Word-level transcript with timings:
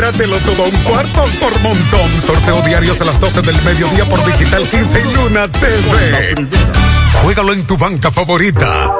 Llévatelo 0.00 0.38
todo 0.38 0.64
un 0.64 0.82
cuarto 0.84 1.26
por 1.38 1.60
montón. 1.60 2.22
Sorteo 2.26 2.62
diarios 2.62 2.98
a 3.02 3.04
las 3.04 3.20
12 3.20 3.42
del 3.42 3.62
mediodía 3.62 4.08
por 4.08 4.24
Digital 4.24 4.62
15 4.62 4.98
y 4.98 5.14
Luna 5.14 5.46
TV. 5.52 6.48
Juégalo 7.22 7.52
en 7.52 7.66
tu 7.66 7.76
banca 7.76 8.10
favorita. 8.10 8.90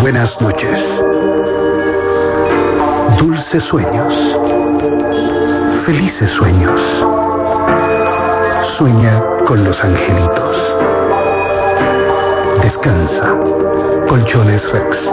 Buenas 0.00 0.40
noches. 0.40 1.04
Dulces 3.16 3.62
sueños. 3.62 4.12
Felices 5.84 6.30
sueños. 6.32 6.80
Sueña 8.62 9.22
con 9.46 9.62
los 9.62 9.84
angelitos. 9.84 10.76
Descansa. 12.60 13.36
Colchones 14.08 14.72
Rex 14.72 15.12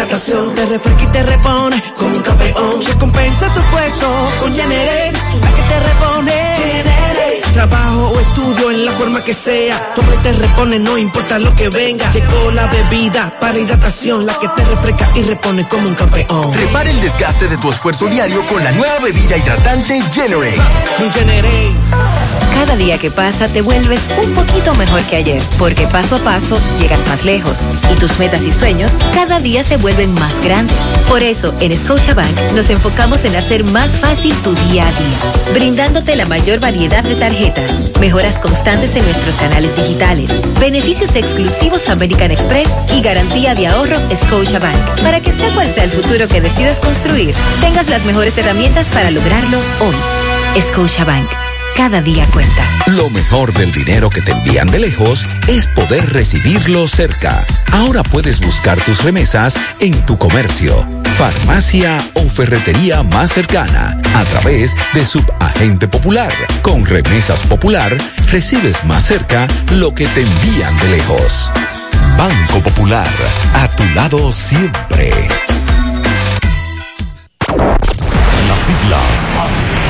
Hidratación, 0.00 0.54
te 0.54 0.66
refresca 0.66 1.02
y 1.02 1.06
te 1.08 1.22
repone 1.22 1.94
como 1.96 2.16
un 2.16 2.22
campeón. 2.22 2.84
Recompensa 2.86 3.52
tu 3.52 3.60
esfuerzo 3.60 4.06
con 4.40 4.56
Generate, 4.56 5.12
la 5.12 5.54
que 5.54 5.62
te 5.62 5.80
repone. 5.80 6.29
Trabajo 7.60 8.12
o 8.12 8.20
estudio 8.20 8.70
en 8.70 8.86
la 8.86 8.92
forma 8.92 9.22
que 9.22 9.34
sea, 9.34 9.92
toma 9.94 10.14
y 10.14 10.18
te 10.22 10.32
repone, 10.32 10.78
no 10.78 10.96
importa 10.96 11.38
lo 11.38 11.54
que 11.54 11.68
venga. 11.68 12.10
Llegó 12.10 12.50
la 12.52 12.66
bebida 12.68 13.38
para 13.38 13.58
hidratación, 13.58 14.24
la 14.24 14.32
que 14.38 14.48
te 14.56 14.64
refresca 14.64 15.10
y 15.14 15.20
repone 15.24 15.68
como 15.68 15.86
un 15.88 15.94
campeón. 15.94 16.54
Repara 16.54 16.88
el 16.88 16.98
desgaste 17.02 17.48
de 17.48 17.58
tu 17.58 17.70
esfuerzo 17.70 18.06
diario 18.06 18.40
con 18.46 18.64
la 18.64 18.72
nueva 18.72 19.00
bebida 19.00 19.36
hidratante 19.36 20.02
Generate. 20.10 20.56
Generate. 21.12 21.74
Cada 22.54 22.76
día 22.76 22.98
que 22.98 23.10
pasa 23.10 23.48
te 23.48 23.62
vuelves 23.62 24.00
un 24.22 24.34
poquito 24.34 24.74
mejor 24.74 25.02
que 25.04 25.16
ayer, 25.16 25.42
porque 25.58 25.86
paso 25.86 26.16
a 26.16 26.18
paso 26.18 26.58
llegas 26.78 27.00
más 27.06 27.24
lejos 27.24 27.58
y 27.90 27.98
tus 27.98 28.18
metas 28.18 28.42
y 28.42 28.50
sueños 28.50 28.92
cada 29.14 29.38
día 29.38 29.62
se 29.62 29.76
vuelven 29.78 30.12
más 30.14 30.34
grandes. 30.42 30.76
Por 31.08 31.22
eso, 31.22 31.54
en 31.60 31.76
Scotiabank 31.76 32.52
nos 32.54 32.68
enfocamos 32.68 33.24
en 33.24 33.36
hacer 33.36 33.64
más 33.64 33.92
fácil 33.98 34.34
tu 34.42 34.54
día 34.54 34.86
a 34.86 34.90
día, 34.90 35.54
brindándote 35.54 36.16
la 36.16 36.26
mayor 36.26 36.60
variedad 36.60 37.02
de 37.02 37.16
tarjetas, 37.16 37.49
mejoras 38.00 38.38
constantes 38.38 38.94
en 38.94 39.04
nuestros 39.04 39.34
canales 39.36 39.74
digitales, 39.76 40.30
beneficios 40.58 41.14
exclusivos 41.14 41.88
American 41.88 42.30
Express 42.30 42.68
y 42.94 43.00
garantía 43.02 43.54
de 43.54 43.66
ahorro 43.66 43.96
Scotiabank, 44.14 45.02
para 45.02 45.20
que 45.20 45.32
sea 45.32 45.52
cual 45.54 45.66
sea 45.66 45.84
el 45.84 45.90
futuro 45.90 46.28
que 46.28 46.40
decidas 46.40 46.78
construir, 46.78 47.34
tengas 47.60 47.88
las 47.88 48.04
mejores 48.04 48.36
herramientas 48.38 48.88
para 48.90 49.10
lograrlo 49.10 49.58
hoy. 49.80 50.60
Scotiabank 50.60 51.49
cada 51.80 52.02
día 52.02 52.26
cuenta. 52.30 52.62
Lo 52.88 53.08
mejor 53.08 53.54
del 53.54 53.72
dinero 53.72 54.10
que 54.10 54.20
te 54.20 54.32
envían 54.32 54.70
de 54.70 54.80
lejos 54.80 55.24
es 55.48 55.66
poder 55.68 56.12
recibirlo 56.12 56.86
cerca. 56.86 57.42
Ahora 57.72 58.02
puedes 58.02 58.38
buscar 58.38 58.78
tus 58.82 59.02
remesas 59.02 59.54
en 59.78 60.04
tu 60.04 60.18
comercio, 60.18 60.86
farmacia 61.16 61.96
o 62.12 62.28
ferretería 62.28 63.02
más 63.02 63.32
cercana 63.32 63.98
a 64.14 64.24
través 64.24 64.76
de 64.92 65.06
Subagente 65.06 65.88
Popular. 65.88 66.30
Con 66.60 66.84
Remesas 66.84 67.40
Popular 67.44 67.96
recibes 68.30 68.84
más 68.84 69.06
cerca 69.06 69.46
lo 69.76 69.94
que 69.94 70.06
te 70.08 70.20
envían 70.20 70.78
de 70.80 70.88
lejos. 70.98 71.50
Banco 72.18 72.60
Popular, 72.62 73.08
a 73.54 73.68
tu 73.68 73.84
lado 73.94 74.30
siempre. 74.34 75.12
Las 77.48 78.60
siglas 78.66 79.89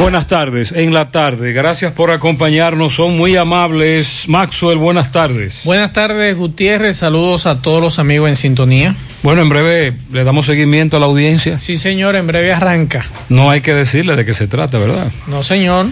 Buenas 0.00 0.26
tardes, 0.26 0.72
en 0.72 0.92
la 0.92 1.10
tarde. 1.10 1.52
Gracias 1.52 1.92
por 1.92 2.10
acompañarnos, 2.10 2.94
son 2.94 3.16
muy 3.16 3.36
amables. 3.36 4.24
Maxwell, 4.28 4.76
buenas 4.78 5.12
tardes. 5.12 5.62
Buenas 5.64 5.92
tardes, 5.92 6.36
Gutiérrez. 6.36 6.96
Saludos 6.96 7.46
a 7.46 7.62
todos 7.62 7.80
los 7.80 7.98
amigos 8.00 8.28
en 8.28 8.36
sintonía. 8.36 8.96
Bueno, 9.22 9.42
en 9.42 9.48
breve 9.48 9.94
le 10.12 10.24
damos 10.24 10.46
seguimiento 10.46 10.96
a 10.96 11.00
la 11.00 11.06
audiencia. 11.06 11.58
Sí, 11.60 11.76
señor, 11.76 12.16
en 12.16 12.26
breve 12.26 12.52
arranca. 12.52 13.04
No 13.28 13.50
hay 13.50 13.60
que 13.60 13.74
decirle 13.74 14.16
de 14.16 14.24
qué 14.24 14.34
se 14.34 14.48
trata, 14.48 14.78
¿verdad? 14.78 15.12
No, 15.28 15.42
señor. 15.42 15.86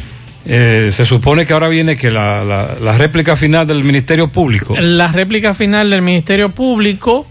Eh, 0.45 0.91
se 0.93 1.05
supone 1.05 1.47
que 1.47 1.53
ahora 1.53 1.69
viene 1.69 1.97
que 1.97 2.11
la, 2.11 2.43
la, 2.45 2.75
la 2.83 2.99
réplica 2.99 3.37
final 3.37 3.67
del 3.67 3.84
Ministerio 3.84 4.29
Público. 4.29 4.75
La 4.81 5.09
réplica 5.09 5.55
final 5.55 5.91
del 5.91 6.03
Ministerio 6.03 6.50
Público 6.50 7.27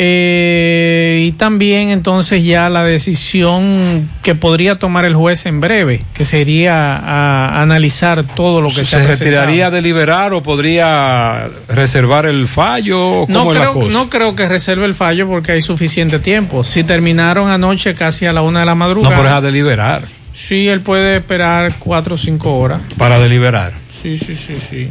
eh, 0.00 1.24
y 1.26 1.32
también 1.32 1.88
entonces 1.88 2.44
ya 2.44 2.68
la 2.68 2.84
decisión 2.84 4.08
que 4.22 4.36
podría 4.36 4.78
tomar 4.78 5.04
el 5.04 5.16
juez 5.16 5.44
en 5.46 5.60
breve, 5.60 6.04
que 6.14 6.24
sería 6.24 6.96
a, 6.96 7.60
analizar 7.60 8.22
todo 8.22 8.62
lo 8.62 8.68
que 8.68 8.84
se, 8.84 8.96
se 8.96 9.06
retiraría 9.06 9.66
a 9.66 9.70
deliberar 9.70 10.32
o 10.34 10.42
podría 10.42 11.48
reservar 11.68 12.26
el 12.26 12.46
fallo. 12.46 13.26
¿Cómo 13.26 13.44
no, 13.44 13.50
creo, 13.50 13.90
no 13.90 14.08
creo 14.08 14.36
que 14.36 14.48
reserve 14.48 14.84
el 14.84 14.94
fallo 14.94 15.26
porque 15.26 15.50
hay 15.50 15.62
suficiente 15.62 16.20
tiempo. 16.20 16.62
Si 16.62 16.84
terminaron 16.84 17.50
anoche 17.50 17.94
casi 17.94 18.26
a 18.26 18.32
la 18.32 18.42
una 18.42 18.60
de 18.60 18.66
la 18.66 18.76
madrugada. 18.76 19.16
No, 19.16 19.20
pero 19.20 19.34
a 19.34 19.40
deliberar. 19.40 20.04
Sí, 20.32 20.68
él 20.68 20.80
puede 20.80 21.16
esperar 21.16 21.74
cuatro 21.80 22.14
o 22.14 22.18
cinco 22.18 22.54
horas. 22.56 22.80
Para 22.96 23.18
deliberar. 23.18 23.72
Sí, 23.90 24.16
sí, 24.16 24.36
sí, 24.36 24.58
sí. 24.60 24.88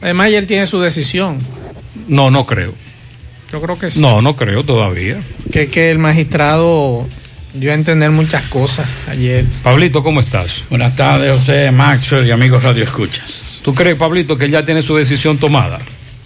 Además, 0.00 0.28
él 0.28 0.46
tiene 0.46 0.66
su 0.66 0.80
decisión. 0.80 1.38
No, 2.08 2.30
no 2.30 2.46
creo. 2.46 2.72
Yo 3.54 3.60
creo 3.60 3.78
que 3.78 3.88
sí. 3.88 4.00
No, 4.00 4.20
no 4.20 4.34
creo 4.34 4.64
todavía. 4.64 5.16
Que, 5.52 5.68
que 5.68 5.92
el 5.92 6.00
magistrado 6.00 7.06
dio 7.52 7.70
a 7.70 7.74
entender 7.74 8.10
muchas 8.10 8.42
cosas 8.48 8.84
ayer. 9.08 9.44
Pablito, 9.62 10.02
¿cómo 10.02 10.18
estás? 10.18 10.64
Buenas 10.70 10.96
tardes, 10.96 11.30
José, 11.30 11.70
Maxwell 11.70 12.26
y 12.26 12.32
amigos 12.32 12.64
Radio 12.64 12.82
Escuchas. 12.82 13.60
¿Tú 13.62 13.72
crees, 13.72 13.94
Pablito, 13.94 14.36
que 14.36 14.46
él 14.46 14.50
ya 14.50 14.64
tiene 14.64 14.82
su 14.82 14.96
decisión 14.96 15.38
tomada? 15.38 15.78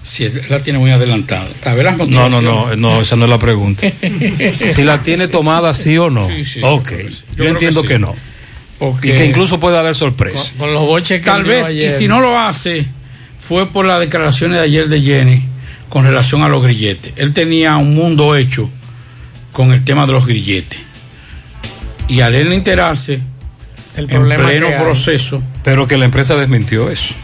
Sí, 0.02 0.24
él 0.24 0.40
la 0.48 0.60
tiene 0.60 0.78
muy 0.78 0.90
adelantada. 0.90 1.46
A 1.66 1.74
ver 1.74 1.84
las 1.84 1.98
No, 1.98 2.30
no, 2.30 2.40
no, 2.40 2.74
no, 2.74 3.02
esa 3.02 3.14
no 3.14 3.24
es 3.24 3.30
la 3.30 3.38
pregunta. 3.38 3.86
si 4.74 4.82
la 4.82 5.02
tiene 5.02 5.28
tomada, 5.28 5.74
sí 5.74 5.98
o 5.98 6.08
no. 6.08 6.26
Sí, 6.26 6.46
sí, 6.46 6.60
ok, 6.62 6.92
yo 6.92 6.96
yo, 6.96 6.96
creo 6.96 7.10
que 7.10 7.42
sí. 7.42 7.46
entiendo 7.46 7.82
que, 7.82 7.98
no. 7.98 8.14
Y 9.02 9.10
que 9.10 9.26
incluso 9.26 9.60
puede 9.60 9.76
haber 9.76 9.94
sorpresa. 9.94 10.50
Con 10.56 10.72
los 10.72 10.86
boches 10.86 11.18
que 11.18 11.26
Tal 11.26 11.44
vez, 11.44 11.74
y 11.74 11.90
si 11.90 12.08
no 12.08 12.20
lo 12.20 12.38
hace, 12.38 12.86
fue 13.38 13.70
por 13.70 13.84
las 13.84 14.00
declaraciones 14.00 14.56
de 14.56 14.64
ayer 14.64 14.88
de 14.88 15.02
Jenny 15.02 15.57
con 15.88 16.04
relación 16.04 16.42
a 16.42 16.48
los 16.48 16.62
grilletes. 16.62 17.12
Él 17.16 17.32
tenía 17.32 17.76
un 17.76 17.94
mundo 17.94 18.36
hecho 18.36 18.70
con 19.52 19.72
el 19.72 19.84
tema 19.84 20.06
de 20.06 20.12
los 20.12 20.26
grilletes. 20.26 20.78
Y 22.08 22.20
al 22.20 22.34
él 22.34 22.52
enterarse, 22.52 23.20
El 23.96 24.10
en 24.10 24.24
pleno 24.24 24.68
proceso, 24.80 25.42
Pero 25.62 25.86
que 25.86 25.96
la 25.98 26.04
empresa 26.06 26.36
desmintió 26.36 26.90
eso. 26.90 27.14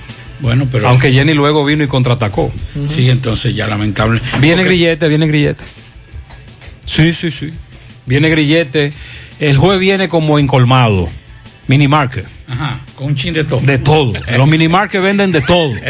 Bueno, 0.40 0.66
pero. 0.70 0.88
Aunque 0.88 1.12
Jenny 1.12 1.32
luego 1.32 1.64
vino 1.64 1.84
y 1.84 1.86
contraatacó. 1.86 2.52
Sí, 2.86 3.08
entonces 3.08 3.54
ya 3.54 3.66
lamentable. 3.66 4.20
Viene 4.40 4.56
Porque- 4.56 4.68
Grillete, 4.68 5.08
viene 5.08 5.26
Grillete. 5.26 5.64
Sí, 6.86 7.14
sí, 7.14 7.30
sí. 7.30 7.52
Viene 8.04 8.28
Grillete. 8.28 8.92
El 9.40 9.56
juez 9.56 9.78
viene 9.80 10.08
como 10.08 10.38
encolmado. 10.38 11.08
Mini 11.66 11.88
market. 11.88 12.26
Ajá, 12.46 12.80
con 12.94 13.06
un 13.08 13.16
chin 13.16 13.32
de 13.32 13.44
todo. 13.44 13.60
De 13.60 13.78
todo. 13.78 14.12
Los 14.36 14.46
mini 14.48 14.68
market 14.68 15.00
venden 15.02 15.32
de 15.32 15.40
todo. 15.40 15.72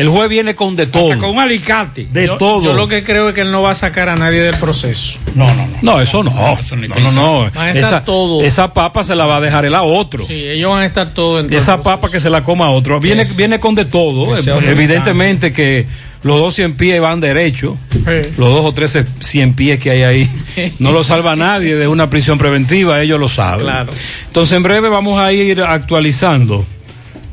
El 0.00 0.08
juez 0.08 0.28
viene 0.28 0.54
con 0.54 0.76
de 0.76 0.86
todo. 0.86 1.18
Con 1.18 1.30
un 1.30 1.38
alicate. 1.38 2.08
De 2.10 2.26
yo, 2.26 2.36
todo. 2.38 2.62
Yo 2.62 2.72
lo 2.72 2.88
que 2.88 3.04
creo 3.04 3.28
es 3.28 3.34
que 3.34 3.42
él 3.42 3.52
no 3.52 3.62
va 3.62 3.72
a 3.72 3.74
sacar 3.74 4.08
a 4.08 4.16
nadie 4.16 4.40
del 4.40 4.56
proceso. 4.56 5.18
No, 5.34 5.46
no, 5.54 5.66
no. 5.66 5.78
No, 5.82 6.00
eso 6.00 6.22
no. 6.22 6.58
Eso 6.58 6.76
ni 6.76 6.88
no, 6.88 6.94
no, 6.96 7.12
no. 7.12 7.40
Van 7.54 7.68
a 7.68 7.68
estar 7.72 7.76
Esa, 7.76 8.04
todos. 8.04 8.44
esa 8.44 8.72
papa 8.72 9.04
se 9.04 9.14
la 9.14 9.26
va 9.26 9.36
a 9.36 9.40
dejar 9.40 9.64
él 9.64 9.74
a 9.74 9.82
otro. 9.82 10.26
Sí, 10.26 10.34
ellos 10.34 10.70
van 10.70 10.82
a 10.82 10.86
estar 10.86 11.12
todos 11.12 11.44
en 11.44 11.52
Esa 11.52 11.82
papa 11.82 12.10
que 12.10 12.18
se 12.20 12.30
la 12.30 12.42
coma 12.42 12.66
a 12.66 12.70
otro. 12.70 12.98
Viene, 12.98 13.22
Eso. 13.22 13.34
viene 13.36 13.60
con 13.60 13.74
de 13.74 13.84
todo. 13.84 14.36
Evidentemente 14.36 15.52
que 15.52 15.86
los 16.22 16.38
dos 16.38 16.54
cien 16.54 16.74
pies 16.76 17.00
van 17.00 17.20
derecho. 17.20 17.76
Sí. 17.92 18.30
Los 18.36 18.48
dos 18.52 18.64
o 18.64 18.72
tres 18.74 18.98
cien 19.20 19.54
pies 19.54 19.78
que 19.80 19.90
hay 19.90 20.02
ahí. 20.02 20.30
No 20.78 20.92
lo 20.92 21.04
salva 21.04 21.36
nadie 21.36 21.76
de 21.76 21.88
una 21.88 22.10
prisión 22.10 22.38
preventiva, 22.38 23.00
ellos 23.00 23.20
lo 23.20 23.28
saben. 23.28 23.66
Claro. 23.66 23.92
Entonces 24.26 24.56
en 24.56 24.62
breve 24.62 24.88
vamos 24.88 25.20
a 25.20 25.32
ir 25.32 25.60
actualizando 25.62 26.66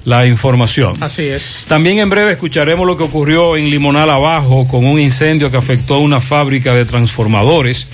la 0.08 0.26
información. 0.26 0.96
Así 1.02 1.24
es. 1.24 1.66
También 1.68 1.98
en 1.98 2.10
breve 2.10 2.32
escucharemos 2.32 2.88
lo 2.88 2.96
que 2.96 3.04
ocurrió 3.04 3.58
en 3.58 3.70
Limonal 3.70 4.10
Abajo 4.10 4.66
con 4.66 4.86
un 4.86 5.02
incendio 5.02 5.52
que 5.52 5.58
afectó 5.58 6.00
una 6.00 6.22
fábrica 6.22 6.74
de 6.74 6.86
transformadores 6.86 7.90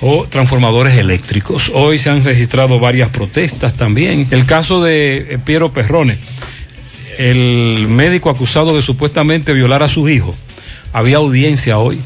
o 0.00 0.26
transformadores 0.26 0.96
eléctricos. 0.96 1.70
Hoy 1.74 1.98
se 1.98 2.08
han 2.08 2.24
registrado 2.24 2.80
varias 2.80 3.10
protestas 3.10 3.74
también. 3.74 4.26
El 4.30 4.46
caso 4.46 4.82
de 4.82 5.34
eh, 5.34 5.38
Piero 5.44 5.70
Perrone, 5.70 6.16
el 7.18 7.88
médico 7.88 8.30
acusado 8.30 8.74
de 8.74 8.80
supuestamente 8.80 9.52
violar 9.52 9.82
a 9.82 9.90
su 9.90 10.08
hijo. 10.08 10.34
Había 10.94 11.18
audiencia 11.18 11.76
hoy. 11.76 12.00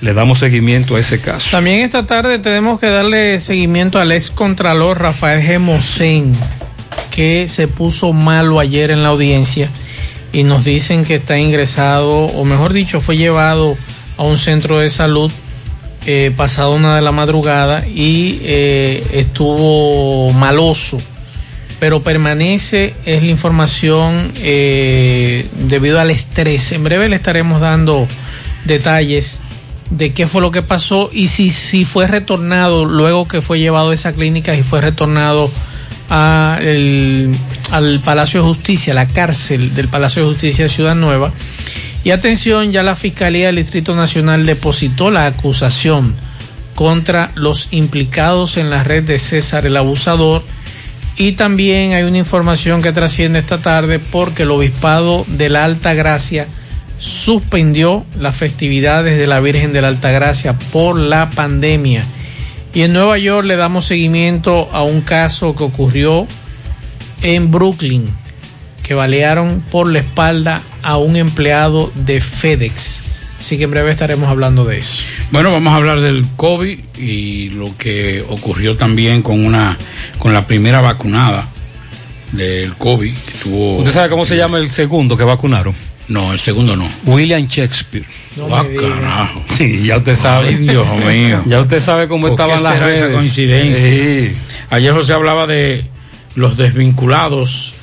Le 0.00 0.12
damos 0.12 0.40
seguimiento 0.40 0.96
a 0.96 1.00
ese 1.00 1.20
caso. 1.20 1.52
También 1.52 1.82
esta 1.82 2.04
tarde 2.04 2.40
tenemos 2.40 2.80
que 2.80 2.88
darle 2.88 3.40
seguimiento 3.40 4.00
al 4.00 4.10
ex 4.10 4.30
contralor 4.30 5.00
Rafael 5.00 5.40
G. 5.40 6.34
Que 7.14 7.46
se 7.46 7.68
puso 7.68 8.12
malo 8.12 8.58
ayer 8.58 8.90
en 8.90 9.04
la 9.04 9.10
audiencia 9.10 9.70
y 10.32 10.42
nos 10.42 10.64
dicen 10.64 11.04
que 11.04 11.14
está 11.14 11.38
ingresado, 11.38 12.24
o 12.24 12.44
mejor 12.44 12.72
dicho, 12.72 13.00
fue 13.00 13.16
llevado 13.16 13.76
a 14.16 14.24
un 14.24 14.36
centro 14.36 14.80
de 14.80 14.88
salud 14.88 15.30
eh, 16.06 16.32
pasado 16.36 16.74
una 16.74 16.96
de 16.96 17.02
la 17.02 17.12
madrugada 17.12 17.86
y 17.86 18.40
eh, 18.42 19.06
estuvo 19.12 20.32
maloso, 20.32 21.00
pero 21.78 22.02
permanece, 22.02 22.94
es 23.06 23.22
la 23.22 23.30
información 23.30 24.32
eh, 24.38 25.46
debido 25.68 26.00
al 26.00 26.10
estrés. 26.10 26.72
En 26.72 26.82
breve 26.82 27.08
le 27.08 27.14
estaremos 27.14 27.60
dando 27.60 28.08
detalles 28.64 29.40
de 29.90 30.12
qué 30.12 30.26
fue 30.26 30.42
lo 30.42 30.50
que 30.50 30.62
pasó 30.62 31.10
y 31.12 31.28
si, 31.28 31.50
si 31.50 31.84
fue 31.84 32.08
retornado 32.08 32.84
luego 32.84 33.28
que 33.28 33.40
fue 33.40 33.60
llevado 33.60 33.90
a 33.90 33.94
esa 33.94 34.12
clínica 34.12 34.56
y 34.56 34.64
fue 34.64 34.80
retornado 34.80 35.48
al 36.14 38.00
Palacio 38.04 38.40
de 38.40 38.46
Justicia, 38.46 38.94
la 38.94 39.06
cárcel 39.06 39.74
del 39.74 39.88
Palacio 39.88 40.22
de 40.22 40.28
Justicia 40.28 40.64
de 40.64 40.68
Ciudad 40.68 40.94
Nueva. 40.94 41.32
Y 42.04 42.10
atención, 42.10 42.70
ya 42.70 42.82
la 42.82 42.96
Fiscalía 42.96 43.46
del 43.46 43.56
Distrito 43.56 43.96
Nacional 43.96 44.44
depositó 44.44 45.10
la 45.10 45.26
acusación 45.26 46.14
contra 46.74 47.30
los 47.34 47.68
implicados 47.70 48.56
en 48.56 48.70
la 48.70 48.82
red 48.82 49.04
de 49.04 49.18
César 49.18 49.66
el 49.66 49.76
Abusador. 49.76 50.42
Y 51.16 51.32
también 51.32 51.92
hay 51.92 52.02
una 52.02 52.18
información 52.18 52.82
que 52.82 52.92
trasciende 52.92 53.38
esta 53.38 53.62
tarde 53.62 53.98
porque 53.98 54.42
el 54.42 54.50
Obispado 54.50 55.24
de 55.28 55.48
la 55.48 55.64
Alta 55.64 55.94
Gracia 55.94 56.46
suspendió 56.98 58.04
las 58.18 58.36
festividades 58.36 59.18
de 59.18 59.26
la 59.26 59.40
Virgen 59.40 59.72
de 59.72 59.82
la 59.82 59.88
Alta 59.88 60.10
Gracia 60.10 60.54
por 60.72 60.98
la 60.98 61.30
pandemia. 61.30 62.04
Y 62.74 62.82
en 62.82 62.92
Nueva 62.92 63.18
York 63.18 63.46
le 63.46 63.54
damos 63.54 63.86
seguimiento 63.86 64.68
a 64.72 64.82
un 64.82 65.00
caso 65.00 65.54
que 65.54 65.62
ocurrió 65.62 66.26
en 67.22 67.52
Brooklyn, 67.52 68.08
que 68.82 68.94
balearon 68.94 69.62
por 69.70 69.90
la 69.90 70.00
espalda 70.00 70.60
a 70.82 70.98
un 70.98 71.14
empleado 71.14 71.92
de 71.94 72.20
FedEx. 72.20 73.02
Así 73.38 73.58
que 73.58 73.64
en 73.64 73.70
breve 73.70 73.92
estaremos 73.92 74.28
hablando 74.28 74.64
de 74.64 74.78
eso. 74.78 75.04
Bueno, 75.30 75.52
vamos 75.52 75.72
a 75.72 75.76
hablar 75.76 76.00
del 76.00 76.26
COVID 76.36 76.78
y 76.98 77.50
lo 77.50 77.76
que 77.76 78.24
ocurrió 78.28 78.76
también 78.76 79.22
con 79.22 79.44
una 79.44 79.76
con 80.18 80.32
la 80.32 80.46
primera 80.46 80.80
vacunada 80.80 81.46
del 82.32 82.74
COVID 82.74 83.14
que 83.14 83.32
tuvo 83.42 83.78
¿Usted 83.78 83.92
sabe 83.92 84.08
cómo 84.08 84.24
se 84.24 84.36
llama 84.36 84.58
el 84.58 84.68
segundo 84.68 85.16
que 85.16 85.24
vacunaron? 85.24 85.74
No, 86.08 86.32
el 86.32 86.38
segundo 86.38 86.76
no. 86.76 86.86
William 87.06 87.46
Shakespeare. 87.46 88.04
No 88.36 88.54
ah, 88.54 88.64
carajo. 88.78 89.42
Sí, 89.56 89.84
ya 89.84 89.98
usted 89.98 90.16
sabe. 90.16 90.48
Ay, 90.48 90.56
Dios 90.56 90.86
mío. 91.06 91.42
Ya 91.46 91.60
usted 91.60 91.80
sabe 91.80 92.08
cómo 92.08 92.28
¿Por 92.28 92.36
qué 92.36 92.42
estaban 92.42 92.62
las 92.62 92.72
será 92.74 92.92
esa 92.92 93.04
redes. 93.06 93.16
coincidencia? 93.16 93.90
Sí. 93.90 94.34
Ayer 94.70 94.92
José 94.92 95.12
hablaba 95.14 95.46
de 95.46 95.84
los 96.34 96.56
desvinculados 96.56 97.74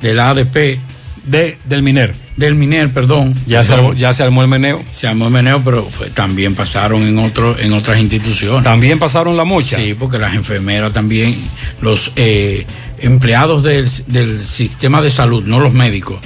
del 0.00 0.18
ADP. 0.20 0.78
De, 1.24 1.58
del 1.64 1.82
MINER. 1.82 2.14
Del 2.36 2.54
MINER, 2.54 2.90
perdón. 2.90 3.34
Ya 3.46 3.62
se, 3.62 3.74
armó, 3.74 3.92
ya 3.92 4.14
se 4.14 4.22
armó 4.22 4.40
el 4.40 4.48
meneo. 4.48 4.82
Se 4.92 5.06
armó 5.08 5.26
el 5.26 5.30
meneo, 5.32 5.60
pero 5.62 5.84
fue- 5.90 6.08
también 6.08 6.54
pasaron 6.54 7.02
en 7.02 7.18
otro, 7.18 7.58
en 7.58 7.74
otras 7.74 7.98
instituciones. 8.00 8.64
También 8.64 8.98
pasaron 8.98 9.36
la 9.36 9.44
mocha. 9.44 9.76
Sí, 9.76 9.94
porque 9.98 10.16
las 10.18 10.34
enfermeras 10.34 10.94
también, 10.94 11.36
los 11.82 12.12
eh, 12.16 12.64
empleados 13.00 13.62
del, 13.62 13.90
del 14.06 14.40
sistema 14.40 15.02
de 15.02 15.10
salud, 15.10 15.44
no 15.44 15.60
los 15.60 15.74
médicos, 15.74 16.18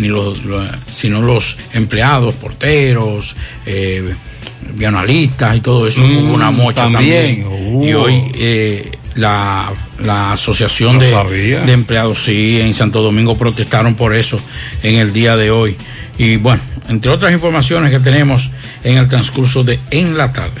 ni 0.00 0.08
los, 0.08 0.38
sino 0.90 1.20
los 1.22 1.56
empleados, 1.74 2.34
porteros, 2.34 3.36
eh, 3.66 4.14
y 5.54 5.60
todo 5.60 5.86
eso, 5.86 6.00
Mm, 6.00 6.18
hubo 6.18 6.34
una 6.34 6.50
mocha 6.50 6.82
también. 6.90 7.42
también. 7.42 7.82
Y 7.82 7.92
hoy 7.92 8.22
eh, 8.34 8.90
la, 9.14 9.70
la 10.02 10.32
asociación 10.32 10.96
No 10.96 11.02
de, 11.02 11.60
de 11.66 11.72
empleados, 11.72 12.24
sí, 12.24 12.60
en 12.60 12.72
Santo 12.74 13.02
Domingo 13.02 13.36
protestaron 13.36 13.94
por 13.94 14.14
eso 14.14 14.40
en 14.82 14.96
el 14.96 15.12
día 15.12 15.36
de 15.36 15.50
hoy. 15.50 15.76
Y 16.18 16.36
bueno, 16.36 16.60
entre 16.88 17.10
otras 17.10 17.32
informaciones 17.32 17.90
que 17.90 18.00
tenemos 18.00 18.50
en 18.84 18.96
el 18.98 19.08
transcurso 19.08 19.64
de 19.64 19.78
en 19.90 20.16
la 20.16 20.32
tarde. 20.32 20.60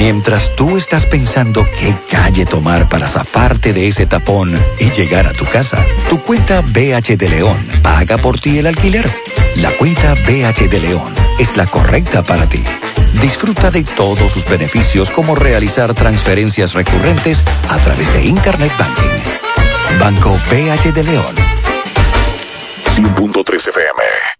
Mientras 0.00 0.56
tú 0.56 0.78
estás 0.78 1.04
pensando 1.04 1.68
qué 1.78 1.94
calle 2.10 2.46
tomar 2.46 2.88
para 2.88 3.06
zafarte 3.06 3.74
de 3.74 3.86
ese 3.86 4.06
tapón 4.06 4.50
y 4.78 4.90
llegar 4.92 5.26
a 5.26 5.32
tu 5.32 5.44
casa, 5.44 5.84
tu 6.08 6.18
cuenta 6.22 6.62
BH 6.62 7.18
de 7.18 7.28
León 7.28 7.58
paga 7.82 8.16
por 8.16 8.40
ti 8.40 8.56
el 8.56 8.66
alquiler. 8.66 9.06
La 9.56 9.70
cuenta 9.72 10.14
BH 10.14 10.70
de 10.70 10.80
León 10.80 11.14
es 11.38 11.54
la 11.58 11.66
correcta 11.66 12.22
para 12.22 12.48
ti. 12.48 12.64
Disfruta 13.20 13.70
de 13.70 13.84
todos 13.84 14.32
sus 14.32 14.46
beneficios 14.46 15.10
como 15.10 15.34
realizar 15.34 15.92
transferencias 15.92 16.72
recurrentes 16.72 17.44
a 17.68 17.76
través 17.80 18.10
de 18.14 18.24
Internet 18.24 18.72
Banking. 18.78 19.98
Banco 20.00 20.30
BH 20.50 20.94
de 20.94 21.04
León. 21.04 21.34
100.3 22.96 23.68
FM. 23.68 24.39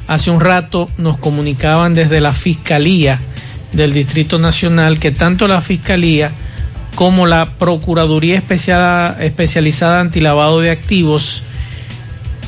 hace 0.07 0.31
un 0.31 0.41
rato 0.41 0.91
nos 0.99 1.17
comunicaban 1.17 1.95
desde 1.95 2.21
la 2.21 2.33
Fiscalía, 2.33 3.21
del 3.75 3.93
Distrito 3.93 4.39
Nacional 4.39 4.99
que 4.99 5.11
tanto 5.11 5.49
la 5.49 5.61
Fiscalía 5.61 6.31
como 6.95 7.27
la 7.27 7.51
Procuraduría 7.59 8.37
Especial, 8.37 9.17
Especializada 9.21 10.01
Antilavado 10.01 10.61
de 10.61 10.71
Activos 10.71 11.43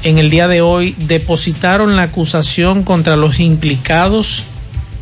en 0.03 0.19
el 0.19 0.31
día 0.31 0.47
de 0.47 0.61
hoy 0.61 0.95
depositaron 0.99 1.97
la 1.97 2.05
acusación 2.05 2.85
contra 2.85 3.17
los 3.17 3.41
implicados 3.41 4.45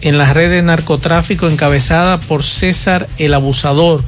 en 0.01 0.17
la 0.17 0.33
red 0.33 0.51
de 0.51 0.63
narcotráfico 0.63 1.47
encabezada 1.47 2.21
por 2.21 2.43
César 2.43 3.07
el 3.19 3.35
Abusador, 3.35 4.03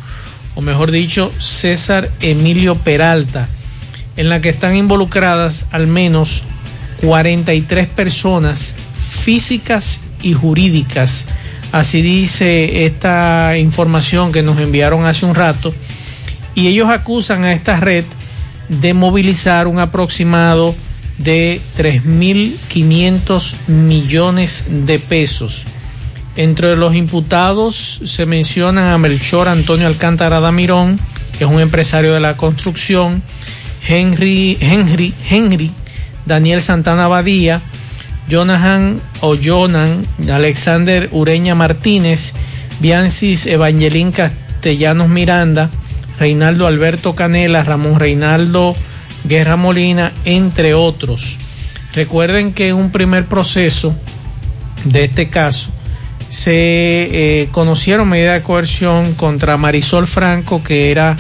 o 0.54 0.62
mejor 0.62 0.90
dicho, 0.90 1.30
César 1.38 2.11
Emilio 2.20 2.76
Peralta, 2.76 3.49
en 4.16 4.30
la 4.30 4.40
que 4.40 4.49
están 4.49 4.75
involucradas 4.75 5.66
al 5.70 5.87
menos 5.87 6.44
43 7.02 7.88
personas 7.88 8.75
físicas 9.23 10.00
y 10.23 10.32
jurídicas 10.32 11.26
Así 11.76 12.00
dice 12.00 12.87
esta 12.87 13.59
información 13.59 14.33
que 14.33 14.42
nos 14.42 14.59
enviaron 14.59 15.04
hace 15.04 15.26
un 15.26 15.35
rato. 15.35 15.75
Y 16.54 16.68
ellos 16.68 16.88
acusan 16.88 17.45
a 17.45 17.52
esta 17.52 17.78
red 17.78 18.06
de 18.71 18.95
movilizar 18.95 19.66
un 19.66 19.78
aproximado 19.78 20.75
de 21.18 21.61
3.500 21.76 23.54
millones 23.68 24.64
de 24.68 24.99
pesos 24.99 25.64
Entre 26.37 26.76
los 26.76 26.95
imputados 26.95 28.00
se 28.06 28.25
mencionan 28.25 28.87
a 28.87 28.97
Melchor 28.97 29.47
Antonio 29.47 29.87
Alcántara 29.87 30.40
Damirón, 30.40 30.99
que 31.37 31.45
es 31.45 31.50
un 31.50 31.61
empresario 31.61 32.14
de 32.14 32.21
la 32.21 32.38
construcción, 32.38 33.23
Henry, 33.87 34.56
Henry, 34.62 35.12
Henry, 35.28 35.71
Daniel 36.25 36.62
Santana 36.62 37.06
Badía, 37.06 37.61
Jonahan 38.28 39.00
o 39.21 39.37
Jonan, 39.37 40.04
Alexander 40.30 41.09
Ureña 41.12 41.54
Martínez, 41.54 42.33
Biancis 42.80 43.47
Evangelín 43.47 44.12
Castellanos 44.12 45.09
Miranda, 45.09 45.71
Reinaldo 46.18 46.66
Alberto 46.66 47.14
Canela, 47.14 47.62
Ramón 47.64 47.99
Reinaldo 47.99 48.75
Guerra 49.25 49.56
Molina, 49.56 50.12
entre 50.25 50.75
otros. 50.75 51.38
Recuerden 51.95 52.52
que 52.52 52.68
en 52.68 52.76
un 52.76 52.90
primer 52.90 53.26
proceso 53.26 53.95
de 54.85 55.04
este 55.04 55.28
caso 55.28 55.71
se 56.28 56.52
eh, 56.52 57.49
conocieron 57.52 58.09
medidas 58.09 58.35
de 58.35 58.42
coerción 58.42 59.14
contra 59.14 59.56
Marisol 59.56 60.06
Franco, 60.06 60.62
que 60.62 60.90
era 60.90 61.16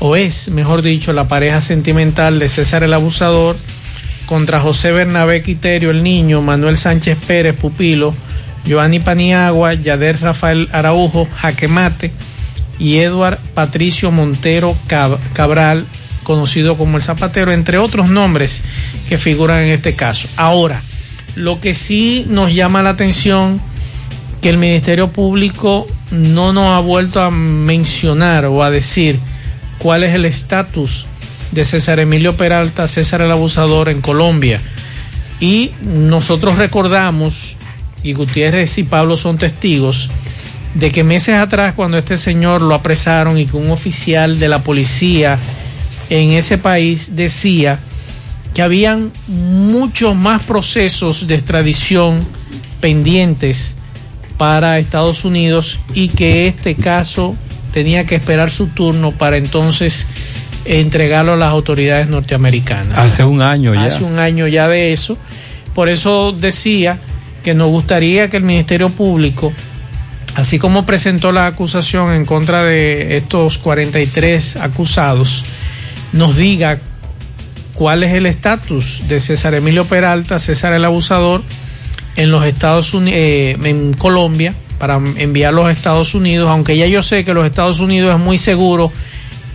o 0.00 0.16
es, 0.16 0.50
mejor 0.50 0.82
dicho, 0.82 1.12
la 1.12 1.28
pareja 1.28 1.60
sentimental 1.60 2.38
de 2.38 2.48
César 2.48 2.82
el 2.82 2.92
Abusador, 2.92 3.56
contra 4.30 4.60
José 4.60 4.92
Bernabé 4.92 5.42
Quiterio, 5.42 5.90
el 5.90 6.04
niño, 6.04 6.40
Manuel 6.40 6.76
Sánchez 6.76 7.18
Pérez, 7.26 7.56
pupilo, 7.56 8.14
Joanny 8.64 9.00
Paniagua, 9.00 9.74
Yader 9.74 10.20
Rafael 10.20 10.68
Araujo, 10.70 11.26
Jaquemate 11.34 12.12
y 12.78 12.98
Eduard 12.98 13.40
Patricio 13.54 14.12
Montero 14.12 14.76
Cabral, 15.32 15.84
conocido 16.22 16.78
como 16.78 16.96
el 16.96 17.02
Zapatero, 17.02 17.50
entre 17.50 17.78
otros 17.78 18.08
nombres 18.08 18.62
que 19.08 19.18
figuran 19.18 19.64
en 19.64 19.70
este 19.70 19.96
caso. 19.96 20.28
Ahora, 20.36 20.80
lo 21.34 21.58
que 21.58 21.74
sí 21.74 22.24
nos 22.28 22.54
llama 22.54 22.84
la 22.84 22.90
atención 22.90 23.60
que 24.40 24.50
el 24.50 24.58
Ministerio 24.58 25.10
Público 25.10 25.88
no 26.12 26.52
nos 26.52 26.68
ha 26.76 26.78
vuelto 26.78 27.20
a 27.20 27.32
mencionar 27.32 28.44
o 28.44 28.62
a 28.62 28.70
decir 28.70 29.18
cuál 29.78 30.04
es 30.04 30.14
el 30.14 30.24
estatus 30.24 31.06
de 31.52 31.64
César 31.64 32.00
Emilio 32.00 32.34
Peralta, 32.36 32.88
César 32.88 33.20
el 33.22 33.30
Abusador 33.30 33.88
en 33.88 34.00
Colombia. 34.00 34.60
Y 35.40 35.72
nosotros 35.82 36.56
recordamos, 36.56 37.56
y 38.02 38.12
Gutiérrez 38.12 38.78
y 38.78 38.84
Pablo 38.84 39.16
son 39.16 39.38
testigos, 39.38 40.10
de 40.74 40.90
que 40.92 41.02
meses 41.02 41.34
atrás 41.34 41.74
cuando 41.74 41.98
este 41.98 42.16
señor 42.16 42.62
lo 42.62 42.74
apresaron 42.74 43.38
y 43.38 43.46
que 43.46 43.56
un 43.56 43.70
oficial 43.70 44.38
de 44.38 44.48
la 44.48 44.62
policía 44.62 45.38
en 46.10 46.30
ese 46.30 46.58
país 46.58 47.16
decía 47.16 47.78
que 48.54 48.62
habían 48.62 49.12
muchos 49.26 50.14
más 50.14 50.42
procesos 50.42 51.26
de 51.26 51.34
extradición 51.36 52.26
pendientes 52.80 53.76
para 54.36 54.78
Estados 54.78 55.24
Unidos 55.24 55.78
y 55.94 56.08
que 56.08 56.46
este 56.46 56.74
caso 56.74 57.36
tenía 57.72 58.06
que 58.06 58.16
esperar 58.16 58.50
su 58.50 58.68
turno 58.68 59.12
para 59.12 59.36
entonces 59.36 60.06
entregarlo 60.64 61.34
a 61.34 61.36
las 61.36 61.50
autoridades 61.50 62.08
norteamericanas. 62.08 62.98
Hace 62.98 63.24
un 63.24 63.42
año 63.42 63.74
ya. 63.74 63.84
Hace 63.84 64.04
un 64.04 64.18
año 64.18 64.46
ya 64.46 64.68
de 64.68 64.92
eso. 64.92 65.16
Por 65.74 65.88
eso 65.88 66.32
decía 66.32 66.98
que 67.42 67.54
nos 67.54 67.68
gustaría 67.68 68.28
que 68.28 68.36
el 68.36 68.42
Ministerio 68.42 68.90
Público, 68.90 69.52
así 70.34 70.58
como 70.58 70.84
presentó 70.84 71.32
la 71.32 71.46
acusación 71.46 72.12
en 72.12 72.26
contra 72.26 72.62
de 72.64 73.16
estos 73.16 73.58
43 73.58 74.56
acusados, 74.56 75.44
nos 76.12 76.36
diga 76.36 76.78
cuál 77.74 78.02
es 78.02 78.12
el 78.12 78.26
estatus 78.26 79.02
de 79.08 79.20
César 79.20 79.54
Emilio 79.54 79.86
Peralta, 79.86 80.38
César 80.38 80.72
el 80.72 80.84
Abusador, 80.84 81.42
en 82.16 82.30
los 82.30 82.44
Estados 82.44 82.92
Unidos, 82.92 83.18
eh, 83.18 83.56
en 83.62 83.94
Colombia, 83.94 84.54
para 84.78 85.00
enviarlos 85.16 85.66
a 85.66 85.70
Estados 85.70 86.14
Unidos, 86.14 86.50
aunque 86.50 86.76
ya 86.76 86.86
yo 86.86 87.02
sé 87.02 87.24
que 87.24 87.32
los 87.32 87.46
Estados 87.46 87.80
Unidos 87.80 88.14
es 88.14 88.20
muy 88.20 88.38
seguro 88.38 88.92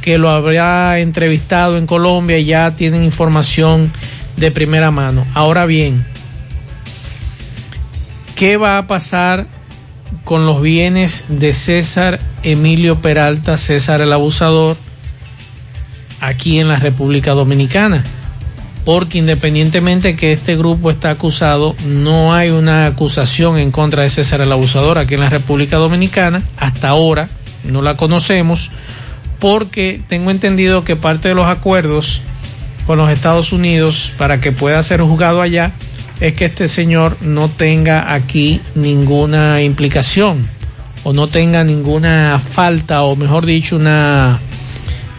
que 0.06 0.20
lo 0.20 0.30
habrá 0.30 1.00
entrevistado 1.00 1.80
en 1.80 1.88
Colombia 1.88 2.38
y 2.38 2.46
ya 2.46 2.76
tienen 2.76 3.04
información 3.04 3.92
de 4.38 4.52
primera 4.52 4.92
mano. 4.92 5.26
Ahora 5.34 5.66
bien, 5.66 6.06
¿qué 8.36 8.58
va 8.58 8.78
a 8.78 8.86
pasar 8.86 9.48
con 10.24 10.46
los 10.46 10.62
bienes 10.62 11.26
de 11.28 11.54
César 11.54 12.20
Emilio 12.44 12.98
Peralta, 13.02 13.58
César 13.58 14.00
el 14.00 14.14
Abusador, 14.14 14.78
aquí 16.22 16.60
en 16.60 16.68
la 16.68 16.76
República 16.76 17.32
Dominicana? 17.32 18.04
porque 18.86 19.18
independientemente 19.18 20.16
que 20.16 20.34
este 20.34 20.56
grupo 20.56 20.92
está 20.92 21.10
acusado, 21.10 21.76
no 21.88 22.36
hay 22.36 22.52
una 22.52 22.86
acusación 22.86 23.58
en 23.58 23.72
contra 23.72 24.04
de 24.04 24.12
César 24.12 24.42
el 24.42 24.52
Abusador 24.52 25.00
aquí 25.00 25.16
en 25.16 25.22
la 25.22 25.30
República 25.32 25.78
Dominicana. 25.78 26.44
Hasta 26.58 26.90
ahora 26.90 27.28
no 27.64 27.82
la 27.82 27.98
conocemos 27.98 28.70
porque 29.46 30.02
tengo 30.08 30.32
entendido 30.32 30.84
que 30.84 30.96
parte 30.96 31.28
de 31.28 31.36
los 31.36 31.46
acuerdos 31.46 32.24
con 32.88 32.98
los 32.98 33.12
Estados 33.12 33.54
Unidos 33.54 34.12
para 34.18 34.42
que 34.42 34.52
pueda 34.52 34.82
ser 34.82 35.02
juzgado 35.02 35.40
allá 35.40 35.72
es 36.20 36.34
que 36.34 36.46
este 36.46 36.68
señor 36.68 37.16
no 37.22 37.48
tenga 37.48 38.16
aquí 38.16 38.60
ninguna 38.74 39.62
implicación 39.62 40.48
o 41.04 41.14
no 41.14 41.28
tenga 41.28 41.64
ninguna 41.64 42.42
falta 42.44 43.04
o 43.04 43.16
mejor 43.16 43.46
dicho 43.46 43.76
una, 43.76 44.40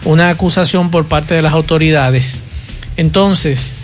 una 0.05 0.31
acusación 0.31 0.91
por 0.91 1.07
parte 1.07 1.35
de 1.35 1.43
las 1.43 1.53
autoridades 1.53 2.41
entonces, 2.97 3.75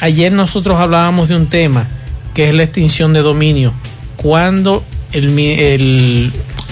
ayer 0.00 0.30
nosotros 0.30 0.78
hablábamos 0.78 1.28
de 1.28 1.34
un 1.34 1.48
tema 1.48 1.88
que 2.34 2.48
es 2.48 2.54
la 2.54 2.62
extinción 2.62 3.12
de 3.12 3.20
dominio. 3.20 3.72
Cuando 4.16 4.84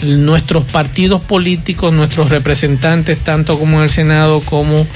nuestros 0.04 0.64
partidos 0.64 1.20
políticos, 1.22 1.92
nuestros 1.92 2.30
representantes, 2.30 3.18
tanto 3.18 3.58
como 3.58 3.78
en 3.78 3.84
el 3.84 3.88
Senado 3.88 4.40
como 4.40 4.86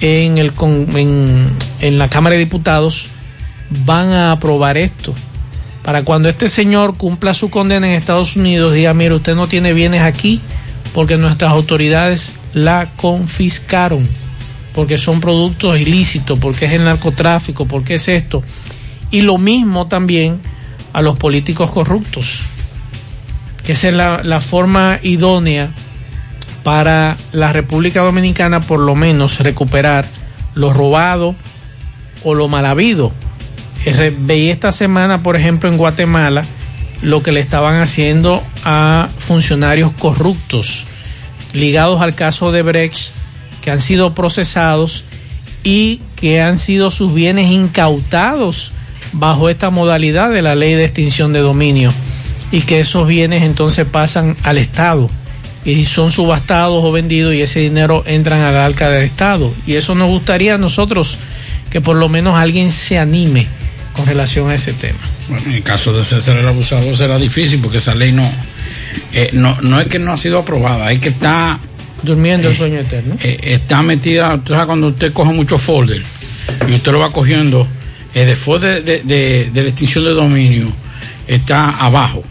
en, 0.00 0.38
el, 0.38 0.52
en, 0.94 1.50
en 1.80 1.98
la 1.98 2.08
Cámara 2.08 2.34
de 2.34 2.40
Diputados, 2.40 3.08
van 3.84 4.10
a 4.10 4.32
aprobar 4.32 4.76
esto. 4.76 5.14
Para 5.82 6.02
cuando 6.02 6.28
este 6.28 6.48
señor 6.48 6.96
cumpla 6.96 7.34
su 7.34 7.50
condena 7.50 7.86
en 7.88 7.94
Estados 7.94 8.36
Unidos, 8.36 8.74
diga, 8.74 8.92
mire, 8.94 9.14
usted 9.14 9.34
no 9.34 9.48
tiene 9.48 9.72
bienes 9.72 10.02
aquí 10.02 10.40
porque 10.92 11.16
nuestras 11.16 11.52
autoridades 11.52 12.32
la 12.52 12.90
confiscaron 12.96 14.06
porque 14.78 14.96
son 14.96 15.20
productos 15.20 15.76
ilícitos, 15.80 16.38
porque 16.38 16.66
es 16.66 16.72
el 16.72 16.84
narcotráfico, 16.84 17.66
porque 17.66 17.94
es 17.94 18.06
esto. 18.06 18.44
Y 19.10 19.22
lo 19.22 19.36
mismo 19.36 19.88
también 19.88 20.38
a 20.92 21.02
los 21.02 21.18
políticos 21.18 21.72
corruptos, 21.72 22.42
que 23.68 23.72
esa 23.72 23.88
es 23.90 23.94
la, 24.24 24.40
forma 24.40 24.98
idónea 25.02 25.68
para 26.62 27.18
la 27.32 27.52
República 27.52 28.00
Dominicana 28.00 28.60
por 28.60 28.80
lo 28.80 28.94
menos 28.94 29.40
recuperar 29.40 30.06
lo 30.54 30.72
robado 30.72 31.34
o 32.24 32.32
lo 32.32 32.48
mal 32.48 32.64
habido. 32.64 33.12
Eh, 33.84 34.10
veía 34.20 34.54
esta 34.54 34.72
semana, 34.72 35.22
por 35.22 35.36
ejemplo, 35.36 35.68
en 35.68 35.76
Guatemala, 35.76 36.46
lo 37.02 37.22
que 37.22 37.30
le 37.30 37.40
estaban 37.40 37.78
haciendo 37.78 38.42
a 38.64 39.10
funcionarios 39.18 39.92
corruptos 39.98 40.86
ligados 41.52 42.00
al 42.00 42.14
caso 42.14 42.52
de 42.52 42.62
Brecht 42.62 43.10
que 43.60 43.70
han 43.70 43.82
sido 43.82 44.14
procesados 44.14 45.04
y 45.62 46.00
que 46.16 46.40
han 46.40 46.58
sido 46.58 46.90
sus 46.90 47.12
bienes 47.12 47.50
incautados 47.50 48.72
bajo 49.12 49.50
esta 49.50 49.68
modalidad 49.68 50.30
de 50.30 50.40
la 50.40 50.54
ley 50.54 50.72
de 50.72 50.86
extinción 50.86 51.34
de 51.34 51.40
dominio 51.40 51.92
y 52.50 52.62
que 52.62 52.80
esos 52.80 53.06
bienes 53.06 53.42
entonces 53.42 53.86
pasan 53.86 54.36
al 54.42 54.58
Estado 54.58 55.10
y 55.64 55.86
son 55.86 56.10
subastados 56.10 56.82
o 56.84 56.92
vendidos 56.92 57.34
y 57.34 57.42
ese 57.42 57.60
dinero 57.60 58.02
entran 58.06 58.40
a 58.40 58.52
la 58.52 58.64
arca 58.64 58.88
del 58.90 59.04
Estado. 59.04 59.52
Y 59.66 59.74
eso 59.74 59.94
nos 59.94 60.08
gustaría 60.08 60.54
a 60.54 60.58
nosotros 60.58 61.18
que 61.70 61.80
por 61.80 61.96
lo 61.96 62.08
menos 62.08 62.36
alguien 62.36 62.70
se 62.70 62.98
anime 62.98 63.46
con 63.92 64.06
relación 64.06 64.50
a 64.50 64.54
ese 64.54 64.72
tema. 64.72 64.98
Bueno, 65.28 65.44
en 65.46 65.54
el 65.54 65.62
caso 65.62 65.92
de 65.92 66.04
César 66.04 66.36
el 66.36 66.48
abusador 66.48 66.96
será 66.96 67.18
difícil 67.18 67.60
porque 67.60 67.78
esa 67.78 67.94
ley 67.94 68.12
no, 68.12 68.30
eh, 69.12 69.30
no, 69.32 69.60
no 69.60 69.80
es 69.80 69.88
que 69.88 69.98
no 69.98 70.12
ha 70.12 70.16
sido 70.16 70.38
aprobada, 70.38 70.90
es 70.92 71.00
que 71.00 71.10
está 71.10 71.58
Durmiendo 72.02 72.48
el 72.48 72.54
eh, 72.54 72.56
sueño 72.56 72.78
eterno. 72.80 73.16
Eh, 73.22 73.38
está 73.42 73.82
metida, 73.82 74.38
tú 74.42 74.52
sabes, 74.52 74.66
cuando 74.66 74.88
usted 74.88 75.12
coge 75.12 75.32
muchos 75.32 75.60
folders 75.60 76.04
y 76.68 76.74
usted 76.74 76.92
lo 76.92 77.00
va 77.00 77.10
cogiendo, 77.10 77.66
eh, 78.14 78.24
después 78.24 78.60
de, 78.60 78.82
de, 78.82 79.50
la 79.52 79.62
extinción 79.62 80.04
de 80.04 80.12
dominio, 80.12 80.68
está 81.26 81.70
abajo. 81.70 82.22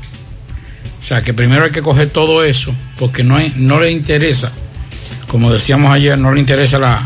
O 1.08 1.10
sea 1.10 1.22
que 1.22 1.34
primero 1.34 1.63
hay 1.63 1.72
que 1.72 1.82
coger 1.82 2.10
todo 2.10 2.43
eso, 2.43 2.76
porque 3.00 3.24
no, 3.24 3.39
no 3.56 3.80
le 3.80 3.91
interesa, 3.91 4.52
como 5.30 5.50
decíamos 5.54 5.93
ayer, 5.93 6.20
no 6.20 6.34
le 6.34 6.41
interesa 6.41 6.78
la, 6.80 7.02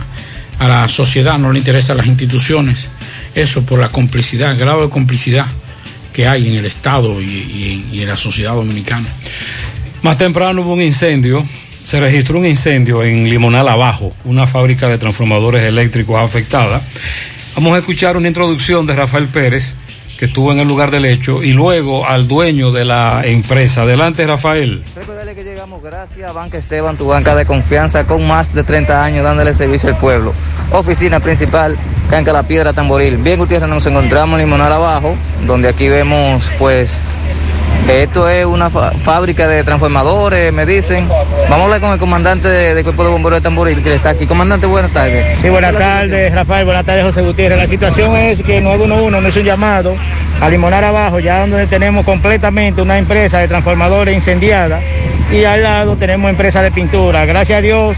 a 0.58 0.68
la 0.68 0.88
sociedad, 0.88 1.38
no 1.38 1.52
le 1.52 1.60
interesa 1.60 1.94
a 1.94 1.98
las 1.98 2.08
instituciones. 2.08 2.88
Eso 3.36 3.64
por 3.64 3.78
la 3.78 3.90
complicidad, 3.90 4.54
el 4.54 4.58
grado 4.58 4.82
de 4.82 4.90
complicidad 4.90 5.46
que 6.14 6.28
hay 6.28 6.48
en 6.48 6.56
el 6.56 6.66
Estado 6.66 7.22
y, 7.22 7.86
y 7.92 8.02
en 8.02 8.08
la 8.08 8.18
sociedad 8.18 8.56
dominicana. 8.56 9.08
Más 10.02 10.18
temprano 10.18 10.64
hubo 10.64 10.74
un 10.74 10.82
incendio 10.82 11.48
se 11.84 12.00
registró 12.00 12.40
un 12.40 12.48
incendio 12.48 13.04
en 13.04 13.30
Limonal 13.30 13.68
Abajo, 13.68 14.16
una 14.24 14.48
fábrica 14.48 14.88
de 14.88 14.98
transformadores 14.98 15.64
eléctricos 15.64 16.20
afectada. 16.20 16.82
Vamos 17.54 17.76
a 17.76 17.80
escuchar 17.80 18.18
una 18.18 18.28
introducción 18.28 18.88
de 18.88 18.96
Rafael 18.96 19.28
Pérez, 19.28 19.76
que 20.21 20.25
estuvo 20.25 20.51
en 20.51 20.60
el 20.60 20.67
lugar 20.67 20.91
del 20.91 21.05
hecho, 21.05 21.41
y 21.41 21.51
luego 21.51 22.05
al 22.05 22.27
dueño 22.27 22.71
de 22.71 22.86
la 22.86 23.23
empresa. 23.25 23.81
Adelante, 23.81 24.27
Rafael. 24.27 24.84
Recordarle 24.95 25.34
que 25.34 25.43
llegamos 25.43 25.81
gracias 25.81 26.29
a 26.29 26.31
Banca 26.31 26.60
Esteban, 26.60 26.95
tu 26.95 27.07
banca 27.07 27.34
de 27.34 27.47
confianza, 27.47 28.05
con 28.05 28.27
más 28.27 28.53
de 28.53 28.63
30 28.63 29.03
años 29.03 29.23
dándole 29.23 29.51
servicio 29.51 29.89
al 29.89 29.97
pueblo. 29.97 30.31
Oficina 30.73 31.19
principal, 31.21 31.75
Canca 32.12 32.34
La 32.34 32.43
Piedra, 32.43 32.71
Tamboril. 32.71 33.17
Bien, 33.17 33.39
Gutiérrez, 33.39 33.67
nos 33.67 33.84
encontramos 33.88 34.39
en 34.39 34.45
Limonal 34.45 34.71
abajo, 34.71 35.15
donde 35.47 35.69
aquí 35.69 35.88
vemos, 35.88 36.51
pues, 36.60 36.99
esto 37.89 38.30
es 38.30 38.46
una 38.46 38.70
fábrica 38.70 39.48
de 39.48 39.63
transformadores, 39.63 40.54
me 40.54 40.65
dicen. 40.65 41.08
Vamos 41.50 41.62
a 41.62 41.63
hablar 41.63 41.82
con 41.82 41.91
el 41.94 42.00
comandante 42.00 42.48
de- 42.48 42.74
del 42.74 42.84
Cuerpo 42.84 43.04
de 43.04 43.10
Bomberos 43.10 43.39
de 43.39 43.44
Tamboril, 43.44 43.84
que 43.84 43.94
está 43.94 44.12
aquí. 44.12 44.26
Comandante, 44.28 44.65
buenas 44.67 44.91
tardes. 44.91 45.39
Sí, 45.39 45.50
buenas 45.50 45.74
tardes, 45.78 46.34
Rafael. 46.34 46.65
Buenas 46.65 46.86
tardes, 46.86 47.04
José 47.06 47.22
Gutiérrez. 47.22 47.58
La 47.58 47.67
situación 47.67 48.15
es 48.15 48.44
que 48.44 48.62
911 48.62 49.22
nos 49.22 49.30
hizo 49.30 49.39
un 49.41 49.46
llamado 49.46 49.96
a 50.39 50.50
Limonar 50.50 50.84
abajo, 50.84 51.20
ya 51.20 51.41
donde 51.41 51.67
tenemos 51.67 52.06
completamente 52.06 52.82
una 52.82 52.98
empresa 52.98 53.39
de 53.39 53.48
transformadores 53.48 54.15
incendiada 54.15 54.80
y 55.32 55.44
al 55.44 55.62
lado 55.63 55.96
tenemos 55.98 56.30
empresa 56.30 56.62
de 56.62 56.72
pintura. 56.72 57.26
Gracias 57.26 57.60
a 57.60 57.62
Dios 57.62 57.96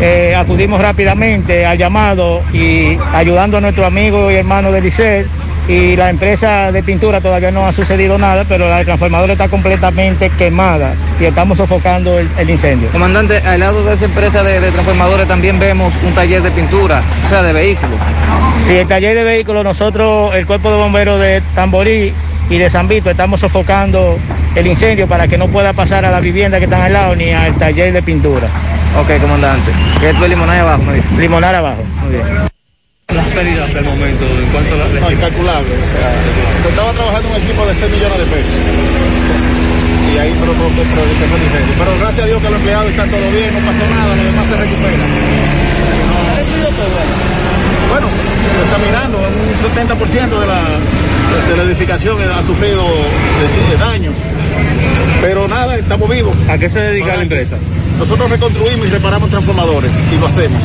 eh, 0.00 0.34
acudimos 0.36 0.80
rápidamente 0.80 1.64
al 1.64 1.78
llamado 1.78 2.42
y 2.52 2.98
ayudando 3.14 3.56
a 3.58 3.60
nuestro 3.60 3.86
amigo 3.86 4.30
y 4.30 4.34
hermano 4.34 4.70
de 4.72 4.80
Licey. 4.82 5.24
Y 5.68 5.96
la 5.96 6.10
empresa 6.10 6.70
de 6.70 6.82
pintura 6.84 7.20
todavía 7.20 7.50
no 7.50 7.66
ha 7.66 7.72
sucedido 7.72 8.18
nada, 8.18 8.44
pero 8.48 8.68
la 8.68 8.78
de 8.78 8.84
transformadores 8.84 9.32
está 9.34 9.48
completamente 9.48 10.30
quemada 10.30 10.94
y 11.20 11.24
estamos 11.24 11.58
sofocando 11.58 12.18
el- 12.20 12.28
el 12.38 12.50
incendio. 12.50 12.88
Comandante, 12.90 13.38
al 13.38 13.58
lado 13.58 13.82
de 13.84 13.94
esa 13.94 14.04
empresa 14.04 14.44
de, 14.44 14.60
de 14.60 14.70
transformadores 14.70 15.26
también 15.26 15.58
vemos 15.58 15.92
un 16.06 16.12
taller 16.14 16.40
de 16.42 16.52
pintura, 16.52 17.02
o 17.24 17.28
sea, 17.28 17.42
de 17.42 17.52
vehículos. 17.52 17.98
Sí, 18.64 18.76
el 18.76 18.86
taller 18.86 19.16
de 19.16 19.24
vehículos, 19.24 19.64
nosotros, 19.64 20.34
el 20.36 20.46
cuerpo 20.46 20.70
de 20.70 20.76
bomberos 20.76 21.20
de 21.20 21.42
Tamborí 21.56 22.12
y 22.48 22.58
de 22.58 22.70
San 22.70 22.86
Vito, 22.86 23.10
estamos 23.10 23.40
sofocando 23.40 24.18
el 24.54 24.66
incendio 24.68 25.08
para 25.08 25.26
que 25.26 25.36
no 25.36 25.48
pueda 25.48 25.72
pasar 25.72 26.04
a 26.04 26.12
la 26.12 26.20
vivienda 26.20 26.58
que 26.58 26.64
están 26.64 26.82
al 26.82 26.92
lado 26.92 27.16
ni 27.16 27.32
al 27.32 27.54
taller 27.56 27.92
de 27.92 28.02
pintura. 28.02 28.46
Ok, 29.00 29.20
comandante. 29.20 29.72
¿Qué 30.00 30.10
es 30.10 30.20
limonar 30.30 30.60
abajo? 30.60 30.82
Limonar 31.18 31.54
abajo. 31.56 31.82
Muy 32.04 32.12
bien. 32.12 32.55
Las 33.16 33.28
pérdidas 33.32 33.72
del 33.72 33.84
momento, 33.84 34.24
en 34.26 34.46
cuanto 34.52 34.74
a 34.74 34.76
la... 34.78 34.84
No, 35.00 35.10
incalculable. 35.10 35.72
O 35.72 35.88
sea, 35.88 36.68
estaba 36.68 36.92
trabajando 36.92 37.28
en 37.28 37.34
un 37.34 37.40
equipo 37.42 37.66
de 37.66 37.72
6 37.74 37.92
millones 37.92 38.18
de 38.18 38.26
pesos. 38.26 38.52
Y 40.14 40.18
ahí 40.18 40.36
pero, 40.40 40.52
pero, 40.52 40.68
pero, 40.76 40.84
pero. 41.18 41.36
Pero 41.78 41.90
gracias 42.00 42.24
a 42.24 42.26
Dios 42.28 42.42
que 42.42 42.48
los 42.50 42.58
empleados 42.60 42.90
están 42.90 43.08
todo 43.10 43.30
bien, 43.32 43.50
no 43.54 43.60
pasó 43.60 43.84
nada, 43.90 44.16
lo 44.16 44.22
demás 44.24 44.44
se 44.46 44.56
recupera. 44.56 45.04
Bueno, 47.90 48.06
está 48.64 48.78
mirando, 48.86 49.18
un 49.18 49.56
70% 49.64 50.40
de 50.40 50.46
la, 50.46 50.62
de 51.48 51.56
la 51.56 51.62
edificación 51.64 52.16
ha 52.22 52.42
sufrido 52.42 52.84
de- 52.84 53.76
daños. 53.78 54.14
Pero 55.22 55.48
nada, 55.48 55.76
estamos 55.76 56.08
vivos. 56.08 56.34
¿A 56.48 56.58
qué 56.58 56.68
se 56.68 56.80
dedica 56.80 57.16
la 57.16 57.22
empresa? 57.22 57.56
Nosotros 57.98 58.28
reconstruimos 58.30 58.86
y 58.86 58.90
reparamos 58.90 59.30
transformadores 59.30 59.90
y 60.14 60.20
lo 60.20 60.26
hacemos. 60.26 60.62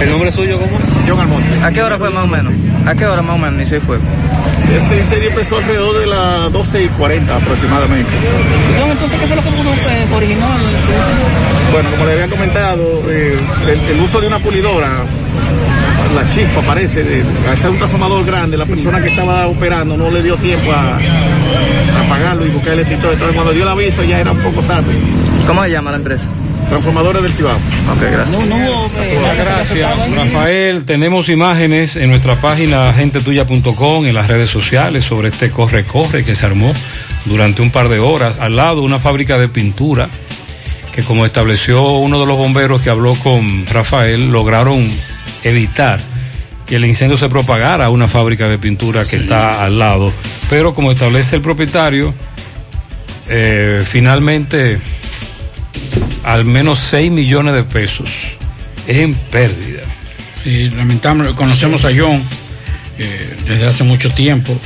¿El 0.00 0.10
nombre 0.10 0.30
suyo 0.32 0.58
cómo 0.58 0.76
es? 0.78 0.84
John 1.08 1.20
Almonte. 1.20 1.64
¿A 1.64 1.72
qué 1.72 1.82
hora 1.82 1.98
fue 1.98 2.10
más 2.10 2.24
o 2.24 2.26
menos? 2.28 2.52
¿A 2.86 2.94
qué 2.94 3.06
hora 3.06 3.22
más 3.22 3.34
o 3.34 3.38
menos 3.38 3.54
inició 3.56 3.76
el 3.76 3.82
fuego? 3.82 4.02
Este 4.76 4.98
incendio 4.98 5.30
empezó 5.30 5.56
alrededor 5.56 5.98
de 5.98 6.06
las 6.06 6.52
12 6.52 6.84
y 6.84 6.88
40 6.88 7.36
aproximadamente. 7.36 8.10
Entonces, 8.90 9.20
¿qué 9.20 9.26
fue 9.26 9.36
lo 9.36 9.42
que 9.42 9.48
eh, 9.48 10.14
originó 10.14 10.46
Bueno, 11.72 11.90
como 11.90 12.04
le 12.04 12.12
había 12.12 12.28
comentado, 12.28 13.02
eh, 13.08 13.38
el, 13.66 13.80
el 13.96 14.00
uso 14.00 14.20
de 14.20 14.26
una 14.26 14.38
pulidora, 14.38 14.88
la 16.14 16.28
chispa 16.34 16.60
parece, 16.62 17.24
al 17.48 17.56
ser 17.58 17.70
un 17.70 17.78
transformador 17.78 18.24
grande, 18.24 18.56
la 18.56 18.66
persona 18.66 19.00
que 19.02 19.08
estaba 19.08 19.46
operando 19.46 19.96
no 19.96 20.10
le 20.10 20.22
dio 20.22 20.36
tiempo 20.36 20.70
a, 20.70 20.96
a 21.98 22.04
apagarlo 22.06 22.46
y 22.46 22.50
buscar 22.50 22.74
el 22.74 22.80
extintor. 22.80 23.12
Entonces 23.14 23.34
cuando 23.34 23.52
dio 23.52 23.62
el 23.62 23.68
aviso 23.68 24.04
ya 24.04 24.20
era 24.20 24.32
un 24.32 24.38
poco 24.38 24.60
tarde. 24.62 24.92
¿Cómo 25.46 25.62
se 25.64 25.70
llama 25.70 25.90
la 25.90 25.96
empresa? 25.96 26.26
Transformadores 26.68 27.22
del 27.22 27.32
Cibao. 27.32 27.56
Ok, 27.56 28.00
gracias. 28.02 28.30
No, 28.30 28.44
no 28.44 28.86
eh, 29.00 29.18
gracias, 29.38 30.10
Rafael. 30.12 30.84
Tenemos 30.84 31.28
imágenes 31.28 31.96
en 31.96 32.10
nuestra 32.10 32.40
página 32.40 32.92
gentetuya.com, 32.92 34.06
en 34.06 34.14
las 34.14 34.28
redes 34.28 34.50
sociales, 34.50 35.04
sobre 35.04 35.28
este 35.28 35.50
corre-corre 35.50 36.24
que 36.24 36.34
se 36.34 36.44
armó 36.44 36.72
durante 37.24 37.62
un 37.62 37.70
par 37.70 37.88
de 37.88 37.98
horas 37.98 38.38
al 38.40 38.56
lado 38.56 38.80
de 38.80 38.86
una 38.86 38.98
fábrica 38.98 39.38
de 39.38 39.48
pintura 39.48 40.08
que, 40.94 41.02
como 41.02 41.24
estableció 41.24 41.98
uno 41.98 42.20
de 42.20 42.26
los 42.26 42.36
bomberos 42.36 42.82
que 42.82 42.90
habló 42.90 43.14
con 43.14 43.64
Rafael, 43.66 44.30
lograron 44.30 44.90
evitar 45.44 46.00
que 46.66 46.76
el 46.76 46.84
incendio 46.84 47.16
se 47.16 47.30
propagara 47.30 47.86
a 47.86 47.90
una 47.90 48.08
fábrica 48.08 48.46
de 48.46 48.58
pintura 48.58 49.04
que 49.06 49.16
está 49.16 49.64
al 49.64 49.78
lado. 49.78 50.12
Pero, 50.50 50.74
como 50.74 50.92
establece 50.92 51.36
el 51.36 51.42
propietario, 51.42 52.12
eh, 53.30 53.82
finalmente 53.86 54.78
al 56.24 56.44
menos 56.44 56.78
6 56.78 57.10
millones 57.10 57.54
de 57.54 57.62
pesos 57.64 58.36
en 58.86 59.14
pérdida. 59.14 59.82
Sí, 60.42 60.70
lamentable. 60.70 61.34
Conocemos 61.34 61.84
a 61.84 61.90
John 61.96 62.22
eh, 62.98 63.34
desde 63.46 63.66
hace 63.66 63.84
mucho 63.84 64.10
tiempo. 64.10 64.58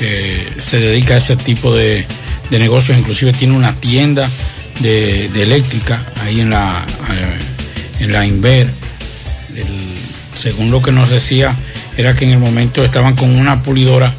eh, 0.00 0.52
se 0.58 0.78
dedica 0.78 1.14
a 1.14 1.16
ese 1.18 1.36
tipo 1.36 1.74
de, 1.74 2.06
de 2.50 2.58
negocios. 2.58 2.96
Inclusive 2.98 3.32
tiene 3.32 3.54
una 3.54 3.72
tienda 3.74 4.28
de, 4.80 5.28
de 5.28 5.42
eléctrica 5.42 6.04
ahí 6.22 6.40
en 6.40 6.50
la, 6.50 6.84
eh, 7.10 8.04
en 8.04 8.12
la 8.12 8.24
Inver. 8.26 8.68
El- 9.56 9.98
según 10.38 10.70
lo 10.70 10.80
que 10.80 10.92
nos 10.92 11.10
decía, 11.10 11.56
era 11.96 12.14
que 12.14 12.24
en 12.24 12.30
el 12.30 12.38
momento 12.38 12.84
estaban 12.84 13.16
con 13.16 13.30
una 13.36 13.60
pulidora. 13.64 14.14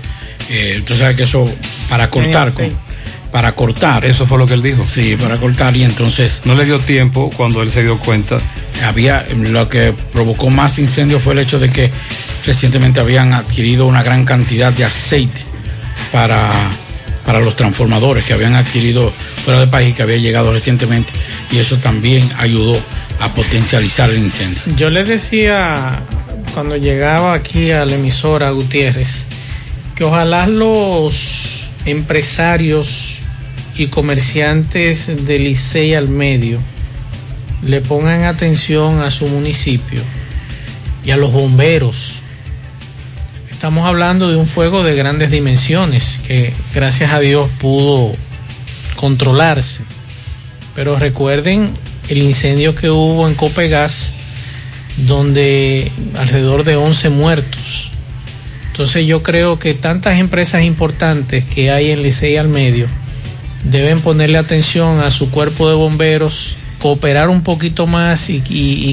Eh, 0.50 0.76
usted 0.80 0.98
sabe 1.00 1.16
que 1.16 1.24
eso 1.24 1.50
para 1.90 2.10
cortar. 2.10 2.52
con- 2.54 2.89
para 3.32 3.54
cortar. 3.54 4.06
Eso 4.06 4.26
fue 4.26 4.38
lo 4.38 4.46
que 4.46 4.54
él 4.54 4.62
dijo. 4.62 4.86
Sí, 4.86 5.16
para 5.16 5.38
cortar 5.38 5.76
y 5.76 5.84
entonces... 5.84 6.42
No 6.46 6.56
le 6.56 6.66
dio 6.66 6.80
tiempo 6.80 7.30
cuando 7.36 7.62
él 7.62 7.70
se 7.70 7.84
dio 7.84 7.98
cuenta. 7.98 8.40
Había, 8.86 9.26
lo 9.36 9.68
que 9.70 9.94
provocó 10.14 10.50
más 10.50 10.80
incendio 10.80 11.20
fue 11.20 11.34
el 11.34 11.40
hecho 11.40 11.60
de 11.60 11.70
que 11.70 11.92
recientemente 12.46 13.00
habían 13.00 13.34
adquirido 13.34 13.86
una 13.86 14.04
gran 14.04 14.26
cantidad 14.26 14.72
de 14.72 14.86
aceite 14.86 15.42
para, 16.12 16.50
para 17.26 17.40
los 17.40 17.56
transformadores 17.56 18.26
que 18.26 18.34
habían 18.34 18.56
adquirido 18.56 19.12
fuera 19.44 19.60
del 19.60 19.70
país, 19.70 19.96
que 19.96 20.04
había 20.04 20.18
llegado 20.18 20.52
recientemente, 20.52 21.12
y 21.52 21.58
eso 21.58 21.78
también 21.78 22.30
ayudó 22.38 22.80
a 23.20 23.30
potencializar 23.30 24.10
el 24.10 24.20
incendio. 24.20 24.62
Yo 24.78 24.90
le 24.90 25.04
decía 25.04 26.00
cuando 26.54 26.78
llegaba 26.78 27.34
aquí 27.34 27.72
a 27.72 27.86
la 27.86 27.96
emisora 27.96 28.50
Gutiérrez 28.52 29.26
que 29.96 30.04
ojalá 30.06 30.48
los 30.48 31.59
empresarios 31.90 33.20
y 33.76 33.88
comerciantes 33.88 35.26
de 35.26 35.40
Licey 35.40 35.94
al 35.94 36.10
medio 36.10 36.60
le 37.66 37.82
pongan 37.82 38.24
atención 38.24 39.02
a 39.02 39.12
su 39.12 39.28
municipio 39.28 40.02
y 41.04 41.12
a 41.12 41.18
los 41.18 41.32
bomberos. 41.32 42.22
Estamos 43.52 43.86
hablando 43.86 44.30
de 44.30 44.38
un 44.38 44.48
fuego 44.48 44.84
de 44.84 44.96
grandes 44.96 45.32
dimensiones 45.32 46.22
que 46.26 46.54
gracias 46.74 47.12
a 47.12 47.20
Dios 47.20 47.50
pudo 47.60 48.14
controlarse. 48.96 49.82
Pero 50.76 50.98
recuerden 50.98 51.70
el 52.08 52.20
incendio 52.20 52.76
que 52.76 52.90
hubo 52.90 53.28
en 53.28 53.36
Copegas, 53.36 54.12
donde 55.08 55.92
alrededor 56.18 56.64
de 56.64 56.76
11 56.76 57.10
muertos. 57.10 57.89
Entonces 58.80 59.06
yo 59.06 59.22
creo 59.24 59.60
que 59.60 59.74
tantas 59.74 60.20
empresas 60.20 60.64
importantes 60.64 61.44
que 61.44 61.70
hay 61.70 61.92
en 61.92 62.02
Licey 62.02 62.38
al 62.38 62.48
medio 62.48 62.88
deben 63.66 64.00
ponerle 64.00 64.38
atención 64.38 65.02
a 65.02 65.12
su 65.12 65.30
cuerpo 65.32 65.68
de 65.68 65.76
bomberos, 65.76 66.56
cooperar 66.80 67.28
un 67.28 67.44
poquito 67.44 67.88
más 67.88 68.30
y, 68.30 68.40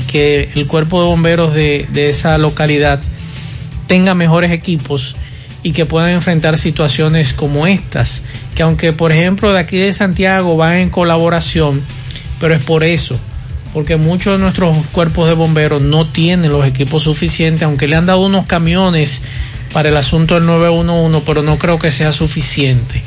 que 0.08 0.50
el 0.56 0.66
cuerpo 0.66 1.00
de 1.00 1.06
bomberos 1.06 1.54
de, 1.54 1.86
de 1.92 2.10
esa 2.10 2.36
localidad 2.36 3.00
tenga 3.86 4.16
mejores 4.16 4.50
equipos 4.50 5.14
y 5.62 5.70
que 5.70 5.86
puedan 5.86 6.10
enfrentar 6.10 6.58
situaciones 6.58 7.32
como 7.32 7.68
estas, 7.68 8.22
que 8.56 8.64
aunque 8.64 8.92
por 8.92 9.12
ejemplo 9.12 9.52
de 9.52 9.60
aquí 9.60 9.76
de 9.76 9.92
Santiago 9.92 10.56
van 10.56 10.78
en 10.78 10.90
colaboración, 10.90 11.80
pero 12.40 12.54
es 12.54 12.64
por 12.64 12.82
eso, 12.82 13.16
porque 13.72 13.94
muchos 13.94 14.32
de 14.32 14.40
nuestros 14.40 14.76
cuerpos 14.90 15.28
de 15.28 15.34
bomberos 15.34 15.80
no 15.80 16.08
tienen 16.08 16.50
los 16.50 16.66
equipos 16.66 17.04
suficientes, 17.04 17.62
aunque 17.62 17.86
le 17.86 17.94
han 17.94 18.06
dado 18.06 18.26
unos 18.26 18.46
camiones 18.46 19.22
para 19.76 19.90
el 19.90 19.96
asunto 19.98 20.36
del 20.36 20.46
911, 20.46 21.22
pero 21.26 21.42
no 21.42 21.58
creo 21.58 21.78
que 21.78 21.90
sea 21.90 22.10
suficiente, 22.10 23.02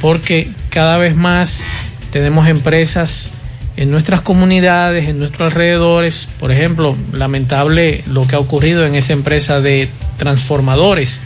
porque 0.00 0.50
cada 0.68 0.98
vez 0.98 1.14
más 1.14 1.62
tenemos 2.10 2.48
empresas 2.48 3.30
en 3.76 3.92
nuestras 3.92 4.20
comunidades, 4.20 5.08
en 5.08 5.20
nuestros 5.20 5.52
alrededores, 5.52 6.28
por 6.40 6.50
ejemplo, 6.50 6.96
lamentable 7.12 8.02
lo 8.08 8.26
que 8.26 8.34
ha 8.34 8.40
ocurrido 8.40 8.84
en 8.84 8.96
esa 8.96 9.12
empresa 9.12 9.60
de 9.60 9.88
transformadores, 10.16 11.20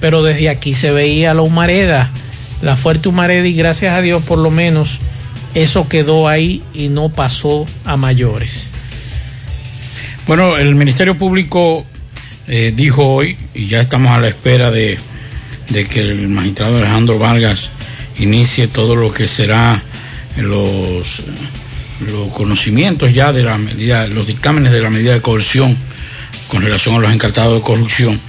pero 0.00 0.24
desde 0.24 0.48
aquí 0.48 0.74
se 0.74 0.90
veía 0.90 1.32
la 1.32 1.42
humareda, 1.42 2.10
la 2.62 2.74
fuerte 2.74 3.08
humareda 3.08 3.46
y 3.46 3.54
gracias 3.54 3.94
a 3.94 4.00
Dios 4.00 4.24
por 4.24 4.38
lo 4.38 4.50
menos 4.50 4.98
eso 5.54 5.88
quedó 5.88 6.26
ahí 6.26 6.64
y 6.74 6.88
no 6.88 7.10
pasó 7.10 7.64
a 7.84 7.96
mayores. 7.96 8.70
Bueno, 10.26 10.56
el 10.56 10.74
Ministerio 10.74 11.16
Público 11.16 11.86
eh, 12.48 12.72
dijo 12.74 13.06
hoy, 13.06 13.36
y 13.54 13.66
ya 13.66 13.80
estamos 13.80 14.12
a 14.12 14.20
la 14.20 14.28
espera 14.28 14.70
de, 14.70 14.98
de 15.70 15.86
que 15.86 16.00
el 16.00 16.28
magistrado 16.28 16.76
Alejandro 16.76 17.18
Vargas 17.18 17.70
inicie 18.18 18.68
todo 18.68 18.96
lo 18.96 19.12
que 19.12 19.26
será 19.26 19.82
los, 20.36 21.22
los 22.12 22.32
conocimientos 22.32 23.12
ya 23.12 23.32
de 23.32 23.42
la 23.42 23.58
medida, 23.58 24.06
los 24.06 24.26
dictámenes 24.26 24.72
de 24.72 24.80
la 24.80 24.90
medida 24.90 25.12
de 25.12 25.20
coerción 25.20 25.76
con 26.48 26.62
relación 26.62 26.94
a 26.94 26.98
los 26.98 27.12
encartados 27.12 27.54
de 27.54 27.60
corrupción. 27.60 28.20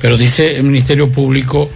Pero 0.00 0.16
dice 0.16 0.56
el 0.56 0.64
Ministerio 0.64 1.10
Público 1.10 1.70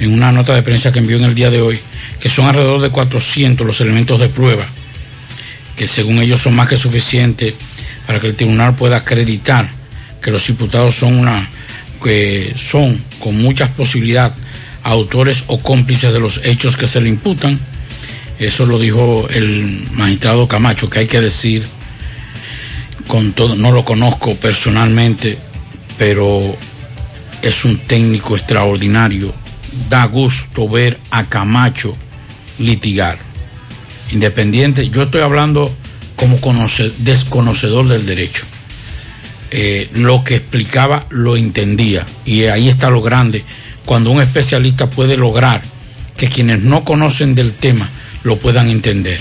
en 0.00 0.12
una 0.12 0.30
nota 0.32 0.54
de 0.54 0.62
prensa 0.62 0.92
que 0.92 0.98
envió 0.98 1.16
en 1.16 1.24
el 1.24 1.34
día 1.34 1.50
de 1.50 1.60
hoy 1.60 1.78
que 2.20 2.28
son 2.28 2.46
alrededor 2.46 2.80
de 2.80 2.90
400 2.90 3.66
los 3.66 3.80
elementos 3.80 4.20
de 4.20 4.28
prueba, 4.28 4.64
que 5.76 5.86
según 5.86 6.20
ellos 6.20 6.40
son 6.40 6.54
más 6.56 6.68
que 6.68 6.76
suficientes 6.76 7.54
para 8.06 8.20
que 8.20 8.26
el 8.26 8.34
tribunal 8.34 8.74
pueda 8.74 8.96
acreditar 8.96 9.77
que 10.22 10.30
los 10.30 10.48
imputados 10.48 10.94
son 10.94 11.18
una 11.18 11.46
que 12.02 12.54
son 12.56 13.02
con 13.18 13.40
muchas 13.40 13.70
posibilidades 13.70 14.34
autores 14.84 15.44
o 15.48 15.58
cómplices 15.58 16.12
de 16.12 16.20
los 16.20 16.44
hechos 16.44 16.76
que 16.76 16.86
se 16.86 17.00
le 17.00 17.08
imputan. 17.08 17.58
Eso 18.38 18.66
lo 18.66 18.78
dijo 18.78 19.26
el 19.30 19.88
magistrado 19.92 20.46
Camacho, 20.46 20.88
que 20.88 21.00
hay 21.00 21.06
que 21.06 21.20
decir 21.20 21.66
con 23.06 23.32
todo, 23.32 23.56
no 23.56 23.72
lo 23.72 23.84
conozco 23.84 24.34
personalmente, 24.36 25.38
pero 25.98 26.56
es 27.42 27.64
un 27.64 27.78
técnico 27.78 28.36
extraordinario. 28.36 29.34
Da 29.88 30.06
gusto 30.06 30.68
ver 30.68 30.98
a 31.10 31.24
Camacho 31.24 31.96
litigar. 32.58 33.18
Independiente, 34.12 34.88
yo 34.88 35.02
estoy 35.02 35.22
hablando 35.22 35.72
como 36.16 36.40
conoce, 36.40 36.92
desconocedor 36.98 37.88
del 37.88 38.06
derecho. 38.06 38.44
Eh, 39.50 39.88
lo 39.94 40.22
que 40.24 40.36
explicaba 40.36 41.06
lo 41.08 41.34
entendía 41.34 42.04
y 42.26 42.44
ahí 42.44 42.68
está 42.68 42.90
lo 42.90 43.00
grande 43.00 43.42
cuando 43.86 44.10
un 44.10 44.20
especialista 44.20 44.90
puede 44.90 45.16
lograr 45.16 45.62
que 46.18 46.28
quienes 46.28 46.60
no 46.60 46.84
conocen 46.84 47.34
del 47.34 47.52
tema 47.54 47.88
lo 48.24 48.36
puedan 48.36 48.68
entender. 48.68 49.18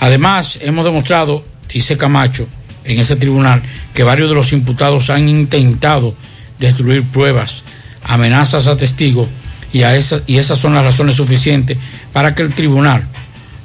Además, 0.00 0.58
hemos 0.62 0.86
demostrado, 0.86 1.44
dice 1.70 1.98
Camacho, 1.98 2.48
en 2.84 2.98
ese 2.98 3.16
tribunal, 3.16 3.62
que 3.92 4.02
varios 4.02 4.30
de 4.30 4.34
los 4.34 4.52
imputados 4.52 5.10
han 5.10 5.28
intentado 5.28 6.14
destruir 6.58 7.02
pruebas, 7.02 7.64
amenazas 8.02 8.66
a 8.66 8.76
testigos, 8.76 9.28
y, 9.74 9.82
a 9.82 9.96
esas, 9.96 10.22
y 10.28 10.38
esas 10.38 10.58
son 10.58 10.72
las 10.72 10.84
razones 10.84 11.16
suficientes 11.16 11.76
para 12.12 12.34
que 12.34 12.42
el 12.42 12.54
tribunal, 12.54 13.04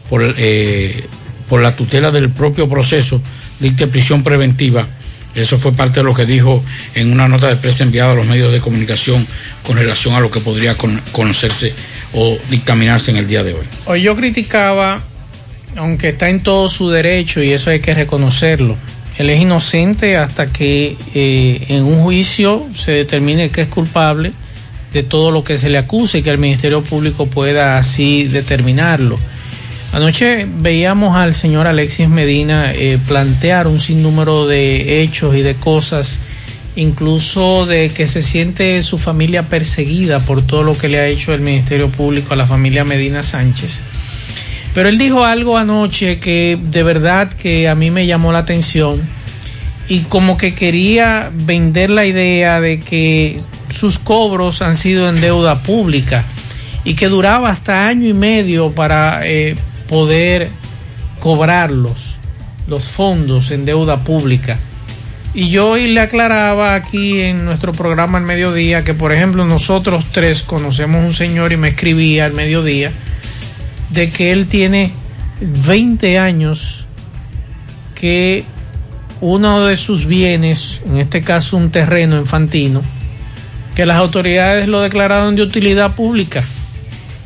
por, 0.09 0.33
eh, 0.37 1.05
por 1.47 1.61
la 1.61 1.75
tutela 1.75 2.09
del 2.09 2.29
propio 2.29 2.67
proceso, 2.67 3.21
dicte 3.59 3.87
prisión 3.87 4.23
preventiva. 4.23 4.87
Eso 5.35 5.57
fue 5.59 5.71
parte 5.71 5.99
de 5.99 6.03
lo 6.03 6.13
que 6.13 6.25
dijo 6.25 6.63
en 6.95 7.11
una 7.11 7.27
nota 7.27 7.47
de 7.47 7.55
prensa 7.55 7.83
enviada 7.83 8.13
a 8.13 8.15
los 8.15 8.25
medios 8.25 8.51
de 8.51 8.59
comunicación 8.59 9.27
con 9.63 9.77
relación 9.77 10.15
a 10.15 10.19
lo 10.19 10.31
que 10.31 10.39
podría 10.39 10.75
con, 10.75 10.99
conocerse 11.11 11.73
o 12.13 12.37
dictaminarse 12.49 13.11
en 13.11 13.17
el 13.17 13.27
día 13.27 13.43
de 13.43 13.53
hoy. 13.53 13.65
Hoy 13.85 14.01
yo 14.01 14.15
criticaba, 14.15 15.01
aunque 15.75 16.09
está 16.09 16.29
en 16.29 16.41
todo 16.41 16.67
su 16.67 16.89
derecho 16.89 17.43
y 17.43 17.51
eso 17.51 17.69
hay 17.69 17.79
que 17.79 17.93
reconocerlo, 17.93 18.75
él 19.19 19.29
es 19.29 19.41
inocente 19.41 20.15
hasta 20.15 20.47
que 20.47 20.95
eh, 21.13 21.65
en 21.67 21.83
un 21.83 22.01
juicio 22.01 22.65
se 22.73 22.91
determine 22.91 23.49
que 23.49 23.61
es 23.61 23.67
culpable 23.67 24.31
de 24.93 25.03
todo 25.03 25.29
lo 25.29 25.43
que 25.43 25.57
se 25.57 25.69
le 25.69 25.77
acuse 25.77 26.19
y 26.19 26.21
que 26.23 26.29
el 26.29 26.37
Ministerio 26.37 26.81
Público 26.81 27.27
pueda 27.27 27.77
así 27.77 28.23
determinarlo. 28.23 29.19
Anoche 29.91 30.45
veíamos 30.47 31.17
al 31.17 31.33
señor 31.33 31.65
Alexis 31.65 32.07
Medina 32.09 32.71
eh, 32.73 32.99
plantear 33.07 33.67
un 33.67 33.79
sinnúmero 33.79 34.45
de 34.45 35.01
hechos 35.01 35.35
y 35.35 35.41
de 35.41 35.55
cosas, 35.55 36.19
incluso 36.75 37.65
de 37.65 37.89
que 37.89 38.07
se 38.07 38.21
siente 38.21 38.83
su 38.83 38.99
familia 38.99 39.43
perseguida 39.43 40.19
por 40.19 40.43
todo 40.43 40.61
lo 40.61 40.77
que 40.77 40.89
le 40.89 40.99
ha 40.99 41.07
hecho 41.07 41.33
el 41.33 41.41
Ministerio 41.41 41.89
Público 41.89 42.33
a 42.33 42.37
la 42.37 42.45
familia 42.45 42.83
Medina 42.83 43.23
Sánchez. 43.23 43.83
Pero 44.75 44.89
él 44.89 44.99
dijo 44.99 45.25
algo 45.25 45.57
anoche 45.57 46.19
que 46.19 46.59
de 46.61 46.83
verdad 46.83 47.33
que 47.33 47.67
a 47.67 47.73
mí 47.73 47.89
me 47.89 48.05
llamó 48.05 48.31
la 48.31 48.39
atención 48.39 49.01
y 49.87 50.01
como 50.01 50.37
que 50.37 50.53
quería 50.53 51.31
vender 51.33 51.89
la 51.89 52.05
idea 52.05 52.61
de 52.61 52.79
que 52.79 53.41
sus 53.69 53.97
cobros 53.97 54.61
han 54.61 54.75
sido 54.75 55.09
en 55.09 55.19
deuda 55.19 55.63
pública 55.63 56.23
y 56.83 56.93
que 56.93 57.09
duraba 57.09 57.49
hasta 57.49 57.87
año 57.87 58.07
y 58.07 58.13
medio 58.13 58.71
para 58.71 59.21
eh, 59.27 59.55
poder 59.89 60.49
cobrarlos, 61.19 62.17
los 62.67 62.87
fondos 62.87 63.51
en 63.51 63.65
deuda 63.65 64.03
pública. 64.03 64.57
Y 65.33 65.49
yo 65.49 65.71
hoy 65.71 65.87
le 65.87 65.99
aclaraba 65.99 66.75
aquí 66.75 67.19
en 67.21 67.43
nuestro 67.43 67.73
programa 67.73 68.19
al 68.19 68.23
mediodía 68.23 68.83
que, 68.83 68.93
por 68.93 69.11
ejemplo, 69.11 69.45
nosotros 69.45 70.05
tres 70.11 70.43
conocemos 70.43 71.03
un 71.03 71.13
señor 71.13 71.51
y 71.51 71.57
me 71.57 71.69
escribía 71.69 72.25
al 72.25 72.33
mediodía 72.33 72.91
de 73.89 74.11
que 74.11 74.31
él 74.31 74.47
tiene 74.47 74.91
20 75.41 76.19
años 76.19 76.85
que 77.95 78.43
uno 79.21 79.65
de 79.65 79.75
sus 79.75 80.05
bienes, 80.05 80.81
en 80.85 80.97
este 80.97 81.21
caso 81.21 81.57
un 81.57 81.71
terreno 81.71 82.17
infantino, 82.17 82.81
que 83.75 83.85
las 83.85 83.97
autoridades 83.97 84.67
lo 84.67 84.81
declararon 84.81 85.35
de 85.35 85.41
utilidad 85.41 85.95
pública 85.95 86.43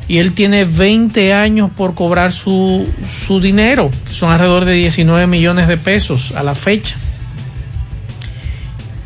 y 0.06 0.18
él 0.18 0.32
tiene 0.32 0.64
20 0.64 1.32
años 1.32 1.70
por 1.74 1.94
cobrar 1.94 2.32
su, 2.32 2.86
su 3.08 3.40
dinero, 3.40 3.90
que 4.06 4.12
son 4.12 4.30
alrededor 4.30 4.64
de 4.64 4.74
19 4.74 5.26
millones 5.26 5.66
de 5.66 5.76
pesos 5.76 6.32
a 6.32 6.42
la 6.42 6.54
fecha. 6.54 6.96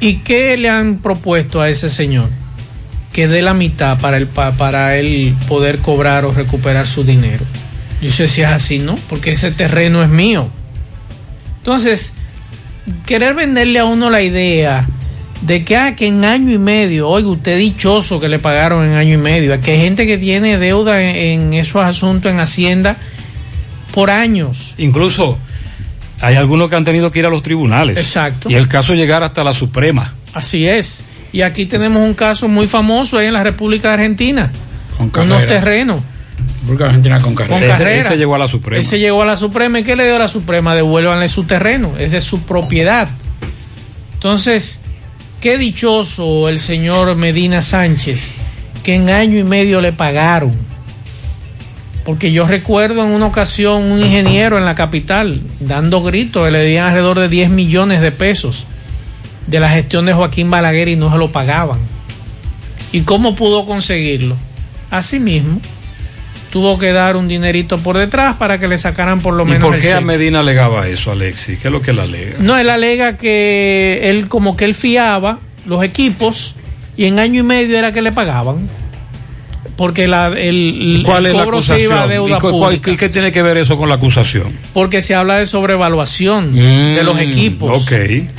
¿Y 0.00 0.18
qué 0.18 0.56
le 0.56 0.68
han 0.68 0.98
propuesto 0.98 1.61
a 1.61 1.68
ese 1.68 1.88
señor? 1.88 2.28
Que 3.12 3.28
dé 3.28 3.42
la 3.42 3.54
mitad 3.54 3.98
para, 3.98 4.16
el, 4.16 4.26
para 4.26 4.96
él 4.96 5.34
poder 5.46 5.78
cobrar 5.78 6.24
o 6.24 6.32
recuperar 6.32 6.87
su 6.87 7.04
dinero. 7.04 7.44
Yo 8.00 8.11
sé 8.12 8.28
si 8.28 8.42
es 8.42 8.48
así, 8.48 8.78
¿no? 8.78 8.96
Porque 9.08 9.32
ese 9.32 9.50
terreno 9.50 10.02
es 10.02 10.08
mío. 10.08 10.48
Entonces, 11.58 12.12
querer 13.06 13.34
venderle 13.34 13.80
a 13.80 13.84
uno 13.84 14.11
la 14.11 14.22
idea 14.22 14.87
de 15.42 15.64
que, 15.64 15.77
ah, 15.77 15.94
que 15.94 16.07
en 16.07 16.24
año 16.24 16.53
y 16.53 16.59
medio, 16.59 17.09
oiga, 17.09 17.29
usted 17.29 17.59
dichoso 17.59 18.18
que 18.20 18.29
le 18.29 18.38
pagaron 18.38 18.85
en 18.85 18.94
año 18.94 19.14
y 19.14 19.18
medio, 19.18 19.61
que 19.61 19.72
hay 19.72 19.81
gente 19.81 20.07
que 20.07 20.18
tiene 20.18 20.59
deuda 20.59 21.03
en, 21.03 21.16
en 21.16 21.53
esos 21.55 21.83
asuntos 21.83 22.31
en 22.31 22.40
Hacienda 22.40 22.96
por 23.92 24.11
años. 24.11 24.74
Incluso 24.79 25.38
hay 26.20 26.37
algunos 26.37 26.68
que 26.68 26.77
han 26.77 26.85
tenido 26.85 27.11
que 27.12 27.20
ir 27.20 27.27
a 27.27 27.31
los 27.31 27.42
tribunales. 27.42 27.96
Exacto. 27.96 28.51
Y 28.51 28.55
el 28.55 28.68
caso 28.68 28.94
llegar 28.94 29.22
hasta 29.22 29.44
la 29.44 29.55
Suprema. 29.55 30.14
Así 30.35 30.66
es. 30.66 31.03
Y 31.33 31.42
aquí 31.42 31.66
tenemos 31.66 32.03
un 32.03 32.14
caso 32.14 32.48
muy 32.48 32.66
famoso 32.66 33.18
ahí 33.18 33.27
en 33.27 33.35
la 33.35 33.42
República 33.42 33.88
de 33.88 33.94
Argentina. 33.94 34.51
Con 35.12 35.31
unos 35.31 35.46
terrenos. 35.46 36.01
República 36.61 36.87
Argentina 36.87 37.20
con 37.20 37.35
carrera. 37.35 37.61
Con 37.61 37.68
carrera. 37.68 38.01
Ese, 38.01 38.09
ese 38.09 38.18
llegó 38.18 38.35
a 38.35 38.38
la 38.38 38.48
Suprema. 38.48 38.83
Ese 38.83 38.98
llegó 38.98 39.22
a 39.22 39.27
la 39.27 39.37
Suprema. 39.37 39.79
¿Y 39.79 39.85
qué 39.85 39.94
le 39.94 40.05
dio 40.05 40.16
a 40.16 40.18
la 40.18 40.29
Suprema? 40.29 40.74
Devuélvanle 40.74 41.29
su 41.29 41.44
terreno. 41.44 41.92
Es 41.98 42.11
de 42.11 42.20
su 42.20 42.42
propiedad. 42.42 43.09
Entonces, 44.14 44.81
qué 45.40 45.59
dichoso 45.59 46.48
el 46.48 46.59
señor 46.59 47.14
Medina 47.16 47.62
Sánchez, 47.62 48.35
que 48.83 48.94
en 48.94 49.09
año 49.11 49.38
y 49.38 49.44
medio 49.44 49.81
le 49.81 49.92
pagaron. 49.92 50.53
Porque 52.05 52.33
yo 52.33 52.46
recuerdo 52.46 53.05
en 53.05 53.11
una 53.11 53.27
ocasión 53.27 53.85
un 53.85 54.01
ingeniero 54.01 54.57
en 54.59 54.64
la 54.64 54.74
capital 54.74 55.42
dando 55.61 56.03
gritos, 56.03 56.51
le 56.51 56.64
dieron 56.64 56.88
alrededor 56.88 57.18
de 57.20 57.29
10 57.29 57.51
millones 57.51 58.01
de 58.01 58.12
pesos 58.12 58.66
de 59.46 59.61
la 59.61 59.68
gestión 59.68 60.07
de 60.07 60.14
Joaquín 60.14 60.51
Balaguer 60.51 60.88
y 60.88 60.96
no 60.96 61.12
se 61.12 61.18
lo 61.18 61.33
pagaban. 61.33 61.79
¿Y 62.92 63.03
cómo 63.03 63.35
pudo 63.35 63.66
conseguirlo? 63.66 64.37
Así 64.90 65.20
mismo, 65.20 65.61
tuvo 66.50 66.78
que 66.78 66.92
dar 66.92 67.16
un 67.16 67.28
dinerito 67.28 67.78
por 67.78 67.96
detrás 67.96 68.37
para 68.37 68.58
que 68.58 68.68
le 68.68 68.78
sacaran 68.78 69.20
por 69.20 69.34
lo 69.34 69.44
¿Y 69.44 69.50
menos 69.50 69.64
por 69.64 69.76
el 69.76 69.82
qué 69.82 69.92
a. 69.92 70.00
Medina 70.00 70.40
alegaba 70.40 70.87
eso, 70.88 71.11
Alexis? 71.11 71.58
¿Qué 71.58 71.68
es 71.68 71.72
lo 71.72 71.82
que 71.82 71.90
él 71.92 72.00
alega? 72.00 72.37
No, 72.40 72.56
él 72.58 72.68
alega 72.70 73.16
que 73.16 74.00
él 74.04 74.28
como 74.28 74.56
que 74.56 74.64
él 74.64 74.74
fiaba 74.74 75.40
los 75.66 75.82
equipos 75.82 76.54
y 76.96 77.04
en 77.04 77.18
año 77.18 77.40
y 77.40 77.44
medio 77.44 77.78
era 77.78 77.92
que 77.92 78.02
le 78.02 78.12
pagaban. 78.12 78.68
Porque 79.78 80.08
la, 80.08 80.26
el, 80.36 81.02
¿Cuál 81.06 81.26
el 81.26 81.36
es 81.36 81.36
la 81.38 81.62
se 81.62 81.80
iba 81.80 81.94
a 81.94 81.98
acusación? 82.04 82.08
deuda 82.10 82.36
¿Y 82.36 82.40
pública. 82.40 82.90
¿Y 82.90 82.96
qué 82.96 83.08
tiene 83.08 83.30
que 83.30 83.42
ver 83.42 83.56
eso 83.58 83.78
con 83.78 83.88
la 83.88 83.94
acusación? 83.94 84.52
Porque 84.74 85.00
se 85.00 85.14
habla 85.14 85.36
de 85.36 85.46
sobrevaluación 85.46 86.52
de 86.52 87.00
los 87.04 87.14
Mm, 87.14 87.20
equipos. 87.20 87.82
ok. 87.84 87.92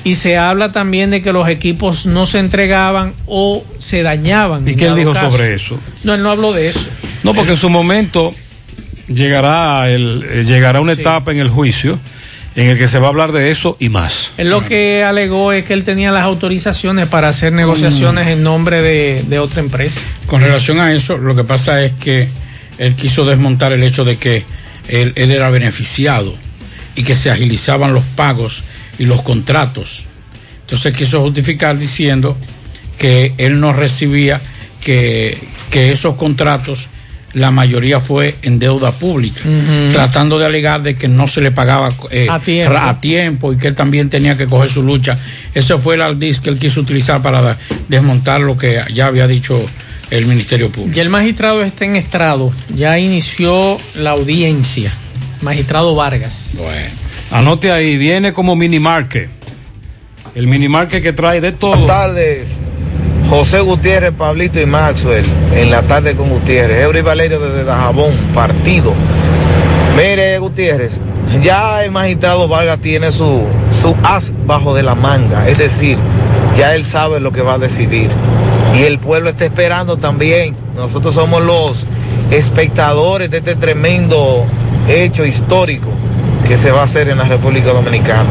Y 0.04 0.16
se 0.16 0.38
habla 0.38 0.74
también 0.74 1.12
de 1.12 1.22
que 1.22 1.32
los 1.32 1.48
equipos 1.48 2.06
no 2.06 2.26
se 2.26 2.40
entregaban 2.40 3.14
o 3.26 3.64
se 3.78 4.04
dañaban. 4.04 4.68
¿Y 4.68 4.76
qué 4.76 4.88
él 4.88 4.96
dijo 4.98 5.14
caso. 5.14 5.32
sobre 5.32 5.54
eso? 5.56 5.80
No, 6.04 6.14
él 6.14 6.22
no 6.22 6.30
habló 6.30 6.52
de 6.52 6.68
eso. 6.68 6.86
No, 7.24 7.34
porque 7.34 7.52
en 7.52 7.58
su 7.58 7.70
momento 7.70 8.34
llegará, 9.08 9.90
el, 9.90 10.26
eh, 10.30 10.44
llegará 10.46 10.82
una 10.82 10.92
etapa 10.94 11.32
en 11.32 11.40
el 11.40 11.50
juicio 11.50 11.98
en 12.60 12.68
el 12.68 12.78
que 12.78 12.90
se 12.90 13.00
va 13.00 13.08
a 13.08 13.10
hablar 13.10 13.32
de 13.32 13.52
eso 13.52 13.78
y 13.80 13.88
más. 13.88 14.34
Él 14.36 14.50
lo 14.50 14.66
que 14.66 15.02
alegó 15.02 15.54
es 15.54 15.64
que 15.64 15.74
él 15.74 15.86
tenía 15.86 16.12
las 16.12 16.24
autorizaciones 16.24 17.08
para 17.08 17.30
hacer 17.30 17.54
negociaciones 17.54 18.28
en 18.28 18.44
nombre 18.44 18.82
de, 18.82 19.24
de 19.28 19.40
otra 19.40 19.62
empresa. 19.62 20.02
Con 20.26 20.42
relación 20.42 20.78
a 20.82 20.94
eso, 20.94 21.18
lo 21.18 21.36
que 21.38 21.46
pasa 21.46 21.82
es 21.82 21.94
que 21.94 22.28
él 22.78 22.96
quiso 22.96 23.24
desmontar 23.24 23.72
el 23.72 23.82
hecho 23.82 24.04
de 24.04 24.18
que 24.18 24.44
él, 24.90 25.14
él 25.16 25.32
era 25.32 25.50
beneficiado 25.50 26.36
y 26.98 27.04
que 27.04 27.16
se 27.16 27.32
agilizaban 27.32 27.94
los 27.94 28.04
pagos 28.04 28.64
y 28.98 29.06
los 29.06 29.22
contratos. 29.22 30.06
Entonces 30.64 30.94
quiso 30.94 31.22
justificar 31.22 31.78
diciendo 31.78 32.36
que 32.98 33.36
él 33.38 33.62
no 33.62 33.72
recibía 33.72 34.42
que, 34.82 35.38
que 35.72 35.92
esos 35.94 36.16
contratos 36.16 36.90
la 37.34 37.52
mayoría 37.52 38.00
fue 38.00 38.36
en 38.42 38.58
deuda 38.60 38.92
pública, 38.92 39.42
tratando 39.94 40.40
de 40.40 40.46
alegar 40.46 40.82
de 40.82 40.96
que 40.96 41.08
no 41.08 41.28
se 41.28 41.42
le 41.42 41.52
pagaba 41.52 41.90
eh, 42.10 42.28
A 42.30 42.40
tiempo. 42.40 42.78
a 42.78 43.00
tiempo 43.00 43.54
y 43.54 43.58
que 43.58 43.68
él 43.68 43.76
también 43.76 44.10
tenía 44.10 44.36
que 44.36 44.48
coger 44.48 44.70
su 44.70 44.82
lucha. 44.84 45.18
Ese 45.54 45.78
fue 45.78 45.96
el 45.96 46.02
aldiz 46.02 46.40
que 46.40 46.50
él 46.50 46.58
quiso 46.58 46.82
utilizar 46.82 47.22
para 47.22 47.58
desmontar 47.88 48.42
lo 48.42 48.58
que 48.58 48.82
ya 48.94 49.08
había 49.08 49.28
dicho 49.28 49.64
el 50.10 50.26
Ministerio 50.26 50.72
Público. 50.72 50.96
Ya 50.96 51.04
el 51.04 51.10
magistrado 51.10 51.64
está 51.64 51.86
en 51.86 51.96
estrado, 51.96 52.52
ya 52.76 52.98
inició 52.98 53.78
la 53.96 54.12
audiencia. 54.12 54.92
Magistrado 55.42 55.96
Vargas. 55.96 56.58
Anote 57.32 57.72
ahí, 57.72 57.96
viene 57.98 58.34
como 58.34 58.56
mini 58.56 58.80
market. 58.80 59.30
El 60.36 60.48
mini 60.48 60.68
market 60.68 61.02
que 61.04 61.14
trae 61.14 61.42
de 61.42 61.52
todo. 61.52 61.72
Buenas 61.72 61.88
tardes, 61.88 62.58
José 63.30 63.60
Gutiérrez, 63.60 64.12
Pablito 64.12 64.60
y 64.60 64.66
Maxwell, 64.66 65.24
en 65.54 65.70
la 65.70 65.84
tarde 65.84 66.16
con 66.16 66.30
Gutiérrez. 66.30 66.82
Eury 66.84 67.02
Valerio 67.02 67.40
desde 67.40 67.64
Dajabón, 67.64 68.12
partido. 68.34 68.94
Mire, 69.96 70.40
Gutiérrez, 70.40 71.00
ya 71.44 71.84
el 71.84 71.92
magistrado 71.92 72.48
Vargas 72.48 72.80
tiene 72.80 73.12
su, 73.12 73.44
su 73.72 73.96
as 74.02 74.34
bajo 74.48 74.74
de 74.74 74.82
la 74.82 74.96
manga, 74.96 75.48
es 75.48 75.60
decir, 75.60 75.98
ya 76.58 76.74
él 76.74 76.86
sabe 76.86 77.20
lo 77.20 77.32
que 77.32 77.44
va 77.44 77.54
a 77.54 77.58
decidir. 77.60 78.10
Y 78.76 78.84
el 78.84 78.98
pueblo 78.98 79.30
está 79.30 79.46
esperando 79.46 79.98
también. 79.98 80.56
Nosotros 80.76 81.14
somos 81.14 81.42
los 81.42 81.86
espectadores 82.32 83.30
de 83.30 83.38
este 83.38 83.56
tremendo 83.56 84.46
hecho 84.88 85.26
histórico 85.26 85.90
que 86.48 86.58
se 86.58 86.72
va 86.72 86.82
a 86.82 86.84
hacer 86.86 87.10
en 87.10 87.20
la 87.20 87.26
República 87.26 87.74
Dominicana. 87.74 88.30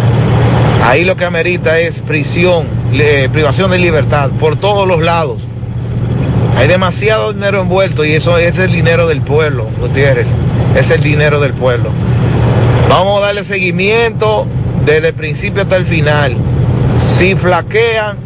Ahí 0.85 1.05
lo 1.05 1.17
que 1.17 1.25
amerita 1.25 1.79
es 1.81 2.01
prisión, 2.01 2.67
le- 2.93 3.29
privación 3.29 3.71
de 3.71 3.79
libertad 3.79 4.31
por 4.39 4.57
todos 4.57 4.87
los 4.87 5.03
lados. 5.03 5.47
Hay 6.57 6.67
demasiado 6.69 7.33
dinero 7.33 7.61
envuelto 7.61 8.05
y 8.05 8.15
eso 8.15 8.39
es 8.39 8.59
el 8.59 8.73
dinero 8.73 9.07
del 9.07 9.21
pueblo, 9.21 9.67
Gutiérrez. 9.81 10.29
Es 10.77 10.91
el 10.91 11.03
dinero 11.03 11.41
del 11.41 11.53
pueblo. 11.53 11.91
Vamos 12.89 13.19
a 13.23 13.27
darle 13.27 13.45
seguimiento 13.45 14.47
desde 14.85 15.09
el 15.09 15.15
principio 15.15 15.63
hasta 15.63 15.77
el 15.77 15.85
final. 15.85 16.37
Si 16.99 17.35
flaquean, 17.35 18.17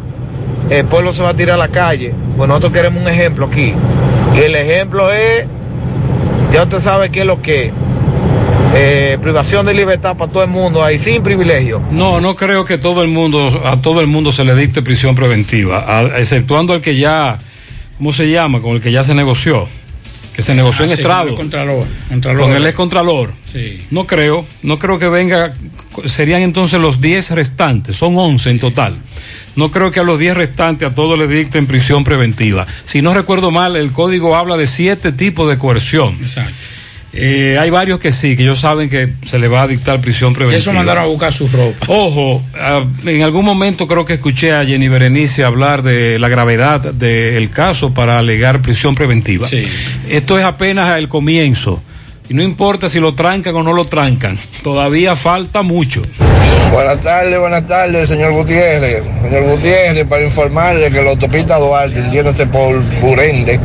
el 0.69 0.85
pueblo 0.85 1.13
se 1.13 1.21
va 1.21 1.29
a 1.29 1.33
tirar 1.35 1.55
a 1.55 1.57
la 1.57 1.67
calle. 1.67 2.13
Pues 2.37 2.47
nosotros 2.47 2.71
queremos 2.71 3.01
un 3.01 3.07
ejemplo 3.07 3.45
aquí. 3.47 3.73
Y 4.35 4.39
el 4.39 4.55
ejemplo 4.55 5.11
es, 5.11 5.45
ya 6.51 6.63
usted 6.63 6.79
sabe 6.79 7.09
qué 7.09 7.21
es 7.21 7.25
lo 7.25 7.41
que. 7.41 7.71
Eh, 8.75 9.17
privación 9.21 9.65
de 9.67 9.73
libertad 9.73 10.17
para 10.17 10.31
todo 10.31 10.43
el 10.43 10.49
mundo 10.49 10.83
ahí, 10.83 10.97
sin 10.97 11.21
privilegio. 11.21 11.81
No, 11.91 12.19
no 12.19 12.35
creo 12.35 12.65
que 12.65 12.77
todo 12.79 13.03
el 13.03 13.09
mundo, 13.09 13.61
a 13.65 13.77
todo 13.81 14.01
el 14.01 14.07
mundo 14.07 14.31
se 14.31 14.43
le 14.43 14.55
dicte 14.55 14.81
prisión 14.81 15.15
preventiva, 15.15 15.85
a- 15.99 16.19
exceptuando 16.19 16.73
al 16.73 16.81
que 16.81 16.95
ya, 16.97 17.37
¿cómo 17.97 18.11
se 18.11 18.29
llama? 18.31 18.61
Con 18.61 18.75
el 18.75 18.81
que 18.81 18.91
ya 18.91 19.03
se 19.03 19.13
negoció, 19.13 19.67
que 20.35 20.41
se 20.41 20.55
negoció 20.55 20.85
Ah, 20.85 20.87
en 20.87 20.95
sí, 20.95 21.01
estrado. 21.01 21.21
con 21.23 21.29
el 21.31 21.35
Contralor, 21.37 21.87
Contralor. 22.09 22.41
Con 22.41 22.55
el 22.55 22.65
ex 22.65 22.75
contralor. 22.75 23.33
Sí. 23.51 23.83
No 23.91 24.07
creo, 24.07 24.43
no 24.63 24.79
creo 24.79 24.97
que 24.97 25.07
venga, 25.07 25.53
serían 26.07 26.41
entonces 26.41 26.79
los 26.79 26.99
10 26.99 27.29
restantes, 27.31 27.95
son 27.95 28.17
11 28.17 28.49
en 28.49 28.59
total. 28.59 28.97
No 29.55 29.69
creo 29.69 29.91
que 29.91 29.99
a 29.99 30.03
los 30.03 30.17
10 30.17 30.35
restantes 30.35 30.89
a 30.89 30.95
todos 30.95 31.19
les 31.19 31.29
dicten 31.29 31.67
prisión 31.67 32.03
preventiva. 32.03 32.65
Si 32.85 33.03
no 33.03 33.13
recuerdo 33.13 33.51
mal, 33.51 33.75
el 33.75 33.91
código 33.91 34.35
habla 34.35 34.57
de 34.57 34.65
siete 34.65 35.11
tipos 35.11 35.47
de 35.47 35.59
coerción. 35.59 36.17
Exacto. 36.21 36.53
Eh, 37.15 37.57
hay 37.59 37.69
varios 37.69 37.99
que 37.99 38.11
sí, 38.11 38.35
que 38.35 38.43
ellos 38.43 38.59
saben 38.59 38.89
que 38.89 39.13
se 39.25 39.37
le 39.37 39.47
va 39.47 39.63
a 39.63 39.67
dictar 39.67 40.01
prisión 40.01 40.33
preventiva. 40.33 40.59
eso 40.59 40.73
mandaron 40.73 41.03
a 41.03 41.07
buscar 41.07 41.31
su 41.31 41.47
ropa. 41.47 41.85
Ojo, 41.87 42.43
ah, 42.55 42.83
en 43.05 43.21
algún 43.21 43.45
momento 43.45 43.87
creo 43.87 44.05
que 44.05 44.13
escuché 44.13 44.51
a 44.53 44.65
Jenny 44.65 44.87
Berenice 44.87 45.43
hablar 45.43 45.83
de 45.83 46.17
la 46.17 46.27
gravedad 46.27 46.81
del 46.81 47.49
caso 47.51 47.93
para 47.93 48.17
alegar 48.17 48.61
prisión 48.61 48.95
preventiva. 48.95 49.47
Esto 50.09 50.39
es 50.39 50.45
apenas 50.45 50.97
el 50.97 51.07
comienzo. 51.07 51.81
Y 52.29 52.33
no 52.33 52.41
importa 52.41 52.89
si 52.89 52.99
lo 52.99 53.13
trancan 53.13 53.55
o 53.55 53.63
no 53.63 53.73
lo 53.73 53.85
trancan, 53.85 54.39
todavía 54.63 55.15
falta 55.15 55.61
mucho. 55.61 56.01
Buenas 56.71 57.01
tardes, 57.01 57.37
buenas 57.37 57.67
tardes, 57.67 58.09
señor 58.09 58.31
Gutiérrez. 58.31 59.03
Señor 59.21 59.43
Gutiérrez, 59.43 60.07
para 60.07 60.23
informarle 60.23 60.89
que 60.89 61.03
la 61.03 61.11
autopista 61.11 61.59
Duarte, 61.59 61.99
entiéndase 61.99 62.47
por 62.47 62.81
Burende, 62.99 63.59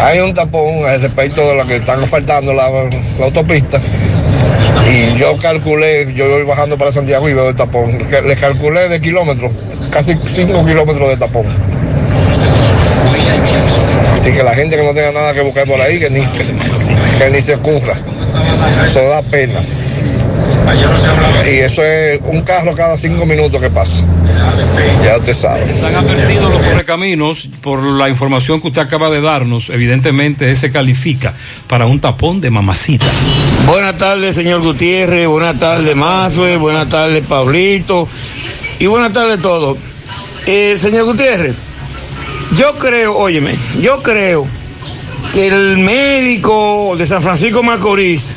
hay 0.00 0.20
un 0.20 0.32
tapón 0.32 0.84
respecto 0.84 1.48
de 1.48 1.56
lo 1.56 1.66
que 1.66 1.76
están 1.76 2.06
faltando 2.06 2.52
la, 2.52 2.70
la 3.18 3.24
autopista. 3.24 3.80
Y 4.88 5.18
yo 5.18 5.36
calculé, 5.38 6.12
yo 6.14 6.28
voy 6.28 6.44
bajando 6.44 6.76
para 6.76 6.92
Santiago 6.92 7.28
y 7.28 7.34
veo 7.34 7.48
el 7.48 7.56
tapón. 7.56 7.98
Le 7.98 8.36
calculé 8.36 8.88
de 8.88 9.00
kilómetros, 9.00 9.58
casi 9.90 10.16
5 10.20 10.64
kilómetros 10.64 11.08
de 11.08 11.16
tapón. 11.16 11.46
Así 14.22 14.30
que 14.30 14.44
la 14.44 14.54
gente 14.54 14.76
que 14.76 14.84
no 14.84 14.94
tenga 14.94 15.10
nada 15.10 15.34
que 15.34 15.40
buscar 15.40 15.66
por 15.66 15.80
ahí, 15.80 15.98
que 15.98 16.08
ni, 16.08 16.24
que, 16.26 16.46
que 17.18 17.28
ni 17.28 17.42
se 17.42 17.56
ocurra. 17.56 17.94
Eso 18.84 19.02
da 19.02 19.20
pena. 19.20 19.60
Y 21.44 21.58
eso 21.58 21.82
es 21.82 22.20
un 22.22 22.42
carro 22.42 22.72
cada 22.76 22.96
cinco 22.96 23.26
minutos 23.26 23.60
que 23.60 23.68
pasa. 23.68 24.06
Ya 25.02 25.16
usted 25.16 25.32
sabe. 25.32 25.64
Están 25.74 25.96
advertidos 25.96 26.50
los 26.52 26.64
correcaminos 26.64 27.48
por 27.62 27.82
la 27.82 28.08
información 28.08 28.60
que 28.60 28.68
usted 28.68 28.82
acaba 28.82 29.10
de 29.10 29.20
darnos. 29.20 29.70
Evidentemente, 29.70 30.52
ese 30.52 30.70
califica 30.70 31.34
para 31.66 31.86
un 31.86 32.00
tapón 32.00 32.40
de 32.40 32.50
mamacita. 32.50 33.06
Buenas 33.66 33.98
tardes, 33.98 34.36
señor 34.36 34.60
Gutiérrez. 34.60 35.26
Buenas 35.26 35.58
tardes, 35.58 35.96
Mafe. 35.96 36.58
Buenas 36.58 36.88
tardes, 36.88 37.26
Pablito. 37.26 38.06
Y 38.78 38.86
buenas 38.86 39.12
tardes 39.12 39.40
a 39.40 39.42
todos. 39.42 39.78
Eh, 40.46 40.76
señor 40.78 41.06
Gutiérrez, 41.06 41.56
yo 42.56 42.74
creo, 42.78 43.16
óyeme, 43.16 43.56
yo 43.80 44.02
creo 44.02 44.46
que 45.32 45.46
el 45.46 45.78
médico 45.78 46.94
de 46.96 47.06
San 47.06 47.22
Francisco 47.22 47.62
Macorís 47.62 48.34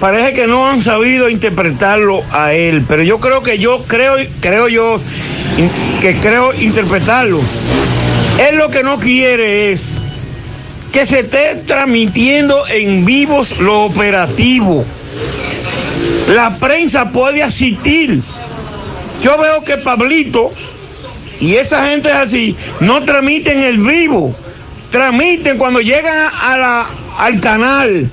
parece 0.00 0.32
que 0.32 0.46
no 0.46 0.68
han 0.68 0.82
sabido 0.82 1.28
interpretarlo 1.28 2.22
a 2.30 2.52
él, 2.52 2.84
pero 2.86 3.02
yo 3.02 3.20
creo 3.20 3.42
que 3.42 3.58
yo 3.58 3.82
creo, 3.84 4.16
creo 4.40 4.68
yo 4.68 4.96
que 6.00 6.14
creo 6.16 6.52
interpretarlos. 6.54 7.44
Él 8.38 8.56
lo 8.56 8.68
que 8.68 8.82
no 8.82 8.98
quiere 8.98 9.72
es 9.72 10.02
que 10.92 11.06
se 11.06 11.20
esté 11.20 11.62
transmitiendo 11.66 12.66
en 12.68 13.04
vivos 13.04 13.58
lo 13.60 13.84
operativo. 13.84 14.84
La 16.34 16.56
prensa 16.58 17.10
puede 17.10 17.42
asistir. 17.42 18.20
Yo 19.22 19.38
veo 19.38 19.64
que 19.64 19.78
Pablito 19.78 20.52
y 21.40 21.54
esa 21.54 21.86
gente 21.88 22.08
es 22.08 22.14
así, 22.14 22.56
no 22.80 23.02
transmiten 23.02 23.58
el 23.58 23.78
vivo, 23.78 24.34
transmiten 24.90 25.58
cuando 25.58 25.80
llegan 25.80 26.30
a 26.40 26.56
la, 26.56 26.88
al 27.18 27.40
canal. 27.40 28.10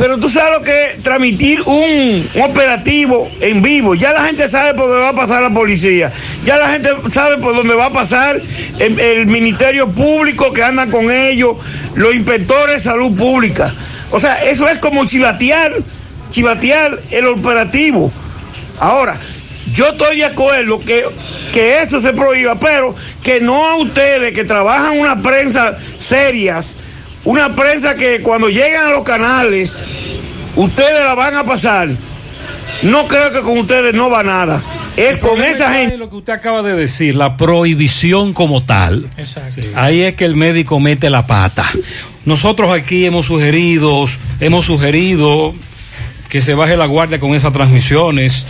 Pero 0.00 0.18
tú 0.18 0.30
sabes 0.30 0.58
lo 0.58 0.64
que 0.64 0.92
es 0.92 1.02
transmitir 1.02 1.60
un, 1.60 2.26
un 2.34 2.42
operativo 2.42 3.30
en 3.38 3.60
vivo. 3.60 3.94
Ya 3.94 4.14
la 4.14 4.24
gente 4.24 4.48
sabe 4.48 4.72
por 4.72 4.88
dónde 4.88 5.02
va 5.02 5.10
a 5.10 5.14
pasar 5.14 5.42
la 5.42 5.50
policía. 5.50 6.10
Ya 6.42 6.56
la 6.56 6.70
gente 6.70 6.88
sabe 7.10 7.36
por 7.36 7.54
dónde 7.54 7.74
va 7.74 7.86
a 7.86 7.92
pasar 7.92 8.40
el, 8.78 8.98
el 8.98 9.26
Ministerio 9.26 9.90
Público 9.90 10.54
que 10.54 10.64
anda 10.64 10.86
con 10.86 11.10
ellos, 11.10 11.58
los 11.96 12.14
inspectores 12.14 12.76
de 12.76 12.80
salud 12.80 13.14
pública. 13.14 13.74
O 14.10 14.18
sea, 14.18 14.42
eso 14.44 14.70
es 14.70 14.78
como 14.78 15.04
chivatear, 15.04 15.72
chivatear 16.30 16.98
el 17.10 17.26
operativo. 17.26 18.10
Ahora, 18.78 19.18
yo 19.72 19.88
estoy 19.88 20.18
de 20.18 20.24
acuerdo 20.24 20.80
que, 20.80 21.04
que 21.52 21.80
eso 21.80 22.00
se 22.00 22.12
prohíba, 22.12 22.58
pero 22.58 22.94
que 23.22 23.40
no 23.40 23.64
a 23.64 23.76
ustedes 23.76 24.34
que 24.34 24.44
trabajan 24.44 24.98
una 24.98 25.20
prensa 25.20 25.76
serias, 25.98 26.76
una 27.24 27.54
prensa 27.54 27.94
que 27.94 28.20
cuando 28.22 28.48
llegan 28.48 28.86
a 28.86 28.90
los 28.90 29.04
canales, 29.04 29.84
ustedes 30.56 31.04
la 31.04 31.14
van 31.14 31.34
a 31.34 31.44
pasar. 31.44 31.88
No 32.82 33.06
creo 33.06 33.30
que 33.30 33.40
con 33.42 33.58
ustedes 33.58 33.94
no 33.94 34.08
va 34.08 34.22
nada. 34.22 34.62
Es 34.96 35.18
con 35.18 35.42
esa 35.42 35.72
gente. 35.74 35.96
Lo 35.96 36.08
que 36.08 36.16
usted 36.16 36.32
acaba 36.32 36.62
de 36.62 36.74
decir, 36.74 37.14
la 37.14 37.36
prohibición 37.36 38.32
como 38.32 38.62
tal. 38.62 39.08
Exacto. 39.16 39.60
Ahí 39.74 40.02
es 40.02 40.14
que 40.14 40.24
el 40.24 40.34
médico 40.34 40.80
mete 40.80 41.10
la 41.10 41.26
pata. 41.26 41.64
Nosotros 42.24 42.70
aquí 42.70 43.04
hemos 43.04 43.26
sugerido, 43.26 44.06
hemos 44.40 44.66
sugerido 44.66 45.54
que 46.28 46.40
se 46.40 46.54
baje 46.54 46.76
la 46.76 46.86
guardia 46.86 47.20
con 47.20 47.34
esas 47.34 47.52
transmisiones. 47.52 48.46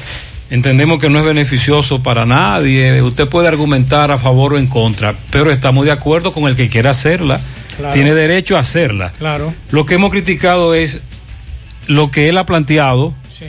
Entendemos 0.50 0.98
que 1.00 1.08
no 1.08 1.18
es 1.20 1.24
beneficioso 1.24 2.02
para 2.02 2.26
nadie. 2.26 3.00
Usted 3.02 3.28
puede 3.28 3.46
argumentar 3.48 4.10
a 4.10 4.18
favor 4.18 4.54
o 4.54 4.58
en 4.58 4.66
contra, 4.66 5.14
pero 5.30 5.50
estamos 5.52 5.84
de 5.84 5.92
acuerdo 5.92 6.32
con 6.32 6.48
el 6.48 6.56
que 6.56 6.68
quiera 6.68 6.90
hacerla. 6.90 7.40
Claro. 7.76 7.94
Tiene 7.94 8.14
derecho 8.14 8.56
a 8.56 8.60
hacerla. 8.60 9.10
Claro. 9.16 9.54
Lo 9.70 9.86
que 9.86 9.94
hemos 9.94 10.10
criticado 10.10 10.74
es 10.74 10.98
lo 11.86 12.10
que 12.10 12.28
él 12.28 12.36
ha 12.36 12.46
planteado, 12.46 13.14
Sí. 13.38 13.46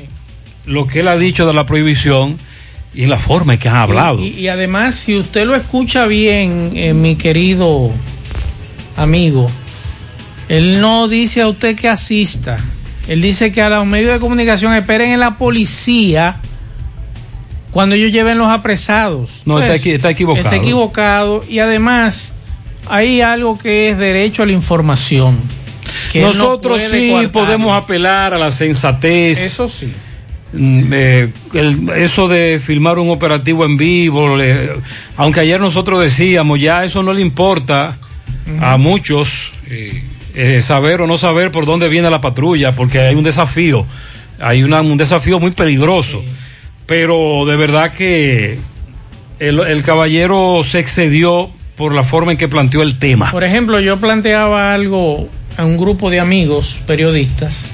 lo 0.65 0.85
que 0.87 0.99
él 0.99 1.07
ha 1.07 1.17
dicho 1.17 1.47
de 1.47 1.53
la 1.53 1.65
prohibición 1.65 2.37
y 2.93 3.07
la 3.07 3.17
forma 3.17 3.53
en 3.53 3.59
que 3.59 3.67
ha 3.69 3.81
hablado. 3.81 4.19
Y, 4.23 4.27
y 4.29 4.47
además, 4.47 4.95
si 4.95 5.17
usted 5.17 5.45
lo 5.47 5.55
escucha 5.55 6.05
bien, 6.05 6.71
eh, 6.75 6.93
mi 6.93 7.15
querido 7.15 7.89
amigo, 8.95 9.49
él 10.49 10.79
no 10.81 11.07
dice 11.07 11.41
a 11.41 11.47
usted 11.47 11.75
que 11.75 11.87
asista. 11.89 12.59
Él 13.07 13.21
dice 13.21 13.51
que 13.51 13.61
a 13.61 13.69
los 13.69 13.85
medios 13.87 14.13
de 14.13 14.19
comunicación 14.19 14.73
esperen 14.75 15.09
en 15.11 15.19
la 15.19 15.35
policía 15.37 16.37
cuando 17.71 17.95
ellos 17.95 18.11
lleven 18.11 18.37
los 18.37 18.49
apresados. 18.49 19.41
No, 19.45 19.59
está 19.59 19.75
equi- 19.75 19.93
está 19.95 20.09
equivocado. 20.09 20.45
Está 20.45 20.55
equivocado. 20.57 21.43
Y 21.47 21.59
además, 21.59 22.33
hay 22.89 23.21
algo 23.21 23.57
que 23.57 23.89
es 23.89 23.97
derecho 23.97 24.43
a 24.43 24.45
la 24.45 24.51
información. 24.53 25.37
que 26.11 26.21
no 26.21 26.27
Nosotros 26.27 26.81
sí 26.91 27.11
podemos 27.31 27.71
apelar 27.81 28.33
a 28.33 28.37
la 28.37 28.51
sensatez. 28.51 29.39
Eso 29.39 29.67
sí. 29.69 29.91
Mm, 30.53 30.83
eh, 30.93 31.29
el- 31.53 31.89
eso 31.95 32.27
de 32.27 32.59
filmar 32.63 32.99
un 32.99 33.09
operativo 33.09 33.63
en 33.65 33.77
vivo, 33.77 34.35
le- 34.35 34.71
aunque 35.15 35.39
ayer 35.39 35.59
nosotros 35.61 36.01
decíamos, 36.01 36.59
ya 36.59 36.83
eso 36.83 37.01
no 37.03 37.13
le 37.13 37.21
importa 37.21 37.97
a 38.59 38.77
muchos 38.77 39.51
eh, 39.69 40.03
eh, 40.35 40.61
saber 40.61 40.99
o 41.01 41.07
no 41.07 41.17
saber 41.17 41.51
por 41.51 41.65
dónde 41.65 41.87
viene 41.87 42.09
la 42.09 42.19
patrulla, 42.19 42.73
porque 42.73 42.99
hay 42.99 43.15
un 43.15 43.23
desafío, 43.23 43.85
hay 44.41 44.63
una- 44.63 44.81
un 44.81 44.97
desafío 44.97 45.39
muy 45.39 45.51
peligroso. 45.51 46.21
Pero 46.91 47.45
de 47.45 47.55
verdad 47.55 47.93
que 47.93 48.59
el, 49.39 49.81
caballero 49.81 50.59
se 50.61 50.79
excedió 50.79 51.49
por 51.77 51.95
la 51.95 52.03
forma 52.03 52.33
en 52.33 52.37
que 52.37 52.49
planteó 52.49 52.81
el 52.81 52.99
tema. 52.99 53.31
Por 53.31 53.45
ejemplo, 53.45 53.79
yo 53.79 53.95
planteaba 53.95 54.73
algo 54.73 55.29
a 55.55 55.63
un 55.63 55.77
grupo 55.77 56.09
de 56.09 56.19
amigos 56.19 56.81
periodistas. 56.85 57.69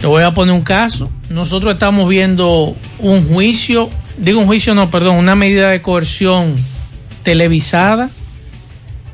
Le 0.00 0.06
voy 0.08 0.22
a 0.22 0.32
poner 0.32 0.54
un 0.54 0.62
caso. 0.62 1.10
Nosotros 1.28 1.74
estamos 1.74 2.08
viendo 2.08 2.74
un 2.98 3.28
juicio, 3.28 3.90
digo 4.16 4.40
un 4.40 4.46
juicio, 4.46 4.74
no, 4.74 4.90
perdón, 4.90 5.16
una 5.16 5.34
medida 5.34 5.68
de 5.68 5.82
coerción 5.82 6.56
televisada. 7.24 8.08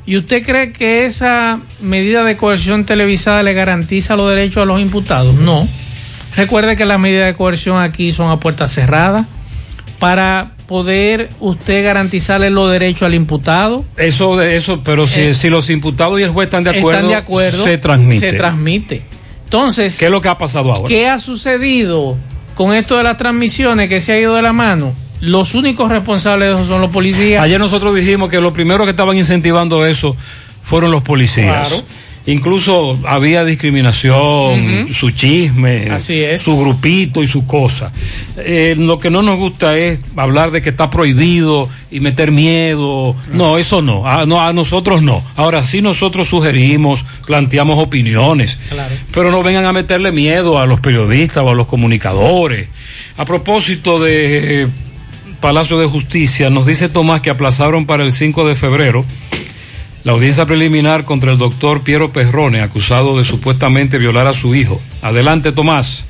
¿Y 0.07 0.19
usted 0.19 0.47
cree 0.47 0.73
que 0.73 1.05
esa 1.05 1.59
medida 1.81 2.23
de 2.23 2.37
coerción 2.37 2.85
televisada 2.85 3.43
le 3.43 3.55
garantiza 3.55 4.15
los 4.15 4.31
derechos 4.31 4.63
a 4.63 4.67
los 4.67 4.81
imputados? 4.81 5.35
No. 5.35 5.67
Recuerde 6.37 6.77
que 6.77 6.85
las 6.85 7.01
medidas 7.01 7.27
de 7.27 7.35
coerción 7.35 7.79
aquí 7.79 8.13
son 8.13 8.31
a 8.31 8.39
puerta 8.39 8.69
cerrada 8.69 9.27
para 10.03 10.51
poder 10.67 11.31
usted 11.39 11.85
garantizarle 11.85 12.51
los 12.51 12.73
derechos 12.73 13.03
al 13.03 13.15
imputado. 13.15 13.85
Eso, 13.97 14.37
de 14.37 14.57
eso, 14.57 14.81
pero 14.83 15.07
si, 15.07 15.21
Eh, 15.21 15.35
si 15.37 15.49
los 15.49 15.71
imputados 15.71 16.19
y 16.19 16.25
el 16.25 16.31
juez 16.31 16.47
están 16.47 16.65
de 16.65 16.71
acuerdo, 16.71 16.99
están 16.99 17.09
de 17.09 17.15
acuerdo, 17.15 17.63
se 17.63 17.79
transmite. 17.79 18.31
Se 18.31 18.37
transmite. 18.37 19.03
Entonces, 19.45 19.97
¿Qué 19.97 20.07
es 20.07 20.11
lo 20.11 20.21
que 20.21 20.29
ha 20.29 20.37
pasado 20.37 20.73
ahora? 20.73 20.89
¿qué 20.89 21.07
ha 21.07 21.21
sucedido 21.21 22.17
con 22.57 22.75
esto 22.75 22.97
de 22.97 23.05
las 23.05 23.17
transmisiones 23.17 23.89
que 23.89 24.01
se 24.01 24.11
ha 24.11 24.19
ido 24.19 24.35
de 24.35 24.43
la 24.43 24.53
mano? 24.53 24.93
Los 25.21 25.55
únicos 25.55 25.89
responsables 25.89 26.49
de 26.49 26.55
eso 26.57 26.67
son 26.67 26.81
los 26.81 26.91
policías. 26.91 27.41
Ayer 27.41 27.61
nosotros 27.61 27.95
dijimos 27.95 28.29
que 28.29 28.41
los 28.41 28.53
primeros 28.53 28.85
que 28.89 28.91
estaban 28.91 29.17
incentivando 29.17 29.87
eso 29.87 30.17
fueron 30.65 30.91
los 30.91 31.05
policías. 31.05 31.69
Claro. 31.69 31.85
Incluso 32.27 32.99
había 33.05 33.45
discriminación, 33.45 34.83
Ujú. 34.85 34.95
su 34.95 35.11
chisme, 35.11 35.89
Así 35.91 36.21
es. 36.21 36.43
su 36.43 36.57
grupito 36.59 37.23
y 37.23 37.27
su 37.27 37.47
cosa. 37.47 37.91
Eh, 38.37 38.77
lo 38.79 38.99
que 39.01 39.11
no 39.11 39.23
nos 39.23 39.39
gusta 39.39 39.77
es 39.77 39.99
hablar 40.17 40.53
de 40.53 40.63
que 40.63 40.69
está 40.71 40.89
prohibido 40.89 41.69
y 41.91 41.99
meter 42.01 42.31
miedo. 42.31 43.17
No, 43.33 43.59
eso 43.59 43.83
no. 43.83 44.07
A, 44.07 44.25
no, 44.25 44.41
a 44.41 44.53
nosotros 44.53 45.03
no. 45.03 45.23
Ahora 45.37 45.65
sí 45.65 45.83
nosotros 45.83 46.29
sugerimos, 46.29 47.05
planteamos 47.27 47.79
opiniones. 47.83 48.57
Claro. 48.71 48.95
Pero 49.13 49.31
no 49.33 49.43
vengan 49.43 49.65
a 49.67 49.73
meterle 49.73 50.13
miedo 50.13 50.59
a 50.61 50.67
los 50.67 50.79
periodistas 50.81 51.43
o 51.43 51.51
a 51.51 51.55
los 51.55 51.67
comunicadores. 51.67 52.69
A 53.17 53.25
propósito 53.25 53.99
de 53.99 54.63
eh, 54.63 54.69
Palacio 55.41 55.77
de 55.79 55.87
Justicia, 55.87 56.51
nos 56.51 56.67
dice 56.67 56.89
Tomás 56.89 57.21
que 57.21 57.31
aplazaron 57.31 57.85
para 57.85 58.05
el 58.05 58.13
5 58.13 58.47
de 58.47 58.55
febrero 58.55 59.05
la 60.05 60.13
audiencia 60.13 60.47
preliminar 60.47 61.05
contra 61.05 61.33
el 61.33 61.39
doctor 61.39 61.83
Piero 61.83 62.13
Perrone, 62.13 62.61
acusado 62.61 63.17
de 63.19 63.25
supuestamente 63.25 63.99
violar 63.99 64.27
a 64.27 64.33
su 64.33 64.55
hijo. 64.55 64.81
Adelante, 65.03 65.53
Tomás. 65.53 66.05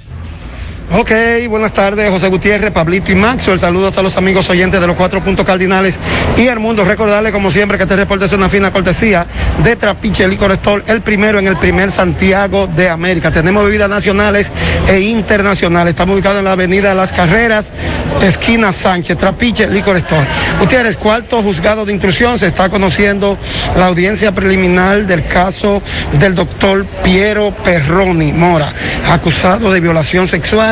Ok, 0.91 1.11
buenas 1.49 1.73
tardes, 1.73 2.11
José 2.11 2.29
Gutiérrez, 2.29 2.71
Pablito 2.71 3.13
y 3.13 3.15
Maxwell. 3.15 3.59
Saludos 3.59 3.97
a 3.97 4.03
los 4.03 4.17
amigos 4.19 4.51
oyentes 4.51 4.79
de 4.79 4.87
los 4.87 4.95
cuatro 4.97 5.21
puntos 5.21 5.47
cardinales 5.47 5.99
y 6.37 6.49
el 6.49 6.59
mundo. 6.59 6.85
Recordarle, 6.85 7.33
como 7.33 7.51
siempre, 7.51 7.79
que 7.79 7.85
este 7.85 7.97
reporte 7.97 8.27
es 8.27 8.33
una 8.33 8.51
fina 8.51 8.71
cortesía 8.71 9.27
de 9.65 9.77
Trapiche 9.77 10.29
Licor 10.29 10.53
Store, 10.53 10.83
el 10.87 11.01
primero 11.01 11.39
en 11.39 11.47
el 11.47 11.57
primer 11.57 11.91
Santiago 11.91 12.67
de 12.67 12.91
América. 12.91 13.31
Tenemos 13.31 13.65
bebidas 13.65 13.89
nacionales 13.89 14.53
e 14.87 15.01
internacionales. 15.01 15.93
Estamos 15.93 16.15
ubicados 16.15 16.39
en 16.41 16.45
la 16.45 16.53
avenida 16.53 16.95
Las 16.95 17.13
Carreras, 17.13 17.73
esquina 18.21 18.71
Sánchez, 18.71 19.17
Trapiche 19.17 19.69
Licor 19.69 19.97
Store. 19.97 20.27
Gutiérrez, 20.61 20.99
cuarto 20.99 21.43
juzgado 21.43 21.87
de 21.87 21.93
instrucción, 21.93 22.39
se 22.39 22.49
está 22.49 22.69
conociendo 22.69 23.39
la 23.79 23.87
audiencia 23.87 24.33
preliminar 24.33 25.07
del 25.07 25.27
caso 25.27 25.83
del 26.19 26.35
doctor 26.35 26.85
Piero 27.03 27.55
Perroni 27.65 28.33
Mora, 28.33 28.73
acusado 29.09 29.73
de 29.73 29.81
violación 29.81 30.29
sexual 30.29 30.72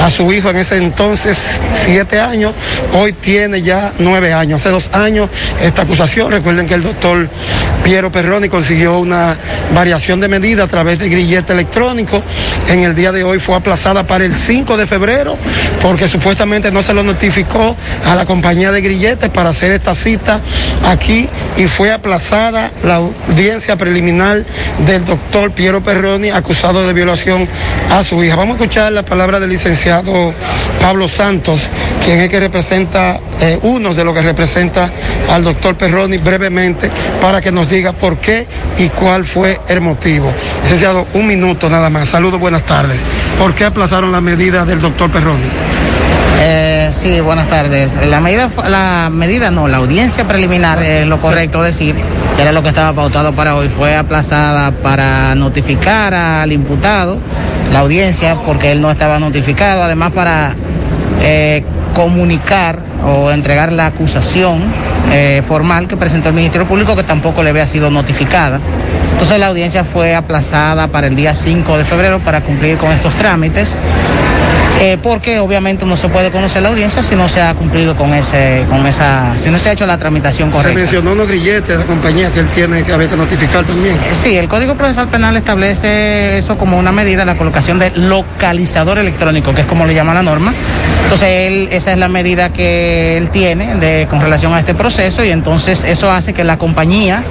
a 0.00 0.10
su 0.10 0.32
hijo 0.32 0.50
en 0.50 0.56
ese 0.56 0.76
entonces 0.76 1.60
siete 1.74 2.20
años, 2.20 2.52
hoy 2.92 3.12
tiene 3.12 3.62
ya 3.62 3.92
nueve 3.98 4.32
años. 4.32 4.60
Hace 4.60 4.70
dos 4.70 4.90
años 4.92 5.28
esta 5.62 5.82
acusación, 5.82 6.30
recuerden 6.30 6.66
que 6.66 6.74
el 6.74 6.82
doctor 6.82 7.28
Piero 7.84 8.12
Perroni 8.12 8.48
consiguió 8.48 8.98
una 8.98 9.36
variación 9.74 10.20
de 10.20 10.28
medida 10.28 10.64
a 10.64 10.68
través 10.68 10.98
de 10.98 11.08
grillete 11.08 11.52
electrónico. 11.52 12.22
En 12.68 12.82
el 12.84 12.94
día 12.94 13.12
de 13.12 13.24
hoy 13.24 13.40
fue 13.40 13.56
aplazada 13.56 14.06
para 14.06 14.24
el 14.24 14.34
5 14.34 14.76
de 14.76 14.86
febrero 14.86 15.36
porque 15.80 16.08
supuestamente 16.08 16.70
no 16.70 16.82
se 16.82 16.92
lo 16.92 17.02
notificó 17.02 17.74
a 18.04 18.14
la 18.14 18.26
compañía 18.26 18.70
de 18.70 18.80
grilletes 18.80 19.30
para 19.30 19.50
hacer 19.50 19.72
esta 19.72 19.94
cita 19.94 20.40
aquí 20.86 21.28
y 21.56 21.66
fue 21.66 21.92
aplazada 21.92 22.70
la 22.84 22.96
audiencia 22.96 23.76
preliminar 23.76 24.44
del 24.86 25.04
doctor 25.04 25.50
Piero 25.52 25.82
Perroni 25.82 26.30
acusado 26.30 26.86
de 26.86 26.92
violación 26.92 27.48
a 27.90 28.04
su 28.04 28.22
hija. 28.22 28.36
Vamos 28.36 28.58
a 28.58 28.62
escuchar 28.62 28.92
la 28.92 29.04
palabra 29.04 29.39
del 29.40 29.50
licenciado 29.50 30.32
Pablo 30.80 31.08
Santos, 31.08 31.68
quien 32.04 32.20
es 32.20 32.30
que 32.30 32.38
representa, 32.38 33.18
eh, 33.40 33.58
uno 33.62 33.94
de 33.94 34.04
los 34.04 34.14
que 34.14 34.22
representa 34.22 34.90
al 35.28 35.44
doctor 35.44 35.74
Perroni 35.74 36.18
brevemente 36.18 36.90
para 37.20 37.40
que 37.40 37.50
nos 37.50 37.68
diga 37.68 37.92
por 37.92 38.18
qué 38.18 38.46
y 38.78 38.88
cuál 38.90 39.24
fue 39.24 39.60
el 39.68 39.80
motivo. 39.80 40.32
Licenciado, 40.62 41.06
un 41.14 41.26
minuto 41.26 41.68
nada 41.68 41.90
más. 41.90 42.08
Saludos, 42.08 42.38
buenas 42.38 42.62
tardes. 42.64 43.02
¿Por 43.38 43.54
qué 43.54 43.64
aplazaron 43.64 44.12
la 44.12 44.20
medida 44.20 44.64
del 44.64 44.80
doctor 44.80 45.10
Perroni? 45.10 45.48
Eh, 46.42 46.90
sí, 46.92 47.20
buenas 47.20 47.48
tardes. 47.48 47.96
La 47.96 48.20
medida, 48.20 48.48
la 48.68 49.10
medida 49.12 49.50
no, 49.50 49.68
la 49.68 49.78
audiencia 49.78 50.26
preliminar, 50.26 50.82
es 50.82 51.06
lo 51.06 51.18
correcto 51.18 51.62
decir, 51.62 51.94
que 52.40 52.44
era 52.44 52.52
lo 52.52 52.62
que 52.62 52.70
estaba 52.70 52.94
pautado 52.94 53.34
para 53.34 53.54
hoy, 53.54 53.68
fue 53.68 53.94
aplazada 53.94 54.70
para 54.70 55.34
notificar 55.34 56.14
al 56.14 56.50
imputado, 56.52 57.18
la 57.70 57.80
audiencia, 57.80 58.34
porque 58.46 58.72
él 58.72 58.80
no 58.80 58.90
estaba 58.90 59.18
notificado, 59.18 59.82
además 59.82 60.12
para 60.12 60.56
eh, 61.20 61.62
comunicar 61.94 62.78
o 63.04 63.30
entregar 63.30 63.72
la 63.72 63.84
acusación 63.84 64.62
eh, 65.12 65.42
formal 65.46 65.86
que 65.86 65.98
presentó 65.98 66.30
el 66.30 66.34
Ministerio 66.34 66.66
Público, 66.66 66.96
que 66.96 67.02
tampoco 67.02 67.42
le 67.42 67.50
había 67.50 67.66
sido 67.66 67.90
notificada. 67.90 68.58
Entonces 69.20 69.38
la 69.38 69.48
audiencia 69.48 69.84
fue 69.84 70.14
aplazada 70.14 70.88
para 70.88 71.06
el 71.06 71.14
día 71.14 71.34
5 71.34 71.76
de 71.76 71.84
febrero 71.84 72.20
para 72.20 72.40
cumplir 72.40 72.78
con 72.78 72.90
estos 72.90 73.14
trámites. 73.14 73.76
Eh, 74.80 74.96
porque 75.02 75.40
obviamente 75.40 75.84
no 75.84 75.94
se 75.94 76.08
puede 76.08 76.30
conocer 76.30 76.62
la 76.62 76.70
audiencia 76.70 77.02
si 77.02 77.14
no 77.16 77.28
se 77.28 77.42
ha 77.42 77.52
cumplido 77.52 77.94
con 77.96 78.14
ese, 78.14 78.64
con 78.70 78.86
esa, 78.86 79.36
si 79.36 79.50
no 79.50 79.58
se 79.58 79.68
ha 79.68 79.72
hecho 79.72 79.84
la 79.84 79.98
tramitación 79.98 80.48
Se 80.48 80.56
correcta. 80.56 80.78
mencionó 80.78 81.12
unos 81.12 81.28
grilletes 81.28 81.68
de 81.68 81.76
la 81.76 81.84
compañía 81.84 82.30
que 82.30 82.40
él 82.40 82.48
tiene 82.48 82.82
que 82.82 82.94
había 82.94 83.10
que 83.10 83.16
notificar 83.18 83.62
también. 83.62 83.98
Sí, 84.14 84.38
el 84.38 84.48
Código 84.48 84.74
Procesal 84.74 85.08
Penal 85.08 85.36
establece 85.36 86.38
eso 86.38 86.56
como 86.56 86.78
una 86.78 86.90
medida, 86.90 87.26
la 87.26 87.36
colocación 87.36 87.78
de 87.78 87.90
localizador 87.94 88.96
electrónico, 88.96 89.52
que 89.52 89.60
es 89.60 89.66
como 89.66 89.84
le 89.84 89.92
llama 89.94 90.14
la 90.14 90.22
norma. 90.22 90.54
Entonces, 91.02 91.28
él, 91.28 91.68
esa 91.72 91.92
es 91.92 91.98
la 91.98 92.08
medida 92.08 92.54
que 92.54 93.18
él 93.18 93.28
tiene 93.28 93.74
de, 93.74 94.06
con 94.08 94.22
relación 94.22 94.54
a 94.54 94.60
este 94.60 94.74
proceso 94.74 95.22
y 95.22 95.28
entonces 95.28 95.84
eso 95.84 96.10
hace 96.10 96.32
que 96.32 96.42
la 96.42 96.56
compañía 96.56 97.22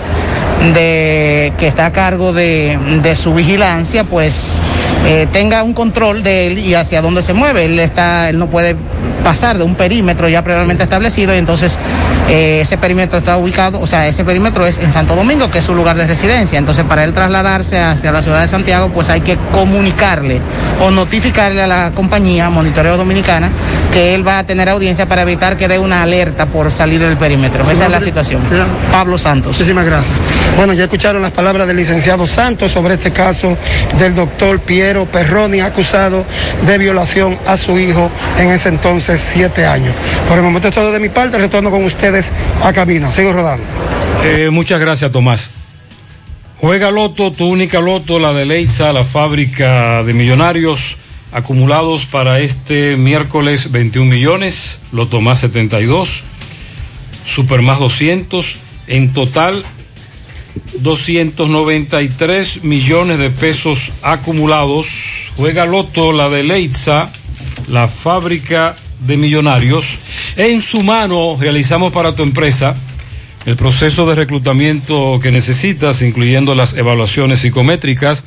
de, 0.73 1.53
que 1.57 1.67
está 1.67 1.78
a 1.81 1.91
cargo 1.91 2.33
de, 2.33 2.77
de 3.01 3.15
su 3.15 3.33
vigilancia, 3.33 4.03
pues 4.03 4.59
eh, 5.05 5.27
tenga 5.31 5.63
un 5.63 5.73
control 5.73 6.23
de 6.23 6.47
él 6.47 6.59
y 6.59 6.73
hacia 6.73 7.01
dónde 7.01 7.23
se 7.23 7.33
mueve. 7.33 7.65
Él, 7.65 7.79
está, 7.79 8.29
él 8.29 8.39
no 8.39 8.47
puede 8.47 8.75
pasar 9.23 9.57
de 9.57 9.63
un 9.63 9.75
perímetro 9.75 10.29
ya 10.29 10.43
previamente 10.43 10.83
establecido 10.83 11.33
y 11.33 11.37
entonces 11.37 11.79
eh, 12.29 12.61
ese 12.61 12.77
perímetro 12.77 13.17
está 13.17 13.37
ubicado, 13.37 13.81
o 13.81 13.87
sea, 13.87 14.07
ese 14.07 14.23
perímetro 14.23 14.65
es 14.67 14.79
en 14.79 14.91
Santo 14.91 15.15
Domingo, 15.15 15.49
que 15.49 15.59
es 15.59 15.65
su 15.65 15.73
lugar 15.73 15.97
de 15.97 16.05
residencia. 16.05 16.59
Entonces, 16.59 16.85
para 16.85 17.03
él 17.03 17.13
trasladarse 17.13 17.79
hacia 17.79 18.11
la 18.11 18.21
ciudad 18.21 18.41
de 18.41 18.47
Santiago, 18.47 18.89
pues 18.89 19.09
hay 19.09 19.21
que 19.21 19.37
comunicarle 19.51 20.39
o 20.79 20.91
notificarle 20.91 21.63
a 21.63 21.67
la 21.67 21.91
compañía 21.95 22.49
Monitoreo 22.49 22.97
Dominicana 22.97 23.49
que 23.91 24.13
él 24.13 24.27
va 24.27 24.37
a 24.37 24.43
tener 24.45 24.69
audiencia 24.69 25.07
para 25.07 25.23
evitar 25.23 25.57
que 25.57 25.67
dé 25.67 25.79
una 25.79 26.03
alerta 26.03 26.45
por 26.45 26.71
salir 26.71 27.01
del 27.01 27.17
perímetro. 27.17 27.63
Esa 27.69 27.85
es 27.85 27.91
la 27.91 28.01
situación. 28.01 28.41
Pablo 28.91 29.17
Santos. 29.17 29.53
Muchísimas 29.53 29.85
gracias. 29.85 30.15
Bueno, 30.55 30.73
ya 30.73 30.83
escucharon 30.83 31.21
las 31.21 31.31
palabras 31.31 31.65
del 31.67 31.77
licenciado 31.77 32.27
Santos 32.27 32.71
sobre 32.71 32.95
este 32.95 33.11
caso 33.11 33.57
del 33.97 34.13
doctor 34.13 34.59
Piero 34.59 35.05
Perroni, 35.05 35.61
acusado 35.61 36.25
de 36.65 36.77
violación 36.77 37.37
a 37.47 37.57
su 37.57 37.79
hijo 37.79 38.11
en 38.37 38.49
ese 38.49 38.69
entonces 38.69 39.19
siete 39.19 39.65
años. 39.65 39.93
Por 40.27 40.37
el 40.37 40.43
momento 40.43 40.67
es 40.67 40.75
todo 40.75 40.91
de 40.91 40.99
mi 40.99 41.09
parte, 41.09 41.37
retorno 41.37 41.71
con 41.71 41.83
ustedes 41.83 42.18
a 42.61 42.73
cabina. 42.73 43.11
Sigo 43.11 43.33
rodando. 43.33 43.63
Eh, 44.23 44.49
muchas 44.51 44.79
gracias, 44.79 45.11
Tomás. 45.11 45.51
Juega 46.57 46.91
Loto, 46.91 47.31
tu 47.31 47.47
única 47.47 47.79
Loto, 47.79 48.19
la 48.19 48.33
de 48.33 48.45
Leitza, 48.45 48.91
la 48.91 49.05
fábrica 49.05 50.03
de 50.03 50.13
millonarios 50.13 50.97
acumulados 51.31 52.05
para 52.05 52.39
este 52.39 52.97
miércoles 52.97 53.71
21 53.71 54.11
millones, 54.11 54.81
Loto 54.91 55.21
más 55.21 55.39
72, 55.39 56.23
Super 57.25 57.61
más 57.61 57.79
200, 57.79 58.57
en 58.87 59.13
total 59.13 59.63
293 60.79 62.63
millones 62.63 63.19
de 63.19 63.29
pesos 63.29 63.91
acumulados. 64.01 65.31
Juega 65.37 65.65
Loto, 65.65 66.11
la 66.11 66.29
de 66.29 66.43
Leitza, 66.43 67.09
la 67.67 67.87
fábrica 67.87 68.75
de 68.99 69.17
millonarios. 69.17 69.97
En 70.35 70.61
su 70.61 70.83
mano 70.83 71.37
realizamos 71.39 71.91
para 71.91 72.15
tu 72.15 72.23
empresa 72.23 72.75
el 73.45 73.55
proceso 73.55 74.05
de 74.05 74.15
reclutamiento 74.15 75.19
que 75.21 75.31
necesitas, 75.31 76.01
incluyendo 76.01 76.55
las 76.55 76.75
evaluaciones 76.75 77.39
psicométricas. 77.39 78.23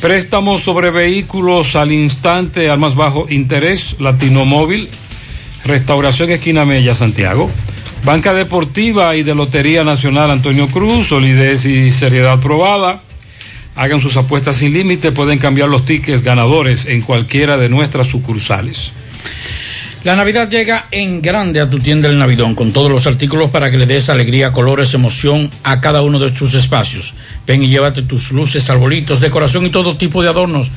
Préstamos 0.02 0.62
sobre 0.62 0.90
vehículos 0.90 1.76
al 1.76 1.92
instante 1.92 2.68
al 2.68 2.78
más 2.78 2.96
bajo 2.96 3.26
interés, 3.30 3.96
Latino 4.00 4.44
Móvil, 4.44 4.90
Restauración 5.64 6.30
Esquina 6.30 6.66
Mella, 6.66 6.94
Santiago. 6.94 7.50
Banca 8.04 8.34
Deportiva 8.34 9.14
y 9.14 9.22
de 9.22 9.34
Lotería 9.34 9.84
Nacional 9.84 10.32
Antonio 10.32 10.66
Cruz, 10.66 11.06
solidez 11.08 11.64
y 11.66 11.92
seriedad 11.92 12.40
probada. 12.40 13.00
Hagan 13.76 14.00
sus 14.00 14.16
apuestas 14.16 14.56
sin 14.56 14.72
límite, 14.72 15.12
pueden 15.12 15.38
cambiar 15.38 15.68
los 15.68 15.84
tickets 15.84 16.22
ganadores 16.22 16.86
en 16.86 17.02
cualquiera 17.02 17.58
de 17.58 17.68
nuestras 17.68 18.08
sucursales. 18.08 18.92
La 20.04 20.16
Navidad 20.16 20.50
llega 20.50 20.88
en 20.90 21.22
grande 21.22 21.60
a 21.60 21.70
tu 21.70 21.78
tienda 21.78 22.08
El 22.08 22.18
Navidón 22.18 22.56
con 22.56 22.72
todos 22.72 22.90
los 22.90 23.06
artículos 23.06 23.50
para 23.50 23.70
que 23.70 23.78
le 23.78 23.86
des 23.86 24.10
alegría, 24.10 24.50
colores, 24.50 24.94
emoción 24.94 25.48
a 25.62 25.80
cada 25.80 26.02
uno 26.02 26.18
de 26.18 26.32
tus 26.32 26.54
espacios. 26.54 27.14
Ven 27.46 27.62
y 27.62 27.68
llévate 27.68 28.02
tus 28.02 28.32
luces, 28.32 28.68
arbolitos, 28.68 29.20
decoración 29.20 29.64
y 29.64 29.70
todo 29.70 29.96
tipo 29.96 30.20
de 30.20 30.28
adornos, 30.28 30.72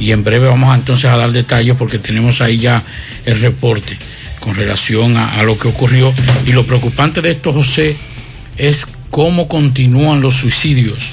Y 0.01 0.11
en 0.11 0.23
breve 0.23 0.47
vamos 0.47 0.75
entonces 0.75 1.05
a 1.05 1.15
dar 1.15 1.31
detalles 1.31 1.75
porque 1.77 1.99
tenemos 1.99 2.41
ahí 2.41 2.57
ya 2.57 2.81
el 3.25 3.39
reporte 3.39 3.95
con 4.39 4.55
relación 4.55 5.15
a, 5.15 5.35
a 5.35 5.43
lo 5.43 5.57
que 5.59 5.67
ocurrió. 5.67 6.11
Y 6.47 6.53
lo 6.53 6.65
preocupante 6.65 7.21
de 7.21 7.31
esto, 7.31 7.53
José, 7.53 7.95
es 8.57 8.87
cómo 9.11 9.47
continúan 9.47 10.21
los 10.21 10.33
suicidios 10.33 11.11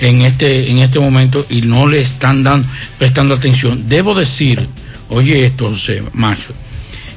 en 0.00 0.22
este, 0.22 0.70
en 0.70 0.78
este 0.78 0.98
momento 0.98 1.46
y 1.48 1.62
no 1.62 1.86
le 1.86 2.00
están 2.00 2.42
dando, 2.42 2.68
prestando 2.98 3.34
atención. 3.34 3.88
Debo 3.88 4.14
decir, 4.14 4.66
oye 5.08 5.46
esto, 5.46 5.68
José 5.68 6.02
Macho, 6.12 6.52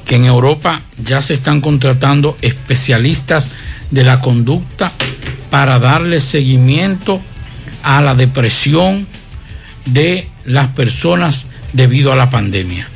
que 0.05 0.15
en 0.15 0.25
Europa 0.25 0.81
ya 1.03 1.21
se 1.21 1.33
están 1.33 1.59
contratando 1.59 2.37
especialistas 2.41 3.49
de 3.89 4.03
la 4.03 4.21
conducta 4.21 4.91
para 5.49 5.79
darle 5.79 6.19
seguimiento 6.19 7.19
a 7.81 8.01
la 8.01 8.13
depresión 8.13 9.07
de 9.85 10.27
las 10.49 10.69
personas 10.69 11.45
debido 11.73 12.11
a 12.11 12.15
la 12.15 12.29
pandemia. 12.29 12.89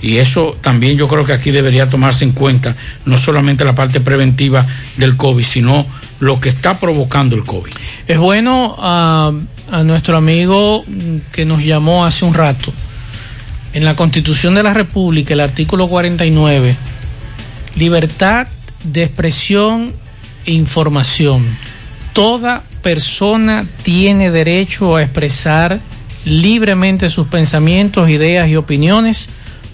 Y 0.00 0.16
eso 0.16 0.56
también 0.60 0.96
yo 0.96 1.06
creo 1.06 1.24
que 1.24 1.32
aquí 1.32 1.52
debería 1.52 1.88
tomarse 1.88 2.24
en 2.24 2.32
cuenta, 2.32 2.74
no 3.04 3.16
solamente 3.16 3.64
la 3.64 3.74
parte 3.74 4.00
preventiva 4.00 4.66
del 4.96 5.16
COVID, 5.16 5.44
sino 5.44 5.86
lo 6.18 6.40
que 6.40 6.48
está 6.48 6.80
provocando 6.80 7.36
el 7.36 7.44
COVID. 7.44 7.72
Es 8.08 8.18
bueno 8.18 8.74
a, 8.78 9.32
nuestro 9.84 10.16
amigo 10.16 10.84
que 11.30 11.44
nos 11.44 11.64
llamó 11.64 12.04
hace 12.04 12.24
un 12.24 12.34
rato. 12.34 12.72
En 13.74 13.84
la 13.84 13.94
Constitución 13.94 14.54
de 14.54 14.62
la 14.62 14.74
República, 14.74 15.34
el 15.34 15.40
artículo 15.40 15.88
49, 15.88 16.74
libertad 17.76 18.48
de 18.82 19.04
expresión 19.04 19.92
e 20.44 20.52
información. 20.52 21.46
Toda 22.12 22.62
persona 22.82 23.66
tiene 23.82 24.30
derecho 24.30 24.96
a 24.96 25.02
expresar 25.02 25.80
libremente 26.24 27.08
sus 27.08 27.26
pensamientos, 27.28 28.08
ideas 28.08 28.48
y 28.48 28.56
opiniones 28.56 29.28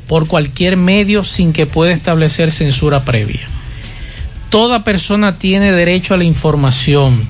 por 0.06 0.26
cualquier 0.26 0.76
medio 0.76 1.24
sin 1.24 1.52
que 1.52 1.66
pueda 1.66 1.92
establecer 1.92 2.50
censura 2.50 3.04
previa. 3.04 3.46
Toda 4.48 4.84
persona 4.84 5.38
tiene 5.38 5.72
derecho 5.72 6.14
a 6.14 6.16
la 6.16 6.24
información. 6.24 7.28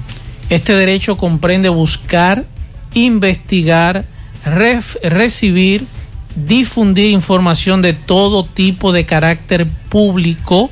Este 0.51 0.75
derecho 0.75 1.17
comprende 1.17 1.69
buscar, 1.69 2.45
investigar, 2.95 4.05
recibir, 4.45 5.85
difundir 6.37 7.11
información 7.11 7.83
de 7.83 7.93
todo 7.93 8.45
tipo 8.45 8.93
de 8.93 9.05
carácter 9.05 9.67
público 9.89 10.71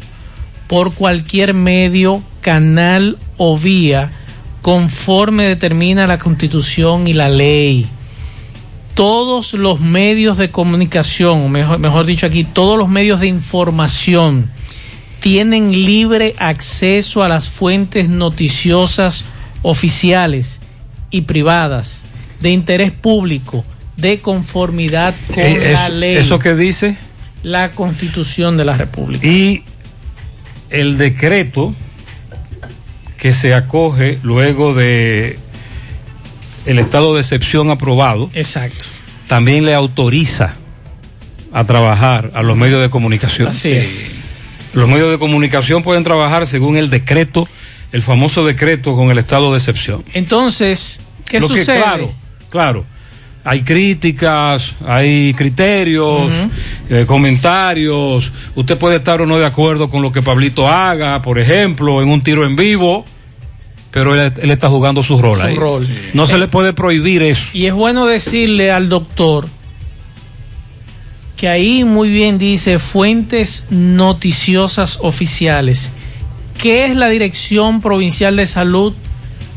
por 0.69 0.95
cualquier 0.95 1.53
medio, 1.53 2.23
canal 2.41 3.19
o 3.37 3.59
vía 3.59 4.13
conforme 4.63 5.47
determina 5.47 6.07
la 6.07 6.19
constitución 6.19 7.07
y 7.07 7.13
la 7.13 7.29
ley. 7.29 7.87
Todos 8.97 9.53
los 9.53 9.79
medios 9.79 10.39
de 10.39 10.51
comunicación, 10.51 11.53
mejor, 11.53 11.79
mejor 11.79 12.07
dicho 12.07 12.25
aquí, 12.25 12.45
todos 12.45 12.79
los 12.79 12.89
medios 12.89 13.21
de 13.21 13.27
información 13.27 14.51
tienen 15.21 15.71
libre 15.85 16.35
acceso 16.39 17.23
a 17.23 17.29
las 17.29 17.47
fuentes 17.51 18.09
noticiosas 18.09 19.27
oficiales 19.61 20.61
y 21.11 21.23
privadas 21.23 22.05
de 22.41 22.51
interés 22.53 22.91
público 22.91 23.65
de 23.99 24.19
conformidad 24.21 25.15
con 25.29 25.45
Eh, 25.45 25.73
la 25.75 25.87
eso- 25.89 25.95
ley. 25.95 26.17
¿Eso 26.17 26.39
qué 26.39 26.55
dice? 26.55 26.97
La 27.43 27.73
constitución 27.73 28.57
de 28.57 28.65
la 28.65 28.79
República. 28.79 29.27
Y 29.27 29.63
el 30.71 30.97
decreto 30.97 31.75
que 33.19 33.35
se 33.35 33.53
acoge 33.53 34.19
luego 34.23 34.73
de 34.75 35.39
el 36.67 36.79
estado 36.79 37.15
de 37.15 37.21
excepción 37.21 37.71
aprobado. 37.71 38.31
Exacto. 38.35 38.85
También 39.29 39.65
le 39.65 39.75
autoriza 39.75 40.55
a 41.53 41.65
trabajar 41.65 42.31
a 42.35 42.43
los 42.43 42.57
medios 42.57 42.83
de 42.83 42.91
comunicación. 42.91 43.49
Así 43.49 43.73
es. 43.73 44.21
Los 44.75 44.89
medios 44.89 45.11
de 45.11 45.19
comunicación 45.19 45.83
pueden 45.83 46.05
trabajar 46.05 46.47
según 46.47 46.77
el 46.77 46.91
decreto, 46.91 47.49
el 47.93 48.03
famoso 48.03 48.45
decreto 48.45 48.95
con 48.95 49.11
el 49.11 49.19
estado 49.19 49.53
de 49.53 49.59
excepción. 49.59 50.05
Entonces, 50.13 51.01
¿qué 51.25 51.41
Lo 51.41 51.49
que, 51.49 51.61
sucede? 51.61 51.79
claro, 51.79 52.13
claro. 52.51 52.85
hay 53.43 53.63
críticas, 53.63 54.73
hay 54.87 55.33
criterios, 55.35 56.31
eh, 56.91 57.05
comentarios. 57.07 58.31
Usted 58.55 58.77
puede 58.77 58.97
estar 58.97 59.23
o 59.23 59.27
no 59.27 59.39
de 59.39 59.47
acuerdo 59.47 59.89
con 59.89 60.03
lo 60.03 60.13
que 60.13 60.21
Pablito 60.21 60.69
haga, 60.69 61.23
por 61.23 61.39
ejemplo, 61.39 62.03
en 62.03 62.11
un 62.11 62.21
tiro 62.21 62.45
en 62.45 62.55
vivo, 62.55 63.07
pero 63.97 64.15
él, 64.15 64.31
él 64.43 64.51
está 64.51 64.69
jugando 64.69 65.03
su 65.03 65.19
rol 65.23 65.39
Su 65.41 65.47
ahí. 65.47 65.55
rol. 65.55 65.89
No 66.13 66.27
se 66.27 66.37
le 66.37 66.49
puede 66.49 66.75
prohibir 66.75 67.23
eso. 67.23 67.57
Y 67.57 67.65
es 67.65 67.73
bueno 67.73 68.05
decirle 68.05 68.71
al 68.71 68.91
doctor 68.91 69.49
que 71.39 71.49
ahí 71.49 71.83
muy 71.83 72.11
bien 72.11 72.37
dice 72.37 72.79
fuentes 72.79 73.65
noticiosas 73.71 74.99
oficiales. 75.01 75.93
¿Qué 76.61 76.85
es 76.85 76.95
la 76.95 77.09
Dirección 77.09 77.81
Provincial 77.81 78.37
de 78.37 78.45
Salud 78.45 78.93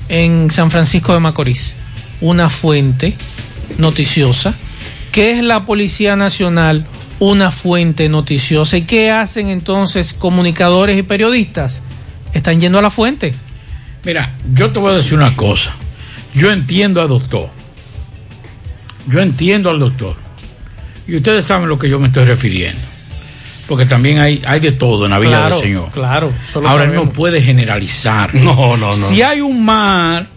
en 0.08 0.50
San 0.52 0.72
Francisco 0.72 1.14
de 1.14 1.20
Macorís? 1.20 1.76
Una 2.22 2.50
fuente 2.50 3.16
noticiosa. 3.78 4.54
¿Qué 5.12 5.32
es 5.32 5.44
la 5.44 5.66
Policía 5.66 6.16
Nacional? 6.16 6.86
Una 7.20 7.52
fuente 7.52 8.08
noticiosa. 8.08 8.78
¿Y 8.78 8.84
qué 8.84 9.12
hacen 9.12 9.50
entonces 9.50 10.14
comunicadores 10.14 10.98
y 10.98 11.04
periodistas? 11.04 11.82
Están 12.34 12.62
yendo 12.62 12.80
a 12.80 12.82
la 12.82 12.90
fuente. 12.90 13.34
Mira, 14.04 14.34
yo 14.54 14.72
te 14.72 14.80
voy 14.80 14.94
a 14.94 14.96
decir 14.98 15.14
una 15.16 15.36
cosa. 15.36 15.74
Yo 16.34 16.52
entiendo 16.52 17.02
al 17.02 17.10
doctor. 17.10 17.50
Yo 19.08 19.20
entiendo 19.22 19.70
al 19.70 19.80
doctor. 19.80 20.16
Y 21.08 21.18
ustedes 21.18 21.46
saben 21.46 21.66
a 21.66 21.68
lo 21.68 21.80
que 21.80 21.90
yo 21.90 22.00
me 22.00 22.08
estoy 22.08 22.24
refiriendo. 22.26 22.80
Porque 23.68 23.86
también 23.86 24.20
hay, 24.20 24.42
hay 24.48 24.60
de 24.60 24.72
todo 24.72 25.06
en 25.06 25.12
la 25.12 25.20
vida 25.20 25.38
Claro, 25.38 25.56
del 25.56 25.64
Señor. 25.64 25.92
Claro. 25.92 26.32
Ahora 26.56 26.86
sabemos. 26.86 27.06
no 27.06 27.14
puede 27.14 27.42
generalizar. 27.42 28.34
No, 28.40 28.78
no, 28.78 28.96
no. 28.96 29.10
Si 29.10 29.22
hay 29.22 29.42
un 29.42 29.64
mar 29.64 30.28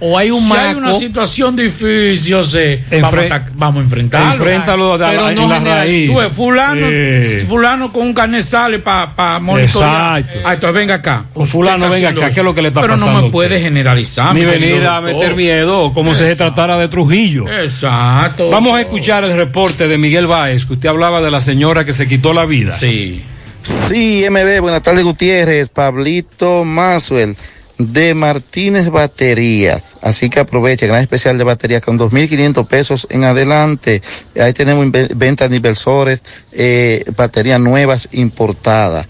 o 0.00 0.16
hay 0.18 0.30
un 0.30 0.44
si 0.46 0.52
hay 0.52 0.74
una 0.74 0.98
situación 0.98 1.54
difícil, 1.54 2.22
yo 2.22 2.42
sé, 2.44 2.82
Enfre- 2.90 3.00
vamos, 3.02 3.30
a, 3.30 3.44
vamos 3.54 3.80
a 3.80 3.84
enfrentarlo. 3.84 4.34
Enfréntalo 4.34 4.98
la- 4.98 5.10
Pero 5.10 5.28
en 5.28 5.34
no 5.36 5.48
la 5.48 5.54
general- 5.58 5.78
raíz. 5.78 6.12
Tú 6.12 6.20
fulano, 6.34 6.86
Sí. 6.88 7.46
fulano 7.46 7.92
con 7.92 8.06
un 8.06 8.14
carnet 8.14 8.42
sale 8.42 8.78
para 8.78 9.38
monitorear. 9.38 10.20
Exacto. 10.20 10.38
Ah, 10.44 10.54
entonces 10.54 10.74
venga 10.74 10.94
acá. 10.94 11.24
Con 11.34 11.46
fulano, 11.46 11.88
venga 11.90 12.08
acá. 12.10 12.30
¿qué 12.30 12.40
es 12.40 12.44
lo 12.44 12.54
que 12.54 12.62
le 12.62 12.68
está 12.68 12.80
Pero 12.80 12.94
pasando 12.94 13.12
no 13.12 13.18
a 13.18 13.22
me 13.22 13.30
puede 13.30 13.60
generalizar. 13.60 14.34
Ni 14.34 14.44
venir 14.44 14.86
a 14.86 15.00
meter 15.00 15.36
miedo, 15.36 15.92
como 15.92 16.14
si 16.14 16.20
se 16.20 16.36
tratara 16.36 16.78
de 16.78 16.88
Trujillo. 16.88 17.46
Exacto. 17.48 18.50
Vamos 18.50 18.76
a 18.76 18.80
escuchar 18.80 19.24
el 19.24 19.36
reporte 19.36 19.86
de 19.86 19.98
Miguel 19.98 20.26
Báez, 20.26 20.64
que 20.64 20.72
usted 20.74 20.88
hablaba 20.88 21.20
de 21.20 21.30
la 21.30 21.40
señora 21.40 21.84
que 21.84 21.92
se 21.92 22.08
quitó 22.08 22.32
la 22.32 22.46
vida. 22.46 22.72
Sí. 22.72 23.22
Sí, 23.62 24.24
MB, 24.30 24.60
buenas 24.62 24.82
tardes 24.82 25.04
Gutiérrez, 25.04 25.68
Pablito 25.68 26.64
Masuel 26.64 27.36
de 27.80 28.14
Martínez 28.14 28.90
Baterías. 28.90 29.82
Así 30.02 30.28
que 30.28 30.40
aproveche, 30.40 30.86
gran 30.86 31.00
especial 31.02 31.38
de 31.38 31.44
baterías 31.44 31.80
con 31.82 31.98
2.500 31.98 32.66
pesos 32.66 33.06
en 33.10 33.24
adelante. 33.24 34.02
Ahí 34.38 34.52
tenemos 34.52 34.86
ventas 35.16 35.48
de 35.50 35.56
inversores, 35.56 36.20
eh, 36.52 37.04
baterías 37.16 37.58
nuevas 37.60 38.08
importadas. 38.12 39.06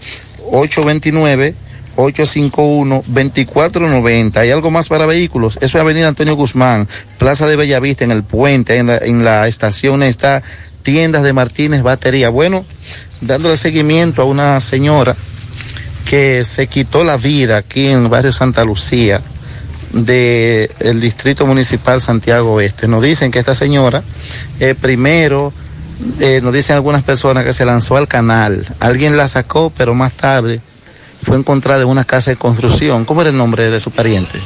829 0.51 1.55
851-2490. 1.97 4.37
Hay 4.37 4.51
algo 4.51 4.71
más 4.71 4.87
para 4.87 5.05
vehículos. 5.05 5.57
Eso 5.57 5.77
es 5.77 5.81
Avenida 5.81 6.07
Antonio 6.07 6.35
Guzmán, 6.35 6.87
Plaza 7.17 7.47
de 7.47 7.57
Bellavista, 7.57 8.05
en 8.05 8.11
el 8.11 8.23
puente, 8.23 8.77
en 8.77 8.87
la, 8.87 8.97
en 8.97 9.25
la 9.25 9.49
estación 9.49 10.01
está 10.01 10.41
tiendas 10.83 11.23
de 11.23 11.33
Martínez 11.33 11.83
Batería. 11.83 12.29
Bueno, 12.29 12.63
dándole 13.19 13.57
seguimiento 13.57 14.21
a 14.21 14.25
una 14.25 14.61
señora 14.61 15.17
que 16.05 16.43
se 16.45 16.67
quitó 16.67 17.03
la 17.03 17.17
vida 17.17 17.57
aquí 17.57 17.87
en 17.87 18.03
el 18.03 18.07
barrio 18.09 18.31
Santa 18.33 18.63
Lucía 18.63 19.21
del 19.91 20.99
distrito 21.01 21.45
municipal 21.45 22.01
Santiago 22.01 22.53
Oeste. 22.53 22.87
Nos 22.87 23.03
dicen 23.03 23.31
que 23.31 23.39
esta 23.39 23.55
señora, 23.55 24.03
eh, 24.59 24.75
primero, 24.79 25.53
eh, 26.19 26.39
nos 26.41 26.53
dicen 26.53 26.75
algunas 26.75 27.03
personas 27.03 27.43
que 27.45 27.53
se 27.53 27.65
lanzó 27.65 27.97
al 27.97 28.07
canal. 28.07 28.65
Alguien 28.79 29.17
la 29.17 29.27
sacó, 29.27 29.71
pero 29.75 29.93
más 29.93 30.13
tarde 30.13 30.59
fue 31.23 31.37
encontrada 31.37 31.81
en 31.81 31.87
una 31.89 32.03
casa 32.05 32.31
de 32.31 32.37
construcción. 32.37 33.05
¿Cómo 33.05 33.21
era 33.21 33.29
el 33.29 33.37
nombre 33.37 33.69
de 33.69 33.79
su 33.79 33.91
pariente? 33.91 34.39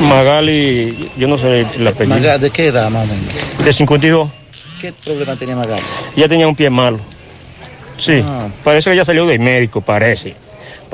Magali, 0.00 1.10
yo 1.16 1.28
no 1.28 1.38
sé 1.38 1.66
el 1.76 1.86
apellido. 1.86 2.16
Maga- 2.18 2.38
¿De 2.38 2.50
qué 2.50 2.68
edad, 2.68 2.88
menos? 2.90 3.08
De 3.64 3.72
52. 3.72 4.30
¿Qué 4.80 4.92
problema 5.04 5.36
tenía 5.36 5.56
Magali? 5.56 5.82
Ya 6.16 6.28
tenía 6.28 6.46
un 6.48 6.56
pie 6.56 6.70
malo. 6.70 6.98
Sí, 7.98 8.22
Ah. 8.26 8.48
parece 8.64 8.90
que 8.90 8.94
ella 8.94 9.04
salió 9.04 9.26
del 9.26 9.38
médico, 9.40 9.80
parece. 9.80 10.34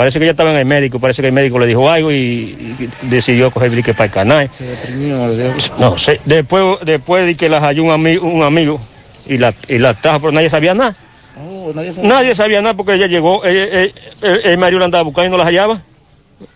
Parece 0.00 0.18
que 0.18 0.24
ella 0.24 0.30
estaba 0.30 0.50
en 0.52 0.56
el 0.56 0.64
médico, 0.64 0.98
parece 0.98 1.20
que 1.20 1.28
el 1.28 1.34
médico 1.34 1.58
le 1.58 1.66
dijo 1.66 1.90
algo 1.90 2.10
y, 2.10 2.16
y 2.16 2.88
decidió 3.02 3.50
coger 3.50 3.68
brique 3.68 3.92
para 3.92 4.06
el 4.06 4.10
canal. 4.10 4.50
Se 4.56 4.64
deprimió, 4.64 5.28
No 5.78 5.98
sé, 5.98 6.18
después, 6.24 6.78
después 6.86 7.26
de 7.26 7.34
que 7.34 7.50
la 7.50 7.60
halló 7.60 7.84
un, 7.84 7.90
ami- 7.90 8.18
un 8.18 8.42
amigo 8.42 8.80
y 9.26 9.36
la, 9.36 9.52
y 9.68 9.76
la 9.76 9.92
trajo, 9.92 10.20
pero 10.20 10.32
nadie 10.32 10.48
sabía 10.48 10.72
nada. 10.72 10.96
Oh, 11.38 11.70
nadie 12.02 12.34
sabía 12.34 12.62
nada 12.62 12.72
porque 12.72 12.94
ella 12.94 13.08
llegó, 13.08 13.44
el, 13.44 13.54
el, 13.58 13.94
el- 14.22 14.40
el 14.46 14.56
marido 14.56 14.78
la 14.78 14.86
andaba 14.86 15.04
buscando 15.04 15.28
y 15.28 15.30
no 15.32 15.36
la 15.36 15.44
hallaba. 15.44 15.82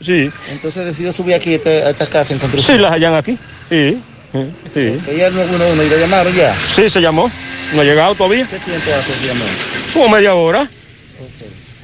Sí, 0.01 0.30
Entonces 0.51 0.86
decidió 0.86 1.12
subir 1.12 1.34
aquí 1.34 1.53
a 1.53 1.57
esta, 1.57 1.68
a 1.68 1.90
esta 1.90 2.07
casa 2.07 2.32
en 2.32 2.38
construcción. 2.38 2.78
sí, 2.78 2.82
la 2.82 2.92
hallan 2.92 3.14
aquí. 3.14 3.36
Sí, 3.68 3.99
sí, 4.32 4.38
sí. 4.72 4.99
Ella 5.11 5.28
no 5.28 5.42
uno, 5.42 5.64
uno 5.70 5.82
y 5.82 5.90
la 5.90 5.97
llamaron 5.99 6.32
ya. 6.34 6.55
Sí, 6.74 6.88
se 6.88 6.99
llamó. 7.03 7.30
No 7.74 7.82
ha 7.82 7.84
llegado 7.84 8.14
todavía. 8.14 8.47
¿Qué 8.51 8.57
tiempo 8.61 8.90
hace 8.99 9.12
que 9.20 9.26
llamó? 9.26 9.45
Como 9.92 10.09
media 10.09 10.34
hora. 10.34 10.66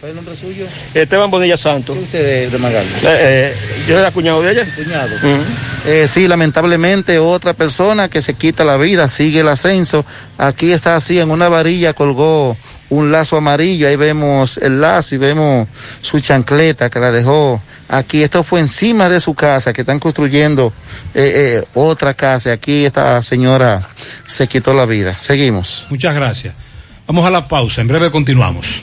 ¿Cuál 0.00 0.12
es 0.12 0.18
el 0.18 0.24
nombre 0.24 0.34
suyo? 0.34 0.66
Esteban 0.94 1.30
Bonilla 1.30 1.58
Santos. 1.58 1.94
¿Qué 1.96 2.04
usted 2.04 2.24
de, 2.24 2.50
de 2.50 2.58
Magali? 2.58 2.88
Eh, 2.88 3.02
eh, 3.04 3.54
yo 3.86 3.98
era 3.98 4.10
cuñado 4.10 4.40
de 4.40 4.52
ella. 4.52 4.66
Cuñado. 4.74 5.10
Eh, 5.86 6.08
sí, 6.08 6.26
lamentablemente 6.26 7.18
otra 7.18 7.52
persona 7.52 8.08
que 8.08 8.22
se 8.22 8.34
quita 8.34 8.64
la 8.64 8.78
vida, 8.78 9.08
sigue 9.08 9.40
el 9.40 9.48
ascenso. 9.48 10.06
Aquí 10.38 10.72
está 10.72 10.96
así, 10.96 11.20
en 11.20 11.30
una 11.30 11.48
varilla 11.50 11.92
colgó 11.92 12.56
un 12.90 13.12
lazo 13.12 13.36
amarillo, 13.36 13.88
ahí 13.88 13.96
vemos 13.96 14.58
el 14.58 14.80
lazo 14.80 15.14
y 15.14 15.18
vemos 15.18 15.68
su 16.00 16.18
chancleta 16.18 16.90
que 16.90 16.98
la 16.98 17.10
dejó 17.12 17.62
aquí. 17.88 18.22
Esto 18.22 18.42
fue 18.42 18.60
encima 18.60 19.08
de 19.08 19.20
su 19.20 19.34
casa, 19.34 19.72
que 19.72 19.82
están 19.82 20.00
construyendo 20.00 20.72
eh, 21.14 21.60
eh, 21.62 21.64
otra 21.74 22.14
casa. 22.14 22.52
Aquí 22.52 22.84
esta 22.84 23.22
señora 23.22 23.88
se 24.26 24.46
quitó 24.46 24.74
la 24.74 24.86
vida. 24.86 25.18
Seguimos. 25.18 25.86
Muchas 25.88 26.14
gracias. 26.14 26.54
Vamos 27.06 27.26
a 27.26 27.30
la 27.30 27.46
pausa, 27.48 27.80
en 27.80 27.88
breve 27.88 28.10
continuamos. 28.10 28.82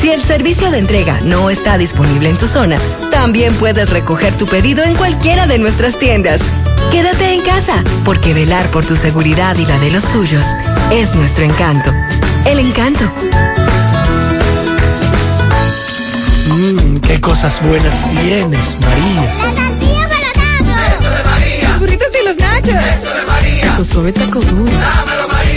Si 0.00 0.10
el 0.10 0.22
servicio 0.22 0.70
de 0.70 0.78
entrega 0.78 1.20
no 1.22 1.50
está 1.50 1.78
disponible 1.78 2.28
en 2.28 2.36
tu 2.36 2.46
zona, 2.46 2.78
también 3.10 3.54
puedes 3.54 3.90
recoger 3.90 4.32
tu 4.34 4.46
pedido 4.46 4.84
en 4.84 4.94
cualquiera 4.94 5.46
de 5.46 5.58
nuestras 5.58 5.98
tiendas. 5.98 6.40
Quédate 6.90 7.32
en 7.32 7.40
casa, 7.42 7.82
porque 8.04 8.34
velar 8.34 8.64
por 8.66 8.84
tu 8.84 8.94
seguridad 8.94 9.56
y 9.56 9.66
la 9.66 9.78
de 9.78 9.90
los 9.90 10.04
tuyos 10.04 10.44
es 10.90 11.14
nuestro 11.14 11.44
encanto. 11.44 11.90
El 12.44 12.60
encanto. 12.60 13.04
Mmm, 16.48 16.98
qué 16.98 17.20
cosas 17.20 17.60
buenas 17.62 18.08
tienes, 18.08 18.76
María. 18.80 19.32
Los 21.62 21.78
burritos 21.80 22.08
y 22.20 22.24
los 22.24 22.36
nachos. 22.36 22.68
Eso 22.68 23.14
de 23.14 23.26
María. 23.26 23.76
Tu 23.76 23.84
suave 23.84 24.12
taco 24.12 24.40
duro. 24.40 24.72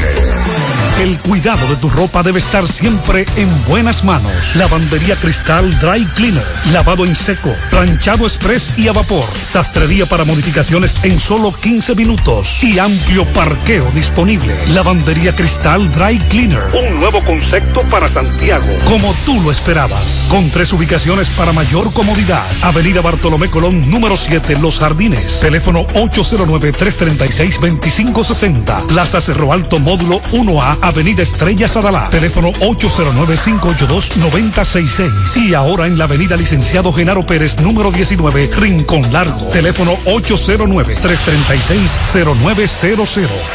El 1.01 1.17
cuidado 1.19 1.67
de 1.67 1.75
tu 1.75 1.89
ropa 1.89 2.23
debe 2.23 2.39
estar 2.39 2.65
siempre 2.67 3.25
en 3.35 3.49
buenas 3.67 4.05
manos. 4.05 4.55
Lavandería 4.55 5.17
Cristal 5.17 5.77
Dry 5.79 6.05
Cleaner. 6.15 6.45
Lavado 6.71 7.03
en 7.05 7.17
seco, 7.17 7.53
planchado 7.69 8.25
express 8.25 8.79
y 8.79 8.87
a 8.87 8.93
vapor. 8.93 9.25
Sastrería 9.25 10.05
para 10.05 10.23
modificaciones 10.23 10.95
en 11.03 11.19
solo 11.19 11.53
15 11.53 11.95
minutos. 11.95 12.63
Y 12.63 12.79
amplio 12.79 13.25
parqueo 13.33 13.91
disponible. 13.91 14.55
Lavandería 14.67 15.35
Cristal 15.35 15.91
Dry 15.91 16.17
Cleaner. 16.29 16.63
Un 16.73 17.01
nuevo 17.01 17.19
concepto 17.25 17.81
para 17.89 18.04
Santiago. 18.07 18.65
Como 18.85 19.13
tú 19.25 19.41
lo 19.41 19.51
esperabas. 19.51 20.03
Con 20.29 20.49
tres 20.49 20.71
ubicaciones 20.73 21.27
para 21.29 21.51
mayor 21.51 21.91
comodidad. 21.93 22.43
Avenida 22.61 23.01
Bartolomé 23.01 23.47
Colón, 23.47 23.89
número 23.89 24.15
7, 24.17 24.57
Los 24.59 24.79
Jardines. 24.79 25.39
Teléfono 25.39 25.85
809-336-2560. 25.87 28.85
Plaza 28.87 29.21
Cerro 29.21 29.53
Alto, 29.53 29.79
módulo 29.79 30.21
1A, 30.31 30.77
Avenida 30.81 31.23
Estrella 31.23 31.67
Sadalá. 31.67 32.09
Teléfono 32.09 32.51
809-582-9066. 32.53 35.37
Y 35.37 35.53
ahora 35.53 35.87
en 35.87 35.97
la 35.97 36.03
Avenida 36.05 36.35
Licenciado 36.35 36.91
Genaro 36.93 37.25
Pérez, 37.25 37.59
número 37.59 37.91
19, 37.91 38.49
Rincón 38.57 39.11
Largo. 39.11 39.47
Teléfono 39.49 39.97
809-336-0900. 40.05 43.05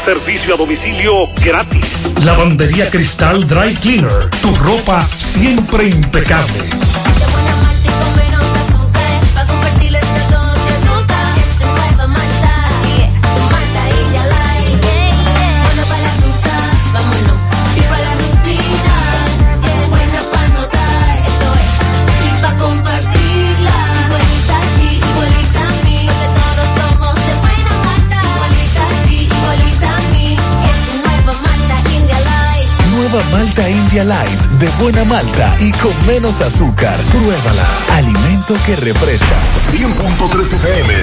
Servicio 0.03 0.53
a 0.53 0.57
domicilio 0.57 1.27
gratis. 1.43 2.13
Lavandería 2.23 2.89
Cristal 2.89 3.47
Dry 3.47 3.73
Cleaner. 3.75 4.11
Tu 4.41 4.55
ropa 4.55 5.05
siempre 5.05 5.87
impecable. 5.87 6.69
Malta 33.31 33.69
India 33.69 34.03
Light 34.03 34.39
de 34.59 34.67
buena 34.81 35.05
malta 35.05 35.55
y 35.59 35.71
con 35.71 35.93
menos 36.05 36.41
azúcar. 36.41 36.97
Pruébala. 37.11 37.65
Alimento 37.95 38.55
que 38.65 38.75
refresca. 38.75 39.37
100.13 39.71 40.55
FM. 40.55 40.93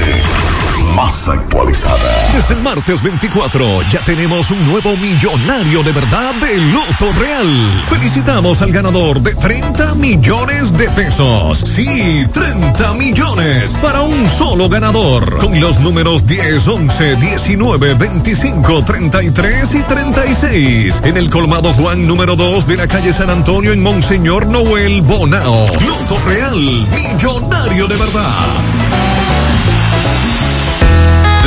Más 0.94 1.28
actualizada. 1.28 2.30
Desde 2.32 2.54
el 2.54 2.62
martes 2.62 3.02
24 3.02 3.82
ya 3.90 4.02
tenemos 4.04 4.50
un 4.50 4.64
nuevo 4.66 4.96
millonario 4.96 5.82
de 5.82 5.92
verdad 5.92 6.34
de 6.34 6.58
Loto 6.58 7.12
Real. 7.18 7.82
Felicitamos 7.86 8.62
al 8.62 8.72
ganador 8.72 9.20
de 9.20 9.34
30 9.34 9.94
millones 9.94 10.76
de 10.76 10.88
pesos. 10.90 11.58
Sí, 11.58 12.26
30 12.32 12.94
millones 12.94 13.72
para 13.82 14.02
un 14.02 14.28
solo 14.28 14.68
ganador. 14.68 15.38
Con 15.38 15.58
los 15.60 15.80
números 15.80 16.26
10, 16.26 16.68
11, 16.68 17.16
19, 17.16 17.94
25, 17.94 18.84
33 18.84 19.74
y 19.74 19.82
36. 19.82 21.02
En 21.04 21.16
el 21.16 21.30
colmado 21.30 21.72
Juan 21.72 22.06
número 22.06 22.17
2 22.26 22.66
de 22.66 22.76
la 22.76 22.88
calle 22.88 23.12
San 23.12 23.30
Antonio 23.30 23.72
en 23.72 23.80
Monseñor 23.80 24.46
Noel 24.46 25.02
Bonao. 25.02 25.66
Loto 25.66 26.18
Real, 26.26 26.88
millonario 26.90 27.86
de 27.86 27.96
verdad. 27.96 29.07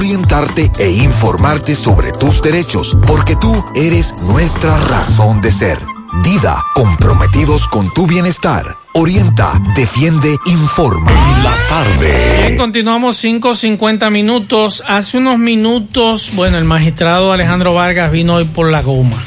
orientarte 0.00 0.70
e 0.78 0.90
informarte 0.92 1.74
sobre 1.74 2.10
tus 2.12 2.40
derechos, 2.40 2.96
porque 3.06 3.36
tú 3.36 3.52
eres 3.76 4.14
nuestra 4.22 4.74
razón 4.88 5.42
de 5.42 5.52
ser. 5.52 5.78
Dida, 6.24 6.56
comprometidos 6.74 7.68
con 7.68 7.92
tu 7.92 8.06
bienestar. 8.06 8.64
Orienta, 8.94 9.52
defiende, 9.76 10.38
informa. 10.46 11.12
La 11.42 11.54
tarde. 11.68 12.38
Bien, 12.38 12.56
continuamos 12.56 13.22
5.50 13.22 14.10
minutos. 14.10 14.82
Hace 14.88 15.18
unos 15.18 15.38
minutos, 15.38 16.30
bueno, 16.34 16.56
el 16.56 16.64
magistrado 16.64 17.34
Alejandro 17.34 17.74
Vargas 17.74 18.10
vino 18.10 18.36
hoy 18.36 18.44
por 18.44 18.70
la 18.70 18.80
goma. 18.80 19.22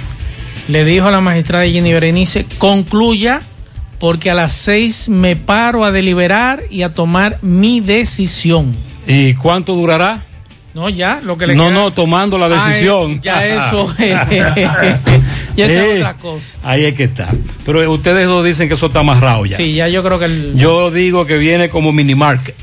Le 0.70 0.84
dijo 0.86 1.06
a 1.06 1.12
la 1.12 1.22
magistrada 1.22 1.66
Jenny 1.66 1.94
Berenice, 1.94 2.48
concluya 2.58 3.42
porque 4.00 4.32
a 4.32 4.34
las 4.34 4.54
seis 4.54 5.08
me 5.08 5.36
paro 5.36 5.86
a 5.86 5.92
deliberar 5.92 6.64
y 6.72 6.82
a 6.82 6.96
tomar 6.96 7.38
mi 7.44 7.80
decisión. 7.80 8.76
¿Y 9.06 9.36
cuánto 9.36 9.76
durará? 9.76 10.33
No, 10.74 10.90
ya, 10.90 11.20
lo 11.24 11.38
que 11.38 11.46
le 11.46 11.56
No, 11.56 11.66
queda- 11.66 11.74
no, 11.74 11.92
tomando 11.94 12.38
la 12.40 12.50
decisión. 12.50 13.12
eh, 13.14 13.20
ya 13.22 13.46
eso, 13.46 13.94
ya 15.56 15.66
esa 15.66 15.74
Eh, 15.84 15.92
es 15.94 15.98
otra 16.00 16.14
cosa. 16.16 16.58
Ahí 16.64 16.86
es 16.86 16.96
que 16.96 17.04
está. 17.04 17.30
Pero 17.66 17.92
ustedes 17.92 18.28
dos 18.28 18.44
dicen 18.44 18.68
que 18.68 18.74
eso 18.74 18.88
está 18.88 19.02
amarrado 19.02 19.46
ya. 19.46 19.56
Sí, 19.56 19.74
ya 19.76 19.88
yo 19.88 20.02
creo 20.04 20.18
que 20.18 20.26
el... 20.26 20.54
Yo 20.56 20.90
digo 20.90 21.26
que 21.28 21.38
viene 21.38 21.70
como 21.70 21.92
mini 21.92 22.16
market. 22.16 22.56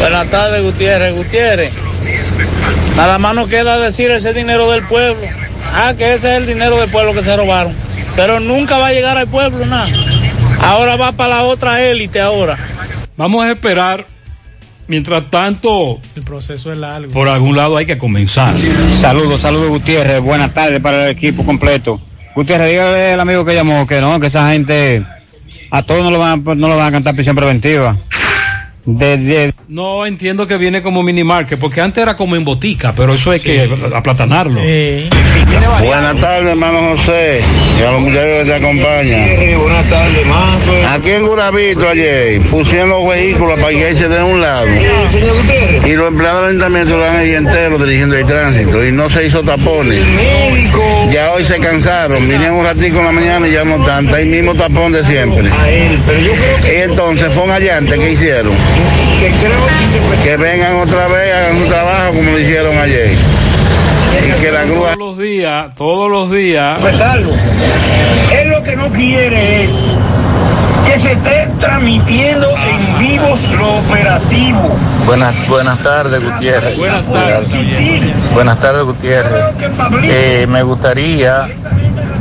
Buenas 0.00 0.28
tardes, 0.28 0.62
Gutiérrez. 0.62 1.16
Gutiérrez. 1.16 1.72
Nada 2.96 3.18
más 3.18 3.34
nos 3.34 3.48
queda 3.48 3.78
decir 3.78 4.10
ese 4.10 4.32
dinero 4.32 4.70
del 4.72 4.82
pueblo. 4.82 5.16
Ah, 5.72 5.94
que 5.96 6.14
ese 6.14 6.32
es 6.32 6.38
el 6.42 6.46
dinero 6.46 6.80
del 6.80 6.90
pueblo 6.90 7.14
que 7.14 7.22
se 7.22 7.36
robaron. 7.36 7.72
Pero 8.16 8.40
nunca 8.40 8.76
va 8.78 8.88
a 8.88 8.92
llegar 8.92 9.16
al 9.16 9.28
pueblo, 9.28 9.64
nada. 9.66 9.88
Ahora 10.62 10.96
va 10.96 11.12
para 11.12 11.36
la 11.36 11.42
otra 11.44 11.80
élite 11.82 12.20
ahora. 12.20 12.56
Vamos 13.16 13.44
a 13.44 13.52
esperar. 13.52 14.04
Mientras 14.90 15.30
tanto, 15.30 16.00
El 16.16 16.22
proceso 16.24 16.72
es 16.72 16.78
largo. 16.78 17.12
por 17.12 17.28
algún 17.28 17.56
lado 17.56 17.76
hay 17.76 17.86
que 17.86 17.96
comenzar. 17.96 18.52
Saludos, 19.00 19.40
saludos 19.40 19.68
Gutiérrez, 19.68 20.20
buenas 20.20 20.52
tardes 20.52 20.80
para 20.80 21.04
el 21.04 21.12
equipo 21.12 21.44
completo. 21.46 22.00
Gutiérrez, 22.34 22.70
dígale 22.72 23.12
al 23.12 23.20
amigo 23.20 23.44
que 23.44 23.54
llamó 23.54 23.86
que 23.86 24.00
no, 24.00 24.18
que 24.18 24.26
esa 24.26 24.50
gente 24.50 25.06
a 25.70 25.82
todos 25.84 26.02
no 26.02 26.10
lo 26.10 26.18
van, 26.18 26.42
a- 26.44 26.54
no 26.56 26.66
lo 26.66 26.76
van 26.76 26.88
a 26.88 26.90
cantar 26.90 27.14
prisión 27.14 27.36
preventiva. 27.36 27.96
De, 28.84 29.16
de- 29.18 29.54
No 29.68 30.06
entiendo 30.06 30.46
que 30.46 30.56
viene 30.56 30.82
como 30.82 31.02
mini 31.02 31.22
market, 31.24 31.58
porque 31.58 31.80
antes 31.80 32.02
era 32.02 32.16
como 32.16 32.34
en 32.36 32.44
botica, 32.44 32.92
pero 32.96 33.14
eso 33.14 33.30
hay 33.30 33.40
que 33.40 33.68
aplatanarlo. 33.94 34.60
Buenas 35.84 36.16
tardes, 36.18 36.48
hermano 36.50 36.96
José, 36.96 37.40
y 37.78 37.82
a 37.82 37.90
los 37.92 38.00
muchachos 38.00 38.24
que 38.38 38.44
te 38.46 38.54
acompañan. 38.54 39.60
buenas 39.60 39.86
tardes, 39.90 40.26
Manso. 40.26 40.72
Aquí 40.88 41.10
en 41.10 41.26
Guravito 41.26 41.88
ayer 41.88 42.40
pusieron 42.42 42.88
los 42.90 43.08
vehículos 43.08 43.58
para 43.58 43.72
irse 43.72 44.08
de 44.08 44.22
un 44.22 44.40
lado. 44.40 44.66
Y 45.86 45.92
los 45.92 46.08
empleados 46.08 46.40
del 46.42 46.48
ayuntamiento 46.50 46.98
lo 46.98 47.04
ahí 47.04 47.32
entero 47.34 47.78
dirigiendo 47.78 48.16
el 48.16 48.26
tránsito 48.26 48.84
y 48.86 48.92
no 48.92 49.08
se 49.10 49.26
hizo 49.26 49.42
tapones. 49.42 50.00
Ya 51.12 51.32
hoy 51.32 51.44
se 51.44 51.58
cansaron, 51.58 52.28
vinieron 52.28 52.56
un 52.58 52.64
ratico 52.64 52.98
en 52.98 53.04
la 53.06 53.12
mañana 53.12 53.48
y 53.48 53.52
ya 53.52 53.64
no 53.64 53.76
están, 53.80 54.06
está 54.06 54.20
el 54.20 54.26
mismo 54.28 54.54
tapón 54.54 54.92
de 54.92 55.04
siempre. 55.04 55.50
Y 56.64 56.82
entonces 56.82 57.32
fue 57.32 57.44
un 57.44 57.50
allante 57.50 57.96
que 57.98 58.12
hicieron. 58.12 58.52
Que 59.20 60.36
vengan 60.38 60.76
otra 60.76 61.06
vez, 61.08 61.34
hagan 61.34 61.58
su 61.58 61.66
trabajo 61.66 62.14
como 62.14 62.30
lo 62.30 62.38
hicieron 62.38 62.78
ayer. 62.78 63.10
Y 63.12 64.40
que 64.40 64.50
la 64.50 64.64
grúa... 64.64 64.94
Todos 64.94 64.98
los 64.98 65.18
días, 65.18 65.74
todos 65.74 66.10
los 66.10 66.30
días. 66.30 66.80
Él 68.32 68.48
lo 68.48 68.62
que 68.62 68.76
no 68.76 68.88
quiere 68.88 69.64
es 69.64 69.94
que 70.86 70.98
se 70.98 71.12
esté 71.12 71.50
transmitiendo 71.60 72.48
en 72.48 72.98
vivos 72.98 73.46
lo 73.58 73.80
operativo. 73.80 74.78
Buenas, 75.04 75.48
buenas 75.48 75.82
tardes, 75.82 76.24
Gutiérrez. 76.24 76.78
Buenas 76.78 77.04
tardes. 77.04 77.48
Buenas 78.32 78.58
tardes, 78.58 78.84
Gutiérrez. 78.84 79.44
Eh, 80.02 80.46
me 80.48 80.62
gustaría, 80.62 81.46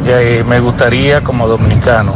eh, 0.06 0.44
me 0.46 0.60
gustaría 0.60 1.22
como 1.22 1.48
dominicano 1.48 2.14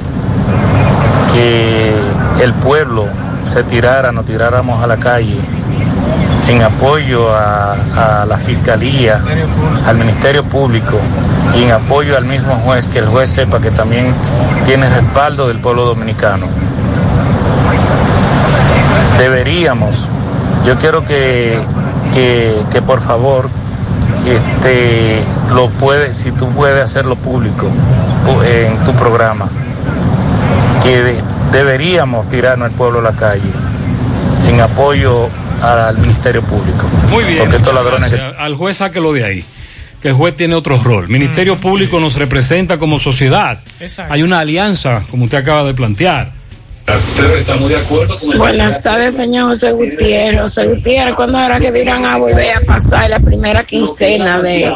que 1.34 1.94
el 2.42 2.54
pueblo 2.56 3.08
se 3.44 3.64
tirara, 3.64 4.12
nos 4.12 4.26
tiráramos 4.26 4.84
a 4.84 4.88
la 4.88 4.98
calle 4.98 5.40
en 6.48 6.62
apoyo 6.62 7.30
a, 7.34 8.26
la 8.28 8.38
fiscalía, 8.38 9.22
al 9.86 9.98
Ministerio 9.98 10.44
Público 10.44 10.98
y 11.56 11.64
en 11.64 11.72
apoyo 11.72 12.18
al 12.18 12.26
mismo 12.26 12.56
juez, 12.56 12.88
que 12.88 13.00
el 13.00 13.08
juez 13.08 13.30
sepa 13.30 13.60
que 13.60 13.72
también 13.72 14.14
tiene 14.66 14.90
respaldo 14.90 15.48
del 15.48 15.60
pueblo 15.60 15.86
dominicano. 15.86 16.48
Deberíamos, 19.18 20.10
yo 20.66 20.78
quiero 20.78 21.06
que, 21.06 21.62
que, 22.14 22.62
que 22.72 22.82
por 22.82 23.00
favor 23.00 23.50
este, 24.26 25.22
lo 25.54 25.70
puede, 25.70 26.14
si 26.14 26.32
tú 26.32 26.48
puedes 26.50 26.84
hacerlo 26.84 27.16
público 27.16 27.68
en 28.46 28.78
tu 28.86 28.94
programa, 28.94 29.48
que 30.82 31.22
deberíamos 31.54 32.28
tirarnos 32.30 32.70
el 32.70 32.76
pueblo 32.76 33.00
a 33.00 33.04
la 33.04 33.16
calle 33.16 33.52
en 34.48 34.60
apoyo 34.60 35.30
al 35.62 35.98
Ministerio 36.00 36.42
Público. 36.42 36.90
Muy 37.10 37.24
bien. 37.24 37.40
Porque 37.40 37.58
estos 37.58 37.74
ladrones 37.74 38.12
que. 38.12 38.20
Al 38.20 38.56
juez 38.56 38.78
sáquelo 38.78 39.14
de 39.14 39.24
ahí. 39.24 39.46
Que 40.02 40.10
el 40.10 40.16
juez 40.16 40.36
tiene 40.36 40.56
otro 40.56 40.78
rol. 40.84 41.08
Ministerio 41.08 41.58
Público 41.58 41.98
nos 42.02 42.16
representa 42.16 42.78
como 42.78 43.00
sociedad. 43.00 43.60
Exacto. 43.80 44.14
Hay 44.14 44.22
una 44.22 44.40
alianza, 44.40 45.06
como 45.10 45.24
usted 45.24 45.38
acaba 45.38 45.64
de 45.64 45.74
plantear. 45.74 46.34
Estamos 47.40 47.70
de 47.70 47.78
acuerdo 47.78 48.20
con 48.20 48.38
Buenas 48.38 48.84
tardes, 48.84 49.16
señor 49.16 49.50
José 49.50 49.72
Gutiérrez. 49.72 50.42
José 50.42 50.68
Gutiérrez, 50.68 51.16
¿cuándo 51.16 51.40
era 51.40 51.58
que 51.58 51.72
dirán 51.72 52.04
a 52.04 52.18
volver 52.18 52.58
a 52.58 52.60
pasar 52.62 53.10
la 53.10 53.20
primera 53.20 53.64
quincena 53.64 54.42
de, 54.42 54.70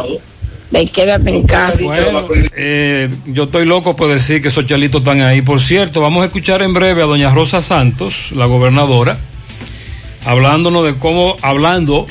de 0.71 0.85
Quédate 0.85 1.29
en 1.29 1.43
casa? 1.43 1.83
Bueno, 1.83 2.25
eh, 2.55 3.09
yo 3.25 3.43
estoy 3.43 3.65
loco 3.65 3.95
por 3.95 4.09
decir 4.09 4.41
que 4.41 4.49
esos 4.49 4.65
chalitos 4.65 5.01
están 5.01 5.21
ahí. 5.21 5.41
Por 5.41 5.61
cierto, 5.61 6.01
vamos 6.01 6.23
a 6.23 6.25
escuchar 6.25 6.61
en 6.61 6.73
breve 6.73 7.01
a 7.01 7.05
doña 7.05 7.31
Rosa 7.31 7.61
Santos, 7.61 8.31
la 8.31 8.45
gobernadora, 8.45 9.17
hablándonos 10.25 10.85
de 10.85 10.97
cómo, 10.97 11.37
hablando 11.41 12.07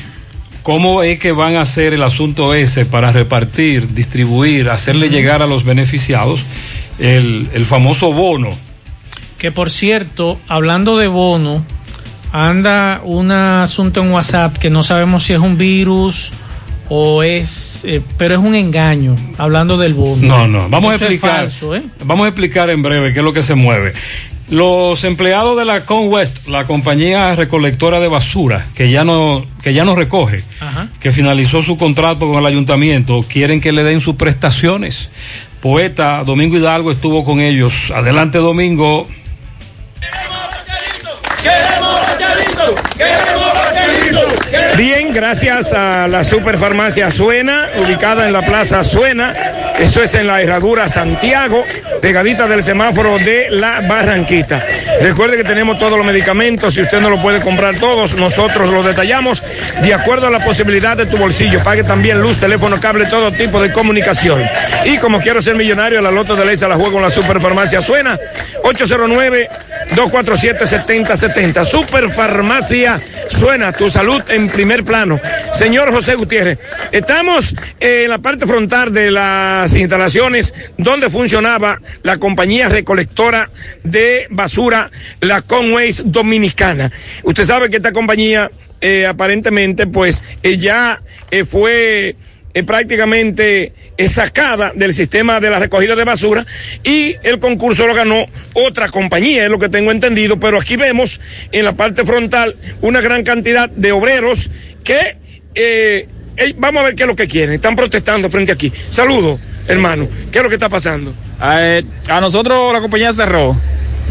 cómo 0.62 1.02
es 1.02 1.18
que 1.18 1.32
van 1.32 1.56
a 1.56 1.62
hacer 1.62 1.94
el 1.94 2.02
asunto 2.02 2.54
ese 2.54 2.86
para 2.86 3.12
repartir, 3.12 3.94
distribuir, 3.94 4.70
hacerle 4.70 5.10
llegar 5.10 5.42
a 5.42 5.46
los 5.46 5.64
beneficiados 5.64 6.44
el, 6.98 7.48
el 7.52 7.66
famoso 7.66 8.12
bono. 8.12 8.50
Que 9.38 9.52
por 9.52 9.70
cierto, 9.70 10.40
hablando 10.48 10.96
de 10.96 11.08
bono, 11.08 11.64
anda 12.32 13.00
un 13.04 13.30
asunto 13.30 14.02
en 14.02 14.10
WhatsApp 14.10 14.56
que 14.56 14.70
no 14.70 14.82
sabemos 14.82 15.24
si 15.24 15.34
es 15.34 15.38
un 15.38 15.56
virus 15.58 16.32
o 16.88 17.22
es, 17.22 17.84
eh, 17.84 18.00
pero 18.16 18.34
es 18.34 18.40
un 18.40 18.54
engaño, 18.54 19.16
hablando 19.38 19.76
del 19.76 19.94
bono. 19.94 20.26
No, 20.26 20.46
no, 20.48 20.68
vamos 20.68 20.92
a 20.92 20.96
Eso 20.96 21.04
explicar. 21.04 21.36
falso, 21.36 21.74
¿eh? 21.74 21.82
Vamos 22.04 22.26
a 22.26 22.28
explicar 22.28 22.70
en 22.70 22.82
breve 22.82 23.12
qué 23.12 23.18
es 23.20 23.24
lo 23.24 23.32
que 23.32 23.42
se 23.42 23.54
mueve. 23.54 23.92
Los 24.48 25.02
empleados 25.02 25.58
de 25.58 25.64
la 25.64 25.84
Conwest, 25.84 26.46
la 26.46 26.66
compañía 26.68 27.34
recolectora 27.34 27.98
de 27.98 28.06
basura, 28.06 28.68
que 28.76 28.90
ya 28.90 29.04
no, 29.04 29.44
que 29.60 29.74
ya 29.74 29.84
no 29.84 29.96
recoge, 29.96 30.44
Ajá. 30.60 30.88
que 31.00 31.10
finalizó 31.12 31.62
su 31.62 31.76
contrato 31.76 32.28
con 32.28 32.38
el 32.38 32.46
ayuntamiento, 32.46 33.24
quieren 33.28 33.60
que 33.60 33.72
le 33.72 33.82
den 33.82 34.00
sus 34.00 34.14
prestaciones. 34.14 35.10
Poeta 35.60 36.22
Domingo 36.24 36.56
Hidalgo 36.56 36.92
estuvo 36.92 37.24
con 37.24 37.40
ellos. 37.40 37.90
Adelante, 37.90 38.38
Domingo. 38.38 39.08
Bien, 44.76 45.10
gracias 45.10 45.72
a 45.72 46.06
la 46.06 46.22
superfarmacia 46.22 47.10
Suena, 47.10 47.70
ubicada 47.82 48.26
en 48.26 48.32
la 48.34 48.42
Plaza 48.42 48.84
Suena. 48.84 49.32
Eso 49.78 50.02
es 50.02 50.12
en 50.12 50.26
la 50.26 50.42
herradura 50.42 50.86
Santiago, 50.86 51.64
pegadita 52.02 52.46
del 52.46 52.62
semáforo 52.62 53.16
de 53.18 53.46
la 53.50 53.80
Barranquita. 53.80 54.62
Recuerde 55.00 55.38
que 55.38 55.44
tenemos 55.44 55.78
todos 55.78 55.96
los 55.96 56.06
medicamentos, 56.06 56.74
si 56.74 56.82
usted 56.82 57.00
no 57.00 57.08
lo 57.08 57.22
puede 57.22 57.40
comprar 57.40 57.76
todos, 57.76 58.14
nosotros 58.16 58.68
los 58.68 58.84
detallamos 58.84 59.42
de 59.82 59.94
acuerdo 59.94 60.26
a 60.26 60.30
la 60.30 60.44
posibilidad 60.44 60.94
de 60.94 61.06
tu 61.06 61.16
bolsillo. 61.16 61.58
Pague 61.64 61.82
también 61.82 62.20
luz, 62.20 62.38
teléfono, 62.38 62.78
cable, 62.78 63.06
todo 63.06 63.32
tipo 63.32 63.62
de 63.62 63.72
comunicación. 63.72 64.42
Y 64.84 64.98
como 64.98 65.20
quiero 65.20 65.40
ser 65.40 65.56
millonario, 65.56 66.02
la 66.02 66.10
loto 66.10 66.36
de 66.36 66.44
ley 66.44 66.56
se 66.56 66.68
la 66.68 66.76
juego 66.76 66.98
en 66.98 67.04
la 67.04 67.10
superfarmacia 67.10 67.80
Suena, 67.80 68.18
809 68.62 69.48
247-7070. 69.94 71.64
Superfarmacia 71.64 73.00
Suena, 73.28 73.72
tu 73.72 73.88
salud 73.88 74.22
en 74.28 74.48
primer 74.48 74.65
plano. 74.84 75.20
Señor 75.52 75.92
José 75.92 76.16
Gutiérrez, 76.16 76.58
estamos 76.90 77.54
eh, 77.78 78.02
en 78.04 78.10
la 78.10 78.18
parte 78.18 78.46
frontal 78.46 78.92
de 78.92 79.10
las 79.12 79.74
instalaciones 79.76 80.54
donde 80.76 81.08
funcionaba 81.08 81.80
la 82.02 82.18
compañía 82.18 82.68
recolectora 82.68 83.48
de 83.84 84.26
basura, 84.30 84.90
la 85.20 85.42
Conways 85.42 86.02
Dominicana. 86.06 86.90
Usted 87.22 87.44
sabe 87.44 87.70
que 87.70 87.76
esta 87.76 87.92
compañía 87.92 88.50
eh, 88.80 89.06
aparentemente 89.06 89.86
pues 89.86 90.24
eh, 90.42 90.58
ya 90.58 91.00
fue 91.48 92.16
eh, 92.56 92.62
prácticamente 92.62 93.74
sacada 94.08 94.72
del 94.74 94.94
sistema 94.94 95.40
de 95.40 95.50
la 95.50 95.58
recogida 95.58 95.94
de 95.94 96.04
basura 96.04 96.46
y 96.82 97.14
el 97.22 97.38
concurso 97.38 97.86
lo 97.86 97.94
ganó 97.94 98.24
otra 98.54 98.88
compañía, 98.88 99.44
es 99.44 99.50
lo 99.50 99.58
que 99.58 99.68
tengo 99.68 99.90
entendido, 99.90 100.40
pero 100.40 100.58
aquí 100.58 100.76
vemos 100.76 101.20
en 101.52 101.66
la 101.66 101.74
parte 101.74 102.06
frontal 102.06 102.56
una 102.80 103.02
gran 103.02 103.24
cantidad 103.24 103.68
de 103.68 103.92
obreros 103.92 104.50
que 104.82 105.18
eh, 105.54 106.08
eh, 106.38 106.54
vamos 106.56 106.80
a 106.80 106.86
ver 106.86 106.94
qué 106.94 107.02
es 107.02 107.06
lo 107.06 107.14
que 107.14 107.28
quieren, 107.28 107.56
están 107.56 107.76
protestando 107.76 108.30
frente 108.30 108.52
aquí. 108.52 108.72
Saludos, 108.88 109.38
hermano, 109.68 110.08
¿qué 110.32 110.38
es 110.38 110.42
lo 110.42 110.48
que 110.48 110.56
está 110.56 110.70
pasando? 110.70 111.12
Eh, 111.42 111.82
a 112.08 112.20
nosotros 112.22 112.72
la 112.72 112.80
compañía 112.80 113.12
cerró. 113.12 113.54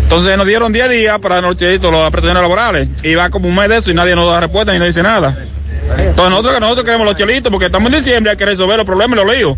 Entonces 0.03 0.37
nos 0.37 0.45
dieron 0.45 0.71
10 0.71 0.89
días 0.91 1.19
para 1.19 1.41
nosotros 1.41 1.81
las 1.81 2.11
prestaciones 2.11 2.43
laborales. 2.43 2.89
Y 3.01 3.15
va 3.15 3.31
como 3.31 3.49
un 3.49 3.55
mes 3.55 3.69
de 3.69 3.77
eso 3.77 3.89
y 3.89 3.95
nadie 3.95 4.15
nos 4.15 4.27
da 4.27 4.39
respuesta 4.39 4.71
ni 4.71 4.77
nos 4.77 4.87
dice 4.87 5.01
nada. 5.01 5.35
Entonces 5.97 6.29
nosotros, 6.29 6.59
nosotros 6.59 6.85
queremos 6.85 7.05
los 7.05 7.15
chelitos 7.15 7.51
porque 7.51 7.67
estamos 7.67 7.91
en 7.91 7.99
diciembre, 7.99 8.31
hay 8.31 8.37
que 8.37 8.45
resolver 8.45 8.77
los 8.77 8.85
problemas 8.85 9.19
y 9.19 9.25
los 9.25 9.35
líos. 9.35 9.57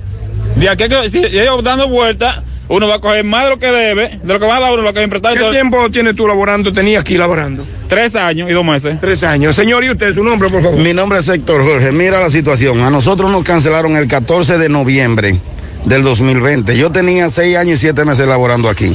De 0.55 0.69
aquí 0.69 0.85
que 0.87 1.09
si 1.09 1.19
ellos 1.19 1.63
dando 1.63 1.87
vueltas, 1.87 2.41
uno 2.69 2.87
va 2.87 2.95
a 2.95 2.99
coger 2.99 3.23
más 3.23 3.45
de 3.45 3.49
lo 3.51 3.59
que 3.59 3.67
debe, 3.67 4.19
de 4.21 4.33
lo 4.33 4.39
que 4.39 4.45
va 4.45 4.57
a 4.57 4.59
dar 4.59 4.73
uno, 4.73 4.81
lo 4.81 4.93
que 4.93 4.99
va 4.99 5.05
a 5.05 5.09
prestar. 5.09 5.37
¿Qué 5.37 5.49
tiempo 5.51 5.89
tienes 5.89 6.15
tú 6.15 6.27
laborando, 6.27 6.71
tenías 6.71 7.01
aquí 7.01 7.17
laborando? 7.17 7.65
Tres 7.87 8.15
años 8.15 8.49
y 8.49 8.53
dos 8.53 8.65
meses. 8.65 8.97
Tres 8.99 9.23
años. 9.23 9.55
Señor, 9.55 9.83
¿y 9.83 9.91
usted 9.91 10.13
su 10.13 10.23
nombre, 10.23 10.49
por 10.49 10.61
favor? 10.61 10.77
Mi 10.77 10.93
nombre 10.93 11.19
es 11.19 11.29
Héctor 11.29 11.63
Jorge. 11.63 11.91
Mira 11.91 12.19
la 12.19 12.29
situación. 12.29 12.81
A 12.81 12.89
nosotros 12.89 13.31
nos 13.31 13.43
cancelaron 13.43 13.95
el 13.95 14.07
14 14.07 14.57
de 14.57 14.67
noviembre 14.67 15.39
del 15.85 16.03
2020. 16.03 16.77
Yo 16.77 16.91
tenía 16.91 17.29
seis 17.29 17.55
años 17.55 17.79
y 17.79 17.81
siete 17.81 18.03
meses 18.03 18.27
laborando 18.27 18.69
aquí. 18.69 18.93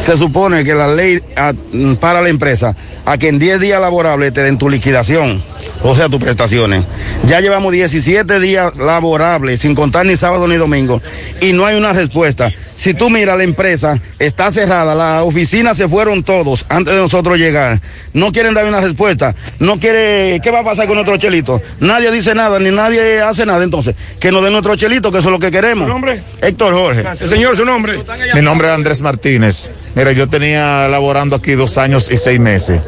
Se 0.00 0.16
supone 0.16 0.64
que 0.64 0.74
la 0.74 0.88
ley 0.88 1.20
ah, 1.36 1.52
para 2.00 2.20
la 2.20 2.28
empresa 2.28 2.74
a 3.04 3.18
que 3.18 3.28
en 3.28 3.38
10 3.38 3.60
días 3.60 3.80
laborables 3.80 4.32
te 4.32 4.42
den 4.42 4.58
tu 4.58 4.68
liquidación. 4.68 5.40
O 5.82 5.94
sea, 5.94 6.08
tus 6.08 6.20
prestaciones. 6.20 6.84
Ya 7.26 7.40
llevamos 7.40 7.72
17 7.72 8.40
días 8.40 8.78
laborables, 8.78 9.60
sin 9.60 9.74
contar 9.74 10.06
ni 10.06 10.16
sábado 10.16 10.48
ni 10.48 10.56
domingo, 10.56 11.00
y 11.40 11.52
no 11.52 11.66
hay 11.66 11.76
una 11.76 11.92
respuesta. 11.92 12.50
Si 12.82 12.94
tú 12.94 13.10
miras 13.10 13.36
la 13.36 13.44
empresa, 13.44 14.00
está 14.18 14.50
cerrada, 14.50 14.94
la 14.94 15.22
oficina 15.22 15.74
se 15.74 15.88
fueron 15.88 16.24
todos 16.24 16.66
antes 16.68 16.92
de 16.92 17.00
nosotros 17.00 17.38
llegar. 17.38 17.80
No 18.12 18.32
quieren 18.32 18.54
dar 18.54 18.64
una 18.64 18.80
respuesta. 18.80 19.34
No 19.60 19.78
quiere, 19.78 20.40
¿qué 20.42 20.50
va 20.50 20.60
a 20.60 20.64
pasar 20.64 20.86
con 20.86 20.96
nuestro 20.96 21.16
chelito? 21.16 21.60
Nadie 21.78 22.10
dice 22.10 22.34
nada, 22.34 22.58
ni 22.58 22.70
nadie 22.70 23.20
hace 23.20 23.46
nada. 23.46 23.62
Entonces, 23.62 23.94
que 24.18 24.32
nos 24.32 24.42
den 24.42 24.52
nuestro 24.52 24.74
chelito, 24.74 25.12
que 25.12 25.18
eso 25.18 25.28
es 25.28 25.32
lo 25.32 25.38
que 25.38 25.52
queremos. 25.52 25.86
nombre? 25.86 26.22
Héctor 26.40 26.74
Jorge. 26.74 27.16
Señor, 27.24 27.56
su 27.56 27.64
nombre. 27.64 28.02
Mi 28.34 28.42
nombre 28.42 28.66
es 28.68 28.74
Andrés 28.74 29.00
Martínez. 29.00 29.70
Mira, 29.94 30.10
yo 30.12 30.28
tenía 30.28 30.88
laborando 30.88 31.36
aquí 31.36 31.52
dos 31.52 31.78
años 31.78 32.10
y 32.10 32.16
seis 32.16 32.40
meses, 32.40 32.82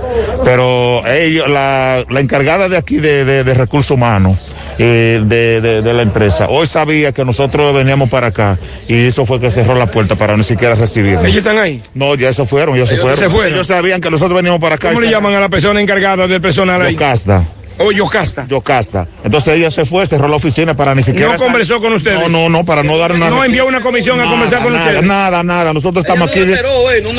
pero 0.45 1.07
ellos, 1.07 1.49
la, 1.49 2.03
la 2.09 2.20
encargada 2.20 2.68
de 2.68 2.78
aquí 2.85 2.97
de, 2.99 3.24
de- 3.24 3.45
de 3.45 3.55
recursos 3.55 3.91
humanos 3.91 4.37
eh, 4.78 5.20
de, 5.24 5.61
de- 5.61 5.95
la 5.95 6.03
empresa, 6.03 6.49
hoy 6.49 6.66
sabía 6.66 7.12
que 7.12 7.24
nosotros 7.24 7.72
veníamos 7.74 8.11
para 8.11 8.26
acá 8.28 8.59
y 8.89 9.07
eso 9.07 9.24
fue 9.24 9.41
que 9.41 9.51
cerró 9.51 9.74
la 9.74 9.87
puerta 9.87 10.16
para 10.16 10.37
ni 10.37 10.43
siquiera 10.43 10.74
recibirnos. 10.74 11.24
¿Ellos 11.24 11.39
están 11.39 11.59
ahí? 11.59 11.80
No, 11.95 12.14
ya 12.14 12.32
se 12.32 12.45
fueron, 12.45 12.76
ya 12.76 12.87
se 12.87 12.95
Ellos 12.95 13.03
fueron. 13.03 13.18
se 13.20 13.28
fueron. 13.30 13.53
Ellos 13.55 13.66
sabían 13.66 14.01
que 14.01 14.11
nosotros 14.11 14.37
veníamos 14.37 14.61
para 14.61 14.74
acá. 14.74 14.89
¿Cómo 14.89 15.01
le 15.01 15.11
llaman 15.11 15.32
a 15.35 15.41
la 15.41 15.49
persona 15.49 15.80
encargada 15.80 16.26
del 16.26 16.41
personal 16.43 16.82
ahí? 16.82 16.93
Yocasta. 16.95 17.47
O 17.79 17.91
Yocasta. 17.91 18.47
Yocasta. 18.47 19.09
Entonces 19.25 19.57
ella 19.57 19.70
se 19.70 19.85
fue, 19.85 20.07
cerró 20.07 20.29
la 20.29 20.37
oficina 20.37 20.77
para 20.77 20.95
ni 20.95 21.03
siquiera. 21.03 21.33
¿No 21.33 21.39
conversó 21.39 21.81
con 21.81 21.93
ustedes? 21.93 22.20
No, 22.20 22.29
no, 22.29 22.49
no, 22.49 22.64
para 22.64 22.83
no 22.83 22.97
dar 22.97 23.14
nada. 23.18 23.31
¿No 23.31 23.43
envió 23.45 23.66
una 23.66 23.81
comisión 23.81 24.20
a 24.20 24.25
conversar 24.31 24.62
con 24.62 24.72
nada, 24.72 24.87
ustedes? 24.87 25.05
Nada, 25.05 25.43
nada. 25.43 25.72
Nosotros 25.72 26.05
estamos 26.05 26.29
aquí. 26.29 26.41
de- 26.41 26.62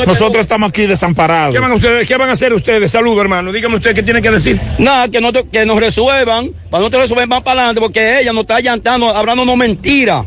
nosotros 0.06 0.40
estamos 0.40 0.68
aquí 0.70 0.86
desamparados. 0.86 1.54
¿Qué 1.54 1.60
van, 1.60 1.72
a 1.72 1.74
ustedes, 1.74 2.06
¿Qué 2.08 2.16
van 2.16 2.30
a 2.30 2.32
hacer 2.32 2.52
ustedes? 2.54 2.90
Saludos, 2.90 3.20
hermano. 3.20 3.52
Dígame 3.52 3.76
usted 3.76 3.94
qué 3.94 4.02
tiene 4.02 4.22
que 4.22 4.30
decir. 4.30 4.58
Nada, 4.78 5.08
que, 5.08 5.20
no, 5.20 5.32
que 5.32 5.66
nos 5.66 5.78
resuelvan, 5.78 6.50
para 6.70 6.80
nosotros 6.80 7.02
resolver 7.02 7.28
más 7.28 7.42
para 7.42 7.60
adelante, 7.60 7.80
porque 7.80 8.20
ella 8.20 8.32
nos 8.32 8.42
está 8.42 8.60
llantando, 8.60 9.08
hablándonos 9.08 9.56
mentiras. 9.56 10.24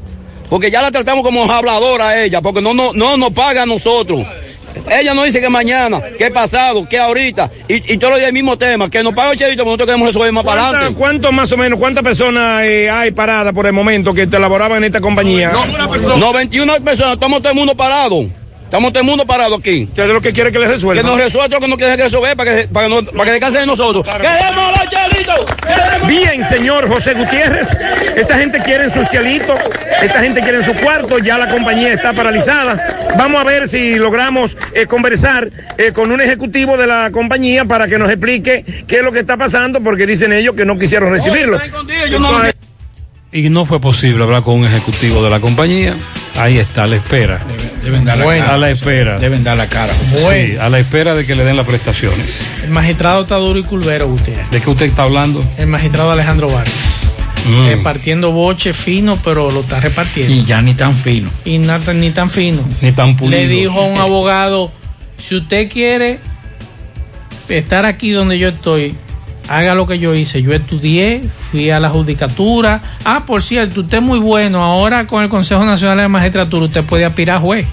Porque 0.49 0.71
ya 0.71 0.81
la 0.81 0.91
tratamos 0.91 1.23
como 1.23 1.51
habladora 1.51 2.09
a 2.09 2.23
ella, 2.23 2.41
porque 2.41 2.61
no, 2.61 2.73
no, 2.73 2.91
no 2.93 3.17
nos 3.17 3.31
paga 3.31 3.63
a 3.63 3.65
nosotros. 3.65 4.25
Ella 4.91 5.13
nos 5.13 5.25
dice 5.25 5.39
que 5.41 5.49
mañana, 5.49 6.01
que 6.17 6.31
pasado, 6.31 6.87
que 6.87 6.97
ahorita, 6.99 7.49
y, 7.67 7.93
y 7.93 7.97
todos 7.97 8.11
los 8.11 8.19
días 8.19 8.27
el 8.29 8.33
mismo 8.33 8.57
tema, 8.57 8.89
que 8.89 9.03
nos 9.03 9.13
paga 9.13 9.31
el 9.31 9.37
chelito, 9.37 9.63
porque 9.63 9.69
nosotros 9.71 9.87
queremos 9.87 10.07
resolver 10.07 10.31
más 10.31 10.43
para 10.43 10.61
¿Cuánta- 10.61 10.77
adelante. 10.77 10.99
¿Cuánto 10.99 11.31
más 11.31 11.51
o 11.51 11.57
menos, 11.57 11.79
cuántas 11.79 12.03
personas 12.03 12.63
eh, 12.63 12.89
hay 12.89 13.11
paradas 13.11 13.53
por 13.53 13.65
el 13.67 13.73
momento 13.73 14.13
que 14.13 14.27
te 14.27 14.39
laboraban 14.39 14.79
en 14.79 14.85
esta 14.85 15.01
compañía? 15.01 15.51
No, 16.17 16.33
21 16.33 16.75
personas, 16.83 17.13
estamos 17.13 17.39
todo 17.41 17.51
el 17.51 17.57
mundo 17.57 17.75
parado. 17.75 18.25
Estamos 18.69 18.93
todo 18.93 18.99
el 19.01 19.07
mundo 19.07 19.25
parado 19.25 19.55
aquí. 19.55 19.89
¿Qué 19.95 20.03
es 20.03 20.07
lo 20.09 20.21
que 20.21 20.31
quiere 20.31 20.51
que 20.51 20.59
le 20.59 20.67
resuelva? 20.67 21.01
Que 21.01 21.07
nos 21.07 21.19
resuelva 21.19 21.55
lo 21.55 21.59
que 21.59 21.67
no 21.67 21.75
quiere 21.75 21.95
resolver 21.95 22.37
para 22.37 22.51
que, 22.55 22.67
para 22.67 22.87
que, 22.87 22.93
no- 22.93 23.03
para 23.03 23.25
que 23.25 23.31
descansen 23.31 23.61
de 23.61 23.65
nosotros. 23.65 24.05
¡Queremos 24.05 24.77
los 24.79 24.89
chelitos! 24.91 25.45
Bien, 26.07 26.45
señor 26.45 26.87
José 26.87 27.15
Gutiérrez. 27.15 27.67
Esta 28.15 28.35
gente 28.37 28.59
quiere 28.59 28.83
en 28.83 28.91
sus 28.91 29.09
chelitos, 29.09 29.59
esta 30.03 30.19
gente 30.21 30.41
quiere 30.41 30.57
en 30.57 30.63
su 30.63 30.75
cuarto, 30.75 31.17
ya 31.17 31.39
la 31.39 31.49
compañía 31.49 31.93
está 31.93 32.13
paralizada. 32.13 33.07
Vamos 33.17 33.41
a 33.41 33.43
ver 33.43 33.67
si 33.67 33.95
logramos 33.95 34.55
eh, 34.75 34.85
conversar 34.85 35.49
eh, 35.79 35.91
con 35.91 36.11
un 36.11 36.21
ejecutivo 36.21 36.77
de 36.77 36.85
la 36.85 37.09
compañía 37.11 37.65
para 37.65 37.87
que 37.87 37.97
nos 37.97 38.07
explique 38.11 38.63
qué 38.87 38.97
es 38.97 39.01
lo 39.01 39.11
que 39.11 39.19
está 39.21 39.35
pasando, 39.35 39.81
porque 39.81 40.05
dicen 40.05 40.31
ellos 40.31 40.53
que 40.55 40.65
no 40.65 40.77
quisieron 40.77 41.09
recibirlo. 41.11 41.59
Y 43.31 43.49
no 43.49 43.65
fue 43.65 43.79
posible 43.79 44.23
hablar 44.23 44.43
con 44.43 44.55
un 44.59 44.65
ejecutivo 44.67 45.23
de 45.23 45.29
la 45.31 45.39
compañía. 45.39 45.95
Ahí 46.37 46.57
está, 46.57 46.83
a 46.83 46.87
la 46.87 46.95
espera. 46.95 47.39
Deben 47.83 48.05
dar 48.05 48.17
la 48.17 48.23
Bueno, 48.23 48.43
cara. 48.45 48.55
a 48.55 48.57
la 48.57 48.69
espera. 48.69 49.19
Deben 49.19 49.43
dar 49.43 49.57
la 49.57 49.67
cara. 49.67 49.93
Sí, 50.15 50.55
a 50.59 50.69
la 50.69 50.79
espera 50.79 51.15
de 51.15 51.25
que 51.25 51.35
le 51.35 51.43
den 51.43 51.57
las 51.57 51.65
prestaciones. 51.65 52.39
El 52.63 52.69
magistrado 52.69 53.23
está 53.23 53.35
duro 53.35 53.59
y 53.59 53.63
culvero, 53.63 54.07
Gutiérrez. 54.07 54.49
¿De 54.51 54.61
qué 54.61 54.69
usted 54.69 54.85
está 54.85 55.03
hablando? 55.03 55.43
El 55.57 55.67
magistrado 55.67 56.11
Alejandro 56.11 56.49
Vargas. 56.49 56.73
Mm. 57.45 57.67
Repartiendo 57.67 58.31
boche 58.31 58.73
fino, 58.73 59.17
pero 59.23 59.49
lo 59.51 59.61
está 59.61 59.79
repartiendo. 59.79 60.33
Y 60.33 60.43
ya 60.43 60.61
ni 60.61 60.73
tan 60.75 60.93
fino. 60.93 61.29
Y 61.45 61.57
nada, 61.57 61.93
ni 61.93 62.11
tan 62.11 62.29
fino. 62.29 62.61
Ni 62.81 62.91
tan 62.91 63.15
pulido. 63.17 63.41
Le 63.41 63.47
dijo 63.47 63.79
a 63.81 63.85
un 63.85 63.97
abogado, 63.99 64.71
si 65.17 65.35
usted 65.35 65.69
quiere 65.69 66.19
estar 67.49 67.85
aquí 67.85 68.11
donde 68.11 68.37
yo 68.37 68.49
estoy, 68.49 68.95
haga 69.49 69.75
lo 69.75 69.85
que 69.87 69.99
yo 69.99 70.13
hice. 70.15 70.41
Yo 70.41 70.53
estudié, 70.53 71.21
fui 71.51 71.69
a 71.71 71.79
la 71.79 71.89
judicatura. 71.89 72.81
Ah, 73.03 73.23
por 73.25 73.41
cierto, 73.41 73.81
usted 73.81 73.97
es 73.97 74.03
muy 74.03 74.19
bueno. 74.19 74.63
Ahora 74.63 75.07
con 75.07 75.23
el 75.23 75.29
Consejo 75.29 75.65
Nacional 75.65 75.97
de 75.97 76.07
Magistratura 76.07 76.65
usted 76.65 76.83
puede 76.83 77.05
aspirar 77.05 77.37
a 77.37 77.41
juez. 77.41 77.65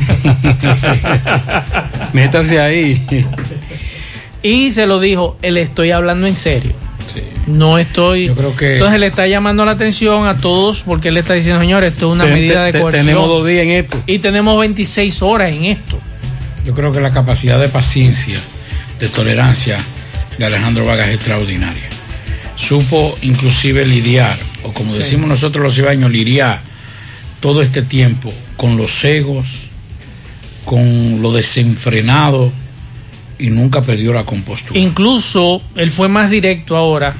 Métase 2.12 2.60
ahí. 2.60 3.06
Y 4.42 4.72
se 4.72 4.86
lo 4.86 4.98
dijo, 5.00 5.36
le 5.42 5.60
estoy 5.60 5.90
hablando 5.90 6.26
en 6.26 6.34
serio. 6.34 6.72
No 7.46 7.78
estoy. 7.78 8.32
que- 8.56 8.74
Entonces 8.74 9.00
le 9.00 9.06
está 9.08 9.26
llamando 9.26 9.64
la 9.64 9.72
atención 9.72 10.26
a 10.26 10.36
todos 10.36 10.82
porque 10.82 11.08
él 11.08 11.16
está 11.16 11.34
diciendo, 11.34 11.60
señores, 11.60 11.92
esto 11.92 12.06
es 12.08 12.12
una 12.12 12.24
Te- 12.26 12.32
medida 12.34 12.64
de 12.64 12.72
te- 12.72 12.80
coerción. 12.80 13.06
tenemos 13.06 13.28
dos 13.28 13.46
días 13.46 13.64
en 13.64 13.70
esto. 13.70 14.00
Y 14.06 14.18
tenemos 14.20 14.58
26 14.60 15.22
horas 15.22 15.52
en 15.52 15.64
esto. 15.64 15.98
Yo 16.64 16.74
creo 16.74 16.92
que 16.92 17.00
la 17.00 17.10
capacidad 17.10 17.58
de 17.58 17.68
paciencia, 17.68 18.38
de 19.00 19.08
tolerancia 19.08 19.78
de 20.40 20.46
Alejandro 20.46 20.86
Vargas 20.86 21.08
es 21.08 21.14
extraordinaria. 21.16 21.82
Supo 22.56 23.16
inclusive 23.22 23.84
lidiar, 23.86 24.38
o 24.64 24.72
como 24.72 24.92
Sí. 24.94 24.98
decimos 25.00 25.28
nosotros 25.28 25.62
los 25.62 25.76
ibaños, 25.76 26.10
lidiar 26.10 26.60
todo 27.40 27.60
este 27.62 27.82
tiempo 27.82 28.32
con 28.56 28.76
los 28.78 29.04
egos, 29.04 29.68
con 30.64 31.20
lo 31.20 31.32
desenfrenado 31.32 32.50
y 33.38 33.48
nunca 33.48 33.82
perdió 33.82 34.12
la 34.14 34.24
compostura. 34.24 34.78
Incluso 34.80 35.60
él 35.76 35.90
fue 35.90 36.08
más 36.08 36.30
directo 36.30 36.74
ahora. 36.76 37.14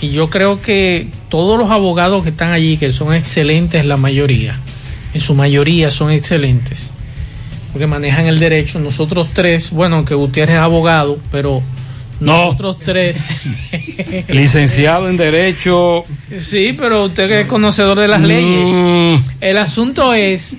Y 0.00 0.10
yo 0.10 0.30
creo 0.30 0.60
que 0.62 1.08
todos 1.28 1.58
los 1.58 1.70
abogados 1.70 2.24
que 2.24 2.30
están 2.30 2.52
allí, 2.52 2.76
que 2.78 2.90
son 2.90 3.14
excelentes 3.14 3.84
la 3.84 3.96
mayoría, 3.98 4.58
en 5.14 5.20
su 5.20 5.34
mayoría 5.34 5.90
son 5.90 6.10
excelentes, 6.10 6.90
porque 7.72 7.86
manejan 7.86 8.26
el 8.26 8.38
derecho. 8.38 8.78
Nosotros 8.80 9.28
tres, 9.34 9.70
bueno, 9.70 10.04
que 10.06 10.14
Gutiérrez 10.14 10.56
es 10.56 10.60
abogado, 10.62 11.18
pero 11.30 11.62
nosotros 12.26 12.78
tres. 12.84 13.30
Licenciado 14.28 15.08
en 15.08 15.16
Derecho. 15.16 16.04
Sí, 16.38 16.74
pero 16.78 17.04
usted 17.06 17.28
que 17.28 17.40
es 17.42 17.46
conocedor 17.46 17.98
de 17.98 18.08
las 18.08 18.20
Mm. 18.20 18.24
leyes. 18.26 19.20
El 19.40 19.58
asunto 19.58 20.14
es 20.14 20.56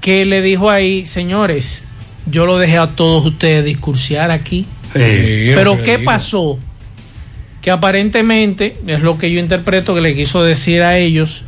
que 0.00 0.24
le 0.24 0.42
dijo 0.42 0.70
ahí, 0.70 1.06
señores, 1.06 1.82
yo 2.30 2.46
lo 2.46 2.58
dejé 2.58 2.78
a 2.78 2.88
todos 2.88 3.24
ustedes 3.26 3.64
discursiar 3.64 4.30
aquí. 4.30 4.66
Sí, 4.92 5.52
pero 5.54 5.82
¿qué 5.82 5.98
pasó? 5.98 6.58
Que 7.60 7.70
aparentemente, 7.70 8.76
es 8.86 9.02
lo 9.02 9.18
que 9.18 9.30
yo 9.30 9.38
interpreto 9.40 9.94
que 9.94 10.00
le 10.00 10.14
quiso 10.14 10.42
decir 10.42 10.82
a 10.82 10.96
ellos, 10.98 11.44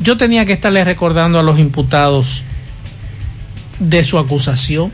yo 0.00 0.16
tenía 0.16 0.44
que 0.44 0.52
estarle 0.52 0.84
recordando 0.84 1.38
a 1.38 1.42
los 1.42 1.58
imputados 1.58 2.42
de 3.78 4.04
su 4.04 4.18
acusación 4.18 4.92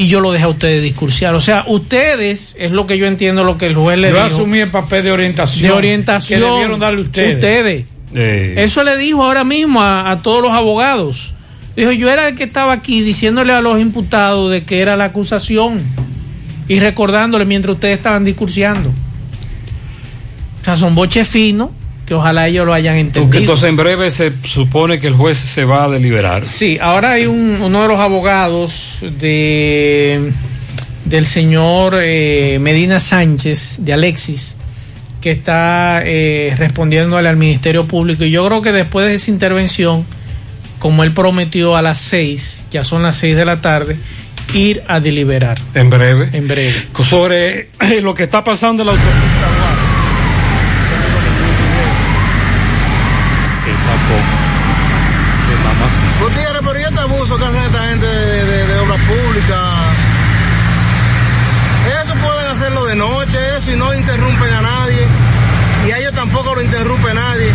y 0.00 0.08
yo 0.08 0.20
lo 0.20 0.32
dejé 0.32 0.44
a 0.44 0.48
ustedes 0.48 0.82
discursiar. 0.82 1.34
O 1.34 1.42
sea, 1.42 1.62
ustedes, 1.66 2.56
es 2.58 2.70
lo 2.70 2.86
que 2.86 2.96
yo 2.96 3.04
entiendo 3.04 3.44
lo 3.44 3.58
que 3.58 3.66
el 3.66 3.74
juez 3.74 3.98
le 3.98 4.08
Yo 4.08 4.14
dijo. 4.14 4.26
asumí 4.34 4.58
el 4.58 4.70
papel 4.70 5.04
de 5.04 5.12
orientación. 5.12 5.62
De 5.70 5.76
orientación. 5.76 6.40
Que 6.40 6.46
debieron 6.46 6.80
darle 6.80 7.02
ustedes. 7.02 7.34
Ustedes. 7.34 7.84
Eso 8.56 8.82
le 8.82 8.96
dijo 8.96 9.22
ahora 9.22 9.44
mismo 9.44 9.82
a, 9.82 10.10
a 10.10 10.22
todos 10.22 10.40
los 10.40 10.52
abogados. 10.52 11.34
Dijo, 11.76 11.92
yo 11.92 12.10
era 12.10 12.28
el 12.28 12.34
que 12.34 12.44
estaba 12.44 12.72
aquí 12.72 13.02
diciéndole 13.02 13.52
a 13.52 13.60
los 13.60 13.78
imputados 13.78 14.50
de 14.50 14.64
que 14.64 14.80
era 14.80 14.96
la 14.96 15.04
acusación 15.04 15.82
y 16.66 16.80
recordándole 16.80 17.44
mientras 17.44 17.74
ustedes 17.74 17.98
estaban 17.98 18.24
discursiando. 18.24 18.88
O 18.88 20.64
sea, 20.64 20.78
son 20.78 20.94
boches 20.94 21.28
finos 21.28 21.68
que 22.10 22.14
ojalá 22.14 22.48
ellos 22.48 22.66
lo 22.66 22.74
hayan 22.74 22.96
Porque 22.96 23.20
entendido. 23.20 23.38
entonces 23.38 23.68
en 23.68 23.76
breve 23.76 24.10
se 24.10 24.32
supone 24.42 24.98
que 24.98 25.06
el 25.06 25.14
juez 25.14 25.38
se 25.38 25.64
va 25.64 25.84
a 25.84 25.88
deliberar. 25.88 26.44
Sí, 26.44 26.76
ahora 26.82 27.12
hay 27.12 27.26
un- 27.26 27.60
uno 27.62 27.82
de 27.82 27.86
los 27.86 28.00
abogados 28.00 28.98
de 29.20 30.32
del 31.04 31.24
señor 31.24 31.94
eh, 32.02 32.58
Medina 32.60 32.98
Sánchez, 32.98 33.76
de 33.78 33.92
Alexis, 33.92 34.56
que 35.20 35.30
está 35.30 36.02
eh, 36.04 36.52
respondiéndole 36.58 37.28
al 37.28 37.36
Ministerio 37.36 37.84
Público. 37.86 38.24
Y 38.24 38.32
yo 38.32 38.44
creo 38.44 38.60
que 38.60 38.72
después 38.72 39.06
de 39.06 39.14
esa 39.14 39.30
intervención, 39.30 40.04
como 40.80 41.04
él 41.04 41.12
prometió 41.12 41.76
a 41.76 41.82
las 41.82 41.98
seis, 41.98 42.64
ya 42.72 42.82
son 42.82 43.04
las 43.04 43.14
seis 43.14 43.36
de 43.36 43.44
la 43.44 43.60
tarde, 43.60 43.96
ir 44.52 44.82
a 44.88 44.98
deliberar. 44.98 45.60
En 45.74 45.90
breve. 45.90 46.28
En 46.32 46.48
breve. 46.48 46.74
Sobre 47.08 47.68
eh, 47.78 48.00
lo 48.02 48.14
que 48.16 48.24
está 48.24 48.42
pasando 48.42 48.82
en 48.82 48.86
la 48.88 48.92
autopista. 48.94 49.46
Que 53.64 53.72
tampoco. 53.72 54.32
Que 55.46 55.54
nada 55.62 55.74
más. 55.80 55.92
Gutiérrez, 56.22 56.62
pero 56.64 56.78
¿y 56.80 56.82
este 56.82 57.00
abuso 57.00 57.36
que 57.38 57.44
hacen 57.44 57.64
esta 57.64 57.88
gente 57.88 58.06
de, 58.06 58.44
de, 58.44 58.66
de 58.68 58.78
obras 58.80 59.00
públicas? 59.02 59.58
Eso 62.02 62.14
pueden 62.14 62.46
hacerlo 62.50 62.84
de 62.86 62.94
noche, 62.96 63.38
eso, 63.56 63.72
y 63.72 63.76
no 63.76 63.92
interrumpen 63.94 64.52
a 64.52 64.60
nadie. 64.62 65.02
Y 65.86 65.90
a 65.92 65.98
ellos 65.98 66.12
tampoco 66.14 66.54
lo 66.54 66.62
interrumpe 66.62 67.12
nadie. 67.14 67.50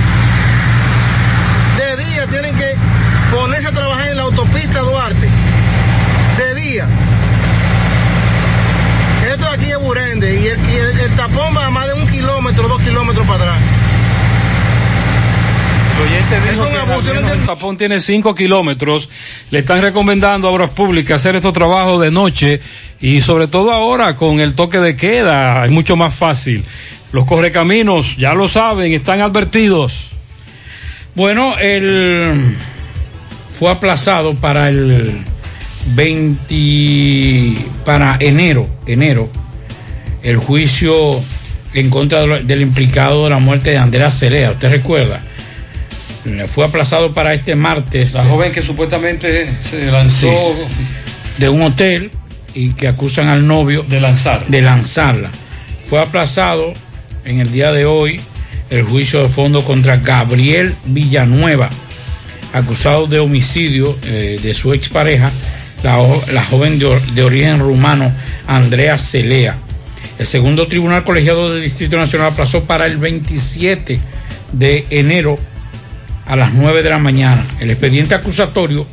De 1.78 2.03
día 2.06 2.28
tienen 2.28 2.56
que 2.56 2.74
ponerse 3.36 3.68
a 3.68 3.72
trabajar 3.72 4.08
en 4.10 4.18
la 4.18 4.24
autopista 4.24 4.80
Duarte. 4.82 5.28
De 6.38 6.56
día. 6.62 6.86
Esto 9.34 9.47
aquí 9.49 9.72
es 9.72 9.80
Burende 9.80 10.39
y 10.39 10.47
el, 10.47 10.60
y 10.70 10.76
el- 10.76 10.99
el 10.99 11.12
tapón 11.16 11.56
va 11.58 11.66
a 11.66 11.70
más 11.72 11.88
de 11.88 11.93
un 11.93 12.06
presidente 16.36 16.51
dijo 16.51 16.68
que 16.70 17.45
tapón 17.56 17.78
tiene 17.78 17.99
5 17.99 18.36
kilómetros. 18.36 19.10
Le 19.51 19.60
están 19.60 19.82
recomendando 19.82 20.47
a 20.47 20.51
Obras 20.51 20.70
Públicas 20.72 21.22
hacer 21.22 21.36
estos 21.36 21.53
trabajos 21.53 22.01
de 22.01 22.12
noche 22.12 22.62
y 23.01 23.22
sobre 23.22 23.47
todo 23.47 23.72
ahora 23.72 24.16
con 24.16 24.39
el 24.39 24.53
toque 24.53 24.80
de 24.80 24.95
queda 24.95 25.66
es 25.66 25.72
mucho 25.72 25.95
más 25.95 26.14
fácil. 26.14 26.64
Los 27.12 27.26
correcaminos, 27.26 28.18
ya 28.18 28.34
lo 28.34 28.47
saben, 28.47 28.91
están 28.93 29.22
advertidos. 29.22 30.12
Bueno, 31.16 31.58
el 31.58 32.56
fue 33.58 33.72
aplazado 33.72 34.36
para 34.36 34.68
el 34.68 35.24
20 35.95 37.56
para 37.86 38.18
enero, 38.20 38.68
enero 38.86 39.30
el 40.24 40.38
juicio 40.38 41.22
en 41.74 41.89
contra 41.89 42.26
del 42.39 42.62
implicado 42.62 43.26
de 43.26 43.30
la 43.30 43.38
muerte 43.38 43.72
de 43.72 43.78
Andrea 43.78 44.10
Celea, 44.10 44.51
¿usted 44.51 44.72
recuerda? 44.72 45.22
Fue 46.48 46.66
aplazado 46.66 47.14
para 47.14 47.34
este 47.34 47.56
martes. 47.56 48.14
La 48.14 48.26
joven 48.26 48.52
que 48.52 48.64
supuestamente 48.64 49.50
se 49.62 49.92
lanzó 49.92 50.56
de 51.38 51.50
un 51.50 51.62
hotel 51.62 52.12
y 52.56 52.72
que 52.74 52.88
acusan 52.88 53.28
al 53.28 53.46
novio 53.46 53.84
de 53.84 54.00
lanzar 54.00 54.48
de 54.48 54.62
lanzarla. 54.62 55.30
Fue 55.88 56.00
aplazado 56.02 56.74
en 57.26 57.40
el 57.40 57.52
día 57.52 57.72
de 57.72 57.86
hoy 57.86 58.20
el 58.70 58.84
juicio 58.84 59.22
de 59.22 59.30
fondo 59.30 59.64
contra 59.64 59.98
Gabriel 59.98 60.74
Villanueva, 60.86 61.70
acusado 62.54 63.06
de 63.06 63.20
homicidio 63.20 63.96
eh, 64.06 64.40
de 64.42 64.54
su 64.56 64.74
expareja, 64.74 65.32
la, 65.84 65.98
la 66.32 66.44
joven 66.44 66.80
de 66.80 67.24
origen 67.24 67.60
rumano 67.60 68.12
Andrea 68.48 68.98
Celea. 68.98 69.58
El 70.18 70.26
segundo 70.26 70.68
tribunal 70.68 71.04
colegiado 71.04 71.54
del 71.54 71.62
Distrito 71.62 71.98
Nacional 71.98 72.32
aplazó 72.32 72.64
para 72.64 72.86
el 72.86 72.98
27 72.98 74.00
de 74.54 74.88
enero 74.90 75.38
a 76.26 76.36
las 76.36 76.54
9 76.54 76.84
de 76.84 76.90
la 76.90 77.00
mañana. 77.00 77.46
El 77.60 77.72
expediente 77.72 78.16
acusatorio 78.16 78.86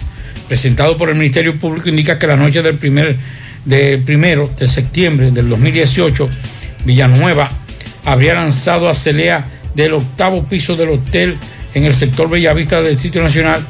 presentado 0.49 0.97
por 0.97 1.09
el 1.09 1.15
Ministerio 1.17 1.59
Público 1.59 1.89
indica 1.89 2.19
que 2.19 2.27
la 2.27 2.37
noche 2.37 2.63
del 2.63 2.77
primer 2.77 3.17
del 3.65 4.03
primero 4.03 4.51
de 4.59 4.67
septiembre 4.67 5.31
del 5.31 5.49
2018, 5.49 6.29
Villanueva 6.85 7.51
habría 8.05 8.35
lanzado 8.35 8.89
a 8.89 8.95
Celea 8.95 9.47
del 9.75 9.95
octavo 9.95 10.45
piso 10.45 10.77
del 10.77 10.91
hotel 10.91 11.39
en 11.75 11.85
el 11.85 11.95
sector 11.95 12.29
Bellavista 12.29 12.81
del 12.81 12.95
Distrito 12.95 13.23
Nacional 13.23 13.65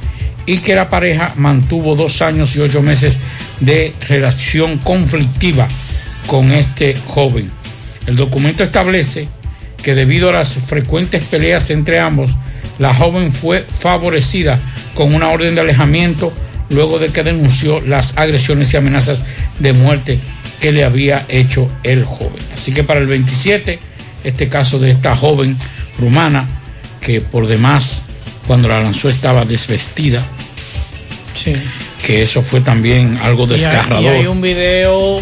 y 0.47 0.59
que 0.59 0.75
la 0.75 0.91
pareja 0.91 1.35
mantuvo 1.37 1.95
dos 1.95 2.23
años 2.23 2.57
y 2.57 2.61
ocho 2.61 2.83
meses 2.83 3.19
de 3.61 3.95
relación 4.09 4.79
conflictiva 4.79 5.69
con 6.27 6.51
este 6.51 6.97
joven. 7.07 7.51
El 8.07 8.17
documento 8.17 8.63
establece 8.63 9.29
que 9.83 9.95
debido 9.95 10.31
a 10.31 10.33
las 10.33 10.55
frecuentes 10.55 11.23
peleas 11.25 11.71
entre 11.71 12.01
ambos, 12.01 12.35
la 12.79 12.95
joven 12.95 13.33
fue 13.33 13.65
favorecida 13.67 14.59
con 14.95 15.15
una 15.15 15.29
orden 15.31 15.55
de 15.55 15.61
alejamiento 15.61 16.33
luego 16.71 16.99
de 16.99 17.09
que 17.11 17.23
denunció 17.23 17.81
las 17.81 18.17
agresiones 18.17 18.73
y 18.73 18.77
amenazas 18.79 19.23
de 19.59 19.73
muerte 19.73 20.19
que 20.61 20.73
le 20.73 20.85
había 20.85 21.25
hecho 21.29 21.69
el 21.83 22.05
joven. 22.05 22.43
Así 22.53 22.73
que 22.73 22.83
para 22.85 23.01
el 23.01 23.07
27, 23.07 23.79
este 24.25 24.49
caso 24.49 24.79
de 24.79 24.91
esta 24.91 25.15
joven 25.17 25.57
rumana, 25.99 26.47
que 27.01 27.21
por 27.21 27.47
demás 27.47 28.03
cuando 28.47 28.69
la 28.69 28.81
lanzó 28.81 29.09
estaba 29.09 29.45
desvestida, 29.45 30.25
Sí. 31.35 31.55
que 32.05 32.23
eso 32.23 32.43
fue 32.43 32.61
también 32.61 33.19
algo 33.23 33.47
Y 33.47 33.55
hay, 33.55 33.61
desgarrador. 33.61 34.03
y 34.05 34.07
hay 34.07 34.27
un 34.27 34.41
video 34.41 35.21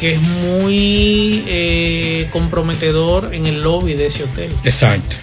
que 0.00 0.14
es 0.14 0.20
muy 0.20 1.44
eh, 1.46 2.28
comprometedor 2.32 3.34
en 3.34 3.46
el 3.46 3.62
lobby 3.62 3.94
de 3.94 4.06
ese 4.06 4.24
hotel. 4.24 4.50
Exacto. 4.64 5.16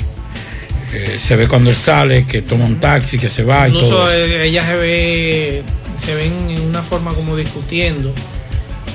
Eh, 0.94 1.18
se 1.20 1.36
ve 1.36 1.48
cuando 1.48 1.70
él 1.70 1.76
sale, 1.76 2.26
que 2.26 2.42
toma 2.42 2.66
un 2.66 2.80
taxi, 2.80 3.18
que 3.20 3.28
se 3.30 3.44
va 3.44 3.68
y 3.68 3.72
todo 3.72 3.82
Incluso 3.82 4.10
eso. 4.12 4.26
eh, 4.26 4.48
ella 4.48 4.64
se 4.64 4.76
ve, 4.78 5.64
se 5.98 6.16
ven 6.16 6.50
en 6.50 6.62
una 6.62 6.82
forma 6.82 7.14
como 7.14 7.36
discutiendo 7.36 8.14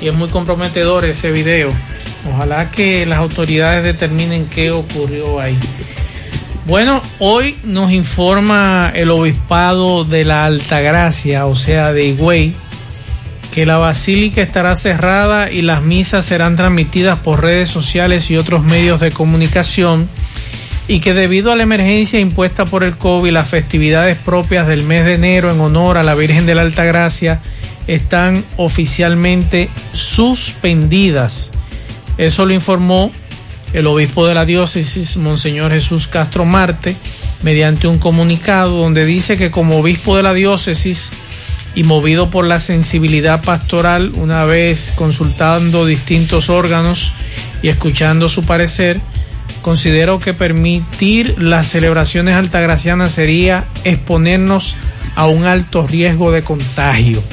y 0.01 0.07
es 0.07 0.13
muy 0.13 0.29
comprometedor 0.29 1.05
ese 1.05 1.31
video. 1.31 1.69
Ojalá 2.33 2.71
que 2.71 3.05
las 3.05 3.19
autoridades 3.19 3.83
determinen 3.83 4.47
qué 4.47 4.71
ocurrió 4.71 5.39
ahí. 5.39 5.57
Bueno, 6.65 7.01
hoy 7.19 7.57
nos 7.63 7.91
informa 7.91 8.91
el 8.95 9.11
obispado 9.11 10.05
de 10.05 10.23
la 10.23 10.45
Altagracia, 10.45 11.45
o 11.45 11.55
sea, 11.55 11.91
de 11.91 12.07
Higüey, 12.07 12.53
que 13.53 13.65
la 13.65 13.77
basílica 13.77 14.41
estará 14.41 14.75
cerrada 14.75 15.51
y 15.51 15.61
las 15.61 15.83
misas 15.83 16.25
serán 16.25 16.55
transmitidas 16.55 17.19
por 17.19 17.41
redes 17.43 17.69
sociales 17.69 18.31
y 18.31 18.37
otros 18.37 18.63
medios 18.63 19.01
de 19.01 19.11
comunicación 19.11 20.07
y 20.87 20.99
que 20.99 21.13
debido 21.13 21.51
a 21.51 21.55
la 21.55 21.63
emergencia 21.63 22.19
impuesta 22.19 22.65
por 22.65 22.83
el 22.83 22.97
COVID, 22.97 23.31
las 23.31 23.49
festividades 23.49 24.17
propias 24.17 24.67
del 24.67 24.83
mes 24.83 25.05
de 25.05 25.13
enero 25.13 25.51
en 25.51 25.59
honor 25.61 25.97
a 25.97 26.03
la 26.03 26.15
Virgen 26.15 26.45
de 26.45 26.55
la 26.55 26.61
Altagracia 26.61 27.39
están 27.87 28.43
oficialmente 28.57 29.69
suspendidas. 29.93 31.51
Eso 32.17 32.45
lo 32.45 32.53
informó 32.53 33.11
el 33.73 33.87
obispo 33.87 34.27
de 34.27 34.35
la 34.35 34.45
diócesis, 34.45 35.17
Monseñor 35.17 35.71
Jesús 35.71 36.07
Castro 36.07 36.45
Marte, 36.45 36.95
mediante 37.41 37.87
un 37.87 37.97
comunicado 37.97 38.77
donde 38.77 39.05
dice 39.05 39.37
que 39.37 39.51
como 39.51 39.77
obispo 39.77 40.15
de 40.15 40.23
la 40.23 40.33
diócesis 40.33 41.11
y 41.75 41.83
movido 41.83 42.29
por 42.29 42.45
la 42.45 42.59
sensibilidad 42.59 43.41
pastoral, 43.41 44.11
una 44.15 44.45
vez 44.45 44.93
consultando 44.95 45.85
distintos 45.85 46.49
órganos 46.49 47.11
y 47.63 47.69
escuchando 47.69 48.29
su 48.29 48.43
parecer, 48.43 49.01
considero 49.63 50.19
que 50.19 50.35
permitir 50.35 51.41
las 51.41 51.67
celebraciones 51.67 52.35
altagracianas 52.35 53.13
sería 53.13 53.63
exponernos 53.83 54.75
a 55.15 55.25
un 55.25 55.45
alto 55.45 55.87
riesgo 55.87 56.31
de 56.31 56.43
contagio. 56.43 57.23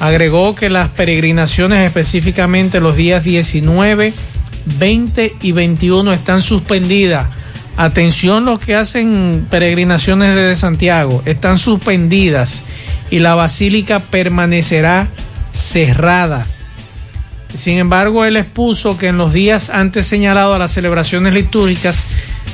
Agregó 0.00 0.54
que 0.54 0.70
las 0.70 0.88
peregrinaciones, 0.88 1.86
específicamente 1.86 2.80
los 2.80 2.96
días 2.96 3.24
19, 3.24 4.14
20 4.78 5.34
y 5.42 5.52
21, 5.52 6.12
están 6.12 6.40
suspendidas. 6.40 7.26
Atención 7.76 8.44
los 8.44 8.60
que 8.60 8.76
hacen 8.76 9.46
peregrinaciones 9.50 10.34
desde 10.34 10.54
Santiago, 10.54 11.22
están 11.26 11.58
suspendidas 11.58 12.62
y 13.10 13.18
la 13.18 13.34
basílica 13.34 13.98
permanecerá 13.98 15.08
cerrada. 15.52 16.46
Sin 17.56 17.78
embargo, 17.78 18.24
él 18.24 18.36
expuso 18.36 18.98
que 18.98 19.08
en 19.08 19.18
los 19.18 19.32
días 19.32 19.70
antes 19.70 20.06
señalados 20.06 20.56
a 20.56 20.58
las 20.58 20.72
celebraciones 20.72 21.32
litúrgicas 21.32 22.04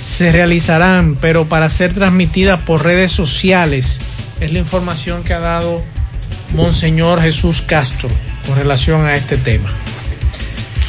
se 0.01 0.33
realizarán, 0.33 1.17
pero 1.21 1.47
para 1.47 1.69
ser 1.71 1.95
transmitidas 1.95 2.61
por 2.61 2.85
redes 2.85 3.11
sociales. 3.13 4.01
Es 4.41 4.53
la 4.53 4.59
información 4.59 5.23
que 5.25 5.35
ha 5.35 5.41
dado 5.41 5.83
Monseñor 6.55 7.21
Jesús 7.21 7.63
Castro 7.63 8.09
con 8.47 8.57
relación 8.57 9.07
a 9.07 9.17
este 9.17 9.37
tema. 9.37 9.69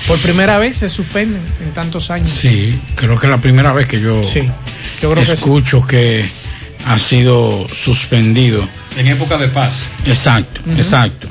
Por 0.07 0.19
primera 0.19 0.57
vez 0.57 0.77
se 0.77 0.89
suspenden 0.89 1.41
en 1.63 1.71
tantos 1.71 2.11
años. 2.11 2.31
Sí, 2.31 2.79
creo 2.95 3.17
que 3.17 3.27
es 3.27 3.31
la 3.31 3.37
primera 3.37 3.71
vez 3.71 3.87
que 3.87 4.01
yo, 4.01 4.23
Sí, 4.23 4.41
yo 5.01 5.11
creo 5.11 5.23
que 5.23 5.25
sí. 5.25 5.31
escucho 5.33 5.85
que, 5.85 6.29
ha 6.85 6.99
sido 6.99 7.67
suspendido. 7.71 8.67
En 8.97 9.07
época 9.07 9.37
de 9.37 9.47
paz. 9.47 9.87
Exacto, 10.05 10.61
exacto. 10.75 11.27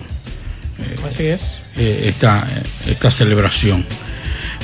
Así 1.06 1.26
es. 1.26 1.59
Eh, 1.82 2.10
esta, 2.10 2.46
esta 2.86 3.10
celebración. 3.10 3.86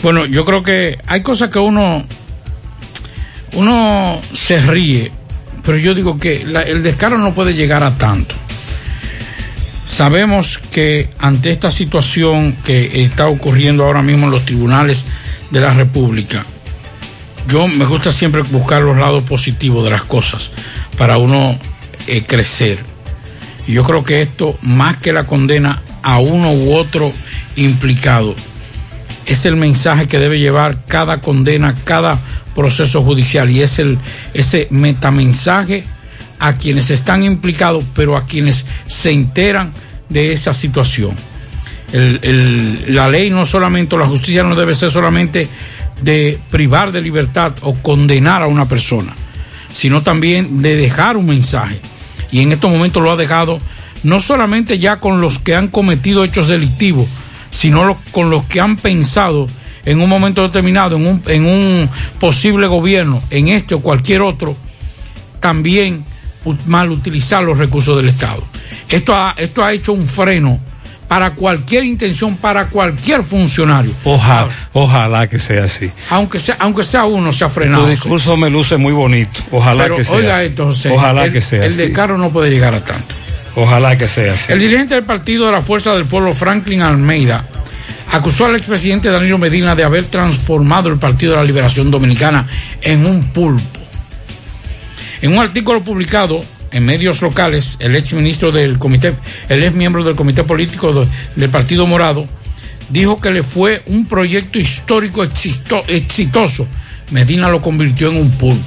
Bueno, 0.02 0.26
yo 0.26 0.44
creo 0.44 0.62
que 0.62 0.98
hay 1.06 1.22
cosas 1.22 1.48
que 1.48 1.58
uno, 1.58 2.04
uno 3.54 4.20
se 4.34 4.60
ríe, 4.60 5.10
pero 5.64 5.78
yo 5.78 5.94
digo 5.94 6.18
que 6.18 6.42
el 6.42 6.82
descaro 6.82 7.16
no 7.16 7.32
puede 7.32 7.54
llegar 7.54 7.82
a 7.84 7.96
tanto. 7.96 8.34
Sabemos 9.86 10.58
que 10.58 11.08
ante 11.18 11.52
esta 11.52 11.70
situación 11.70 12.52
que 12.62 13.04
está 13.04 13.28
ocurriendo 13.28 13.84
ahora 13.84 14.02
mismo 14.02 14.26
en 14.26 14.32
los 14.32 14.44
tribunales 14.44 15.06
de 15.50 15.60
la 15.60 15.72
República, 15.72 16.44
yo 17.48 17.66
me 17.66 17.86
gusta 17.86 18.12
siempre 18.12 18.42
buscar 18.42 18.82
los 18.82 18.98
lados 18.98 19.24
positivos 19.24 19.84
de 19.84 19.90
las 19.90 20.04
cosas 20.04 20.50
para 20.98 21.16
uno 21.16 21.58
eh, 22.08 22.24
crecer. 22.26 22.78
Y 23.66 23.72
yo 23.72 23.84
creo 23.84 24.04
que 24.04 24.20
esto, 24.20 24.58
más 24.60 24.98
que 24.98 25.14
la 25.14 25.24
condena 25.26 25.80
a 26.06 26.20
uno 26.20 26.52
u 26.52 26.72
otro 26.72 27.12
implicado, 27.56 28.36
es 29.26 29.44
el 29.44 29.56
mensaje 29.56 30.06
que 30.06 30.20
debe 30.20 30.38
llevar 30.38 30.84
cada 30.86 31.20
condena, 31.20 31.74
cada 31.82 32.20
proceso 32.54 33.02
judicial 33.02 33.50
y 33.50 33.60
es 33.60 33.80
el 33.80 33.98
ese 34.32 34.68
metamensaje 34.70 35.82
a 36.38 36.52
quienes 36.54 36.92
están 36.92 37.24
implicados, 37.24 37.82
pero 37.92 38.16
a 38.16 38.24
quienes 38.24 38.66
se 38.86 39.10
enteran 39.10 39.72
de 40.08 40.32
esa 40.32 40.54
situación. 40.54 41.16
La 41.92 43.08
ley 43.08 43.30
no 43.30 43.44
solamente, 43.44 43.98
la 43.98 44.06
justicia 44.06 44.44
no 44.44 44.54
debe 44.54 44.76
ser 44.76 44.92
solamente 44.92 45.48
de 46.02 46.38
privar 46.52 46.92
de 46.92 47.00
libertad 47.00 47.52
o 47.62 47.74
condenar 47.74 48.42
a 48.42 48.46
una 48.46 48.68
persona, 48.68 49.12
sino 49.72 50.04
también 50.04 50.62
de 50.62 50.76
dejar 50.76 51.16
un 51.16 51.26
mensaje. 51.26 51.80
Y 52.30 52.42
en 52.42 52.52
estos 52.52 52.70
momentos 52.70 53.02
lo 53.02 53.10
ha 53.10 53.16
dejado 53.16 53.58
no 54.06 54.20
solamente 54.20 54.78
ya 54.78 55.00
con 55.00 55.20
los 55.20 55.40
que 55.40 55.54
han 55.56 55.68
cometido 55.68 56.22
hechos 56.24 56.46
delictivos, 56.46 57.08
sino 57.50 57.98
con 58.12 58.30
los 58.30 58.44
que 58.44 58.60
han 58.60 58.76
pensado 58.76 59.48
en 59.84 60.00
un 60.00 60.08
momento 60.08 60.42
determinado, 60.42 60.96
en 60.96 61.06
un, 61.06 61.22
en 61.26 61.44
un 61.44 61.90
posible 62.20 62.66
gobierno, 62.68 63.22
en 63.30 63.48
este 63.48 63.74
o 63.74 63.80
cualquier 63.80 64.22
otro, 64.22 64.56
también 65.40 66.04
mal 66.66 66.90
utilizar 66.90 67.42
los 67.42 67.58
recursos 67.58 67.96
del 67.96 68.08
Estado. 68.08 68.44
Esto 68.88 69.12
ha, 69.14 69.34
esto 69.36 69.64
ha 69.64 69.72
hecho 69.72 69.92
un 69.92 70.06
freno 70.06 70.60
para 71.08 71.34
cualquier 71.34 71.84
intención, 71.84 72.36
para 72.36 72.66
cualquier 72.68 73.22
funcionario. 73.24 73.92
Ojalá, 74.04 74.48
ojalá 74.72 75.28
que 75.28 75.38
sea 75.40 75.64
así. 75.64 75.90
Aunque 76.10 76.38
sea, 76.38 76.56
aunque 76.60 76.84
sea 76.84 77.04
uno, 77.06 77.32
se 77.32 77.44
ha 77.44 77.48
frenado. 77.48 77.84
Tu 77.84 77.90
discurso 77.90 78.36
me 78.36 78.50
luce 78.50 78.76
muy 78.76 78.92
bonito. 78.92 79.40
Ojalá 79.50 79.84
Pero 79.84 79.96
que 79.96 80.04
sea 80.04 80.16
oiga 80.16 80.36
así. 80.38 80.46
esto, 80.46 80.66
José. 80.66 80.90
Ojalá 80.90 81.24
el, 81.24 81.32
que 81.32 81.40
sea 81.40 81.64
El 81.64 81.72
así. 81.72 81.78
descaro 81.78 82.18
no 82.18 82.30
puede 82.30 82.50
llegar 82.50 82.74
a 82.74 82.84
tanto. 82.84 83.14
Ojalá 83.56 83.96
que 83.96 84.06
sea 84.06 84.34
así. 84.34 84.52
El 84.52 84.58
dirigente 84.60 84.94
del 84.94 85.04
Partido 85.04 85.46
de 85.46 85.52
la 85.52 85.60
Fuerza 85.60 85.94
del 85.94 86.04
Pueblo, 86.04 86.34
Franklin 86.34 86.82
Almeida, 86.82 87.44
acusó 88.12 88.44
al 88.46 88.56
expresidente 88.56 89.10
Danilo 89.10 89.38
Medina 89.38 89.74
de 89.74 89.82
haber 89.82 90.04
transformado 90.04 90.88
el 90.90 90.98
Partido 90.98 91.32
de 91.32 91.38
la 91.38 91.44
Liberación 91.44 91.90
Dominicana 91.90 92.46
en 92.82 93.04
un 93.06 93.24
pulpo. 93.32 93.62
En 95.22 95.32
un 95.32 95.38
artículo 95.38 95.82
publicado 95.82 96.44
en 96.70 96.84
medios 96.84 97.22
locales, 97.22 97.76
el 97.80 97.96
ex 97.96 98.12
ministro 98.12 98.52
del 98.52 98.78
comité, 98.78 99.14
el 99.48 99.64
ex 99.64 99.74
miembro 99.74 100.04
del 100.04 100.14
comité 100.14 100.44
político 100.44 100.92
de- 100.92 101.08
del 101.36 101.48
Partido 101.50 101.86
Morado, 101.86 102.26
dijo 102.90 103.20
que 103.20 103.30
le 103.30 103.42
fue 103.42 103.82
un 103.86 104.06
proyecto 104.06 104.58
histórico 104.58 105.24
exito- 105.24 105.82
exitoso. 105.88 106.68
Medina 107.10 107.48
lo 107.48 107.62
convirtió 107.62 108.10
en 108.10 108.18
un 108.18 108.30
pulpo. 108.32 108.62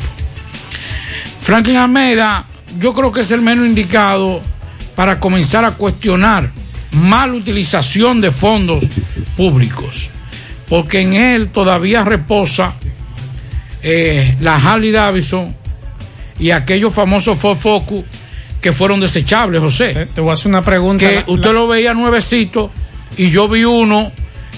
Franklin 1.42 1.78
Almeida, 1.78 2.46
yo 2.80 2.94
creo 2.94 3.12
que 3.12 3.22
es 3.22 3.32
el 3.32 3.42
menos 3.42 3.66
indicado 3.68 4.42
para 5.00 5.18
comenzar 5.18 5.64
a 5.64 5.72
cuestionar 5.72 6.50
mal 6.92 7.34
utilización 7.34 8.20
de 8.20 8.32
fondos 8.32 8.84
públicos, 9.38 10.10
porque 10.68 11.00
en 11.00 11.14
él 11.14 11.48
todavía 11.48 12.04
reposa 12.04 12.74
eh, 13.82 14.36
la 14.42 14.58
Harley 14.58 14.92
Davidson 14.92 15.56
y 16.38 16.52
aquellos 16.52 16.94
famosos 16.94 17.38
Ford 17.38 17.58
Focus 17.58 18.04
que 18.60 18.74
fueron 18.74 19.00
desechables, 19.00 19.62
José. 19.62 20.10
Te 20.14 20.20
voy 20.20 20.32
a 20.32 20.34
hacer 20.34 20.50
una 20.50 20.64
pregunta. 20.64 21.08
Que 21.08 21.16
La- 21.16 21.24
usted 21.28 21.54
lo 21.54 21.66
veía 21.70 21.94
nuevecito 21.94 22.70
y 23.16 23.30
yo 23.30 23.48
vi 23.48 23.64
uno 23.64 24.12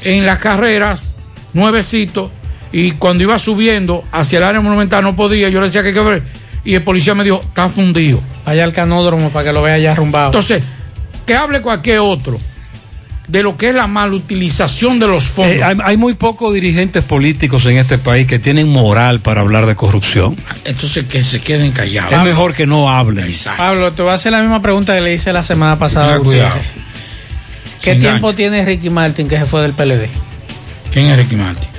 en 0.03 0.25
las 0.25 0.39
carreras, 0.39 1.13
nuevecito, 1.53 2.31
y 2.71 2.93
cuando 2.93 3.21
iba 3.21 3.37
subiendo 3.37 4.03
hacia 4.11 4.39
el 4.39 4.45
área 4.45 4.61
monumental 4.61 5.03
no 5.03 5.15
podía, 5.15 5.49
yo 5.49 5.59
le 5.59 5.67
decía 5.67 5.83
que 5.83 5.93
quebré, 5.93 6.23
y 6.63 6.75
el 6.75 6.83
policía 6.83 7.15
me 7.15 7.23
dijo, 7.23 7.41
está 7.41 7.69
fundido. 7.69 8.21
Vaya 8.45 8.63
al 8.63 8.73
canódromo 8.73 9.29
para 9.29 9.45
que 9.45 9.53
lo 9.53 9.61
vea 9.61 9.77
ya 9.77 9.91
arrumbado. 9.93 10.27
Entonces, 10.27 10.63
que 11.25 11.35
hable 11.35 11.61
cualquier 11.61 11.99
otro 11.99 12.39
de 13.27 13.43
lo 13.43 13.55
que 13.55 13.69
es 13.69 13.75
la 13.75 13.87
malutilización 13.87 14.99
de 14.99 15.07
los 15.07 15.23
fondos. 15.23 15.55
Eh, 15.55 15.63
hay, 15.63 15.77
hay 15.83 15.95
muy 15.97 16.15
pocos 16.15 16.53
dirigentes 16.53 17.03
políticos 17.03 17.65
en 17.65 17.77
este 17.77 17.97
país 17.97 18.27
que 18.27 18.39
tienen 18.39 18.67
moral 18.67 19.21
para 19.21 19.41
hablar 19.41 19.65
de 19.65 19.75
corrupción. 19.75 20.35
Entonces, 20.65 21.05
que 21.05 21.23
se 21.23 21.39
queden 21.39 21.71
callados. 21.71 22.11
Es 22.11 22.23
mejor 22.23 22.53
que 22.53 22.67
no 22.67 22.89
hablen. 22.89 23.33
Pablo, 23.57 23.93
te 23.93 24.01
voy 24.01 24.11
a 24.11 24.15
hacer 24.15 24.33
la 24.33 24.41
misma 24.41 24.61
pregunta 24.61 24.93
que 24.93 25.01
le 25.01 25.13
hice 25.13 25.31
la 25.31 25.43
semana 25.43 25.79
pasada. 25.79 26.19
cuidado. 26.19 26.55
¿Qué 27.81 27.93
Sin 27.93 28.01
tiempo 28.01 28.27
gancho. 28.27 28.37
tiene 28.37 28.65
Ricky 28.65 28.89
Martin 28.89 29.27
que 29.27 29.37
se 29.37 29.45
fue 29.45 29.61
del 29.61 29.71
PLD? 29.73 30.07
¿Quién 30.91 31.07
es 31.07 31.17
Ricky 31.17 31.35
Martin? 31.35 31.69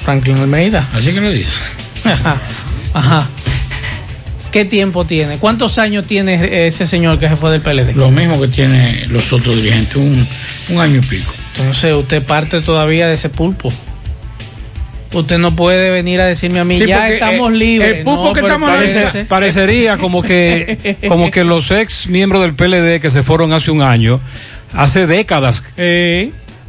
Franklin 0.00 0.38
Almeida. 0.38 0.88
Así 0.92 1.12
que 1.12 1.20
le 1.20 1.32
dice. 1.32 1.52
Ajá. 2.04 2.40
Ajá. 2.94 3.28
¿Qué 4.54 4.64
tiempo 4.64 5.04
tiene? 5.04 5.38
¿Cuántos 5.38 5.78
años 5.78 6.06
tiene 6.06 6.68
ese 6.68 6.86
señor 6.86 7.18
que 7.18 7.28
se 7.28 7.34
fue 7.34 7.50
del 7.50 7.60
PLD? 7.60 7.96
Lo 7.96 8.12
mismo 8.12 8.40
que 8.40 8.46
tiene 8.46 9.04
los 9.08 9.32
otros 9.32 9.56
dirigentes, 9.56 9.96
un, 9.96 10.24
un 10.68 10.80
año 10.80 10.98
y 10.98 11.04
pico. 11.04 11.32
Entonces 11.56 11.92
usted 11.92 12.22
parte 12.22 12.60
todavía 12.60 13.08
de 13.08 13.14
ese 13.14 13.30
pulpo. 13.30 13.72
Usted 15.12 15.38
no 15.38 15.56
puede 15.56 15.90
venir 15.90 16.20
a 16.20 16.26
decirme 16.26 16.60
a 16.60 16.64
mí, 16.64 16.78
Sí, 16.78 16.86
ya 16.86 17.08
estamos 17.08 17.50
eh, 17.50 17.56
libres. 17.56 17.98
el 17.98 18.04
pulpo 18.04 18.26
No, 18.26 18.32
que 18.32 18.40
estamos 18.42 18.70
parece- 18.70 19.24
Parecería 19.24 19.98
como 19.98 20.22
que, 20.22 20.98
como 21.08 21.32
que 21.32 21.42
los 21.42 21.72
ex 21.72 22.06
miembros 22.06 22.40
del 22.42 22.54
PLD 22.54 23.00
que 23.00 23.10
se 23.10 23.24
fueron 23.24 23.52
hace 23.52 23.72
un 23.72 23.82
año, 23.82 24.20
hace 24.72 25.08
décadas. 25.08 25.64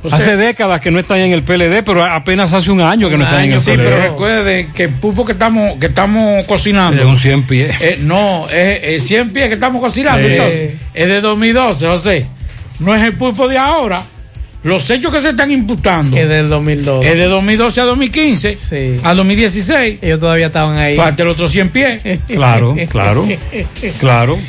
O 0.06 0.10
sea- 0.10 0.20
hace 0.20 0.38
décadas 0.38 0.82
que 0.82 0.92
no 0.92 1.00
están 1.00 1.20
en 1.20 1.32
el 1.32 1.44
PLD, 1.44 1.84
pero 1.84 2.04
apenas 2.04 2.54
hace 2.54 2.72
un 2.72 2.82
año 2.82 3.10
que 3.10 3.18
no 3.18 3.24
están 3.24 3.44
en 3.46 3.54
el 3.54 3.60
sí, 3.60 3.72
PLD. 3.72 3.84
pero 3.84 4.02
recuerde 4.02 4.68
que 4.74 4.84
el 4.84 4.90
pulpo 4.92 5.26
que 5.26 5.32
estamos, 5.34 5.78
que 5.80 5.88
estamos 5.88 6.46
cocinando. 6.46 7.02
Es 7.02 7.08
un 7.08 7.18
100 7.18 7.44
pies. 7.44 7.76
Eh, 7.80 7.98
no, 8.02 8.48
es, 8.50 8.80
es 8.84 9.04
100 9.08 9.34
pies 9.34 9.48
que 9.48 9.54
estamos 9.56 9.82
cocinando. 9.82 10.28
Eh. 10.28 10.36
Entonces, 10.36 10.72
es 10.94 11.08
de 11.08 11.22
2012, 11.22 11.88
José. 11.88 12.26
No 12.80 12.94
es 12.96 13.04
el 13.04 13.14
pulpo 13.14 13.48
de 13.48 13.58
ahora. 13.58 14.04
Los 14.64 14.90
hechos 14.90 15.14
que 15.14 15.22
se 15.22 15.30
están 15.30 15.52
imputando 15.52 16.18
Es 16.18 16.28
del 16.28 16.50
2012. 16.50 17.08
es 17.08 17.16
de 17.18 17.26
2012 17.26 17.82
a 17.82 17.84
2015, 17.84 18.56
Sí. 18.56 19.00
a 19.04 19.14
2016. 19.14 20.00
Ellos 20.02 20.20
todavía 20.20 20.48
estaban 20.48 20.76
ahí. 20.80 20.96
Falta 20.96 21.22
el 21.22 21.30
otro 21.30 21.48
100 21.48 21.70
pies. 21.70 22.02
Claro, 22.28 22.76
claro, 22.90 23.28
claro, 24.00 24.40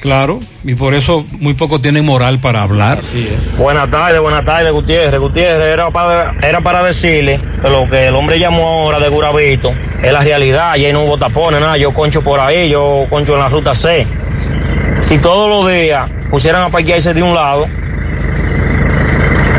claro. 0.00 0.40
Y 0.64 0.74
por 0.74 0.94
eso 0.94 1.24
muy 1.38 1.54
pocos 1.54 1.80
tienen 1.80 2.04
moral 2.04 2.38
para 2.40 2.62
hablar. 2.62 2.98
Así 2.98 3.28
es. 3.34 3.56
Buenas 3.56 3.90
tardes, 3.90 4.20
buenas 4.20 4.44
tardes, 4.44 4.72
Gutiérrez. 4.72 5.20
Gutiérrez, 5.20 5.72
era 5.72 5.90
para, 5.90 6.34
era 6.42 6.60
para 6.60 6.82
decirle 6.82 7.38
que 7.62 7.68
lo 7.68 7.88
que 7.88 8.08
el 8.08 8.14
hombre 8.14 8.38
llamó 8.38 8.82
ahora 8.82 8.98
de 8.98 9.08
Gurabito 9.08 9.72
es 10.02 10.12
la 10.12 10.20
realidad. 10.20 10.76
Y 10.76 10.86
ahí 10.86 10.92
no 10.92 11.04
hubo 11.04 11.18
tapones, 11.18 11.60
nada. 11.60 11.76
Yo 11.76 11.94
concho 11.94 12.22
por 12.22 12.40
ahí, 12.40 12.68
yo 12.68 13.06
concho 13.08 13.34
en 13.34 13.38
la 13.40 13.48
ruta 13.48 13.74
C. 13.74 14.06
Si 15.00 15.18
todos 15.18 15.48
los 15.48 15.72
días 15.72 16.10
pusieran 16.30 16.62
a 16.62 16.68
parquearse 16.70 17.14
de 17.14 17.22
un 17.22 17.34
lado, 17.34 17.66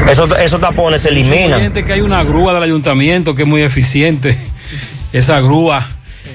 esos, 0.10 0.30
esos 0.40 0.60
tapones 0.60 1.02
se 1.02 1.10
eliminan. 1.10 1.60
Gente 1.60 1.86
que 1.86 1.94
hay 1.94 2.02
una 2.02 2.24
grúa 2.24 2.54
del 2.54 2.64
ayuntamiento 2.64 3.34
que 3.34 3.44
es 3.44 3.48
muy 3.48 3.62
eficiente. 3.62 4.38
Esa 5.14 5.40
grúa, 5.42 5.88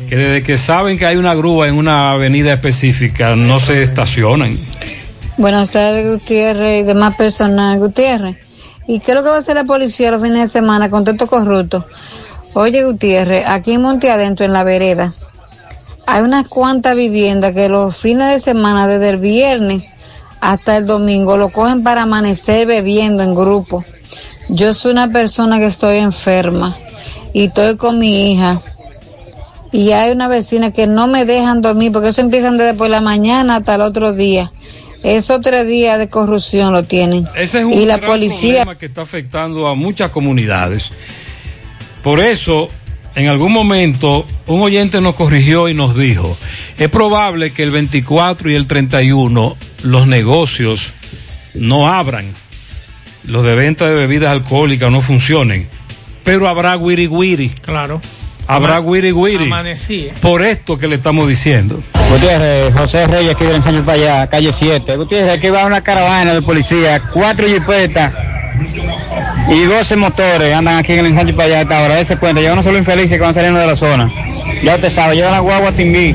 que 0.08 0.16
desde 0.16 0.42
que 0.42 0.56
saben 0.56 0.98
que 0.98 1.06
hay 1.06 1.16
una 1.16 1.34
grúa 1.34 1.68
en 1.68 1.74
una 1.74 2.12
avenida 2.12 2.52
específica, 2.52 3.36
no 3.36 3.60
se 3.60 3.82
estacionan. 3.82 4.56
Buenas 5.36 5.70
tardes, 5.70 6.06
Gutiérrez 6.10 6.82
y 6.82 6.84
demás 6.84 7.16
personal. 7.16 7.78
Gutiérrez, 7.78 8.36
¿y 8.86 9.00
qué 9.00 9.12
es 9.12 9.14
lo 9.16 9.22
que 9.22 9.30
va 9.30 9.36
a 9.36 9.38
hacer 9.40 9.56
la 9.56 9.64
policía 9.64 10.10
los 10.10 10.22
fines 10.22 10.40
de 10.40 10.46
semana 10.46 10.88
con 10.88 11.06
esto 11.06 11.26
corrupto? 11.26 11.86
Oye, 12.54 12.84
Gutiérrez, 12.84 13.44
aquí 13.46 13.72
en 13.72 13.82
Monte 13.82 14.10
Adentro, 14.10 14.46
en 14.46 14.52
la 14.52 14.64
vereda, 14.64 15.12
hay 16.06 16.22
unas 16.22 16.48
cuantas 16.48 16.94
viviendas 16.94 17.52
que 17.52 17.68
los 17.68 17.96
fines 17.96 18.30
de 18.30 18.38
semana, 18.38 18.86
desde 18.86 19.10
el 19.10 19.18
viernes 19.18 19.82
hasta 20.40 20.76
el 20.76 20.86
domingo, 20.86 21.36
lo 21.36 21.50
cogen 21.50 21.82
para 21.82 22.02
amanecer 22.02 22.66
bebiendo 22.66 23.22
en 23.22 23.34
grupo. 23.34 23.84
Yo 24.48 24.72
soy 24.72 24.92
una 24.92 25.10
persona 25.10 25.58
que 25.58 25.66
estoy 25.66 25.98
enferma 25.98 26.76
y 27.32 27.46
estoy 27.46 27.76
con 27.76 27.98
mi 27.98 28.32
hija. 28.32 28.60
Y 29.72 29.92
hay 29.92 30.12
una 30.12 30.28
vecina 30.28 30.70
que 30.72 30.86
no 30.86 31.06
me 31.06 31.24
dejan 31.24 31.60
dormir 31.60 31.92
porque 31.92 32.08
eso 32.08 32.20
empiezan 32.20 32.56
desde 32.56 32.74
por 32.74 32.88
la 32.88 33.00
mañana 33.00 33.56
hasta 33.56 33.74
el 33.74 33.80
otro 33.80 34.12
día. 34.12 34.52
Esos 35.02 35.40
tres 35.40 35.66
días 35.66 35.98
de 35.98 36.08
corrupción 36.08 36.72
lo 36.72 36.84
tienen. 36.84 37.28
Ese 37.36 37.60
es 37.60 37.64
un 37.64 37.72
y 37.72 37.84
la 37.84 37.98
gran 37.98 38.10
policía 38.10 38.62
problema 38.62 38.78
que 38.78 38.86
está 38.86 39.02
afectando 39.02 39.68
a 39.68 39.74
muchas 39.74 40.10
comunidades. 40.10 40.90
Por 42.02 42.20
eso, 42.20 42.70
en 43.14 43.28
algún 43.28 43.52
momento, 43.52 44.26
un 44.46 44.62
oyente 44.62 45.00
nos 45.00 45.14
corrigió 45.14 45.68
y 45.68 45.74
nos 45.74 45.96
dijo, 45.96 46.36
es 46.78 46.88
probable 46.88 47.52
que 47.52 47.62
el 47.62 47.70
24 47.70 48.50
y 48.50 48.54
el 48.54 48.66
31 48.66 49.56
los 49.82 50.06
negocios 50.06 50.92
no 51.54 51.88
abran, 51.88 52.26
los 53.24 53.44
de 53.44 53.54
venta 53.54 53.88
de 53.88 53.94
bebidas 53.94 54.30
alcohólicas 54.30 54.90
no 54.90 55.00
funcionen, 55.00 55.68
pero 56.24 56.48
habrá 56.48 56.76
wiri 56.76 57.06
wiri. 57.06 57.48
Claro. 57.48 58.00
Habrá 58.48 58.80
wiri 58.80 59.12
wiri. 59.12 59.46
Amanecí. 59.46 60.08
Por 60.20 60.42
esto 60.42 60.78
que 60.78 60.86
le 60.88 60.96
estamos 60.96 61.28
diciendo. 61.28 61.82
Gutiérrez, 62.10 62.72
José 62.74 63.06
Reyes, 63.06 63.34
aquí 63.34 63.44
del 63.44 63.56
ensayo 63.56 63.84
para 63.84 63.98
allá, 63.98 64.26
calle 64.28 64.52
7. 64.52 64.96
Gutiérrez, 64.96 65.32
aquí 65.38 65.48
va 65.48 65.64
una 65.66 65.80
caravana 65.82 66.32
de 66.32 66.42
policía, 66.42 67.02
cuatro 67.12 67.46
jipetas 67.48 68.12
y 69.50 69.62
12 69.62 69.96
motores 69.96 70.54
andan 70.54 70.76
aquí 70.76 70.92
en 70.92 71.00
el 71.00 71.06
ensanche 71.06 71.32
para 71.34 71.44
allá 71.46 71.58
a 71.58 71.62
esta 71.62 71.82
hora. 71.82 71.94
Dese 71.96 72.16
cuenta, 72.16 72.40
yo 72.40 72.54
no 72.54 72.62
soy 72.62 72.72
los 72.72 72.80
infelices 72.80 73.18
que 73.18 73.24
van 73.24 73.34
saliendo 73.34 73.58
de 73.58 73.66
la 73.66 73.76
zona. 73.76 74.10
Ya 74.62 74.76
usted 74.76 74.90
sabe, 74.90 75.16
llevan 75.16 75.32
la 75.32 75.40
guagua 75.40 75.70
a 75.70 75.72
Timbí. 75.72 76.14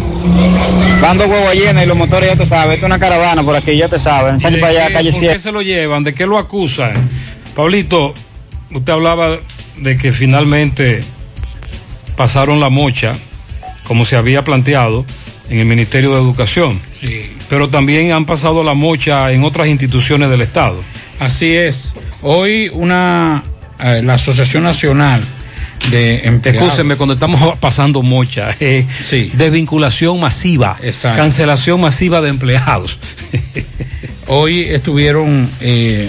Van 1.02 1.18
dos 1.18 1.28
guaguas 1.28 1.54
llenas 1.56 1.84
y 1.84 1.88
los 1.88 1.98
motores 1.98 2.30
ya 2.30 2.36
te 2.38 2.48
sabe. 2.48 2.76
Esto 2.76 2.86
es 2.86 2.90
una 2.90 3.00
caravana 3.00 3.44
por 3.44 3.56
aquí, 3.56 3.76
ya 3.76 3.90
te 3.90 4.00
sabe. 4.00 4.32
¿De 4.38 4.58
para 4.58 4.68
allá, 4.68 4.88
qué- 4.88 4.94
calle 4.94 5.12
¿Por 5.12 5.20
7. 5.20 5.34
qué 5.36 5.40
se 5.40 5.52
lo 5.52 5.62
llevan? 5.62 6.04
¿De 6.04 6.14
qué 6.14 6.26
lo 6.26 6.38
acusan? 6.38 6.94
Pablito, 7.56 8.14
usted 8.72 8.94
hablaba 8.94 9.38
de 9.78 9.98
que 9.98 10.12
finalmente 10.12 11.04
pasaron 12.22 12.60
la 12.60 12.70
mocha, 12.70 13.16
como 13.84 14.06
se 14.06 14.16
había 14.16 14.44
planteado 14.44 15.08
en 15.50 15.58
el 15.58 15.66
Ministerio 15.66 16.12
de 16.12 16.18
Educación. 16.18 16.80
Sí. 16.94 17.32
Pero 17.50 17.68
también 17.70 18.12
han 18.12 18.28
pasado 18.28 18.64
la 18.64 18.76
mocha 18.76 19.32
en 19.32 19.44
otras 19.44 19.70
instituciones 19.70 20.30
del 20.30 20.42
Estado. 20.42 20.84
Así 21.20 21.56
es. 21.56 21.96
Hoy 22.22 22.70
una 22.74 23.42
eh, 23.80 24.04
la 24.04 24.14
Asociación 24.14 24.62
Nacional 24.62 25.24
de 25.90 26.28
Empleados. 26.28 26.62
Escúcheme, 26.62 26.96
cuando 26.96 27.16
estamos 27.16 27.58
pasando 27.58 28.04
mocha, 28.04 28.56
eh, 28.60 28.86
desvinculación 29.34 30.20
masiva, 30.20 30.78
Exacto. 30.84 31.24
cancelación 31.24 31.82
masiva 31.82 32.22
de 32.22 32.30
empleados. 32.30 33.00
Hoy 34.28 34.60
estuvieron 34.66 35.50
eh, 35.60 36.08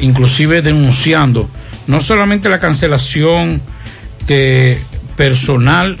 inclusive 0.00 0.62
denunciando 0.62 1.48
no 1.86 2.00
solamente 2.00 2.48
la 2.48 2.58
cancelación 2.58 3.62
de 4.26 4.82
personal 5.18 5.98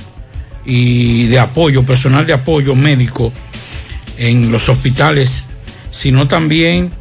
y 0.64 1.26
de 1.26 1.40
apoyo, 1.40 1.82
personal 1.82 2.24
de 2.24 2.32
apoyo 2.32 2.74
médico 2.74 3.32
en 4.16 4.52
los 4.52 4.68
hospitales, 4.68 5.48
sino 5.90 6.28
también 6.28 6.92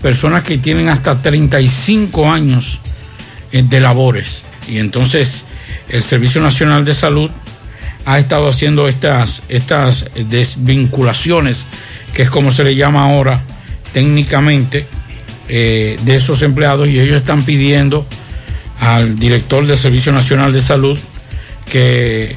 personas 0.00 0.44
que 0.44 0.58
tienen 0.58 0.88
hasta 0.88 1.20
35 1.20 2.30
años 2.30 2.80
eh, 3.50 3.64
de 3.68 3.80
labores. 3.80 4.44
Y 4.68 4.78
entonces 4.78 5.44
el 5.88 6.02
Servicio 6.02 6.40
Nacional 6.40 6.84
de 6.84 6.94
Salud 6.94 7.30
ha 8.06 8.18
estado 8.18 8.48
haciendo 8.48 8.86
estas, 8.86 9.42
estas 9.48 10.06
desvinculaciones, 10.28 11.66
que 12.14 12.22
es 12.22 12.30
como 12.30 12.52
se 12.52 12.62
le 12.62 12.76
llama 12.76 13.04
ahora 13.04 13.40
técnicamente, 13.92 14.86
eh, 15.48 15.98
de 16.02 16.16
esos 16.16 16.42
empleados 16.42 16.88
y 16.88 17.00
ellos 17.00 17.16
están 17.16 17.42
pidiendo 17.42 18.06
al 18.80 19.18
director 19.18 19.66
del 19.66 19.78
Servicio 19.78 20.12
Nacional 20.12 20.52
de 20.52 20.60
Salud 20.60 20.98
que, 21.70 22.34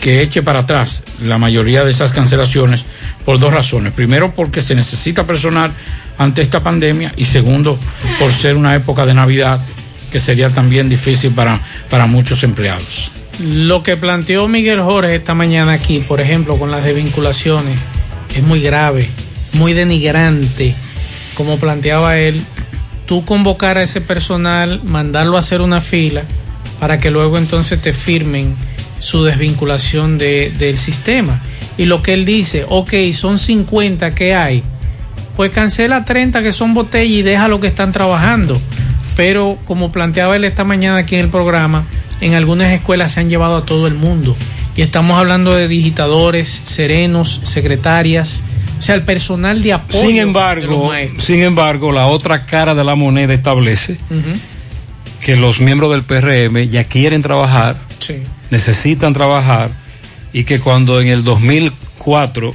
que 0.00 0.22
eche 0.22 0.42
para 0.42 0.60
atrás 0.60 1.04
la 1.22 1.38
mayoría 1.38 1.84
de 1.84 1.90
esas 1.90 2.12
cancelaciones 2.12 2.84
por 3.24 3.38
dos 3.38 3.52
razones. 3.52 3.92
Primero, 3.92 4.34
porque 4.34 4.60
se 4.60 4.74
necesita 4.74 5.24
personal 5.24 5.72
ante 6.18 6.42
esta 6.42 6.62
pandemia 6.62 7.12
y 7.16 7.24
segundo, 7.24 7.78
por 8.18 8.32
ser 8.32 8.56
una 8.56 8.74
época 8.74 9.06
de 9.06 9.14
Navidad 9.14 9.60
que 10.10 10.20
sería 10.20 10.50
también 10.50 10.88
difícil 10.88 11.32
para, 11.32 11.60
para 11.90 12.06
muchos 12.06 12.42
empleados. 12.42 13.10
Lo 13.40 13.82
que 13.82 13.96
planteó 13.96 14.48
Miguel 14.48 14.80
Jorge 14.80 15.14
esta 15.14 15.34
mañana 15.34 15.72
aquí, 15.72 16.00
por 16.00 16.20
ejemplo, 16.20 16.56
con 16.56 16.70
las 16.70 16.82
desvinculaciones, 16.82 17.78
es 18.34 18.42
muy 18.42 18.60
grave, 18.60 19.08
muy 19.52 19.74
denigrante, 19.74 20.74
como 21.34 21.58
planteaba 21.58 22.18
él, 22.18 22.42
tú 23.06 23.24
convocar 23.24 23.78
a 23.78 23.82
ese 23.82 24.00
personal, 24.00 24.80
mandarlo 24.82 25.36
a 25.36 25.40
hacer 25.40 25.60
una 25.60 25.80
fila 25.80 26.24
para 26.80 26.98
que 26.98 27.10
luego 27.10 27.38
entonces 27.38 27.80
te 27.80 27.92
firmen 27.92 28.54
su 28.98 29.24
desvinculación 29.24 30.18
de- 30.18 30.50
del 30.58 30.78
sistema. 30.78 31.40
Y 31.76 31.84
lo 31.84 32.02
que 32.02 32.14
él 32.14 32.24
dice, 32.24 32.64
ok, 32.68 32.92
son 33.14 33.38
50 33.38 34.14
que 34.14 34.34
hay, 34.34 34.62
pues 35.36 35.52
cancela 35.52 36.04
30 36.04 36.42
que 36.42 36.50
son 36.52 36.74
botellas 36.74 37.10
y 37.18 37.22
deja 37.22 37.46
lo 37.48 37.60
que 37.60 37.68
están 37.68 37.92
trabajando. 37.92 38.60
Pero 39.16 39.56
como 39.64 39.90
planteaba 39.92 40.36
él 40.36 40.44
esta 40.44 40.64
mañana 40.64 40.98
aquí 40.98 41.14
en 41.16 41.22
el 41.22 41.28
programa, 41.28 41.84
en 42.20 42.34
algunas 42.34 42.72
escuelas 42.72 43.12
se 43.12 43.20
han 43.20 43.30
llevado 43.30 43.56
a 43.58 43.64
todo 43.64 43.86
el 43.86 43.94
mundo. 43.94 44.36
Y 44.76 44.82
estamos 44.82 45.16
hablando 45.18 45.54
de 45.54 45.66
digitadores, 45.68 46.48
serenos, 46.64 47.40
secretarias, 47.44 48.42
o 48.78 48.82
sea, 48.82 48.94
el 48.94 49.02
personal 49.02 49.60
de 49.62 49.72
apoyo. 49.72 50.00
Sin 50.00 50.10
de 50.10 50.20
los 50.20 50.28
embargo, 50.28 50.86
maestros. 50.88 51.24
sin 51.24 51.40
embargo, 51.42 51.90
la 51.90 52.06
otra 52.06 52.46
cara 52.46 52.74
de 52.76 52.84
la 52.84 52.94
moneda 52.94 53.34
establece. 53.34 53.98
Que 55.20 55.36
los 55.36 55.60
miembros 55.60 55.90
del 55.92 56.02
PRM 56.04 56.68
ya 56.68 56.84
quieren 56.84 57.22
trabajar, 57.22 57.76
Sí. 57.98 58.16
necesitan 58.50 59.12
trabajar 59.12 59.70
y 60.32 60.44
que 60.44 60.60
cuando 60.60 61.00
en 61.00 61.08
el 61.08 61.24
2004 61.24 62.54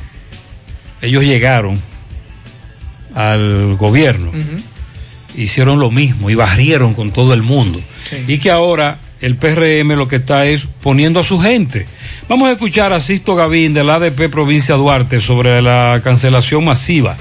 ellos 1.01 1.23
llegaron 1.23 1.79
al 3.15 3.75
gobierno, 3.75 4.31
hicieron 5.35 5.79
lo 5.79 5.91
mismo 5.91 6.29
y 6.29 6.35
barrieron 6.35 6.93
con 6.93 7.11
todo 7.11 7.33
el 7.33 7.43
mundo. 7.43 7.79
Y 8.27 8.37
que 8.39 8.49
ahora 8.51 8.97
el 9.21 9.35
PRM 9.35 9.95
lo 9.95 10.07
que 10.07 10.17
está 10.17 10.45
es 10.45 10.65
poniendo 10.81 11.19
a 11.19 11.23
su 11.23 11.39
gente. 11.39 11.85
Vamos 12.27 12.49
a 12.49 12.53
escuchar 12.53 12.91
a 12.93 12.99
Sisto 12.99 13.35
Gavín 13.35 13.73
del 13.73 13.89
ADP 13.89 14.29
Provincia 14.29 14.75
Duarte 14.75 15.21
sobre 15.21 15.61
la 15.61 16.01
cancelación 16.03 16.65
masiva. 16.65 17.15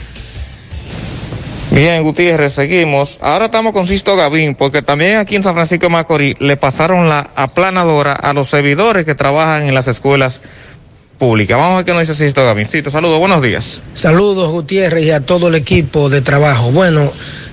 Bien, 1.73 2.03
Gutiérrez, 2.03 2.53
seguimos. 2.53 3.17
Ahora 3.23 3.47
estamos 3.47 3.73
con 3.73 3.87
Sisto 3.87 4.15
Gavín, 4.15 4.55
porque 4.55 4.83
también 4.83 5.17
aquí 5.17 5.37
en 5.37 5.43
San 5.43 5.55
Francisco 5.55 5.87
de 5.87 5.93
Macorís 5.93 6.37
le 6.39 6.59
pasaron 6.59 7.09
la 7.09 7.31
aplanadora 7.35 8.13
a 8.13 8.35
los 8.35 8.51
servidores 8.51 9.07
que 9.07 9.15
trabajan 9.15 9.63
en 9.63 9.75
las 9.75 9.89
escuelas 9.89 10.43
públicas. 11.17 11.57
Vamos 11.57 11.73
a 11.73 11.77
ver 11.77 11.85
qué 11.87 11.93
nos 11.93 12.01
dice 12.07 12.15
Sisto 12.15 12.45
Gavín. 12.45 12.67
Sisto, 12.67 12.91
saludos, 12.91 13.19
buenos 13.19 13.41
días. 13.41 13.81
Saludos 13.95 14.51
Gutiérrez 14.51 15.07
y 15.07 15.13
a 15.13 15.21
todo 15.21 15.49
el 15.49 15.55
equipo 15.55 16.11
de 16.11 16.21
trabajo. 16.21 16.71
Bueno, 16.71 17.11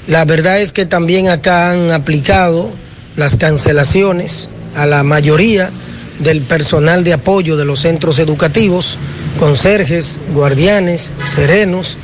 la 0.08 0.26
verdad 0.26 0.60
es 0.60 0.74
que 0.74 0.86
también 0.86 1.30
acá 1.30 1.72
han 1.72 1.90
aplicado 1.92 2.72
las 3.16 3.38
cancelaciones 3.38 4.50
a 4.76 4.86
la 4.86 5.04
mayoría 5.04 5.72
del 6.20 6.42
personal 6.42 7.06
de 7.06 7.14
apoyo 7.14 7.56
de 7.56 7.64
los 7.64 7.80
centros 7.80 8.20
educativos, 8.20 8.98
conserjes, 9.40 10.20
guardianes, 10.34 11.14
serenos, 11.24 11.98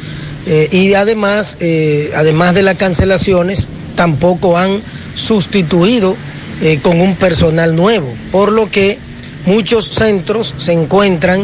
eh, 0.45 0.69
y 0.71 0.93
además, 0.93 1.57
eh, 1.59 2.11
además 2.15 2.53
de 2.53 2.63
las 2.63 2.75
cancelaciones, 2.75 3.67
tampoco 3.95 4.57
han 4.57 4.79
sustituido 5.15 6.15
eh, 6.61 6.79
con 6.81 7.01
un 7.01 7.15
personal 7.15 7.75
nuevo, 7.75 8.13
por 8.31 8.51
lo 8.51 8.69
que 8.69 8.99
muchos 9.45 9.89
centros 9.89 10.53
se 10.57 10.73
encuentran 10.73 11.43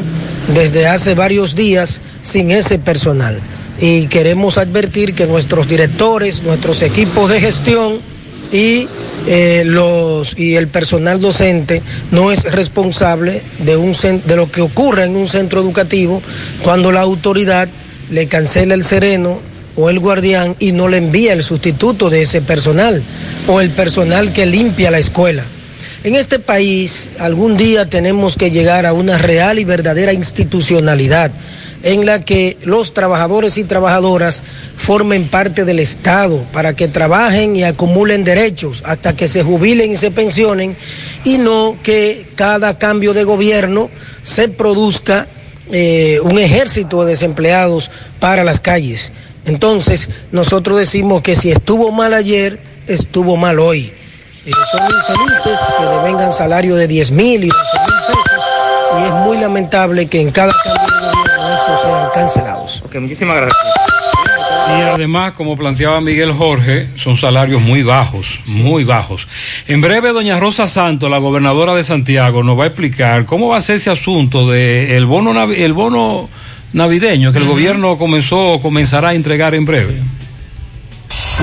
desde 0.54 0.88
hace 0.88 1.16
varios 1.16 1.56
días 1.56 2.02
sin 2.22 2.52
ese 2.52 2.78
personal. 2.78 3.42
Y 3.80 4.06
queremos 4.08 4.60
advertir 4.60 5.16
que 5.16 5.26
nuestros 5.26 5.68
directores, 5.68 6.44
nuestros 6.44 6.84
equipos 6.84 7.32
de 7.32 7.42
gestión 7.42 8.00
y, 8.52 8.88
los, 9.66 10.38
y 10.38 10.56
el 10.56 10.68
personal 10.68 11.20
docente 11.20 11.82
no 12.12 12.32
es 12.32 12.44
responsable 12.44 13.42
de, 13.60 13.78
un, 13.78 13.94
de 13.94 14.36
lo 14.36 14.52
que 14.52 14.62
ocurra 14.62 15.06
en 15.06 15.16
un 15.16 15.28
centro 15.28 15.62
educativo 15.62 16.22
cuando 16.64 16.92
la 16.92 17.02
autoridad 17.02 17.70
le 18.12 18.28
cancela 18.28 18.76
el 18.76 18.84
sereno 18.84 19.40
o 19.76 19.90
el 19.90 20.00
guardián 20.00 20.56
y 20.60 20.74
no 20.74 20.88
le 20.88 20.98
envía 20.98 21.34
el 21.34 21.44
sustituto 21.44 22.10
de 22.10 22.22
ese 22.22 22.42
personal 22.42 23.02
o 23.48 23.62
el 23.62 23.72
personal 23.72 24.34
que 24.34 24.46
limpia 24.46 24.92
la 24.92 25.00
escuela. 25.00 25.44
En 26.04 26.16
este 26.16 26.40
país 26.40 27.12
algún 27.20 27.58
día 27.58 27.90
tenemos 27.90 28.36
que 28.36 28.52
llegar 28.52 28.86
a 28.86 28.94
una 28.94 29.18
real 29.18 29.60
y 29.60 29.64
verdadera 29.64 30.14
institucionalidad 30.14 31.32
en 31.84 32.06
la 32.06 32.24
que 32.24 32.58
los 32.64 32.94
trabajadores 32.94 33.58
y 33.58 33.64
trabajadoras 33.64 34.44
formen 34.78 35.28
parte 35.28 35.64
del 35.64 35.80
Estado 35.80 36.44
para 36.52 36.76
que 36.76 36.88
trabajen 36.88 37.56
y 37.56 37.64
acumulen 37.64 38.24
derechos 38.24 38.84
hasta 38.86 39.16
que 39.16 39.28
se 39.28 39.44
jubilen 39.44 39.92
y 39.92 39.96
se 39.96 40.12
pensionen 40.12 40.76
y 41.24 41.38
no 41.38 41.78
que 41.82 42.28
cada 42.36 42.78
cambio 42.78 43.14
de 43.14 43.24
gobierno 43.24 43.90
se 44.24 44.50
produzca 44.50 45.28
eh, 45.72 46.20
un 46.24 46.38
ejército 46.40 47.04
de 47.04 47.12
desempleados 47.12 47.92
para 48.20 48.44
las 48.44 48.60
calles. 48.60 49.12
Entonces, 49.46 50.10
nosotros 50.32 50.78
decimos 50.78 51.22
que 51.22 51.36
si 51.36 51.52
estuvo 51.52 51.92
mal 51.92 52.14
ayer, 52.14 52.60
estuvo 52.88 53.38
mal 53.38 53.60
hoy. 53.60 53.94
Eh, 54.46 54.52
son 54.72 54.82
infelices 54.84 55.60
que 55.78 55.86
devengan 55.86 56.34
salario 56.34 56.76
de 56.76 56.88
10 56.88 57.12
mil 57.12 57.44
y 57.44 57.48
12 57.48 57.60
mil 57.86 57.96
pesos 58.08 58.46
y 59.00 59.04
es 59.06 59.12
muy 59.12 59.38
lamentable 59.38 60.08
que 60.08 60.20
en 60.20 60.32
cada 60.32 60.52
cambio 60.64 60.96
de 60.96 61.08
gobierno 61.08 61.54
estos 61.54 61.82
sean 61.82 62.10
cancelados. 62.14 62.84
Ok, 62.86 62.96
muchísimas 62.96 63.38
gracias. 63.38 63.81
Y 64.68 64.82
además, 64.82 65.34
como 65.34 65.58
planteaba 65.58 66.02
Miguel 66.02 66.34
Jorge, 66.34 66.88
son 66.96 67.18
salarios 67.18 67.62
muy 67.62 67.84
bajos, 67.84 68.40
muy 68.48 68.84
bajos. 68.84 69.28
En 69.68 69.82
breve, 69.82 70.12
doña 70.12 70.40
Rosa 70.40 70.68
Santos, 70.68 71.10
la 71.10 71.18
gobernadora 71.18 71.74
de 71.74 71.84
Santiago, 71.84 72.44
nos 72.44 72.58
va 72.58 72.66
a 72.66 72.68
explicar 72.68 73.26
cómo 73.26 73.50
va 73.50 73.58
a 73.58 73.62
ser 73.62 73.78
ese 73.78 73.90
asunto 73.90 74.50
de 74.50 74.96
el 74.96 75.06
bono, 75.06 75.52
el 75.52 75.74
bono 75.74 76.30
navideño 76.74 77.32
que 77.32 77.40
el 77.40 77.46
gobierno 77.46 77.98
comenzó 77.98 78.54
o 78.54 78.62
comenzará 78.62 79.10
a 79.10 79.14
entregar 79.14 79.56
en 79.56 79.66
breve. 79.66 79.96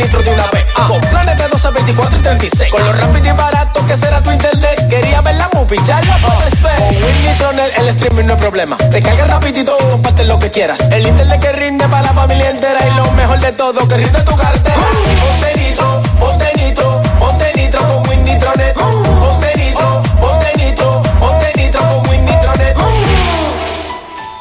De 0.00 0.30
una 0.30 0.46
vez. 0.50 0.64
Con 0.88 0.98
planes 1.02 1.36
de 1.36 1.46
12, 1.46 1.70
24 1.72 2.18
y 2.18 2.22
36. 2.22 2.72
Con 2.72 2.84
lo 2.84 2.92
rápido 2.94 3.28
y 3.28 3.36
barato 3.36 3.86
que 3.86 3.96
será 3.98 4.22
tu 4.22 4.30
internet. 4.30 4.88
Quería 4.88 5.20
ver 5.20 5.34
la 5.34 5.50
movie, 5.52 5.78
ya 5.84 6.00
la 6.00 6.16
puedes 6.16 6.62
ver. 6.62 6.78
Con 6.78 6.88
Win 6.88 7.22
Nitronet, 7.26 7.78
el 7.78 8.14
mí 8.14 8.22
no 8.24 8.32
hay 8.32 8.38
problema. 8.38 8.78
Te 8.78 9.02
cargas 9.02 9.28
rapidito, 9.28 9.76
comparte 9.90 10.24
lo 10.24 10.38
que 10.38 10.50
quieras. 10.50 10.80
El 10.90 11.06
internet 11.06 11.40
que 11.40 11.52
rinde 11.52 11.86
para 11.88 12.02
la 12.02 12.14
familia 12.14 12.48
entera 12.48 12.80
y 12.88 12.96
lo 12.96 13.12
mejor 13.12 13.40
de 13.40 13.52
todo, 13.52 13.86
que 13.86 13.98
rinde 13.98 14.22
tu 14.22 14.34
cartera. 14.34 14.76
Ponte 15.20 15.60
nitro, 15.60 16.02
ponte 16.18 16.50
nitro, 16.56 17.02
ponte 17.18 17.52
nitro 17.56 17.80
con 17.86 18.08
Win 18.08 18.24
Nitronet. 18.24 18.74
Ponte 18.74 19.52
nitro, 19.58 20.02
ponte 20.18 20.52
nitro, 20.56 21.02
ponte 21.20 21.52
nitro 21.56 21.80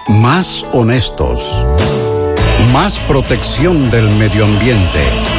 con. 0.07 0.15
Más 0.15 0.65
honestos. 0.71 1.65
Más 2.71 2.97
protección 2.99 3.89
del 3.89 4.09
medio 4.11 4.45
ambiente. 4.45 5.38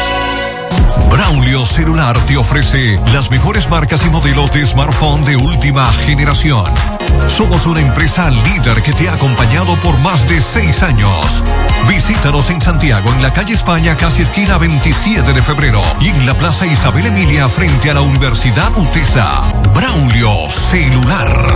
Braulio 1.09 1.65
Celular 1.65 2.17
te 2.25 2.37
ofrece 2.37 2.97
las 3.13 3.29
mejores 3.29 3.69
marcas 3.69 4.05
y 4.05 4.09
modelos 4.09 4.51
de 4.53 4.65
smartphone 4.65 5.23
de 5.25 5.35
última 5.35 5.91
generación. 6.05 6.65
Somos 7.27 7.65
una 7.65 7.81
empresa 7.81 8.29
líder 8.29 8.81
que 8.81 8.93
te 8.93 9.09
ha 9.09 9.13
acompañado 9.13 9.75
por 9.77 9.99
más 9.99 10.27
de 10.27 10.41
seis 10.41 10.83
años. 10.83 11.43
Visítanos 11.87 12.49
en 12.49 12.61
Santiago, 12.61 13.11
en 13.13 13.21
la 13.21 13.31
calle 13.31 13.53
España, 13.53 13.95
casi 13.97 14.23
esquina 14.23 14.57
27 14.57 15.33
de 15.33 15.41
febrero, 15.41 15.81
y 15.99 16.09
en 16.09 16.25
la 16.25 16.37
Plaza 16.37 16.65
Isabel 16.65 17.05
Emilia, 17.05 17.47
frente 17.47 17.89
a 17.89 17.95
la 17.95 18.01
Universidad 18.01 18.75
UTESA. 18.77 19.41
Braulio 19.73 20.49
Celular. 20.49 21.55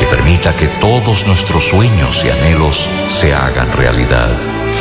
que 0.00 0.06
permita 0.06 0.56
que 0.56 0.66
todos 0.80 1.26
nuestros 1.26 1.66
sueños 1.66 2.24
y 2.24 2.30
anhelos 2.30 2.88
se 3.10 3.34
hagan 3.34 3.70
realidad. 3.72 4.30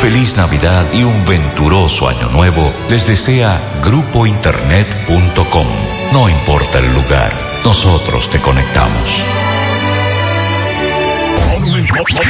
Feliz 0.01 0.37
Navidad 0.37 0.85
y 0.93 1.03
un 1.03 1.25
venturoso 1.25 2.07
año 2.07 2.29
nuevo 2.29 2.73
les 2.89 3.05
desea 3.05 3.59
grupointernet.com. 3.83 5.67
No 6.13 6.29
importa 6.29 6.79
el 6.79 6.93
lugar, 6.93 7.33
nosotros 7.65 8.29
te 8.29 8.39
conectamos. 8.39 9.25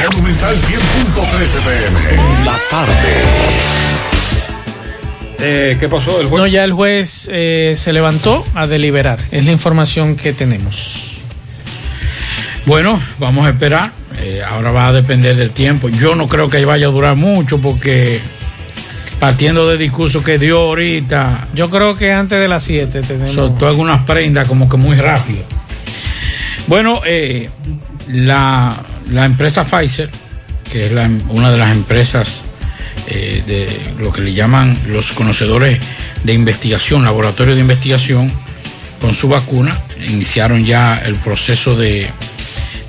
Monumental 0.06 0.56
100.13 0.56 1.62
pm. 1.64 2.44
La 2.44 2.56
tarde. 2.68 3.95
Eh, 5.38 5.76
¿Qué 5.78 5.88
pasó? 5.88 6.20
¿El 6.20 6.28
juez? 6.28 6.40
No, 6.40 6.46
ya 6.46 6.64
el 6.64 6.72
juez 6.72 7.28
eh, 7.32 7.74
se 7.76 7.92
levantó 7.92 8.44
a 8.54 8.66
deliberar. 8.66 9.18
Es 9.30 9.44
la 9.44 9.52
información 9.52 10.16
que 10.16 10.32
tenemos. 10.32 11.20
Bueno, 12.64 13.00
vamos 13.18 13.46
a 13.46 13.50
esperar. 13.50 13.92
Eh, 14.18 14.40
ahora 14.48 14.70
va 14.70 14.88
a 14.88 14.92
depender 14.92 15.36
del 15.36 15.50
tiempo. 15.52 15.88
Yo 15.90 16.14
no 16.14 16.26
creo 16.26 16.48
que 16.48 16.64
vaya 16.64 16.86
a 16.86 16.90
durar 16.90 17.16
mucho 17.16 17.58
porque 17.60 18.18
partiendo 19.20 19.68
del 19.68 19.78
discurso 19.78 20.22
que 20.22 20.38
dio 20.38 20.58
ahorita, 20.60 21.48
Yo 21.54 21.70
creo 21.70 21.94
que 21.94 22.12
antes 22.12 22.38
de 22.38 22.48
las 22.48 22.62
7 22.64 23.02
tenemos. 23.02 23.32
soltó 23.32 23.66
algunas 23.68 24.02
prendas 24.04 24.48
como 24.48 24.68
que 24.68 24.76
muy 24.76 24.96
rápido. 24.96 25.42
Bueno, 26.66 27.00
eh, 27.04 27.48
la, 28.08 28.74
la 29.12 29.24
empresa 29.26 29.64
Pfizer, 29.64 30.10
que 30.72 30.86
es 30.86 30.92
la- 30.92 31.10
una 31.28 31.50
de 31.52 31.58
las 31.58 31.72
empresas 31.72 32.42
eh, 33.08 33.42
de 33.46 33.68
lo 34.02 34.12
que 34.12 34.20
le 34.20 34.32
llaman 34.32 34.76
los 34.88 35.12
conocedores 35.12 35.78
de 36.22 36.32
investigación, 36.32 37.04
laboratorio 37.04 37.54
de 37.54 37.60
investigación, 37.60 38.32
con 39.00 39.14
su 39.14 39.28
vacuna, 39.28 39.78
iniciaron 40.08 40.64
ya 40.64 40.98
el 40.98 41.16
proceso 41.16 41.76
de, 41.76 42.10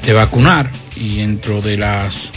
de 0.06 0.14
vacunar 0.14 0.72
y 0.96 1.18
dentro 1.18 1.62
de 1.62 1.78
las 1.78 2.32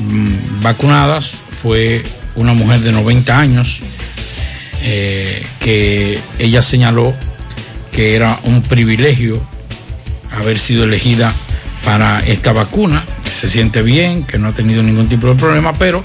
mm, 0.00 0.62
vacunadas 0.62 1.42
fue 1.62 2.02
una 2.34 2.54
mujer 2.54 2.80
de 2.80 2.92
90 2.92 3.38
años 3.38 3.80
eh, 4.82 5.44
que 5.60 6.18
ella 6.38 6.62
señaló 6.62 7.14
que 7.92 8.16
era 8.16 8.38
un 8.44 8.62
privilegio 8.62 9.40
haber 10.32 10.58
sido 10.58 10.84
elegida 10.84 11.32
para 11.84 12.20
esta 12.20 12.52
vacuna, 12.52 13.04
que 13.22 13.30
se 13.30 13.48
siente 13.48 13.82
bien, 13.82 14.24
que 14.24 14.38
no 14.38 14.48
ha 14.48 14.52
tenido 14.52 14.82
ningún 14.82 15.08
tipo 15.08 15.28
de 15.28 15.34
problema, 15.34 15.72
pero 15.74 16.04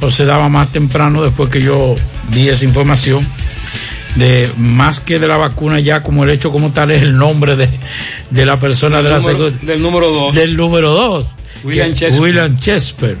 pues, 0.00 0.14
se 0.14 0.24
daba 0.24 0.48
más 0.48 0.68
temprano 0.72 1.22
después 1.22 1.50
que 1.50 1.62
yo 1.62 1.94
di 2.30 2.48
esa 2.48 2.64
información 2.64 3.26
de 4.16 4.50
más 4.56 5.00
que 5.00 5.18
de 5.20 5.28
la 5.28 5.36
vacuna 5.36 5.78
ya 5.78 6.02
como 6.02 6.24
el 6.24 6.30
hecho 6.30 6.50
como 6.50 6.70
tal 6.70 6.90
es 6.90 7.02
el 7.02 7.16
nombre 7.16 7.54
de, 7.56 7.68
de 8.30 8.46
la 8.46 8.58
persona 8.58 9.02
de 9.02 9.10
la 9.10 9.18
número- 9.20 9.50
del 9.50 9.82
número 9.82 10.08
dos. 10.10 10.34
del 10.34 10.56
número 10.56 10.90
dos 10.90 11.26
William 11.62 11.90
que- 11.90 11.94
Chesper. 11.94 12.20
William 12.20 12.58
Chesper 12.58 13.16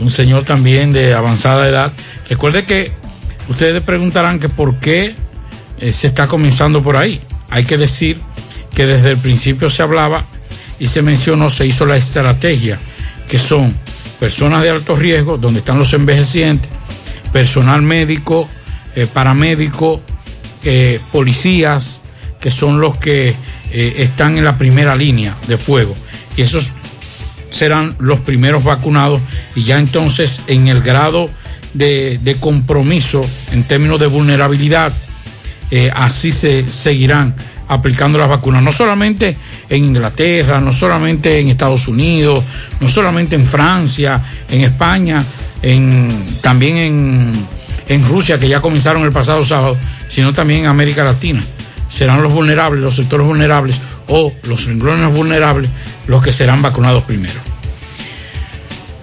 un 0.00 0.10
señor 0.10 0.44
también 0.44 0.92
de 0.92 1.14
avanzada 1.14 1.68
edad 1.68 1.92
recuerde 2.28 2.64
que 2.64 2.90
ustedes 3.48 3.80
preguntarán 3.82 4.40
que 4.40 4.48
por 4.48 4.76
qué 4.80 5.14
eh, 5.78 5.92
se 5.92 6.08
está 6.08 6.26
comenzando 6.26 6.82
por 6.82 6.96
ahí 6.96 7.20
hay 7.50 7.64
que 7.64 7.78
decir 7.78 8.20
que 8.74 8.84
desde 8.86 9.12
el 9.12 9.18
principio 9.18 9.70
se 9.70 9.82
hablaba 9.82 10.24
y 10.78 10.88
se 10.88 11.00
mencionó, 11.00 11.48
se 11.48 11.64
hizo 11.66 11.86
la 11.86 11.96
estrategia, 11.96 12.78
que 13.30 13.38
son 13.38 13.74
personas 14.18 14.62
de 14.62 14.70
alto 14.70 14.96
riesgo, 14.96 15.38
donde 15.38 15.60
están 15.60 15.78
los 15.78 15.92
envejecientes, 15.92 16.70
personal 17.32 17.82
médico, 17.82 18.48
eh, 18.94 19.06
paramédico, 19.12 20.00
eh, 20.64 21.00
policías, 21.12 22.02
que 22.40 22.50
son 22.50 22.80
los 22.80 22.96
que 22.96 23.34
eh, 23.72 23.94
están 23.98 24.38
en 24.38 24.44
la 24.44 24.56
primera 24.56 24.96
línea 24.96 25.36
de 25.46 25.58
fuego. 25.58 25.94
Y 26.36 26.42
esos 26.42 26.72
serán 27.50 27.94
los 27.98 28.20
primeros 28.20 28.64
vacunados 28.64 29.20
y 29.54 29.64
ya 29.64 29.78
entonces 29.78 30.40
en 30.46 30.68
el 30.68 30.82
grado 30.82 31.30
de, 31.74 32.36
compromiso 32.40 33.24
en 33.52 33.64
términos 33.64 34.00
de 34.00 34.06
vulnerabilidad, 34.06 34.92
así 35.94 36.32
se 36.32 36.70
seguirán 36.70 37.34
aplicando 37.68 38.18
las 38.18 38.28
vacunas, 38.28 38.62
no 38.62 38.72
solamente 38.72 39.36
en 39.68 39.84
Inglaterra, 39.84 40.60
no 40.60 40.72
solamente 40.72 41.38
en 41.40 41.48
Estados 41.48 41.88
Unidos, 41.88 42.44
no 42.80 42.88
solamente 42.88 43.34
en 43.34 43.44
Francia, 43.44 44.22
en 44.48 44.62
España, 44.62 45.24
en, 45.62 46.38
también 46.40 46.76
en, 46.76 47.32
en 47.88 48.08
Rusia, 48.08 48.38
que 48.38 48.48
ya 48.48 48.60
comenzaron 48.60 49.02
el 49.04 49.12
pasado 49.12 49.42
sábado, 49.44 49.76
sino 50.08 50.32
también 50.32 50.60
en 50.60 50.66
América 50.66 51.04
Latina. 51.04 51.42
Serán 51.88 52.22
los 52.22 52.32
vulnerables, 52.32 52.82
los 52.82 52.96
sectores 52.96 53.26
vulnerables 53.26 53.80
o 54.08 54.32
los 54.44 54.66
renglones 54.66 55.12
vulnerables 55.12 55.70
los 56.06 56.22
que 56.22 56.32
serán 56.32 56.62
vacunados 56.62 57.04
primero. 57.04 57.40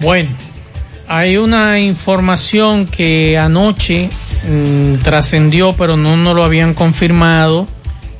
Bueno, 0.00 0.30
hay 1.08 1.36
una 1.36 1.80
información 1.80 2.86
que 2.86 3.38
anoche 3.38 4.08
mm, 4.48 4.96
trascendió, 5.02 5.74
pero 5.74 5.96
no 5.96 6.16
nos 6.16 6.34
lo 6.34 6.44
habían 6.44 6.74
confirmado, 6.74 7.68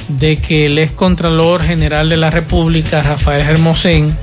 de 0.08 0.36
que 0.36 0.66
el 0.66 0.78
ex 0.78 0.92
Contralor 0.92 1.62
General 1.62 2.08
de 2.08 2.16
la 2.16 2.30
República, 2.30 3.02
Rafael 3.02 3.46
Hermosén, 3.46 4.16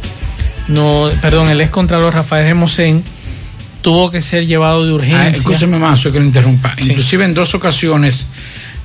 no, 0.67 1.09
perdón, 1.21 1.49
el 1.49 1.61
ex 1.61 1.71
Contralor 1.71 2.13
Rafael 2.13 2.45
Hermosén, 2.47 3.03
tuvo 3.81 4.11
que 4.11 4.21
ser 4.21 4.45
llevado 4.45 4.85
de 4.85 4.91
Ah, 4.91 4.95
urgencia. 4.95 5.29
escúcheme 5.29 5.77
más, 5.77 5.99
soy 5.99 6.11
que 6.11 6.19
le 6.19 6.25
interrumpa. 6.25 6.75
Inclusive 6.77 7.25
en 7.25 7.33
dos 7.33 7.55
ocasiones 7.55 8.27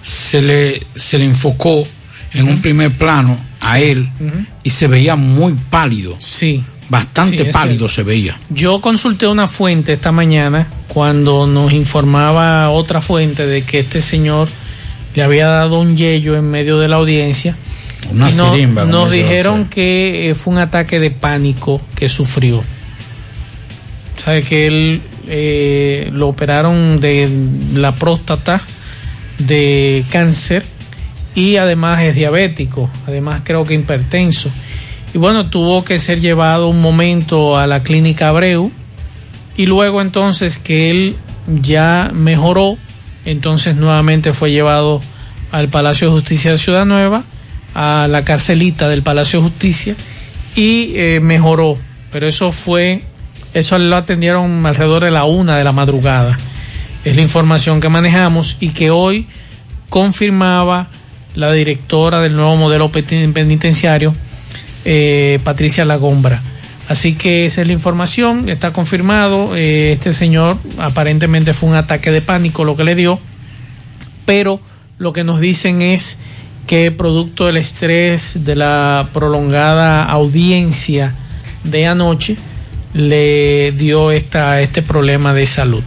se 0.02 0.40
le, 0.40 0.80
se 0.94 1.18
le 1.18 1.24
enfocó 1.26 1.86
en 2.32 2.48
un 2.48 2.60
primer 2.62 2.90
plano 2.92 3.38
a 3.60 3.78
él 3.80 4.08
y 4.62 4.70
se 4.70 4.86
veía 4.88 5.16
muy 5.16 5.54
pálido. 5.70 6.16
Sí. 6.18 6.62
Bastante 6.88 7.44
Sí, 7.46 7.50
pálido 7.52 7.88
se 7.88 8.04
veía. 8.04 8.38
Yo 8.48 8.80
consulté 8.80 9.26
una 9.26 9.48
fuente 9.48 9.94
esta 9.94 10.12
mañana 10.12 10.68
cuando 10.88 11.46
nos 11.46 11.72
informaba 11.72 12.70
otra 12.70 13.00
fuente 13.00 13.44
de 13.46 13.62
que 13.62 13.80
este 13.80 14.00
señor 14.00 14.48
le 15.16 15.22
había 15.24 15.46
dado 15.48 15.80
un 15.80 15.96
yello 15.96 16.36
en 16.36 16.48
medio 16.50 16.78
de 16.78 16.86
la 16.88 16.96
audiencia. 16.96 17.56
Una 18.12 18.30
y 18.30 18.34
no- 18.34 18.52
sirimba, 18.52 18.84
nos 18.84 19.10
dijeron 19.10 19.64
que 19.66 20.30
eh, 20.30 20.34
fue 20.36 20.52
un 20.52 20.60
ataque 20.60 21.00
de 21.00 21.10
pánico 21.10 21.80
que 21.96 22.08
sufrió. 22.08 22.62
Sabe 24.22 24.42
que 24.42 24.66
él 24.66 25.00
eh, 25.28 26.08
lo 26.12 26.28
operaron 26.28 27.00
de 27.00 27.28
la 27.74 27.92
próstata, 27.92 28.60
de 29.38 30.04
cáncer 30.10 30.64
y 31.34 31.56
además 31.56 32.02
es 32.02 32.14
diabético, 32.14 32.88
además 33.06 33.40
creo 33.44 33.64
que 33.64 33.74
hipertenso. 33.74 34.50
Y 35.14 35.18
bueno, 35.18 35.48
tuvo 35.48 35.84
que 35.84 35.98
ser 35.98 36.20
llevado 36.20 36.68
un 36.68 36.80
momento 36.80 37.56
a 37.56 37.66
la 37.66 37.82
clínica 37.82 38.28
Abreu 38.28 38.70
y 39.56 39.66
luego 39.66 40.00
entonces 40.02 40.58
que 40.58 40.90
él 40.90 41.16
ya 41.62 42.10
mejoró, 42.12 42.76
entonces 43.26 43.76
nuevamente 43.76 44.32
fue 44.32 44.50
llevado 44.50 45.02
al 45.52 45.68
Palacio 45.68 46.08
de 46.08 46.14
Justicia 46.14 46.52
de 46.52 46.58
Ciudad 46.58 46.86
Nueva, 46.86 47.24
a 47.74 48.06
la 48.08 48.24
carcelita 48.24 48.88
del 48.88 49.02
Palacio 49.02 49.40
de 49.40 49.48
Justicia 49.48 49.94
y 50.54 50.92
eh, 50.94 51.20
mejoró. 51.20 51.76
Pero 52.10 52.26
eso 52.26 52.52
fue, 52.52 53.02
eso 53.52 53.78
lo 53.78 53.96
atendieron 53.96 54.64
alrededor 54.64 55.04
de 55.04 55.10
la 55.10 55.24
una 55.24 55.58
de 55.58 55.64
la 55.64 55.72
madrugada. 55.72 56.38
Es 57.04 57.14
la 57.14 57.22
información 57.22 57.80
que 57.80 57.88
manejamos 57.88 58.56
y 58.60 58.70
que 58.70 58.90
hoy 58.90 59.26
confirmaba 59.90 60.88
la 61.34 61.52
directora 61.52 62.20
del 62.20 62.34
nuevo 62.34 62.56
modelo 62.56 62.90
penitenciario, 62.90 64.14
eh, 64.84 65.38
Patricia 65.44 65.84
Lagombra. 65.84 66.40
Así 66.88 67.14
que 67.14 67.46
esa 67.46 67.62
es 67.62 67.66
la 67.66 67.72
información, 67.72 68.48
está 68.48 68.72
confirmado. 68.72 69.56
eh, 69.56 69.92
este 69.92 70.14
señor 70.14 70.56
aparentemente 70.78 71.52
fue 71.52 71.68
un 71.68 71.74
ataque 71.74 72.10
de 72.10 72.22
pánico 72.22 72.64
lo 72.64 72.76
que 72.76 72.84
le 72.84 72.94
dio, 72.94 73.18
pero 74.24 74.60
lo 74.98 75.12
que 75.12 75.24
nos 75.24 75.40
dicen 75.40 75.82
es 75.82 76.18
que 76.66 76.90
producto 76.90 77.46
del 77.46 77.56
estrés 77.56 78.44
de 78.44 78.56
la 78.56 79.08
prolongada 79.12 80.04
audiencia 80.04 81.14
de 81.64 81.86
anoche 81.86 82.36
le 82.92 83.72
dio 83.72 84.10
esta, 84.10 84.60
este 84.60 84.82
problema 84.82 85.34
de 85.34 85.46
salud. 85.46 85.84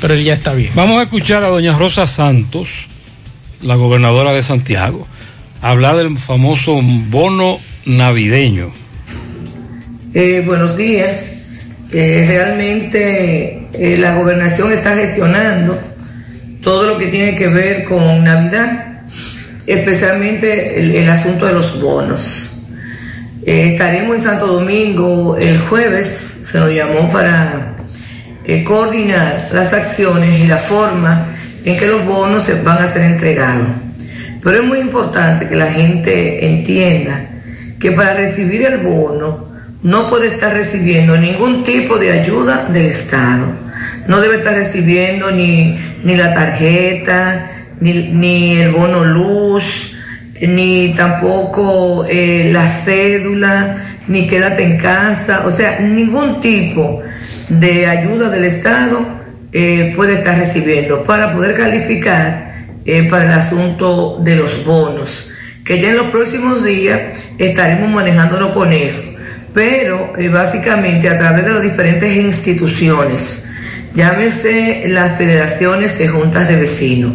Pero 0.00 0.14
él 0.14 0.24
ya 0.24 0.34
está 0.34 0.52
bien. 0.52 0.72
Vamos 0.74 0.98
a 0.98 1.04
escuchar 1.04 1.42
a 1.44 1.48
doña 1.48 1.76
Rosa 1.76 2.06
Santos, 2.06 2.86
la 3.62 3.76
gobernadora 3.76 4.32
de 4.32 4.42
Santiago, 4.42 5.06
hablar 5.62 5.96
del 5.96 6.18
famoso 6.18 6.80
bono 6.82 7.58
navideño. 7.84 8.72
Eh, 10.18 10.42
buenos 10.46 10.78
días. 10.78 11.14
Eh, 11.92 12.24
realmente 12.26 13.68
eh, 13.74 13.98
la 13.98 14.14
gobernación 14.14 14.72
está 14.72 14.96
gestionando 14.96 15.78
todo 16.62 16.84
lo 16.84 16.96
que 16.96 17.08
tiene 17.08 17.34
que 17.36 17.48
ver 17.48 17.84
con 17.84 18.24
Navidad, 18.24 19.02
especialmente 19.66 20.80
el, 20.80 20.92
el 20.92 21.08
asunto 21.10 21.44
de 21.44 21.52
los 21.52 21.78
bonos. 21.78 22.50
Estaremos 23.44 24.16
en 24.16 24.22
Santo 24.22 24.46
Domingo 24.46 25.36
el 25.36 25.58
jueves, 25.58 26.38
se 26.44 26.60
nos 26.60 26.72
llamó 26.72 27.12
para 27.12 27.76
coordinar 28.64 29.50
las 29.52 29.70
acciones 29.74 30.40
y 30.40 30.46
la 30.46 30.56
forma 30.56 31.26
en 31.62 31.78
que 31.78 31.84
los 31.84 32.06
bonos 32.06 32.42
se 32.42 32.54
van 32.62 32.82
a 32.82 32.86
ser 32.86 33.02
entregados. 33.02 33.66
Pero 34.42 34.62
es 34.62 34.66
muy 34.66 34.78
importante 34.78 35.46
que 35.46 35.56
la 35.56 35.70
gente 35.70 36.46
entienda 36.46 37.20
que 37.78 37.92
para 37.92 38.14
recibir 38.14 38.62
el 38.62 38.78
bono 38.78 39.45
no 39.86 40.10
puede 40.10 40.26
estar 40.26 40.52
recibiendo 40.52 41.16
ningún 41.16 41.62
tipo 41.62 41.96
de 41.96 42.10
ayuda 42.10 42.66
del 42.72 42.86
Estado. 42.86 43.46
No 44.08 44.20
debe 44.20 44.38
estar 44.38 44.54
recibiendo 44.54 45.30
ni, 45.30 45.78
ni 46.02 46.16
la 46.16 46.34
tarjeta, 46.34 47.52
ni, 47.78 47.92
ni 47.92 48.56
el 48.56 48.72
bono 48.72 49.04
luz, 49.04 49.94
ni 50.40 50.92
tampoco 50.96 52.04
eh, 52.10 52.50
la 52.52 52.66
cédula, 52.66 54.00
ni 54.08 54.26
quédate 54.26 54.64
en 54.64 54.76
casa. 54.76 55.44
O 55.46 55.52
sea, 55.52 55.78
ningún 55.78 56.40
tipo 56.40 57.04
de 57.48 57.86
ayuda 57.86 58.28
del 58.28 58.46
Estado 58.46 59.06
eh, 59.52 59.92
puede 59.94 60.14
estar 60.14 60.36
recibiendo 60.36 61.04
para 61.04 61.32
poder 61.32 61.54
calificar 61.56 62.66
eh, 62.84 63.04
para 63.04 63.26
el 63.26 63.38
asunto 63.38 64.18
de 64.18 64.34
los 64.34 64.64
bonos, 64.64 65.30
que 65.64 65.80
ya 65.80 65.90
en 65.90 65.98
los 65.98 66.06
próximos 66.06 66.64
días 66.64 67.00
estaremos 67.38 67.88
manejándolo 67.88 68.52
con 68.52 68.72
eso, 68.72 69.15
pero 69.56 70.12
eh, 70.18 70.28
básicamente 70.28 71.08
a 71.08 71.16
través 71.16 71.46
de 71.46 71.52
las 71.54 71.62
diferentes 71.62 72.14
instituciones, 72.14 73.42
llámese 73.94 74.84
las 74.86 75.16
federaciones 75.16 75.98
de 75.98 76.08
juntas 76.08 76.46
de 76.46 76.56
vecinos, 76.56 77.14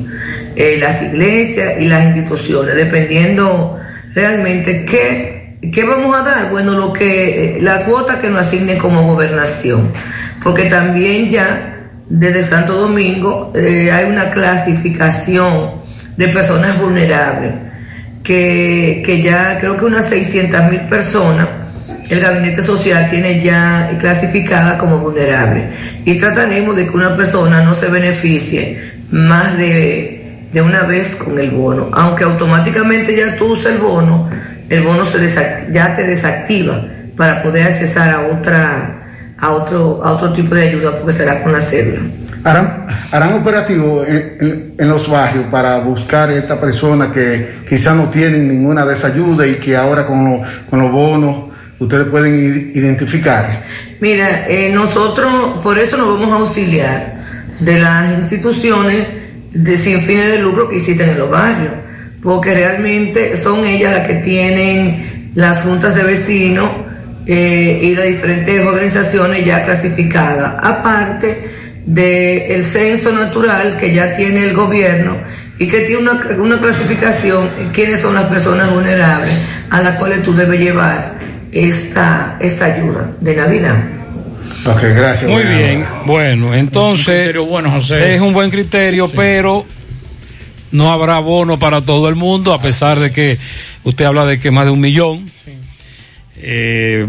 eh, 0.55 0.75
las 0.79 1.03
iglesias 1.03 1.75
y 1.79 1.85
las 1.85 2.03
instituciones, 2.03 2.73
dependiendo 2.73 3.79
realmente 4.15 4.85
qué, 4.85 5.59
qué 5.71 5.83
vamos 5.83 6.15
a 6.15 6.23
dar, 6.23 6.49
bueno, 6.49 6.71
lo 6.71 6.91
que, 6.91 7.59
la 7.61 7.85
cuota 7.85 8.19
que 8.19 8.29
nos 8.29 8.47
asigne 8.47 8.75
como 8.79 9.03
gobernación, 9.03 9.93
porque 10.43 10.63
también 10.63 11.29
ya 11.29 11.77
desde 12.09 12.41
Santo 12.41 12.73
Domingo 12.73 13.53
eh, 13.53 13.91
hay 13.91 14.05
una 14.05 14.31
clasificación 14.31 15.73
de 16.17 16.27
personas 16.29 16.81
vulnerables, 16.81 17.53
que, 18.23 19.03
que 19.05 19.21
ya 19.21 19.59
creo 19.59 19.77
que 19.77 19.85
unas 19.85 20.05
600 20.05 20.71
mil 20.71 20.81
personas 20.81 21.60
el 22.11 22.19
gabinete 22.19 22.61
social 22.61 23.09
tiene 23.09 23.41
ya 23.41 23.89
clasificada 23.99 24.77
como 24.77 24.97
vulnerable 24.99 25.65
y 26.03 26.15
trataremos 26.17 26.75
de 26.75 26.83
que 26.85 26.91
una 26.91 27.15
persona 27.15 27.61
no 27.63 27.73
se 27.73 27.87
beneficie 27.87 28.91
más 29.11 29.57
de, 29.57 30.47
de 30.51 30.61
una 30.61 30.83
vez 30.83 31.15
con 31.15 31.39
el 31.39 31.51
bono, 31.51 31.89
aunque 31.93 32.25
automáticamente 32.25 33.15
ya 33.15 33.35
tú 33.37 33.53
usas 33.53 33.67
el 33.73 33.77
bono, 33.77 34.29
el 34.69 34.83
bono 34.83 35.05
se 35.05 35.19
ya 35.71 35.95
te 35.95 36.03
desactiva 36.05 36.83
para 37.15 37.41
poder 37.41 37.67
accesar 37.67 38.09
a 38.09 38.19
otra 38.21 38.97
a 39.37 39.49
otro 39.51 40.01
a 40.03 40.11
otro 40.11 40.33
tipo 40.33 40.53
de 40.53 40.67
ayuda 40.69 40.91
porque 40.99 41.13
será 41.17 41.41
con 41.41 41.53
la 41.53 41.59
cédula. 41.61 42.01
harán, 42.43 42.85
harán 43.11 43.33
operativo 43.35 44.03
en, 44.05 44.73
en- 44.77 44.89
los 44.89 45.09
barrios 45.09 45.45
para 45.49 45.79
buscar 45.79 46.29
a 46.29 46.35
esta 46.35 46.59
persona 46.59 47.09
que 47.11 47.47
quizás 47.67 47.95
no 47.95 48.09
tienen 48.09 48.47
ninguna 48.49 48.85
de 48.85 48.93
esas 48.93 49.13
ayudas 49.13 49.47
y 49.47 49.55
que 49.55 49.77
ahora 49.77 50.05
con, 50.05 50.25
lo- 50.25 50.41
con 50.69 50.79
los 50.79 50.91
bonos 50.91 51.50
ustedes 51.81 52.07
pueden 52.07 52.71
identificar. 52.75 53.63
Mira, 53.99 54.47
eh, 54.47 54.69
nosotros 54.71 55.59
por 55.63 55.79
eso 55.79 55.97
nos 55.97 56.19
vamos 56.19 56.31
a 56.31 56.43
auxiliar 56.43 57.21
de 57.59 57.79
las 57.79 58.19
instituciones 58.19 59.07
de 59.51 59.77
sin 59.77 60.01
fines 60.03 60.31
de 60.31 60.39
lucro 60.39 60.69
que 60.69 60.77
existen 60.77 61.09
en 61.09 61.17
los 61.17 61.29
barrios, 61.29 61.73
porque 62.21 62.53
realmente 62.53 63.35
son 63.35 63.65
ellas 63.65 63.93
las 63.93 64.07
que 64.07 64.15
tienen 64.15 65.31
las 65.33 65.61
juntas 65.61 65.95
de 65.95 66.03
vecinos 66.03 66.69
eh, 67.25 67.79
y 67.81 67.95
las 67.95 68.05
diferentes 68.05 68.65
organizaciones 68.65 69.43
ya 69.43 69.63
clasificadas, 69.63 70.59
aparte 70.61 71.49
del 71.85 72.63
censo 72.63 73.11
natural 73.11 73.77
que 73.77 73.91
ya 73.91 74.15
tiene 74.15 74.43
el 74.43 74.53
gobierno 74.53 75.17
y 75.57 75.67
que 75.67 75.79
tiene 75.81 76.03
una, 76.03 76.21
una 76.37 76.59
clasificación, 76.59 77.49
quiénes 77.73 78.01
son 78.01 78.13
las 78.13 78.25
personas 78.25 78.71
vulnerables 78.71 79.33
a 79.71 79.81
las 79.81 79.97
cuales 79.97 80.21
tú 80.21 80.33
debes 80.35 80.59
llevar 80.59 81.20
esta, 81.51 82.37
esta 82.39 82.65
ayuda 82.65 83.11
de 83.19 83.35
Navidad. 83.35 83.83
Ok, 84.65 84.81
gracias. 84.95 85.29
Muy 85.29 85.43
bien, 85.43 85.85
bueno, 86.05 86.53
entonces 86.53 87.35
es 87.35 88.21
un 88.21 88.33
buen 88.33 88.51
criterio, 88.51 89.09
pero 89.09 89.65
no 90.71 90.91
habrá 90.91 91.19
bono 91.19 91.57
para 91.57 91.81
todo 91.81 92.07
el 92.09 92.15
mundo, 92.15 92.53
a 92.53 92.61
pesar 92.61 92.99
de 92.99 93.11
que 93.11 93.37
usted 93.83 94.05
habla 94.05 94.25
de 94.25 94.39
que 94.39 94.51
más 94.51 94.65
de 94.65 94.71
un 94.71 94.79
millón. 94.79 95.29
Eh, 96.43 97.05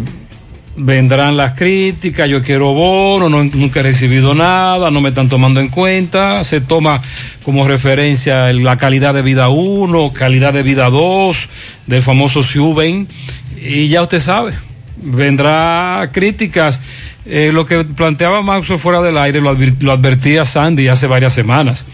vendrán 0.77 1.36
las 1.36 1.52
críticas, 1.52 2.28
yo 2.28 2.43
quiero 2.43 2.73
bono, 2.73 3.28
no, 3.28 3.44
nunca 3.44 3.81
he 3.81 3.82
recibido 3.82 4.35
nada, 4.35 4.90
no 4.90 5.01
me 5.01 5.10
están 5.10 5.28
tomando 5.28 5.60
en 5.60 5.69
cuenta, 5.69 6.44
se 6.44 6.60
toma 6.60 7.02
como 7.43 7.66
referencia 7.66 8.52
la 8.52 8.77
calidad 8.77 9.12
de 9.12 9.23
vida 9.23 9.48
1, 9.48 10.12
calidad 10.12 10.52
de 10.52 10.62
vida 10.62 10.89
2, 10.89 11.48
del 11.86 12.02
famoso 12.02 12.43
Siuben, 12.43 13.06
y 13.64 13.89
ya 13.89 14.02
usted 14.02 14.20
sabe, 14.20 14.52
vendrá 14.97 16.10
críticas. 16.12 16.80
Eh, 17.24 17.51
lo 17.52 17.66
que 17.66 17.84
planteaba 17.84 18.43
Maxo 18.43 18.78
fuera 18.78 19.01
del 19.01 19.16
aire 19.16 19.40
lo, 19.40 19.56
lo 19.80 19.93
advertía 19.93 20.44
Sandy 20.44 20.89
hace 20.89 21.06
varias 21.06 21.32
semanas. 21.32 21.86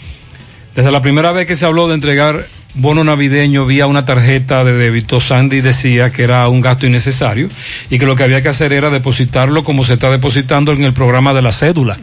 Desde 0.75 0.91
la 0.91 1.03
primera 1.03 1.33
vez 1.33 1.47
que 1.47 1.57
se 1.57 1.67
habló 1.67 1.89
de 1.89 1.95
entregar 1.95 2.47
bono 2.75 3.03
navideño 3.03 3.67
vía 3.67 3.87
una 3.87 4.07
tarjeta 4.07 4.65
de 4.65 4.73
débito, 4.75 5.21
Sandy 5.21 5.61
decía 5.61 6.11
que 6.13 6.23
era 6.23 6.49
un 6.49 6.61
gasto 6.61 6.87
innecesario 6.87 7.49
y 7.91 7.99
que 7.99 8.07
lo 8.07 8.17
que 8.17 8.23
había 8.23 8.43
que 8.43 8.49
hacer 8.49 8.73
era 8.73 8.91
depositarlo 8.91 9.65
como 9.65 9.85
se 9.85 9.95
está 9.95 10.11
depositando 10.11 10.73
en 10.73 10.85
el 10.85 10.93
programa 10.93 11.35
de 11.35 11.43
la 11.43 11.53
cédula. 11.53 11.99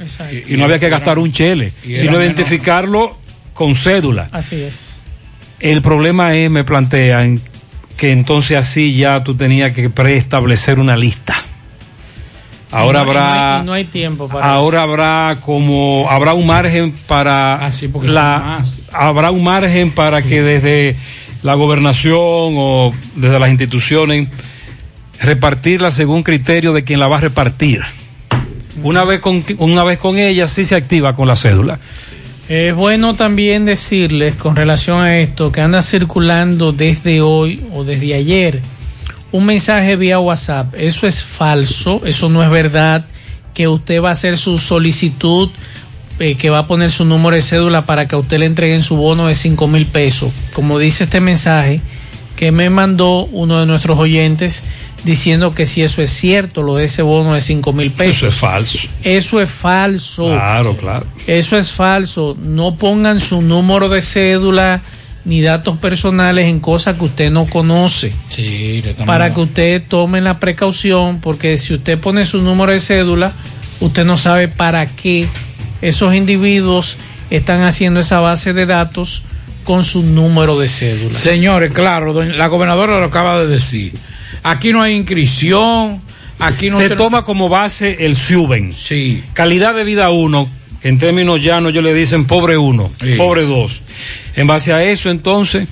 Y 0.47 0.57
no 0.57 0.65
había 0.65 0.79
que 0.79 0.89
gastar 0.89 1.19
un 1.19 1.31
chele, 1.31 1.73
sino 1.83 2.21
identificarlo 2.21 3.17
con 3.53 3.75
cédula. 3.75 4.29
Así 4.31 4.61
es. 4.61 4.95
El 5.59 5.81
problema 5.81 6.35
es, 6.35 6.51
me 6.51 6.63
plantean, 6.63 7.39
que 7.97 8.11
entonces 8.11 8.57
así 8.57 8.95
ya 8.95 9.23
tú 9.23 9.35
tenías 9.35 9.71
que 9.73 9.89
preestablecer 9.89 10.79
una 10.79 10.95
lista. 10.97 11.35
Ahora 12.71 13.03
no- 13.03 13.09
habrá 13.11 13.63
no 13.63 13.73
hay 13.73 13.85
tiempo 13.85 14.27
para 14.27 14.51
ahora 14.51 14.81
habrá 14.81 15.37
como 15.41 16.07
habrá 16.09 16.33
un 16.33 16.45
margen 16.45 16.91
para 17.07 17.69
porque 17.93 18.07
son 18.07 18.15
la 18.15 18.39
más. 18.57 18.89
habrá 18.91 19.31
un 19.31 19.43
margen 19.43 19.91
para 19.91 20.21
que 20.21 20.41
desde 20.41 20.95
la 21.41 21.53
gobernación 21.53 22.15
o 22.17 22.91
desde 23.15 23.39
las 23.39 23.49
instituciones 23.49 24.27
repartirla 25.21 25.91
según 25.91 26.23
criterio 26.23 26.73
de 26.73 26.83
quien 26.83 26.99
la 26.99 27.07
va 27.07 27.17
a 27.17 27.21
repartir 27.21 27.81
Una 28.83 29.05
vez 29.05 29.21
con, 29.21 29.45
una 29.59 29.83
vez 29.85 29.97
con 29.97 30.17
ella 30.17 30.47
sí 30.47 30.65
se 30.65 30.75
activa 30.75 31.15
con 31.15 31.27
la 31.29 31.37
cédula. 31.37 31.79
Es 32.47 32.75
bueno 32.75 33.15
también 33.15 33.65
decirles 33.65 34.35
con 34.35 34.55
relación 34.55 34.99
a 34.99 35.17
esto 35.17 35.51
que 35.51 35.61
anda 35.61 35.81
circulando 35.81 36.73
desde 36.73 37.21
hoy 37.21 37.63
o 37.73 37.83
desde 37.83 38.13
ayer 38.13 38.61
un 39.31 39.47
mensaje 39.47 39.95
vía 39.95 40.19
WhatsApp. 40.19 40.75
Eso 40.77 41.07
es 41.07 41.23
falso, 41.23 42.03
eso 42.05 42.29
no 42.29 42.43
es 42.43 42.49
verdad 42.51 43.05
que 43.55 43.67
usted 43.67 43.99
va 43.99 44.09
a 44.09 44.11
hacer 44.11 44.37
su 44.37 44.59
solicitud, 44.59 45.49
eh, 46.19 46.35
que 46.35 46.51
va 46.51 46.59
a 46.59 46.67
poner 46.67 46.91
su 46.91 47.03
número 47.03 47.35
de 47.35 47.41
cédula 47.41 47.87
para 47.87 48.07
que 48.07 48.15
usted 48.15 48.37
le 48.37 48.45
entreguen 48.45 48.83
su 48.83 48.95
bono 48.95 49.25
de 49.25 49.33
5 49.33 49.67
mil 49.67 49.87
pesos. 49.87 50.31
Como 50.53 50.77
dice 50.77 51.05
este 51.05 51.21
mensaje 51.21 51.81
que 52.35 52.51
me 52.51 52.69
mandó 52.69 53.25
uno 53.25 53.59
de 53.59 53.65
nuestros 53.65 53.97
oyentes 53.97 54.63
diciendo 55.05 55.53
que 55.53 55.67
si 55.67 55.83
eso 55.83 56.01
es 56.01 56.09
cierto, 56.09 56.63
lo 56.63 56.75
de 56.75 56.85
ese 56.85 57.03
bono 57.03 57.35
de 57.35 57.41
5 57.41 57.71
mil 57.73 57.91
pesos. 57.91 58.17
Eso 58.17 58.27
es 58.27 58.35
falso. 58.35 58.79
Eso 59.03 59.41
es 59.41 59.49
falso. 59.49 60.25
Claro, 60.25 60.75
claro. 60.75 61.05
Eso 61.27 61.57
es 61.57 61.71
falso. 61.71 62.35
No 62.41 62.75
pongan 62.75 63.21
su 63.21 63.41
número 63.41 63.87
de 63.87 64.01
cédula 64.01 64.81
ni 65.23 65.41
datos 65.41 65.77
personales 65.77 66.45
en 66.45 66.59
cosas 66.59 66.97
que 66.97 67.05
usted 67.05 67.31
no 67.31 67.45
conoce. 67.45 68.13
Sí, 68.29 68.83
Para 69.05 69.33
que 69.33 69.41
usted 69.41 69.83
tome 69.87 70.21
la 70.21 70.39
precaución, 70.39 71.19
porque 71.21 71.57
si 71.57 71.75
usted 71.75 71.99
pone 71.99 72.25
su 72.25 72.41
número 72.41 72.71
de 72.71 72.79
cédula, 72.79 73.31
usted 73.79 74.05
no 74.05 74.17
sabe 74.17 74.47
para 74.47 74.87
qué 74.87 75.27
esos 75.81 76.15
individuos 76.15 76.97
están 77.29 77.61
haciendo 77.61 77.99
esa 77.99 78.19
base 78.19 78.53
de 78.53 78.65
datos 78.65 79.23
con 79.63 79.83
su 79.83 80.03
número 80.03 80.59
de 80.59 80.67
cédula. 80.67 81.17
Señores, 81.17 81.71
claro, 81.71 82.13
la 82.23 82.47
gobernadora 82.47 82.99
lo 82.99 83.05
acaba 83.05 83.39
de 83.39 83.47
decir. 83.47 83.93
Aquí 84.47 84.71
no 84.71 84.79
hay 84.81 84.93
inscripción, 84.95 86.01
aquí 86.37 86.69
no 86.69 86.77
se 86.77 86.91
toma 86.91 87.23
como 87.23 87.49
base 87.49 88.05
el 88.05 88.15
SUBEN. 88.15 88.75
Sí. 88.75 89.23
Calidad 89.33 89.73
de 89.73 89.83
vida 89.83 90.11
uno, 90.11 90.47
en 90.83 90.99
términos 90.99 91.41
llanos 91.43 91.73
yo 91.73 91.81
le 91.81 91.95
dicen 91.95 92.25
pobre 92.25 92.55
uno, 92.55 92.91
Sí. 93.03 93.15
pobre 93.17 93.41
dos. 93.43 93.81
En 94.35 94.45
base 94.45 94.71
a 94.71 94.83
eso, 94.83 95.09
entonces, 95.09 95.67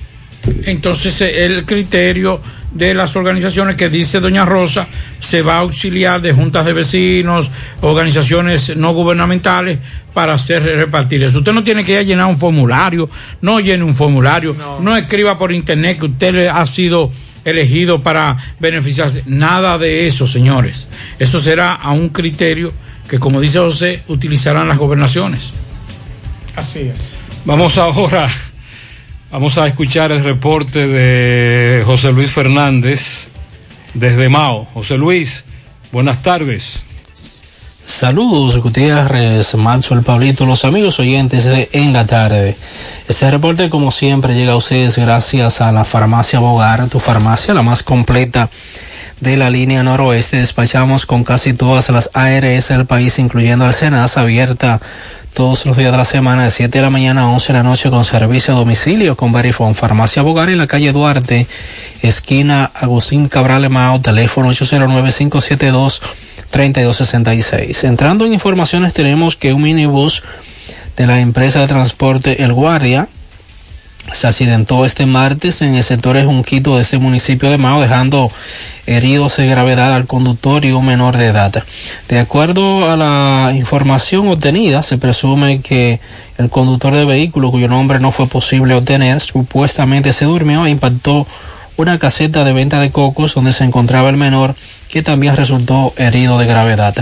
Entonces, 0.66 1.20
eh, 1.22 1.46
el 1.46 1.64
criterio 1.64 2.38
de 2.70 2.92
las 2.92 3.16
organizaciones 3.16 3.76
que 3.76 3.88
dice 3.88 4.20
doña 4.20 4.44
Rosa 4.44 4.86
se 5.18 5.40
va 5.40 5.54
a 5.54 5.58
auxiliar 5.60 6.20
de 6.20 6.34
juntas 6.34 6.66
de 6.66 6.72
vecinos, 6.74 7.50
organizaciones 7.80 8.76
no 8.76 8.92
gubernamentales 8.92 9.78
para 10.12 10.34
hacer 10.34 10.62
repartir 10.64 11.22
eso. 11.22 11.38
Usted 11.38 11.52
no 11.52 11.64
tiene 11.64 11.82
que 11.82 11.92
ir 11.92 11.98
a 11.98 12.02
llenar 12.02 12.26
un 12.26 12.36
formulario, 12.36 13.08
no 13.40 13.58
llene 13.60 13.84
un 13.84 13.94
formulario, 13.94 14.54
no, 14.80 14.96
escriba 14.96 15.38
por 15.38 15.50
internet 15.50 15.98
que 15.98 16.06
usted 16.06 16.34
le 16.34 16.48
ha 16.50 16.66
sido 16.66 17.10
elegido 17.44 18.02
para 18.02 18.36
beneficiarse. 18.58 19.22
Nada 19.26 19.78
de 19.78 20.06
eso, 20.06 20.26
señores. 20.26 20.88
Eso 21.18 21.40
será 21.40 21.74
a 21.74 21.92
un 21.92 22.08
criterio 22.08 22.72
que, 23.08 23.18
como 23.18 23.40
dice 23.40 23.58
José, 23.58 24.02
utilizarán 24.08 24.68
las 24.68 24.78
gobernaciones. 24.78 25.54
Así 26.56 26.80
es. 26.80 27.16
vamos 27.44 27.78
ahora, 27.78 28.28
vamos 29.30 29.58
a 29.58 29.66
escuchar 29.66 30.12
el 30.12 30.22
reporte 30.22 30.86
de 30.86 31.82
José 31.84 32.12
Luis 32.12 32.30
Fernández 32.30 33.30
desde 33.92 34.28
Mao. 34.28 34.64
José 34.72 34.96
Luis, 34.96 35.44
buenas 35.92 36.22
tardes. 36.22 36.83
Saludos 37.86 38.58
Gutiérrez, 38.58 39.54
Maxwell, 39.56 40.02
Pablito, 40.02 40.46
los 40.46 40.64
amigos 40.64 40.98
oyentes 41.00 41.44
de 41.44 41.68
En 41.72 41.92
la 41.92 42.06
Tarde. 42.06 42.56
Este 43.08 43.30
reporte 43.30 43.68
como 43.68 43.92
siempre 43.92 44.34
llega 44.34 44.52
a 44.52 44.56
ustedes 44.56 44.96
gracias 44.96 45.60
a 45.60 45.70
la 45.70 45.84
farmacia 45.84 46.38
Bogar, 46.38 46.88
tu 46.88 46.98
farmacia 46.98 47.52
la 47.52 47.62
más 47.62 47.82
completa 47.82 48.48
de 49.20 49.36
la 49.36 49.50
línea 49.50 49.82
noroeste. 49.82 50.38
Despachamos 50.38 51.04
con 51.04 51.24
casi 51.24 51.52
todas 51.52 51.90
las 51.90 52.10
ARS 52.14 52.68
del 52.68 52.86
país, 52.86 53.18
incluyendo 53.18 53.66
el 53.66 53.74
Senasa, 53.74 54.22
abierta 54.22 54.80
todos 55.34 55.66
los 55.66 55.76
días 55.76 55.90
de 55.90 55.98
la 55.98 56.04
semana 56.04 56.44
de 56.44 56.50
7 56.50 56.78
de 56.78 56.82
la 56.82 56.90
mañana 56.90 57.22
a 57.22 57.26
11 57.26 57.52
de 57.52 57.58
la 57.58 57.62
noche 57.64 57.90
con 57.90 58.04
servicio 58.04 58.54
a 58.54 58.56
domicilio 58.56 59.16
con 59.16 59.32
Verifone. 59.32 59.74
Farmacia 59.74 60.22
Bogar 60.22 60.48
en 60.48 60.58
la 60.58 60.68
calle 60.68 60.92
Duarte, 60.92 61.48
esquina 62.02 62.70
Agustín 62.72 63.28
Cabral 63.28 63.68
Mao, 63.68 64.00
teléfono 64.00 64.50
809-572. 64.50 66.00
3266. 66.50 67.82
Entrando 67.82 68.26
en 68.26 68.32
informaciones 68.32 68.94
tenemos 68.94 69.34
que 69.34 69.52
un 69.52 69.62
minibús 69.62 70.22
de 70.96 71.08
la 71.08 71.18
empresa 71.18 71.58
de 71.60 71.66
transporte 71.66 72.44
El 72.44 72.52
Guardia 72.52 73.08
se 74.12 74.26
accidentó 74.26 74.84
este 74.84 75.06
martes 75.06 75.62
en 75.62 75.74
el 75.74 75.82
sector 75.82 76.16
de 76.16 76.24
Junquito 76.24 76.76
de 76.76 76.82
este 76.82 76.98
municipio 76.98 77.50
de 77.50 77.58
Mao, 77.58 77.80
dejando 77.80 78.30
heridos 78.86 79.36
de 79.36 79.46
gravedad 79.46 79.94
al 79.94 80.06
conductor 80.06 80.64
y 80.64 80.72
un 80.72 80.86
menor 80.86 81.16
de 81.16 81.26
edad. 81.26 81.64
De 82.08 82.18
acuerdo 82.18 82.90
a 82.90 82.96
la 82.96 83.52
información 83.54 84.28
obtenida, 84.28 84.82
se 84.82 84.98
presume 84.98 85.60
que 85.60 86.00
el 86.38 86.50
conductor 86.50 86.92
de 86.94 87.04
vehículo, 87.04 87.50
cuyo 87.50 87.68
nombre 87.68 87.98
no 87.98 88.12
fue 88.12 88.26
posible 88.26 88.74
obtener, 88.74 89.20
supuestamente 89.20 90.12
se 90.12 90.26
durmió 90.26 90.66
e 90.66 90.70
impactó 90.70 91.26
una 91.76 91.98
caseta 91.98 92.44
de 92.44 92.52
venta 92.52 92.80
de 92.80 92.90
cocos 92.90 93.34
donde 93.34 93.52
se 93.52 93.64
encontraba 93.64 94.10
el 94.10 94.16
menor 94.16 94.54
que 94.94 95.02
también 95.02 95.34
resultó 95.34 95.92
herido 95.96 96.38
de 96.38 96.46
gravedad. 96.46 96.94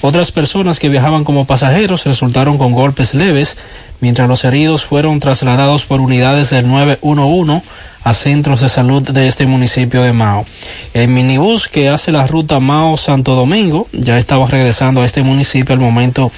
Otras 0.00 0.32
personas 0.32 0.78
que 0.78 0.88
viajaban 0.88 1.24
como 1.24 1.44
pasajeros 1.44 2.06
resultaron 2.06 2.56
con 2.56 2.72
golpes 2.72 3.12
leves, 3.12 3.58
mientras 4.00 4.30
los 4.30 4.46
heridos 4.46 4.86
fueron 4.86 5.20
trasladados 5.20 5.84
por 5.84 6.00
unidades 6.00 6.48
del 6.48 6.66
911 6.66 7.60
a 8.02 8.14
centros 8.14 8.62
de 8.62 8.70
salud 8.70 9.02
de 9.02 9.26
este 9.26 9.44
municipio 9.44 10.02
de 10.02 10.14
Mao. 10.14 10.46
El 10.94 11.08
minibús 11.08 11.68
que 11.68 11.90
hace 11.90 12.12
la 12.12 12.26
ruta 12.26 12.60
Mao-Santo 12.60 13.34
Domingo 13.34 13.88
ya 13.92 14.16
estaba 14.16 14.46
regresando 14.46 15.02
a 15.02 15.04
este 15.04 15.22
municipio 15.22 15.74
al 15.74 15.80
momento 15.80 16.32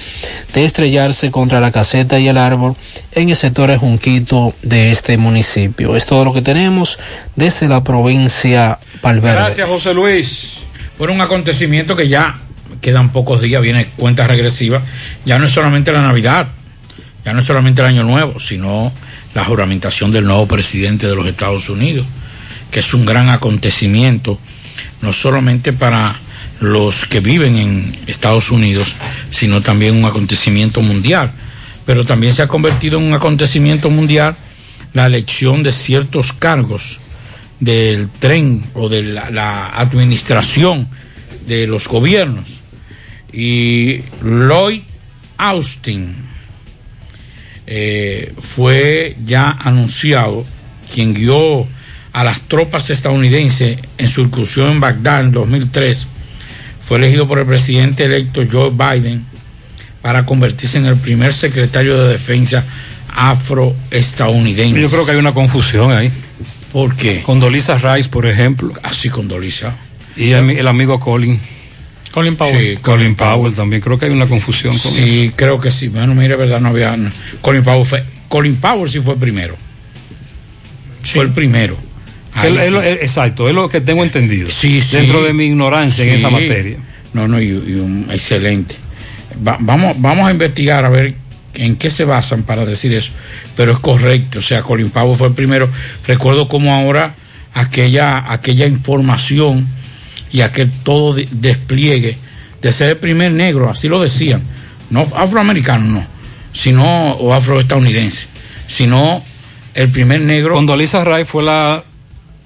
de 0.53 0.65
estrellarse 0.65 1.31
contra 1.31 1.61
la 1.61 1.71
caseta 1.71 2.19
y 2.19 2.27
el 2.27 2.37
árbol 2.37 2.75
en 3.13 3.29
el 3.29 3.37
sector 3.37 3.69
de 3.69 3.77
Junquito 3.77 4.53
de 4.61 4.91
este 4.91 5.17
municipio. 5.17 5.95
Es 5.95 6.05
todo 6.05 6.25
lo 6.25 6.33
que 6.33 6.41
tenemos 6.41 6.99
desde 7.37 7.69
la 7.69 7.81
provincia 7.81 8.79
Valverde. 9.01 9.37
Gracias, 9.37 9.69
José 9.69 9.93
Luis. 9.93 10.66
Fue 10.97 11.11
un 11.11 11.21
acontecimiento 11.21 11.95
que 11.95 12.07
ya 12.07 12.39
quedan 12.81 13.11
pocos 13.11 13.41
días, 13.41 13.61
viene 13.61 13.87
cuenta 13.95 14.25
regresiva. 14.25 14.81
Ya 15.25 15.37
no 15.37 15.45
es 15.45 15.51
solamente 15.51 15.91
la 15.91 16.01
Navidad, 16.01 16.47
ya 17.23 17.33
no 17.33 17.39
es 17.39 17.45
solamente 17.45 17.81
el 17.81 17.87
Año 17.87 18.03
Nuevo, 18.03 18.39
sino 18.39 18.91
la 19.35 19.45
juramentación 19.45 20.11
del 20.11 20.25
nuevo 20.25 20.47
presidente 20.47 21.05
de 21.05 21.15
los 21.15 21.27
Estados 21.27 21.69
Unidos, 21.69 22.07
que 22.71 22.79
es 22.79 22.93
un 22.95 23.05
gran 23.05 23.29
acontecimiento, 23.29 24.39
no 25.01 25.13
solamente 25.13 25.71
para 25.71 26.15
los 26.61 27.05
que 27.05 27.19
viven 27.19 27.57
en 27.57 27.95
Estados 28.07 28.49
Unidos, 28.49 28.95
sino 29.29 29.61
también 29.61 29.95
un 29.95 30.05
acontecimiento 30.05 30.81
mundial. 30.81 31.31
Pero 31.85 32.05
también 32.05 32.33
se 32.33 32.41
ha 32.41 32.47
convertido 32.47 32.97
en 32.97 33.05
un 33.05 33.13
acontecimiento 33.13 33.91
mundial 33.91 34.35
la 34.93 35.05
elección 35.05 35.61
de 35.61 35.71
ciertos 35.71 36.33
cargos 36.33 37.01
del 37.59 38.09
tren 38.09 38.63
o 38.73 38.89
de 38.89 39.03
la, 39.03 39.69
administración 39.75 40.87
de 41.47 41.67
los 41.67 41.87
gobiernos. 41.87 42.61
Y 43.31 44.01
Lloyd 44.23 44.81
Austin 45.37 46.15
eh, 47.65 48.33
fue 48.39 49.15
ya 49.25 49.51
anunciado 49.51 50.45
quien 50.93 51.13
guió 51.13 51.67
a 52.13 52.23
las 52.23 52.41
tropas 52.41 52.89
estadounidenses 52.89 53.77
en 53.97 54.07
su 54.07 54.21
incursión 54.21 54.71
en 54.71 54.79
Bagdad 54.79 55.21
en 55.21 55.31
2003. 55.31 56.07
Fue 56.81 56.97
elegido 56.97 57.27
por 57.27 57.39
el 57.39 57.45
presidente 57.45 58.05
electo 58.05 58.41
Joe 58.49 58.71
Biden 58.71 59.25
para 60.01 60.25
convertirse 60.25 60.77
en 60.77 60.85
el 60.85 60.95
primer 60.95 61.33
secretario 61.33 62.01
de 62.01 62.13
defensa 62.13 62.63
afroestadounidense. 63.13 64.79
Yo 64.79 64.89
creo 64.89 65.05
que 65.05 65.11
hay 65.11 65.17
una 65.17 65.33
confusión 65.33 65.91
ahí. 65.91 66.11
¿Por 66.71 66.95
qué? 66.95 67.21
Condoleezza 67.23 67.77
Rice, 67.77 68.09
por 68.09 68.25
ejemplo. 68.25 68.73
Así 68.83 69.09
Condoleezza. 69.09 69.75
Y 70.15 70.31
el, 70.31 70.49
el 70.51 70.67
amigo 70.67 70.99
Colin. 70.99 71.39
Colin 72.11 72.35
Powell. 72.35 72.75
Sí, 72.75 72.81
Colin 72.81 73.15
Powell 73.15 73.53
también. 73.53 73.81
Creo 73.81 73.99
que 73.99 74.05
hay 74.05 74.11
una 74.11 74.25
confusión 74.27 74.77
con 74.77 74.91
eso. 74.91 75.03
Sí, 75.03 75.31
creo 75.35 75.59
que 75.59 75.69
sí. 75.71 75.87
Bueno, 75.87 76.15
mire, 76.15 76.35
verdad, 76.35 76.59
no 76.59 76.69
había. 76.69 76.97
no. 76.97 77.11
Colin 77.41 77.63
Powell 77.63 77.85
fue. 77.85 78.03
Colin 78.27 78.55
Powell 78.55 78.89
sí 78.89 78.99
fue 78.99 79.15
primero. 79.17 79.55
Fue 81.03 81.23
el 81.23 81.31
primero. 81.31 81.77
Ahí 82.33 82.49
Él- 82.49 82.57
él- 82.59 82.81
sí. 82.81 82.87
él- 82.87 82.97
exacto, 83.01 83.47
es 83.47 83.55
lo 83.55 83.69
que 83.69 83.81
tengo 83.81 84.03
entendido. 84.03 84.49
Sí, 84.51 84.81
sí. 84.81 84.97
Dentro 84.97 85.23
de 85.23 85.33
mi 85.33 85.45
ignorancia 85.45 86.03
en 86.03 86.11
esa 86.13 86.29
materia. 86.29 86.77
No, 87.13 87.27
no, 87.27 87.41
y, 87.41 87.45
y 87.47 87.51
un 87.79 88.07
excelente. 88.11 88.75
Va- 89.47 89.57
vamos, 89.59 89.95
vamos 89.99 90.27
a 90.27 90.31
investigar 90.31 90.83
a 90.85 90.89
ver 90.89 91.15
en 91.57 91.75
qué 91.75 91.89
se 91.89 92.05
basan 92.05 92.43
para 92.43 92.65
decir 92.65 92.93
eso. 92.93 93.11
Pero 93.55 93.73
es 93.73 93.79
correcto, 93.79 94.39
o 94.39 94.41
sea, 94.41 94.61
Colin 94.61 94.89
Powell 94.89 95.15
fue 95.17 95.27
el 95.27 95.33
primero. 95.33 95.69
Recuerdo 96.05 96.47
como 96.47 96.73
ahora 96.73 97.15
aquella, 97.53 98.31
aquella 98.31 98.65
información 98.67 99.67
y 100.31 100.41
aquel 100.41 100.69
todo 100.83 101.13
de- 101.13 101.27
despliegue 101.31 102.17
de 102.61 102.71
ser 102.71 102.89
el 102.89 102.97
primer 102.97 103.31
negro, 103.31 103.69
así 103.69 103.87
lo 103.87 104.01
decían, 104.01 104.41
no 104.89 105.01
afroamericano, 105.01 105.85
no, 105.85 106.05
sino, 106.53 107.11
o 107.11 107.33
afroestadounidense, 107.33 108.27
sino 108.67 109.23
el 109.73 109.89
primer 109.89 110.21
negro. 110.21 110.55
Condoleezza 110.55 111.03
Rice 111.03 111.25
fue 111.25 111.43
la 111.43 111.83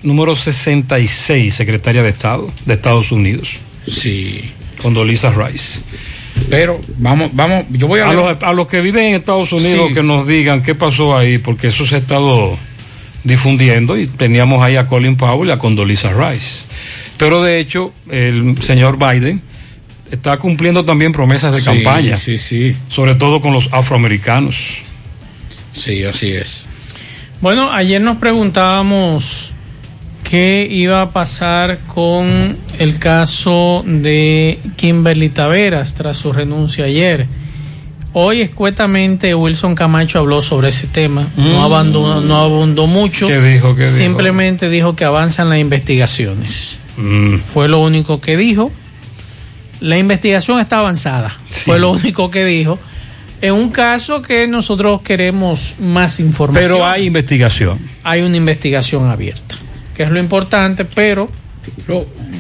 número 0.03 0.35
66 0.35 1.53
secretaria 1.53 2.01
de 2.03 2.09
Estado 2.09 2.51
de 2.65 2.73
Estados 2.73 3.11
Unidos. 3.11 3.49
Sí. 3.87 4.51
Condoleezza 4.81 5.29
Rice. 5.31 5.81
Pero 6.49 6.79
vamos, 6.97 7.29
vamos, 7.33 7.65
yo 7.69 7.87
voy 7.87 7.99
a, 8.01 8.09
A 8.09 8.13
los, 8.13 8.43
a 8.43 8.53
los 8.53 8.67
que 8.67 8.81
viven 8.81 9.05
en 9.05 9.15
Estados 9.15 9.51
Unidos 9.53 9.87
Sí. 9.89 9.93
que 9.93 10.03
nos 10.03 10.27
digan 10.27 10.61
qué 10.61 10.75
pasó 10.75 11.17
ahí, 11.17 11.37
porque 11.37 11.67
eso 11.67 11.85
se 11.85 11.95
ha 11.95 11.97
estado 11.99 12.57
difundiendo 13.23 13.97
y 13.97 14.07
teníamos 14.07 14.63
ahí 14.63 14.75
a 14.77 14.87
Colin 14.87 15.15
Powell 15.15 15.49
y 15.49 15.51
a 15.51 15.57
Condoleezza 15.57 16.11
Rice. 16.11 16.65
Pero 17.17 17.41
de 17.43 17.59
hecho, 17.59 17.93
el 18.09 18.61
señor 18.61 18.97
Biden 18.97 19.41
está 20.11 20.37
cumpliendo 20.37 20.83
también 20.85 21.11
promesas 21.11 21.53
de 21.53 21.59
Sí, 21.59 21.65
campaña, 21.65 22.15
Sí, 22.17 22.37
sí, 22.37 22.75
sobre 22.89 23.15
todo 23.15 23.39
con 23.41 23.53
los 23.53 23.69
afroamericanos. 23.71 24.79
sí, 25.75 26.03
así 26.03 26.31
es. 26.31 26.67
Bueno, 27.41 27.71
ayer 27.71 28.01
nos 28.01 28.17
preguntábamos 28.17 29.53
qué 30.31 30.65
iba 30.71 31.01
a 31.01 31.09
pasar 31.09 31.79
con 31.93 32.55
el 32.79 32.99
caso 32.99 33.83
de 33.85 34.59
Kimberly 34.77 35.27
Taveras 35.27 35.93
tras 35.93 36.15
su 36.15 36.31
renuncia 36.31 36.85
ayer. 36.85 37.27
Hoy 38.13 38.39
escuetamente 38.39 39.35
Wilson 39.35 39.75
Camacho 39.75 40.19
habló 40.19 40.41
sobre 40.41 40.69
ese 40.69 40.87
tema, 40.87 41.27
no 41.35 41.59
Mm. 41.59 41.63
abandonó, 41.63 42.21
no 42.21 42.37
abundó 42.37 42.87
mucho, 42.87 43.27
¿Qué 43.27 43.41
dijo? 43.41 43.75
¿Qué 43.75 43.83
dijo? 43.83 43.97
simplemente 43.97 44.69
dijo 44.69 44.95
que 44.95 45.03
avanzan 45.03 45.49
las 45.49 45.59
investigaciones. 45.59 46.79
Mm. 46.95 47.35
Fue 47.37 47.67
lo 47.67 47.79
único 47.79 48.21
que 48.21 48.37
dijo. 48.37 48.71
La 49.81 49.97
investigación 49.97 50.59
está 50.61 50.77
avanzada, 50.79 51.35
fue 51.49 51.77
lo 51.77 51.91
único 51.91 52.31
que 52.31 52.45
dijo. 52.45 52.79
En 53.41 53.53
un 53.53 53.69
caso 53.71 54.21
que 54.21 54.47
nosotros 54.47 55.01
queremos 55.01 55.73
más 55.79 56.19
información 56.21 56.71
Pero 56.71 56.85
hay 56.87 57.05
investigación. 57.07 57.79
hay 58.03 58.21
una 58.21 58.37
investigación 58.37 59.09
abierta, 59.09 59.55
que 60.01 60.05
es 60.07 60.11
lo 60.11 60.19
importante, 60.19 60.83
pero 60.83 61.29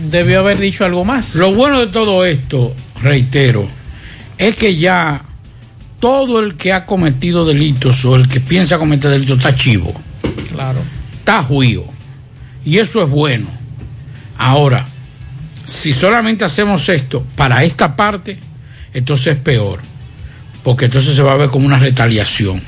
debió 0.09 0.39
haber 0.39 0.57
dicho 0.57 0.83
algo 0.83 1.05
más. 1.05 1.35
Lo 1.35 1.53
bueno 1.53 1.79
de 1.79 1.87
todo 1.87 2.25
esto, 2.25 2.73
reitero, 3.03 3.67
es 4.39 4.55
que 4.55 4.75
ya 4.77 5.23
todo 5.99 6.39
el 6.39 6.55
que 6.55 6.73
ha 6.73 6.87
cometido 6.87 7.45
delitos 7.45 8.03
o 8.05 8.15
el 8.15 8.27
que 8.27 8.39
piensa 8.39 8.79
cometer 8.79 9.11
delitos 9.11 9.37
está 9.37 9.53
chivo, 9.53 9.93
Claro. 10.51 10.79
está 11.19 11.43
juío. 11.43 11.85
Y 12.65 12.79
eso 12.79 13.03
es 13.03 13.09
bueno. 13.11 13.45
Ahora, 14.39 14.87
si 15.63 15.93
solamente 15.93 16.43
hacemos 16.43 16.89
esto 16.89 17.23
para 17.35 17.63
esta 17.63 17.95
parte, 17.95 18.39
entonces 18.91 19.35
es 19.35 19.39
peor. 19.39 19.81
Porque 20.63 20.85
entonces 20.85 21.15
se 21.15 21.21
va 21.21 21.33
a 21.33 21.37
ver 21.37 21.49
como 21.49 21.67
una 21.67 21.77
retaliación. 21.77 22.59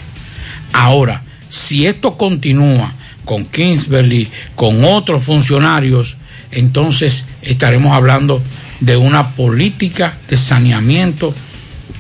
Ahora, 0.72 1.24
si 1.50 1.88
esto 1.88 2.16
continúa 2.16 2.94
con 3.26 3.46
Kingsbury, 3.46 4.30
con 4.56 4.84
otros 4.84 5.24
funcionarios, 5.24 6.18
entonces 6.52 7.26
estaremos 7.42 7.94
hablando 7.94 8.42
de 8.80 8.98
una 8.98 9.30
política 9.30 10.18
de 10.30 10.38
saneamiento 10.38 11.34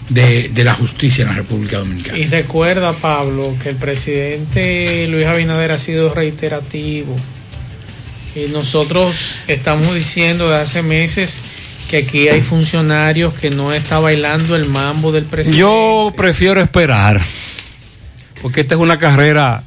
de, 0.09 0.49
de 0.49 0.63
la 0.63 0.73
justicia 0.73 1.23
en 1.23 1.29
la 1.29 1.35
República 1.35 1.79
Dominicana. 1.79 2.17
Y 2.17 2.25
recuerda, 2.25 2.93
Pablo, 2.93 3.55
que 3.61 3.69
el 3.69 3.75
presidente 3.77 5.07
Luis 5.07 5.25
Abinader 5.25 5.71
ha 5.71 5.79
sido 5.79 6.13
reiterativo. 6.13 7.15
Y 8.35 8.51
nosotros 8.51 9.39
estamos 9.47 9.93
diciendo 9.93 10.49
de 10.49 10.57
hace 10.57 10.81
meses 10.81 11.39
que 11.89 11.97
aquí 11.97 12.27
hay 12.27 12.41
funcionarios 12.41 13.33
que 13.35 13.49
no 13.49 13.73
está 13.73 13.99
bailando 13.99 14.55
el 14.55 14.65
mambo 14.65 15.11
del 15.11 15.25
presidente. 15.25 15.59
Yo 15.59 16.11
prefiero 16.15 16.59
esperar, 16.59 17.21
porque 18.41 18.61
esta 18.61 18.75
es 18.75 18.81
una 18.81 18.97
carrera, 18.97 19.63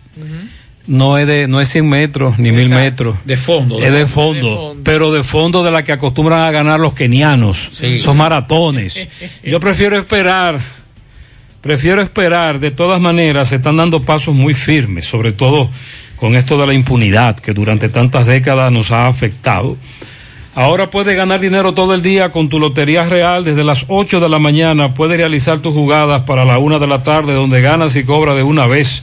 no 0.86 1.18
es 1.18 1.26
de 1.26 1.48
no 1.48 1.60
es 1.60 1.68
100 1.70 1.88
metros 1.88 2.38
ni 2.38 2.50
1000 2.52 2.60
Exacto. 2.60 2.80
metros. 2.80 3.16
De 3.24 3.36
fondo. 3.36 3.78
Es 3.80 3.92
de 3.92 4.06
fondo, 4.06 4.76
pero 4.84 5.12
de 5.12 5.22
fondo 5.22 5.62
de 5.64 5.70
la 5.70 5.84
que 5.84 5.92
acostumbran 5.92 6.40
a 6.40 6.50
ganar 6.50 6.78
los 6.80 6.94
kenianos, 6.94 7.68
Sí. 7.72 7.98
esos 7.98 8.14
maratones. 8.14 9.08
Yo 9.44 9.58
prefiero 9.60 9.96
esperar, 9.98 10.60
prefiero 11.60 12.00
esperar, 12.02 12.60
de 12.60 12.70
todas 12.70 13.00
maneras 13.00 13.48
se 13.48 13.56
están 13.56 13.76
dando 13.76 14.02
pasos 14.02 14.34
muy 14.34 14.54
firmes, 14.54 15.06
sobre 15.06 15.32
todo 15.32 15.68
con 16.16 16.36
esto 16.36 16.58
de 16.58 16.66
la 16.66 16.74
impunidad 16.74 17.36
que 17.36 17.52
durante 17.52 17.88
tantas 17.88 18.26
décadas 18.26 18.70
nos 18.72 18.90
ha 18.90 19.06
afectado. 19.08 19.76
Ahora 20.54 20.88
puedes 20.90 21.14
ganar 21.14 21.38
dinero 21.40 21.74
todo 21.74 21.92
el 21.92 22.00
día 22.00 22.30
con 22.30 22.48
tu 22.48 22.58
Lotería 22.58 23.04
Real 23.04 23.44
desde 23.44 23.62
las 23.62 23.84
8 23.88 24.20
de 24.20 24.28
la 24.30 24.38
mañana. 24.38 24.94
Puedes 24.94 25.18
realizar 25.18 25.58
tus 25.58 25.74
jugadas 25.74 26.22
para 26.22 26.46
la 26.46 26.58
1 26.58 26.78
de 26.78 26.86
la 26.86 27.02
tarde 27.02 27.34
donde 27.34 27.60
ganas 27.60 27.94
y 27.94 28.04
cobras 28.04 28.36
de 28.36 28.42
una 28.42 28.66
vez. 28.66 29.02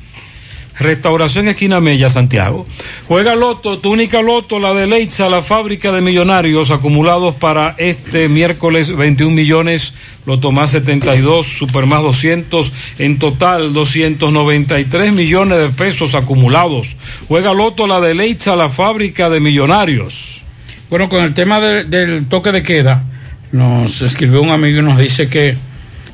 Restauración 0.77 1.47
Esquina 1.47 1.79
Mella, 1.79 2.09
Santiago. 2.09 2.67
Juega 3.07 3.35
Loto, 3.35 3.79
tu 3.79 3.89
única 3.93 4.21
Loto, 4.21 4.59
la 4.59 4.73
de 4.73 4.85
Leitza, 4.85 5.29
la 5.29 5.41
fábrica 5.41 5.93
de 5.93 6.01
millonarios 6.01 6.71
acumulados 6.71 7.35
para 7.35 7.73
este 7.77 8.27
miércoles 8.27 8.93
21 8.93 9.33
millones, 9.33 9.93
Loto 10.25 10.51
más 10.51 10.71
72, 10.71 11.47
Super 11.47 11.85
más 11.85 12.03
200, 12.03 12.71
en 12.99 13.19
total 13.19 13.71
293 13.71 15.13
millones 15.13 15.57
de 15.57 15.69
pesos 15.69 16.15
acumulados. 16.15 16.97
Juega 17.29 17.53
Loto, 17.53 17.87
la 17.87 18.01
de 18.01 18.13
Leitza, 18.13 18.57
la 18.57 18.67
fábrica 18.67 19.29
de 19.29 19.39
millonarios. 19.39 20.41
Bueno, 20.89 21.07
con 21.07 21.23
el 21.23 21.33
tema 21.33 21.61
de- 21.61 21.85
del 21.85 22.27
toque 22.27 22.51
de 22.51 22.61
queda, 22.61 23.03
nos 23.51 24.01
escribió 24.01 24.41
un 24.41 24.49
amigo 24.49 24.79
y 24.79 24.83
nos 24.83 24.97
dice 24.97 25.27
que 25.27 25.57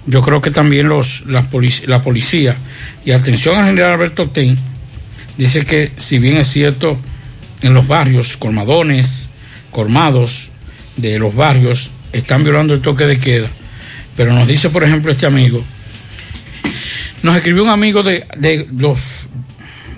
yo 0.05 0.21
creo 0.21 0.41
que 0.41 0.51
también 0.51 0.89
los, 0.89 1.25
las 1.27 1.49
polic- 1.49 1.85
la 1.85 2.01
policía, 2.01 2.55
y 3.05 3.11
atención 3.11 3.57
al 3.57 3.65
general 3.65 3.93
Alberto 3.93 4.29
Ten, 4.29 4.57
dice 5.37 5.65
que 5.65 5.91
si 5.95 6.19
bien 6.19 6.37
es 6.37 6.47
cierto, 6.47 6.99
en 7.61 7.73
los 7.73 7.87
barrios, 7.87 8.35
colmadones, 8.37 9.29
colmados 9.71 10.51
de 10.97 11.17
los 11.17 11.33
barrios, 11.33 11.89
están 12.11 12.43
violando 12.43 12.73
el 12.73 12.81
toque 12.81 13.05
de 13.05 13.17
queda, 13.17 13.47
pero 14.17 14.33
nos 14.33 14.47
dice, 14.47 14.69
por 14.69 14.83
ejemplo, 14.83 15.11
este 15.11 15.25
amigo, 15.25 15.63
nos 17.23 17.37
escribió 17.37 17.63
un 17.63 17.69
amigo 17.69 18.03
de, 18.03 18.25
de 18.37 18.67
los, 18.77 19.29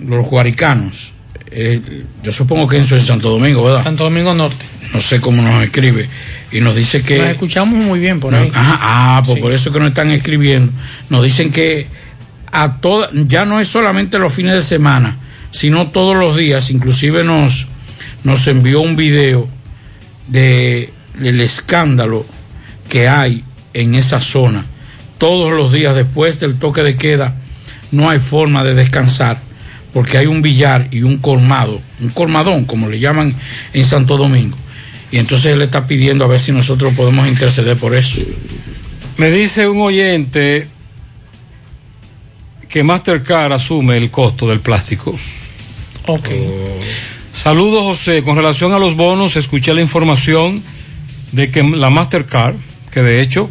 los 0.06 0.24
guaricanos, 0.26 1.12
eh, 1.50 1.80
yo 2.22 2.32
supongo 2.32 2.68
que 2.68 2.78
eso 2.78 2.96
es 2.96 3.06
Santo 3.06 3.30
Domingo, 3.30 3.64
¿verdad? 3.64 3.82
Santo 3.82 4.04
Domingo 4.04 4.34
Norte. 4.34 4.64
no 4.92 5.00
sé 5.00 5.20
cómo 5.20 5.42
nos 5.42 5.62
escribe, 5.64 6.08
y 6.52 6.60
nos 6.60 6.76
dice 6.76 7.02
que... 7.02 7.18
Nos 7.18 7.28
escuchamos 7.28 7.78
muy 7.78 7.98
bien 7.98 8.20
por 8.20 8.32
No, 8.32 8.38
ahí. 8.38 8.50
ajá, 8.54 8.78
ah, 8.80 9.22
pues 9.24 9.36
Sí. 9.36 9.42
por 9.42 9.52
eso 9.52 9.72
que 9.72 9.78
nos 9.78 9.88
están 9.88 10.10
escribiendo. 10.10 10.72
Nos 11.10 11.22
dicen 11.24 11.50
que 11.50 11.86
a 12.52 12.76
toda, 12.80 13.10
ya 13.12 13.44
no 13.44 13.60
es 13.60 13.68
solamente 13.68 14.18
los 14.18 14.32
fines 14.32 14.52
de 14.54 14.62
semana, 14.62 15.16
sino 15.50 15.88
todos 15.88 16.16
los 16.16 16.36
días. 16.36 16.70
Inclusive 16.70 17.24
nos, 17.24 17.66
nos 18.24 18.46
envió 18.46 18.80
un 18.80 18.96
video 18.96 19.48
de 20.28 20.92
el 21.22 21.40
escándalo 21.40 22.24
que 22.88 23.08
hay 23.08 23.42
en 23.74 23.94
esa 23.94 24.20
zona. 24.20 24.64
Todos 25.18 25.52
los 25.52 25.72
días 25.72 25.94
después 25.94 26.40
del 26.40 26.58
toque 26.58 26.82
de 26.82 26.96
queda 26.96 27.34
no 27.90 28.10
hay 28.10 28.18
forma 28.18 28.64
de 28.64 28.74
descansar 28.74 29.40
porque 29.92 30.18
hay 30.18 30.26
un 30.26 30.42
billar 30.42 30.88
y 30.90 31.02
un 31.02 31.16
colmado, 31.18 31.80
un 32.00 32.10
colmadón 32.10 32.64
como 32.66 32.88
le 32.88 32.98
llaman 32.98 33.34
en 33.72 33.84
Santo 33.84 34.18
Domingo. 34.18 34.56
Y 35.10 35.18
entonces 35.18 35.52
él 35.52 35.62
está 35.62 35.86
pidiendo 35.86 36.24
a 36.24 36.28
ver 36.28 36.40
si 36.40 36.52
nosotros 36.52 36.92
podemos 36.94 37.28
interceder 37.28 37.76
por 37.76 37.94
eso. 37.94 38.22
Me 39.16 39.30
dice 39.30 39.68
un 39.68 39.80
oyente 39.80 40.68
que 42.68 42.82
Mastercard 42.82 43.52
asume 43.52 43.96
el 43.96 44.10
costo 44.10 44.48
del 44.48 44.60
plástico. 44.60 45.16
Ok. 46.06 46.28
Saludos 47.32 47.84
José, 47.84 48.22
con 48.22 48.36
relación 48.36 48.72
a 48.72 48.78
los 48.78 48.96
bonos, 48.96 49.36
escuché 49.36 49.74
la 49.74 49.80
información 49.80 50.62
de 51.32 51.50
que 51.50 51.62
la 51.62 51.90
Mastercard, 51.90 52.56
que 52.90 53.02
de 53.02 53.20
hecho 53.20 53.50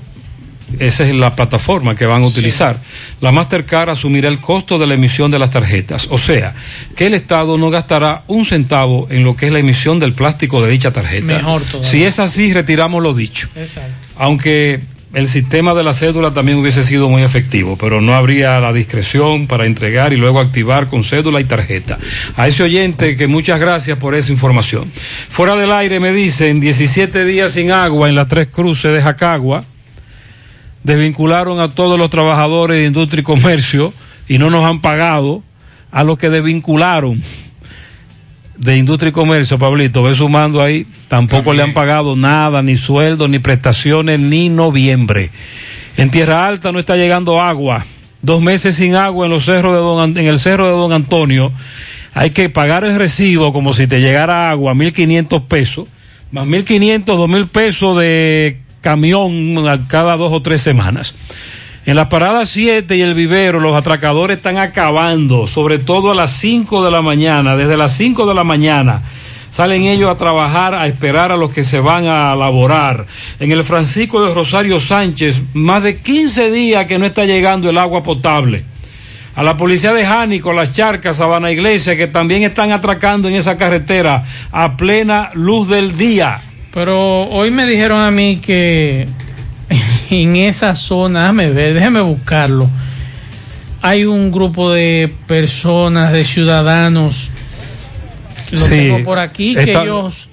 esa 0.80 1.08
es 1.08 1.16
la 1.16 1.36
plataforma 1.36 1.96
que 1.96 2.06
van 2.06 2.24
a 2.24 2.28
utilizar, 2.28 2.78
la 3.22 3.32
Mastercard 3.32 3.90
asumirá 3.90 4.28
el 4.28 4.40
costo 4.40 4.78
de 4.78 4.88
la 4.88 4.96
emisión 4.96 5.32
de 5.32 5.40
las 5.40 5.52
tarjetas. 5.52 6.08
O 6.10 6.18
sea, 6.18 6.54
que 6.96 7.06
el 7.06 7.14
Estado 7.14 7.58
no 7.58 7.70
gastará 7.70 8.24
un 8.28 8.46
centavo 8.46 9.08
en 9.10 9.24
lo 9.24 9.36
que 9.36 9.48
es 9.48 9.52
la 9.52 9.60
emisión 9.60 10.00
del 10.00 10.14
plástico 10.14 10.62
de 10.62 10.72
dicha 10.72 10.92
tarjeta. 10.92 11.26
Mejor 11.26 11.64
todavía. 11.64 11.90
Si 11.90 12.04
es 12.04 12.20
así, 12.20 12.54
retiramos 12.54 13.02
lo 13.02 13.14
dicho. 13.14 13.48
Exacto. 13.56 14.08
Aunque 14.18 14.82
el 15.16 15.30
sistema 15.30 15.74
de 15.74 15.84
la 15.84 15.94
cédula 15.94 16.32
también 16.32 16.58
hubiese 16.58 16.84
sido 16.84 17.10
muy 17.10 17.24
efectivo, 17.24 17.78
pero 17.78 18.02
no 18.02 18.16
habría 18.16 18.60
la 18.60 18.74
discreción 18.74 19.48
para 19.48 19.66
entregar 19.66 20.12
y 20.12 20.18
luego 20.18 20.42
activar 20.42 20.88
con 20.88 21.04
cédula 21.04 21.40
y 21.40 21.46
tarjeta. 21.46 21.98
A 22.36 22.50
ese 22.50 22.64
oyente 22.64 23.16
que 23.16 23.28
muchas 23.28 23.60
gracias 23.60 23.98
por 23.98 24.14
esa 24.14 24.34
información. 24.34 24.92
Fuera 24.94 25.56
del 25.56 25.72
aire 25.72 26.02
me 26.02 26.12
dicen 26.12 26.60
17 26.60 27.24
días 27.24 27.54
sin 27.54 27.72
agua 27.72 28.10
en 28.10 28.16
las 28.16 28.28
tres 28.28 28.50
cruces 28.52 28.94
de 28.94 29.02
Jacagua. 29.02 29.64
Desvincularon 30.86 31.60
a 31.60 31.70
todos 31.70 31.98
los 31.98 32.12
trabajadores 32.12 32.78
de 32.78 32.86
industria 32.86 33.22
y 33.22 33.24
comercio 33.24 33.91
y 34.28 34.38
no 34.38 34.52
nos 34.52 34.64
han 34.64 34.82
pagado 34.82 35.41
a 35.91 36.03
los 36.03 36.20
que 36.20 36.30
desvincularon 36.30 37.24
de 38.56 38.78
industria 38.78 39.10
y 39.10 39.12
comercio, 39.12 39.57
Pablito, 39.57 40.03
ve 40.03 40.14
sumando 40.14 40.62
ahí, 40.62 40.86
tampoco 41.07 41.53
le 41.53 41.64
han 41.64 41.74
pagado 41.74 42.16
nada, 42.16 42.62
ni 42.62 42.78
sueldo, 42.78 43.28
ni 43.28 43.40
prestaciones, 43.40 44.20
ni 44.20 44.49
noviembre. 44.49 45.32
En 45.98 46.12
Tierra 46.12 46.48
Alta 46.48 46.72
no 46.72 46.78
está 46.78 46.95
llegando 46.95 47.41
agua. 47.41 47.84
Dos 48.22 48.44
meses 48.44 48.76
sin 48.76 48.94
agua 48.94 49.26
en 49.26 49.32
los 49.32 49.45
cerros 49.45 49.74
de 49.74 49.80
Don, 49.80 50.16
en 50.20 50.28
el 50.28 50.40
cerro 50.40 50.68
de 50.68 50.72
Don 50.72 50.94
Antonio. 50.94 51.52
Hay 52.14 52.30
que 52.30 52.49
pagar 52.49 52.84
el 52.84 52.95
recibo 52.95 53.52
como 53.52 53.74
si 53.74 53.88
te 53.88 54.02
llegara 54.02 54.52
agua, 54.52 54.76
1.500 54.76 55.48
pesos, 55.48 55.88
más 56.32 56.45
1.500, 56.45 57.06
2.000 57.06 57.48
pesos 57.48 57.98
de 57.98 58.60
camión 58.86 59.66
cada 59.88 60.16
dos 60.16 60.32
o 60.32 60.44
tres 60.44 60.62
semanas. 60.62 61.16
En 61.88 61.95
la 61.95 62.07
parada 62.07 62.45
7 62.45 62.95
y 62.95 63.02
el 63.02 63.16
vivero, 63.16 63.60
los 63.60 63.76
atracadores 63.76 64.38
están 64.38 64.60
acabando, 64.60 65.48
sobre 65.48 65.80
todo 65.80 66.12
a 66.12 66.16
las 66.16 66.30
5 66.34 66.86
de 66.86 66.91
la 66.91 67.02
mañana. 67.02 67.56
Desde 67.56 67.78
las 67.78 67.98
5 67.98 68.28
de 68.28 68.36
la 68.36 68.44
mañana 68.44 69.02
salen 69.52 69.86
ellos 69.86 70.12
a 70.12 70.20
trabajar, 70.20 70.76
a 70.76 70.86
esperar 70.86 71.32
a 71.32 71.36
los 71.36 71.52
que 71.52 71.64
se 71.64 71.80
van 71.80 72.06
a 72.06 72.36
laborar. 72.36 73.07
En 73.40 73.52
el 73.52 73.64
Francisco 73.64 74.24
de 74.24 74.36
Rosario 74.36 74.80
Sánchez, 74.80 75.41
más 75.56 75.82
de 75.82 75.98
15 75.98 76.52
días 76.52 76.86
que 76.86 76.99
no 76.99 77.07
está 77.07 77.26
llegando 77.26 77.72
el 77.72 77.80
agua 77.80 78.03
potable. 78.03 78.66
A 79.36 79.41
la 79.41 79.57
policía 79.57 79.94
de 79.94 80.06
Jánico, 80.06 80.53
las 80.53 80.74
charcas, 80.74 81.18
Sabana 81.18 81.49
Iglesia, 81.49 81.98
que 81.98 82.06
también 82.06 82.44
están 82.44 82.72
atracando 82.72 83.30
en 83.30 83.34
esa 83.34 83.57
carretera 83.57 84.24
a 84.52 84.78
plena 84.78 85.32
luz 85.34 85.68
del 85.70 85.98
día. 85.98 86.40
Pero 86.76 87.30
hoy 87.30 87.52
me 87.52 87.66
dijeron 87.66 88.02
a 88.02 88.12
mí 88.12 88.42
que 88.42 89.08
en 90.10 90.36
esa 90.36 90.76
zona, 90.76 91.22
déjame 91.22 91.50
ver, 91.50 91.74
déjame 91.74 92.02
buscarlo. 92.02 92.70
Hay 93.82 94.04
un 94.04 94.30
grupo 94.30 94.72
de 94.72 95.10
personas, 95.26 96.12
de 96.12 96.26
ciudadanos, 96.26 97.32
lo 98.52 98.60
Sí, 98.60 98.70
tengo 98.70 99.06
por 99.06 99.20
aquí, 99.20 99.56
que 99.56 99.72
ellos, 99.72 100.28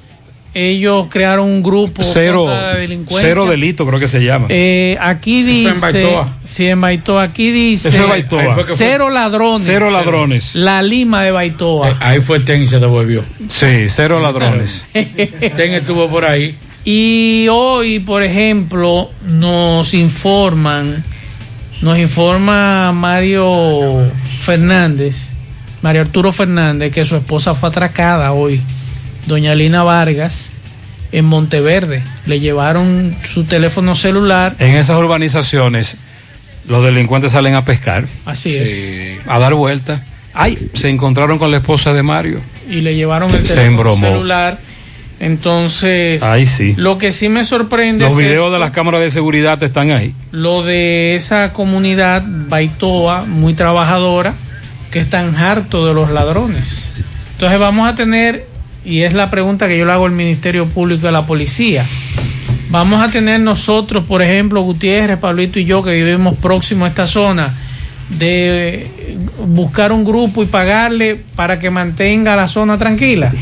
ellos 0.55 1.07
crearon 1.09 1.47
un 1.47 1.63
grupo 1.63 2.03
Cero, 2.03 2.45
contra 2.45 2.73
la 2.73 2.75
delincuencia. 2.79 3.29
cero 3.29 3.47
delito, 3.47 3.87
creo 3.87 3.99
que 3.99 4.09
se 4.09 4.23
llama. 4.23 4.47
Eh, 4.51 4.99
aquí 5.01 5.41
Eso 5.41 5.47
dice, 5.47 5.69
en 5.71 5.81
Baitoa. 5.81 6.37
sí, 6.45 6.67
en 6.67 6.81
Baitoa, 6.81 7.23
aquí 7.23 7.51
dice, 7.51 7.89
Eso 7.89 8.03
es 8.03 8.09
Baitoa. 8.09 8.57
Cero 8.77 9.09
ladrones, 9.11 9.65
Cero 9.67 9.91
ladrones. 9.91 10.55
la 10.55 10.83
Lima 10.83 11.23
de 11.23 11.31
Baitoa. 11.31 11.97
Ahí 12.01 12.21
fue 12.21 12.41
Ten 12.41 12.63
y 12.63 12.67
se 12.69 12.79
devolvió. 12.79 13.25
Sí, 13.49 13.87
cero 13.89 14.21
ladrones. 14.21 14.87
Ten 14.93 15.73
estuvo 15.73 16.09
por 16.11 16.25
ahí. 16.25 16.57
Y 16.85 17.47
hoy, 17.51 18.01
por 18.01 18.23
ejemplo, 18.23 19.09
nos 19.25 19.95
informan, 19.95 21.03
nos 21.81 21.97
informa 21.99 22.91
Mario 22.93 24.03
Fernández, 24.43 25.31
Mario 25.81 26.03
Arturo 26.03 26.33
Fernández, 26.33 26.93
que 26.93 27.05
su 27.05 27.15
esposa 27.17 27.55
fue 27.55 27.69
atracada 27.69 28.33
hoy, 28.33 28.61
doña 29.27 29.55
Lina 29.55 29.83
Vargas, 29.83 30.51
en 31.13 31.25
Monteverde. 31.27 32.03
Le 32.27 32.41
llevaron 32.41 33.15
su 33.25 33.45
teléfono 33.45 33.95
celular. 33.95 34.57
En 34.59 34.77
esas 34.77 34.97
urbanizaciones, 34.99 35.97
los 36.67 36.85
delincuentes 36.85 37.33
salen 37.33 37.55
a 37.55 37.65
pescar. 37.65 38.07
Así 38.25 38.55
es. 38.55 39.19
A 39.27 39.39
dar 39.39 39.55
vueltas. 39.55 40.01
Ay, 40.35 40.71
se 40.75 40.89
encontraron 40.89 41.39
con 41.39 41.51
la 41.51 41.59
esposa 41.59 41.93
de 41.93 42.03
Mario. 42.03 42.41
Y 42.69 42.81
le 42.81 42.95
llevaron 42.95 43.31
el 43.35 43.43
Se 43.43 43.49
teléfono 43.55 43.69
embromó. 43.71 44.07
celular. 44.07 44.59
Entonces, 45.21 46.21
Ahí 46.25 46.47
sí. 46.47 46.75
lo 46.77 46.99
que 46.99 47.13
sí 47.13 47.29
me 47.29 47.45
sorprende 47.45 48.05
Los 48.05 48.13
es 48.15 48.19
videos 48.19 48.47
esto. 48.47 48.53
de 48.55 48.59
las 48.59 48.73
cámaras 48.73 49.01
de 49.03 49.11
seguridad 49.11 49.63
están 49.63 49.93
ahí. 49.93 50.15
lo 50.33 50.65
de 50.65 51.15
esa 51.15 51.53
comunidad 51.53 52.25
Baitoa, 52.27 53.23
muy 53.25 53.55
trabajadora, 53.55 54.35
que 54.91 54.99
están 54.99 55.37
hartos 55.37 55.87
de 55.87 55.95
los 55.95 56.11
ladrones. 56.11 56.91
Entonces 57.35 57.59
vamos 57.61 57.89
a 57.89 57.95
tener, 57.95 58.47
y 58.85 59.03
es 59.03 59.13
la 59.13 59.31
pregunta 59.31 59.69
que 59.69 59.79
yo 59.79 59.85
le 59.85 59.93
hago 59.93 60.07
al 60.07 60.13
Ministerio 60.13 60.67
Público 60.67 61.07
y 61.07 61.09
a 61.09 61.13
la 61.13 61.27
policía, 61.27 61.85
vamos 62.71 63.01
a 63.03 63.09
tener 63.09 63.41
nosotros, 63.41 64.05
por 64.05 64.23
ejemplo, 64.23 64.63
Gutiérrez, 64.63 65.19
Pablito 65.19 65.59
y 65.61 65.65
yo, 65.65 65.83
que 65.83 65.93
vivimos 65.93 66.37
próximo 66.39 66.85
a 66.85 66.89
esta 66.89 67.07
zona, 67.07 67.55
de 68.19 68.91
buscar 69.47 69.93
un 69.93 70.05
grupo 70.05 70.43
y 70.43 70.47
pagarle 70.47 71.19
para 71.37 71.59
que 71.59 71.71
mantenga 71.71 72.37
la 72.37 72.49
zona 72.49 72.79
tranquila. 72.79 73.33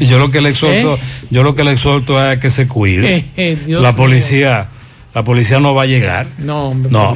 yo 0.00 0.18
lo 0.18 0.30
que 0.30 0.40
le 0.40 0.50
exhorto, 0.50 0.98
yo 1.30 1.42
lo 1.42 1.54
que 1.54 1.64
le 1.64 1.72
exhorto 1.72 2.22
es 2.22 2.38
que 2.38 2.50
se 2.50 2.66
cuide. 2.66 3.24
Eh, 3.36 3.56
eh, 3.66 3.66
la 3.66 3.96
policía, 3.96 4.68
la 5.14 5.22
policía 5.22 5.60
no 5.60 5.74
va 5.74 5.82
a 5.82 5.86
llegar. 5.86 6.26
No, 6.38 6.70
hombre, 6.70 6.90
No. 6.90 7.14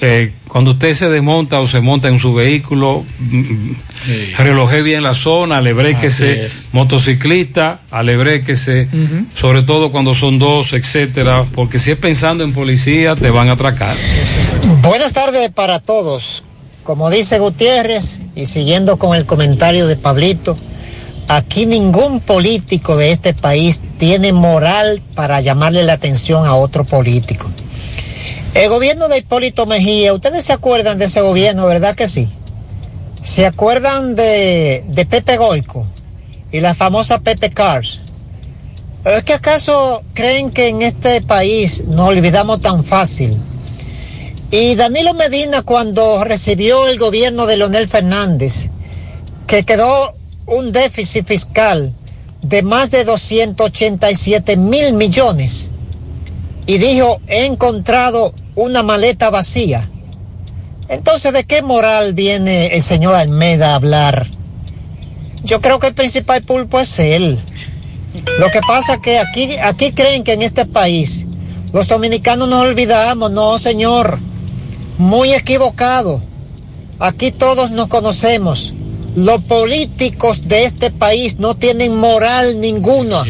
Eh, 0.00 0.32
cuando 0.48 0.72
usted 0.72 0.94
se 0.94 1.08
desmonta 1.08 1.60
o 1.60 1.66
se 1.66 1.80
monta 1.80 2.08
en 2.08 2.18
su 2.18 2.34
vehículo, 2.34 3.04
mm, 3.18 3.38
mm, 3.38 3.76
reloje 4.38 4.82
bien 4.82 5.02
la 5.02 5.14
zona, 5.14 5.58
alebréquese, 5.58 6.48
motociclista, 6.72 7.80
alebréquese, 7.90 8.88
sobre 9.34 9.62
todo 9.62 9.92
cuando 9.92 10.14
son 10.14 10.38
dos, 10.38 10.72
etcétera, 10.72 11.44
porque 11.54 11.78
si 11.78 11.90
es 11.90 11.98
pensando 11.98 12.44
en 12.44 12.52
policía, 12.52 13.14
te 13.14 13.30
van 13.30 13.48
a 13.48 13.52
atracar. 13.52 13.94
Buenas 14.82 15.12
tardes 15.12 15.50
para 15.50 15.80
todos. 15.80 16.44
Como 16.82 17.10
dice 17.10 17.38
Gutiérrez, 17.38 18.22
y 18.34 18.46
siguiendo 18.46 18.96
con 18.96 19.14
el 19.14 19.26
comentario 19.26 19.86
de 19.86 19.96
Pablito, 19.96 20.56
aquí 21.28 21.66
ningún 21.66 22.20
político 22.20 22.96
de 22.96 23.12
este 23.12 23.34
país 23.34 23.80
tiene 23.98 24.32
moral 24.32 25.02
para 25.14 25.40
llamarle 25.40 25.84
la 25.84 25.92
atención 25.92 26.46
a 26.46 26.54
otro 26.54 26.84
político. 26.84 27.50
El 28.54 28.70
gobierno 28.70 29.08
de 29.08 29.18
Hipólito 29.18 29.66
Mejía, 29.66 30.14
ustedes 30.14 30.44
se 30.44 30.54
acuerdan 30.54 30.98
de 30.98 31.04
ese 31.04 31.20
gobierno, 31.20 31.66
¿verdad 31.66 31.94
que 31.94 32.08
sí? 32.08 32.28
¿Se 33.22 33.46
acuerdan 33.46 34.14
de, 34.14 35.06
Pepe 35.08 35.36
Goico 35.36 35.86
y 36.50 36.60
la 36.60 36.74
famosa 36.74 37.18
Pepe 37.18 37.50
Cars? 37.50 38.00
¿Pero 39.04 39.16
es 39.16 39.22
que 39.22 39.34
acaso 39.34 40.02
creen 40.14 40.50
que 40.50 40.68
en 40.68 40.82
este 40.82 41.20
país 41.20 41.84
nos 41.86 42.08
olvidamos 42.08 42.62
tan 42.62 42.82
fácil? 42.84 43.36
Y 44.50 44.76
Danilo 44.76 45.12
Medina 45.12 45.62
cuando 45.62 46.24
recibió 46.24 46.88
el 46.88 46.98
gobierno 46.98 47.46
de 47.46 47.58
Leonel 47.58 47.86
Fernández, 47.86 48.70
que 49.46 49.64
quedó 49.64 50.17
un 50.48 50.72
déficit 50.72 51.26
fiscal 51.26 51.92
de 52.42 52.62
más 52.62 52.90
de 52.90 53.04
287 53.04 54.56
mil 54.56 54.92
millones, 54.94 55.70
y 56.66 56.78
dijo, 56.78 57.20
he 57.28 57.46
encontrado 57.46 58.34
una 58.54 58.82
maleta 58.82 59.30
vacía. 59.30 59.88
Entonces, 60.88 61.32
¿de 61.32 61.44
qué 61.44 61.62
moral 61.62 62.12
viene 62.12 62.66
el 62.68 62.82
señor 62.82 63.14
Almeida 63.14 63.72
a 63.72 63.74
hablar? 63.76 64.26
Yo 65.44 65.60
creo 65.60 65.78
que 65.78 65.88
el 65.88 65.94
principal 65.94 66.42
pulpo 66.42 66.80
es 66.80 66.98
él. 66.98 67.38
Lo 68.38 68.50
que 68.50 68.60
pasa 68.66 68.94
es 68.94 69.00
que 69.00 69.18
aquí, 69.18 69.56
aquí 69.56 69.92
creen 69.92 70.24
que 70.24 70.32
en 70.32 70.42
este 70.42 70.66
país 70.66 71.26
los 71.72 71.88
dominicanos 71.88 72.48
nos 72.48 72.66
olvidamos. 72.66 73.30
No, 73.30 73.58
señor. 73.58 74.18
Muy 74.98 75.32
equivocado. 75.32 76.20
Aquí 76.98 77.30
todos 77.30 77.70
nos 77.70 77.88
conocemos. 77.88 78.74
Los 79.24 79.42
políticos 79.42 80.46
de 80.46 80.62
este 80.62 80.92
país 80.92 81.40
no 81.40 81.56
tienen 81.56 81.96
moral 81.96 82.60
ninguna. 82.60 83.24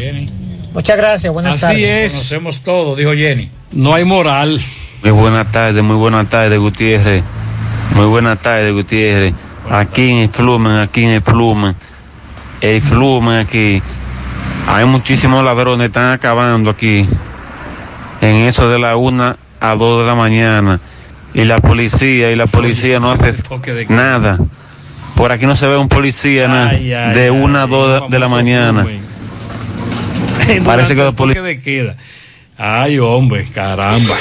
Muchas 0.71 0.97
gracias. 0.97 1.33
Buenas 1.33 1.55
Así 1.55 1.81
tardes. 1.81 2.05
es. 2.05 2.11
Conocemos 2.11 2.59
todo, 2.59 2.95
dijo 2.95 3.11
Jenny. 3.13 3.49
No 3.71 3.95
hay 3.95 4.05
moral. 4.05 4.61
Muy 5.01 5.11
buenas 5.11 5.51
tardes, 5.51 5.83
muy 5.83 5.95
buenas 5.95 6.29
tardes, 6.29 6.59
Gutiérrez. 6.59 7.23
Muy 7.95 8.05
buenas 8.05 8.39
tardes, 8.39 8.71
Gutiérrez. 8.71 9.33
Aquí 9.71 10.11
en 10.11 10.17
el 10.19 10.29
Flumen, 10.29 10.77
aquí 10.77 11.05
en 11.05 11.09
el 11.09 11.21
Flumen. 11.23 11.75
El 12.61 12.81
Flumen 12.83 13.39
aquí. 13.39 13.81
Hay 14.67 14.85
muchísimos 14.85 15.43
ladrones, 15.43 15.87
están 15.87 16.11
acabando 16.11 16.69
aquí. 16.69 17.07
En 18.21 18.35
eso 18.35 18.69
de 18.69 18.77
la 18.77 18.95
una 18.95 19.37
a 19.59 19.73
dos 19.73 20.01
de 20.01 20.07
la 20.07 20.13
mañana. 20.13 20.79
Y 21.33 21.45
la 21.45 21.57
policía, 21.57 22.29
y 22.29 22.35
la 22.35 22.45
policía 22.45 22.99
no 22.99 23.11
hace 23.11 23.33
nada. 23.87 24.37
Por 25.19 25.33
aquí 25.33 25.45
no 25.45 25.53
se 25.57 25.67
ve 25.67 25.75
un 25.75 25.89
policía 25.89 26.47
na- 26.47 26.69
Ay, 26.69 26.93
ay, 26.93 27.13
de 27.13 27.23
ay, 27.23 27.29
una 27.29 27.63
a 27.63 27.67
dos 27.67 28.03
de- 28.03 28.07
de 28.15 28.19
la 28.19 28.29
mañana. 28.29 28.87
Parece 30.65 30.95
que 30.95 31.01
los 31.03 31.13
de 31.43 31.61
queda. 31.61 31.97
Ay, 32.57 32.99
hombre, 32.99 33.45
caramba. 33.53 34.15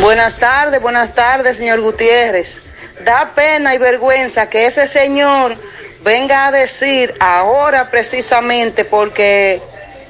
Buenas 0.00 0.36
tardes, 0.36 0.80
buenas 0.80 1.12
tardes, 1.12 1.56
señor 1.56 1.80
Gutiérrez. 1.80 2.62
Da 3.04 3.30
pena 3.34 3.74
y 3.74 3.78
vergüenza 3.78 4.48
que 4.48 4.66
ese 4.66 4.86
señor 4.86 5.56
venga 6.04 6.46
a 6.46 6.52
decir 6.52 7.12
ahora 7.18 7.90
precisamente 7.90 8.84
porque 8.84 9.60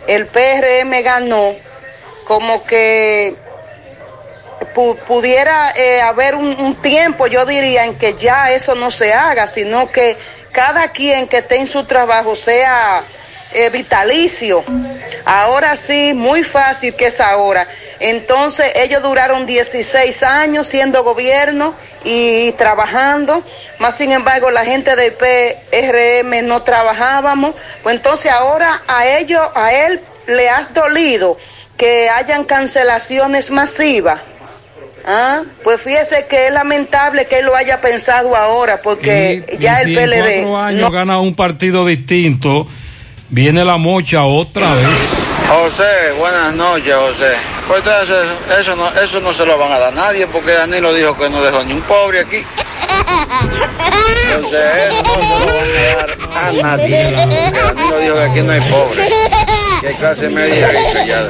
el 0.06 0.26
PRM 0.26 1.02
ganó, 1.02 1.52
como 2.26 2.66
que 2.66 3.34
pu- 4.74 4.96
pudiera 4.96 5.72
eh, 5.76 6.00
haber 6.00 6.34
un, 6.34 6.76
tiempo, 6.82 7.26
yo 7.26 7.44
diría, 7.46 7.84
en 7.84 7.96
que 7.98 8.14
ya 8.14 8.50
eso 8.52 8.74
no 8.74 8.90
se 8.90 9.12
haga, 9.14 9.46
sino 9.46 9.90
que 9.90 10.16
cada 10.52 10.88
quien 10.88 11.28
que 11.28 11.38
esté 11.38 11.56
en 11.56 11.66
su 11.66 11.84
trabajo 11.84 12.34
sea 12.36 13.02
eh, 13.52 13.70
vitalicio. 13.70 14.64
Ahora 15.24 15.76
sí, 15.76 16.12
muy 16.14 16.42
fácil 16.42 16.94
que 16.94 17.06
es 17.06 17.20
ahora. 17.20 17.66
Entonces, 18.00 18.72
ellos 18.76 19.02
duraron 19.02 19.46
16 19.46 20.22
años 20.22 20.66
siendo 20.66 21.02
gobierno 21.04 21.74
y 22.04 22.52
trabajando, 22.52 23.42
más 23.78 23.96
sin 23.96 24.12
embargo, 24.12 24.50
la 24.50 24.64
gente 24.64 24.96
de 24.96 25.10
PRM 25.10 26.46
no 26.46 26.62
trabajábamos. 26.62 27.54
Pues 27.82 27.96
entonces, 27.96 28.30
ahora 28.32 28.82
a 28.86 29.06
ellos, 29.06 29.46
a 29.54 29.72
él 29.72 30.00
le 30.26 30.48
has 30.48 30.72
dolido 30.74 31.36
que 31.76 32.08
hayan 32.10 32.44
cancelaciones 32.44 33.50
masivas. 33.50 34.20
Ah, 35.10 35.40
pues 35.64 35.80
fíjese 35.80 36.26
que 36.28 36.48
es 36.48 36.52
lamentable 36.52 37.26
que 37.26 37.38
él 37.38 37.46
lo 37.46 37.56
haya 37.56 37.80
pensado 37.80 38.36
ahora, 38.36 38.82
porque 38.82 39.56
ya 39.58 39.80
Y 39.80 39.84
el 39.84 39.88
si 39.88 39.98
en 39.98 40.10
PLD 40.10 40.42
cuatro 40.42 40.58
años 40.58 40.82
no 40.82 40.90
gana 40.90 41.18
un 41.18 41.34
partido 41.34 41.86
distinto, 41.86 42.68
viene 43.30 43.64
la 43.64 43.78
mocha 43.78 44.24
otra 44.24 44.70
vez. 44.74 44.86
José, 45.48 46.12
buenas 46.18 46.54
noches, 46.56 46.94
José. 46.94 47.32
Pues 47.66 47.78
entonces 47.78 48.16
eso, 48.50 48.60
eso 48.60 48.76
no, 48.76 49.00
eso 49.00 49.20
no 49.20 49.32
se 49.32 49.46
lo 49.46 49.56
van 49.56 49.72
a 49.72 49.78
dar 49.78 49.94
a 49.94 49.96
nadie 49.96 50.26
porque 50.26 50.52
Danilo 50.52 50.92
dijo 50.92 51.16
que 51.16 51.30
no 51.30 51.42
dejó 51.42 51.64
ni 51.64 51.72
un 51.72 51.80
pobre 51.82 52.20
aquí. 52.20 52.44
Entonces 54.26 54.60
eso 54.88 55.02
no 55.02 55.14
se 55.14 55.46
lo 55.46 55.54
van 55.54 55.70
a 55.70 55.96
dar 55.96 56.18
a 56.36 56.52
nadie. 56.52 57.12
Danilo 57.12 57.98
dijo 57.98 58.14
que 58.14 58.22
aquí 58.24 58.42
no 58.42 58.52
hay 58.52 58.60
pobre, 58.60 59.08
que 59.80 59.88
hay 59.88 59.94
clase 59.96 60.28
media 60.30 60.68
y 61.04 61.08
ya. 61.08 61.26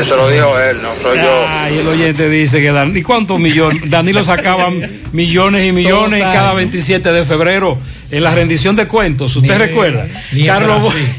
Eso 0.00 0.16
lo 0.16 0.28
dijo 0.28 0.58
él, 0.60 0.76
no 0.82 0.88
soy 1.02 1.18
yo. 1.18 1.44
Ay, 1.48 1.78
el 1.78 1.88
oyente 1.88 2.28
dice 2.28 2.60
que 2.60 2.70
Dan, 2.72 2.96
¿y 2.96 3.02
cuántos 3.02 3.38
millones? 3.40 3.82
Danilo 3.90 4.22
sacaba 4.24 4.70
millones 5.12 5.66
y 5.66 5.72
millones 5.72 6.20
cada 6.20 6.48
años. 6.50 6.56
27 6.56 7.10
de 7.12 7.24
febrero 7.24 7.78
en 8.10 8.22
la 8.22 8.34
rendición 8.34 8.76
de 8.76 8.86
cuentos. 8.86 9.34
¿Usted 9.36 9.52
Ni- 9.52 9.58
recuerda? 9.58 10.06
ni 10.32 10.40
en 10.42 10.46
Carlos, 10.46 10.82
Bo- 10.82 10.88
Brasil. 10.90 11.08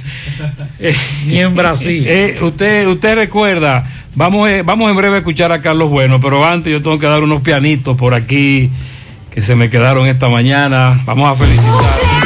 Eh, 0.81 0.95
Ni 1.25 1.39
en 1.39 1.53
Brasil. 1.55 2.05
eh, 2.07 2.37
usted, 2.41 2.87
usted 2.87 3.15
recuerda. 3.15 3.83
Vamos, 4.15 4.49
eh, 4.49 4.61
vamos 4.65 4.89
en 4.89 4.95
breve 4.95 5.15
a 5.15 5.17
escuchar 5.19 5.51
a 5.51 5.61
Carlos 5.61 5.89
Bueno, 5.89 6.19
pero 6.21 6.45
antes 6.45 6.71
yo 6.71 6.81
tengo 6.81 6.97
que 6.97 7.05
dar 7.07 7.21
unos 7.23 7.41
pianitos 7.41 7.97
por 7.97 8.13
aquí 8.13 8.69
que 9.33 9.41
se 9.41 9.55
me 9.55 9.69
quedaron 9.69 10.07
esta 10.07 10.29
mañana. 10.29 11.01
Vamos 11.05 11.29
a 11.29 11.35
felicitar. 11.35 12.18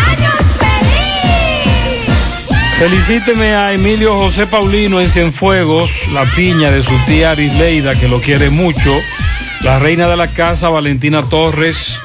Felicíteme 2.80 3.56
a 3.56 3.72
Emilio 3.72 4.16
José 4.16 4.46
Paulino 4.46 5.00
en 5.00 5.10
Cienfuegos, 5.10 5.92
la 6.12 6.26
piña 6.26 6.70
de 6.70 6.84
su 6.84 6.94
tía 7.06 7.32
Arisleida, 7.32 7.96
que 7.96 8.10
lo 8.10 8.20
quiere 8.20 8.50
mucho. 8.50 8.94
La 9.62 9.80
reina 9.80 10.08
de 10.08 10.18
la 10.18 10.28
casa, 10.28 10.70
Valentina 10.70 11.24
Torres, 11.24 11.98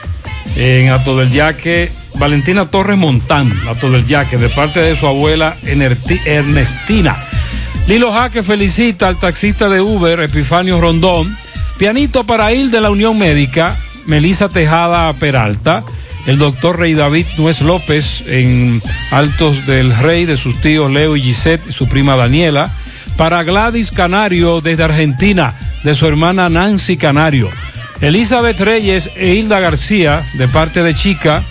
en 0.57 0.91
Ato 0.91 1.17
del 1.17 1.31
Yaque. 1.31 1.91
Valentina 2.15 2.71
Torres 2.71 2.99
Montán, 2.99 3.53
Ato 3.69 3.91
del 3.91 4.07
Yaque, 4.07 4.39
de 4.39 4.49
parte 4.49 4.81
de 4.81 4.97
su 4.97 5.07
abuela 5.07 5.57
Ernestina. 5.65 7.17
Lilo 7.87 8.13
Jaque 8.13 8.43
felicita 8.43 9.09
al 9.09 9.19
taxista 9.19 9.69
de 9.69 9.81
Uber, 9.81 10.21
Epifanio 10.21 10.81
Rondón. 10.81 11.37
Pianito 11.79 12.25
para 12.25 12.53
ir 12.53 12.71
de 12.71 12.81
la 12.81 12.91
Unión 12.91 13.19
Médica, 13.19 13.77
Melisa 14.07 14.49
Tejada 14.49 15.13
Peralta. 15.15 15.83
El 16.27 16.39
doctor 16.39 16.79
Rey 16.79 16.95
David 16.95 17.27
Nuez 17.39 17.61
López 17.61 18.23
en 18.27 18.83
Altos 19.11 19.67
del 19.67 19.97
Rey 19.97 20.27
de 20.27 20.37
sus 20.37 20.61
tíos 20.61 20.91
Leo 20.91 21.17
y 21.17 21.23
Gisette 21.23 21.69
y 21.69 21.73
su 21.73 21.89
prima 21.89 22.17
Daniela. 22.17 22.71
Para 23.17 23.43
Gladys 23.43 23.91
Canario 23.91 24.61
desde 24.61 24.85
Argentina, 24.85 25.55
de 25.83 25.95
su 25.95 26.07
hermana 26.07 26.49
Nancy 26.49 26.97
Canario. 26.97 27.51
Elizabeth 28.01 28.61
Reyes 28.61 29.11
e 29.17 29.35
Hilda 29.35 29.59
García, 29.59 30.23
de 30.35 30.47
parte 30.49 30.83
de 30.83 30.95
Chica. 30.95 31.43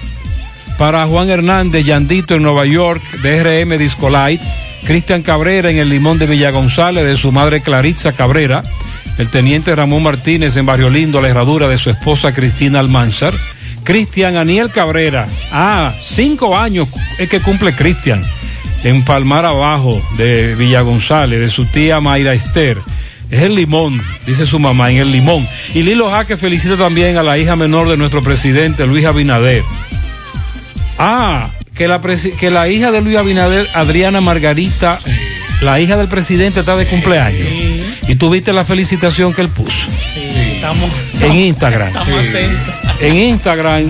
Para 0.77 1.06
Juan 1.07 1.30
Hernández, 1.30 1.85
Yandito 1.85 2.35
en 2.35 2.44
Nueva 2.44 2.65
York, 2.65 3.02
de 3.22 3.44
RM 3.44 3.77
Discolite. 3.77 4.45
Cristian 4.85 5.22
Cabrera 5.22 5.69
en 5.69 5.77
el 5.77 5.89
Limón 5.89 6.18
de 6.18 6.27
Villa 6.27 6.52
González, 6.52 7.06
de 7.06 7.18
su 7.18 7.34
madre 7.34 7.61
Claritza 7.61 8.14
Cabrera. 8.14 8.64
El 9.18 9.30
teniente 9.30 9.76
Ramón 9.76 10.03
Martínez 10.03 10.56
en 10.56 10.65
Barrio 10.65 10.89
Lindo, 10.89 11.22
la 11.22 11.27
herradura 11.27 11.68
de 11.68 11.77
su 11.77 11.89
esposa 11.89 12.34
Cristina 12.34 12.80
Almanzar. 12.80 13.34
Cristian 13.88 14.35
Aniel 14.35 14.69
Cabrera. 14.69 15.26
Ah, 15.49 15.93
cinco 16.03 16.57
años 16.57 16.89
es 17.18 17.30
que 17.30 17.39
cumple 17.39 17.73
Cristian. 17.73 18.22
En 18.84 19.01
Palmar 19.05 19.45
Abajo, 19.45 20.05
de 20.18 20.55
Villa 20.55 20.81
González, 20.81 21.39
de 21.39 21.49
su 21.49 21.64
tía 21.64 22.01
Mayra 22.01 22.34
Esther. 22.34 22.77
Es 23.31 23.43
el 23.43 23.55
limón, 23.55 24.01
dice 24.26 24.45
su 24.45 24.59
mamá, 24.59 24.91
en 24.91 24.97
el 24.97 25.11
limón. 25.14 25.47
Y 25.73 25.84
Lilo 25.84 26.11
Jaque 26.11 26.35
felicita 26.35 26.76
también 26.76 27.15
a 27.15 27.23
la 27.23 27.38
hija 27.38 27.55
menor 27.55 27.88
de 27.88 27.95
nuestro 27.95 28.22
presidente, 28.22 28.85
Luis 28.85 29.05
Abinader. 29.05 29.64
Ah, 30.99 31.49
que 31.73 31.88
la, 31.88 32.01
que 32.01 32.51
la 32.51 32.68
hija 32.68 32.91
de 32.91 33.01
Luis 33.01 33.15
Abinader, 33.15 33.69
Adriana 33.73 34.19
Margarita, 34.19 34.99
la 35.61 35.80
hija 35.80 35.95
del 35.95 36.09
presidente, 36.09 36.59
está 36.59 36.76
de 36.76 36.85
cumpleaños. 36.88 37.47
Y 38.09 38.15
tú 38.15 38.30
viste 38.30 38.51
la 38.51 38.65
felicitación 38.65 39.34
que 39.34 39.41
él 39.41 39.49
puso 39.49 39.88
Estamos, 40.18 40.89
en 41.22 41.35
Instagram. 41.47 41.88
estamos 41.88 42.19
atentos. 42.19 42.76
En 42.99 43.15
Instagram, 43.15 43.89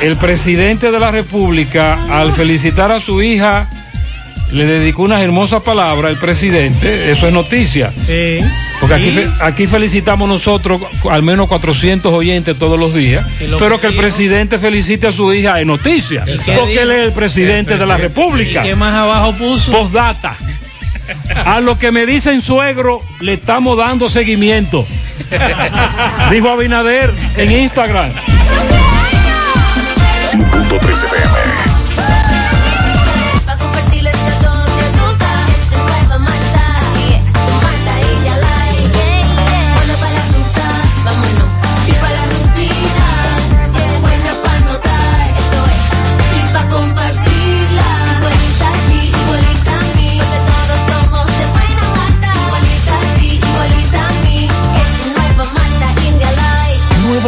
el 0.00 0.16
presidente 0.16 0.90
de 0.90 0.98
la 0.98 1.10
República, 1.10 1.98
al 2.10 2.32
felicitar 2.32 2.90
a 2.90 3.00
su 3.00 3.22
hija, 3.22 3.68
le 4.52 4.64
dedicó 4.64 5.02
unas 5.02 5.22
hermosas 5.22 5.62
palabras, 5.62 6.12
el 6.12 6.18
presidente, 6.18 7.10
eso 7.10 7.26
es 7.26 7.32
noticia. 7.32 7.92
Porque 8.80 8.94
aquí, 8.94 9.20
aquí 9.40 9.66
felicitamos 9.66 10.28
nosotros 10.28 10.80
al 11.10 11.22
menos 11.22 11.48
400 11.48 12.12
oyentes 12.12 12.58
todos 12.58 12.78
los 12.78 12.94
días, 12.94 13.26
lo 13.48 13.58
pero 13.58 13.80
que 13.80 13.88
el 13.88 13.94
presidente 13.94 14.58
felicite 14.58 15.06
a 15.08 15.12
su 15.12 15.32
hija 15.32 15.60
es 15.60 15.66
noticia, 15.66 16.24
¿Y 16.26 16.38
qué 16.38 16.52
porque 16.52 16.82
él 16.82 16.90
es 16.90 17.00
el 17.00 17.12
presidente 17.12 17.76
de 17.76 17.86
la 17.86 17.96
República. 17.96 18.64
¿Y 18.64 18.68
qué 18.68 18.74
más 18.74 18.94
abajo 18.94 19.32
puso? 19.32 19.70
Postdata. 19.70 20.36
A 21.44 21.60
lo 21.60 21.78
que 21.78 21.90
me 21.90 22.06
dicen 22.06 22.42
suegro, 22.42 23.00
le 23.20 23.34
estamos 23.34 23.78
dando 23.78 24.08
seguimiento. 24.08 24.86
Dijo 26.30 26.50
Abinader 26.50 27.12
en 27.36 27.50
Instagram. 27.50 28.10
100.3 30.90 31.37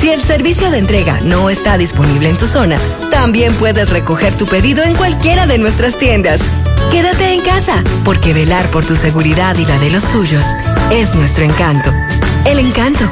Si 0.00 0.10
el 0.10 0.22
servicio 0.22 0.70
de 0.70 0.78
entrega 0.78 1.20
no 1.22 1.48
está 1.50 1.78
disponible 1.78 2.28
en 2.28 2.36
tu 2.36 2.46
zona, 2.46 2.78
también 3.10 3.54
puedes 3.54 3.90
recoger 3.90 4.34
tu 4.36 4.46
pedido 4.46 4.82
en 4.84 4.94
cualquiera 4.94 5.46
de 5.46 5.58
nuestras 5.58 5.98
tiendas. 5.98 6.40
Quédate 6.90 7.32
en 7.32 7.40
casa, 7.40 7.82
porque 8.04 8.32
velar 8.34 8.64
por 8.66 8.84
tu 8.84 8.94
seguridad 8.94 9.56
y 9.56 9.64
la 9.64 9.78
de 9.78 9.90
los 9.90 10.04
tuyos 10.10 10.44
es 10.90 11.14
nuestro 11.14 11.44
encanto. 11.44 11.90
El 12.44 12.58
encanto. 12.58 13.04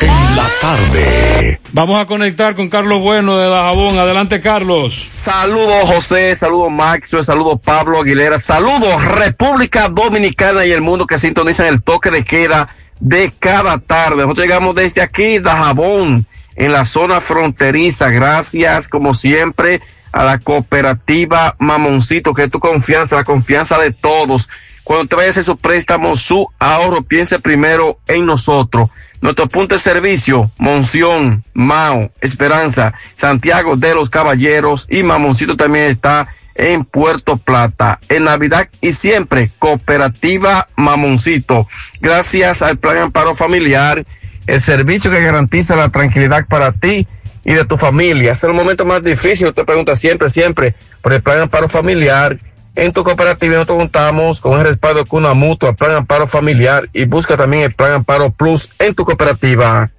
En 0.00 0.36
la 0.36 0.48
tarde. 0.60 1.60
Vamos 1.72 2.00
a 2.00 2.06
conectar 2.06 2.56
con 2.56 2.68
Carlos 2.68 3.00
Bueno 3.00 3.36
de 3.36 3.48
Dajabón. 3.48 3.98
Adelante, 3.98 4.40
Carlos. 4.40 4.94
Saludos 5.12 5.82
José, 5.84 6.34
saludos 6.34 6.70
Maxwell, 6.70 7.22
saludos 7.22 7.60
Pablo 7.62 8.00
Aguilera, 8.00 8.38
saludos 8.38 9.04
República 9.04 9.88
Dominicana 9.88 10.64
y 10.64 10.72
el 10.72 10.80
mundo 10.80 11.06
que 11.06 11.18
sintonizan 11.18 11.66
el 11.66 11.82
toque 11.82 12.10
de 12.10 12.24
queda 12.24 12.70
de 13.00 13.32
cada 13.38 13.78
tarde. 13.78 14.22
Nosotros 14.22 14.46
llegamos 14.46 14.74
desde 14.74 15.02
aquí, 15.02 15.38
Dajabón, 15.38 16.26
en 16.56 16.72
la 16.72 16.84
zona 16.84 17.20
fronteriza. 17.20 18.10
Gracias, 18.10 18.88
como 18.88 19.14
siempre, 19.14 19.80
a 20.12 20.24
la 20.24 20.38
cooperativa 20.38 21.54
Mamoncito, 21.58 22.34
que 22.34 22.44
es 22.44 22.50
tu 22.50 22.60
confianza, 22.60 23.16
la 23.16 23.24
confianza 23.24 23.78
de 23.78 23.92
todos. 23.92 24.48
Cuando 24.84 25.06
te 25.06 25.16
vayas 25.16 25.38
a 25.38 25.42
su 25.42 25.56
préstamo, 25.56 26.16
su 26.16 26.48
ahorro, 26.58 27.02
piense 27.02 27.38
primero 27.38 27.98
en 28.06 28.24
nosotros. 28.24 28.88
Nuestro 29.20 29.48
punto 29.48 29.74
de 29.74 29.80
servicio, 29.80 30.50
Monción, 30.58 31.44
Mao, 31.52 32.10
Esperanza, 32.20 32.94
Santiago 33.14 33.76
de 33.76 33.94
los 33.94 34.10
Caballeros 34.10 34.86
y 34.88 35.02
Mamoncito 35.02 35.56
también 35.56 35.86
está 35.86 36.28
en 36.58 36.84
Puerto 36.84 37.38
Plata. 37.38 38.00
En 38.10 38.24
Navidad 38.24 38.68
y 38.82 38.92
siempre, 38.92 39.50
Cooperativa 39.58 40.68
Mamoncito. 40.76 41.66
Gracias 42.00 42.60
al 42.60 42.76
Plan 42.76 42.98
Amparo 42.98 43.34
Familiar, 43.34 44.04
el 44.46 44.60
servicio 44.60 45.10
que 45.10 45.22
garantiza 45.22 45.76
la 45.76 45.88
tranquilidad 45.88 46.46
para 46.46 46.72
ti 46.72 47.06
y 47.44 47.54
de 47.54 47.64
tu 47.64 47.78
familia. 47.78 48.32
Es 48.32 48.44
el 48.44 48.52
momento 48.52 48.84
más 48.84 49.02
difícil, 49.02 49.54
te 49.54 49.64
pregunta 49.64 49.96
siempre, 49.96 50.28
siempre, 50.28 50.74
por 51.00 51.12
el 51.12 51.22
Plan 51.22 51.40
Amparo 51.40 51.68
Familiar. 51.68 52.36
En 52.74 52.92
tu 52.92 53.02
cooperativa 53.02 53.54
nosotros 53.54 53.78
contamos 53.78 54.40
con 54.40 54.58
el 54.58 54.66
respaldo 54.66 55.04
de 55.04 55.16
una 55.16 55.34
mutua, 55.34 55.72
Plan 55.72 55.92
Amparo 55.92 56.26
Familiar 56.26 56.88
y 56.92 57.04
busca 57.06 57.36
también 57.36 57.62
el 57.62 57.72
Plan 57.72 57.92
Amparo 57.92 58.30
Plus 58.30 58.70
en 58.78 58.94
tu 58.94 59.04
cooperativa. 59.04 59.90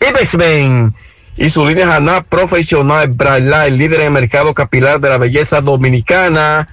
Ibexmen 0.00 0.94
y 1.36 1.50
su 1.50 1.66
línea 1.66 1.94
Haná 1.94 2.22
Profesional 2.22 3.08
Braille, 3.08 3.70
líder 3.70 4.00
en 4.00 4.06
el 4.06 4.12
mercado 4.12 4.54
capilar 4.54 5.00
de 5.00 5.10
la 5.10 5.18
belleza 5.18 5.60
dominicana. 5.60 6.68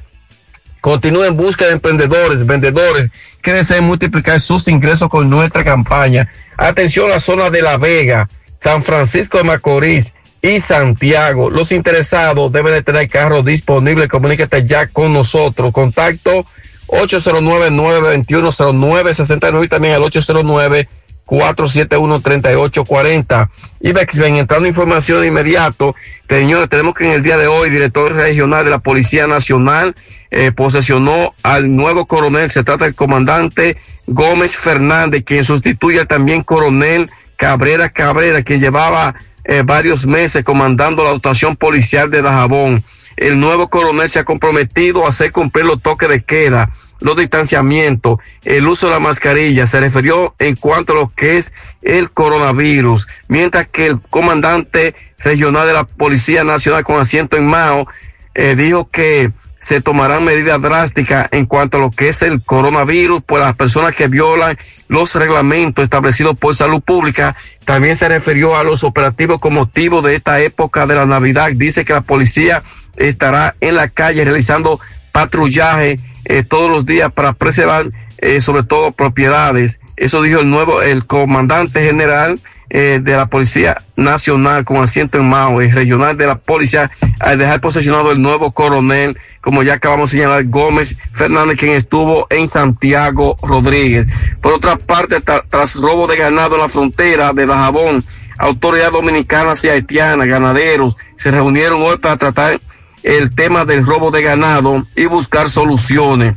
Continúa 0.80 1.28
en 1.28 1.36
busca 1.36 1.66
de 1.66 1.74
emprendedores, 1.74 2.46
vendedores 2.46 3.12
que 3.42 3.54
deseen 3.54 3.84
multiplicar 3.84 4.40
sus 4.40 4.68
ingresos 4.68 5.10
con 5.10 5.30
nuestra 5.30 5.64
campaña. 5.64 6.30
Atención 6.58 7.08
a 7.08 7.16
la 7.16 7.20
zona 7.20 7.50
de 7.50 7.62
La 7.62 7.78
Vega, 7.78 8.30
San 8.56 8.84
Francisco 8.84 9.38
de 9.38 9.44
Macorís 9.44 10.14
y 10.42 10.60
Santiago. 10.60 11.50
Los 11.50 11.72
interesados 11.72 12.52
deben 12.52 12.74
de 12.74 12.84
tener 12.84 13.10
carro 13.10 13.44
disponible. 13.44 14.08
Comunícate 14.08 14.66
ya 14.66 14.88
con 14.88 15.14
nosotros. 15.14 15.74
Contacto 15.74 16.46
809-921-0969 16.88 19.66
y 19.66 19.68
también 19.68 19.96
al 19.96 20.04
809 20.04 20.88
471-3840. 21.26 23.50
IBEX, 23.82 24.18
ven, 24.18 24.36
entrando 24.36 24.68
información 24.68 25.22
de 25.22 25.28
inmediato. 25.28 25.96
Señores, 26.28 26.68
tenemos 26.70 26.96
que 26.96 27.06
en 27.06 27.12
el 27.12 27.24
día 27.24 27.38
de 27.38 27.48
hoy, 27.48 27.70
director 27.70 28.12
regional 28.14 28.66
de 28.66 28.72
la 28.72 28.80
Policía 28.80 29.28
Nacional 29.28 29.96
eh, 30.32 30.52
posesionó 30.52 31.34
al 31.44 31.74
nuevo 31.76 32.06
coronel. 32.06 32.50
Se 32.52 32.64
trata 32.64 32.86
del 32.86 32.96
comandante 32.96 33.78
Gómez 34.08 34.58
Fernández, 34.58 35.24
quien 35.24 35.46
sustituye 35.46 36.02
al 36.02 36.08
también 36.08 36.44
coronel 36.44 37.10
Cabrera 37.36 37.90
Cabrera, 37.90 38.44
que 38.44 38.60
llevaba 38.60 39.16
eh, 39.44 39.64
varios 39.66 40.06
meses 40.06 40.44
comandando 40.44 41.04
la 41.04 41.12
dotación 41.12 41.56
policial 41.56 42.10
de 42.10 42.22
Dajabón. 42.22 42.84
El 43.16 43.40
nuevo 43.40 43.70
coronel 43.70 44.10
se 44.10 44.20
ha 44.20 44.26
comprometido 44.26 45.06
a 45.06 45.10
hacer 45.10 45.32
cumplir 45.32 45.66
los 45.66 45.82
toques 45.82 46.10
de 46.10 46.24
queda 46.24 46.70
los 47.04 47.18
distanciamientos, 47.18 48.20
el 48.44 48.68
uso 48.68 48.88
de 48.88 48.94
la 48.94 49.00
mascarilla, 49.00 49.68
se 49.68 49.82
refirió 49.82 50.34
en 50.40 50.56
cuanto 50.56 50.94
a 50.94 50.96
lo 50.96 51.12
que 51.14 51.38
es 51.38 51.54
el 51.82 52.10
coronavirus, 52.10 53.08
mientras 53.28 53.68
que 53.68 53.88
el 53.88 54.02
comandante 54.02 54.96
regional 55.20 55.68
de 55.68 55.74
la 55.74 55.84
Policía 55.84 56.46
Nacional 56.46 56.84
con 56.84 57.00
asiento 57.00 57.36
en 57.36 57.46
Mao 57.46 57.88
eh, 58.36 58.56
dijo 58.56 58.90
que 58.90 59.32
se 59.60 59.82
tomarán 59.82 60.24
medidas 60.24 60.62
drásticas 60.62 61.28
en 61.32 61.46
cuanto 61.46 61.78
a 61.78 61.82
lo 61.82 61.92
que 61.92 62.10
es 62.10 62.22
el 62.22 62.42
coronavirus 62.42 63.22
por 63.24 63.40
las 63.40 63.56
personas 63.56 63.96
que 63.96 64.08
violan 64.08 64.58
los 64.88 65.16
reglamentos 65.16 65.84
establecidos 65.84 66.38
por 66.38 66.56
salud 66.56 66.82
pública. 66.82 67.36
También 67.64 67.96
se 67.96 68.10
refirió 68.10 68.58
a 68.58 68.64
los 68.64 68.84
operativos 68.84 69.40
con 69.40 69.54
motivo 69.54 70.02
de 70.02 70.16
esta 70.16 70.42
época 70.42 70.86
de 70.86 70.96
la 70.96 71.06
Navidad. 71.06 71.50
Dice 71.54 71.86
que 71.86 71.94
la 71.94 72.02
policía 72.02 72.62
estará 72.98 73.56
en 73.62 73.76
la 73.76 73.88
calle 73.90 74.26
realizando 74.26 74.82
patrullaje 75.14 76.00
eh, 76.26 76.44
todos 76.44 76.70
los 76.70 76.86
días 76.86 77.12
para 77.12 77.34
preservar 77.34 77.92
eh, 78.18 78.40
sobre 78.42 78.64
todo 78.64 78.92
propiedades. 78.92 79.82
Eso 79.98 80.22
dijo 80.22 80.40
el 80.40 80.50
nuevo, 80.50 80.82
el 80.82 81.06
comandante 81.06 81.84
general 81.84 82.40
eh, 82.70 83.00
de 83.04 83.16
la 83.16 83.28
Policía 83.28 83.82
Nacional 83.96 84.66
con 84.66 84.78
asiento 84.82 85.20
en 85.20 85.30
Mao, 85.30 85.62
el 85.62 85.72
regional 85.72 86.18
de 86.18 86.26
la 86.26 86.36
policía, 86.36 86.90
al 87.20 87.38
dejar 87.38 87.62
posesionado 87.62 88.12
el 88.12 88.22
nuevo 88.22 88.52
coronel, 88.52 89.18
como 89.42 89.62
ya 89.62 89.74
acabamos 89.74 90.10
de 90.12 90.18
señalar, 90.18 90.46
Gómez 90.46 90.96
Fernández, 91.14 91.60
quien 91.60 91.74
estuvo 91.74 92.26
en 92.32 92.48
Santiago 92.48 93.38
Rodríguez. 93.44 94.08
Por 94.42 94.54
otra 94.54 94.78
parte, 94.78 95.18
tra- 95.22 95.44
tras 95.48 95.76
robo 95.76 96.08
de 96.08 96.18
ganado 96.18 96.56
en 96.56 96.62
la 96.62 96.70
frontera 96.70 97.34
de 97.34 97.46
Dajabón, 97.46 98.04
autoridades 98.40 98.94
dominicanas 98.94 99.64
y 99.66 99.70
haitianas, 99.70 100.28
ganaderos, 100.28 100.98
se 101.18 101.30
reunieron 101.30 101.82
hoy 101.82 101.98
para 101.98 102.18
tratar 102.18 102.60
el 103.04 103.36
tema 103.36 103.66
del 103.66 103.86
robo 103.86 104.12
de 104.12 104.24
ganado 104.24 104.86
y 104.96 105.06
buscar 105.06 105.50
soluciones. 105.50 106.36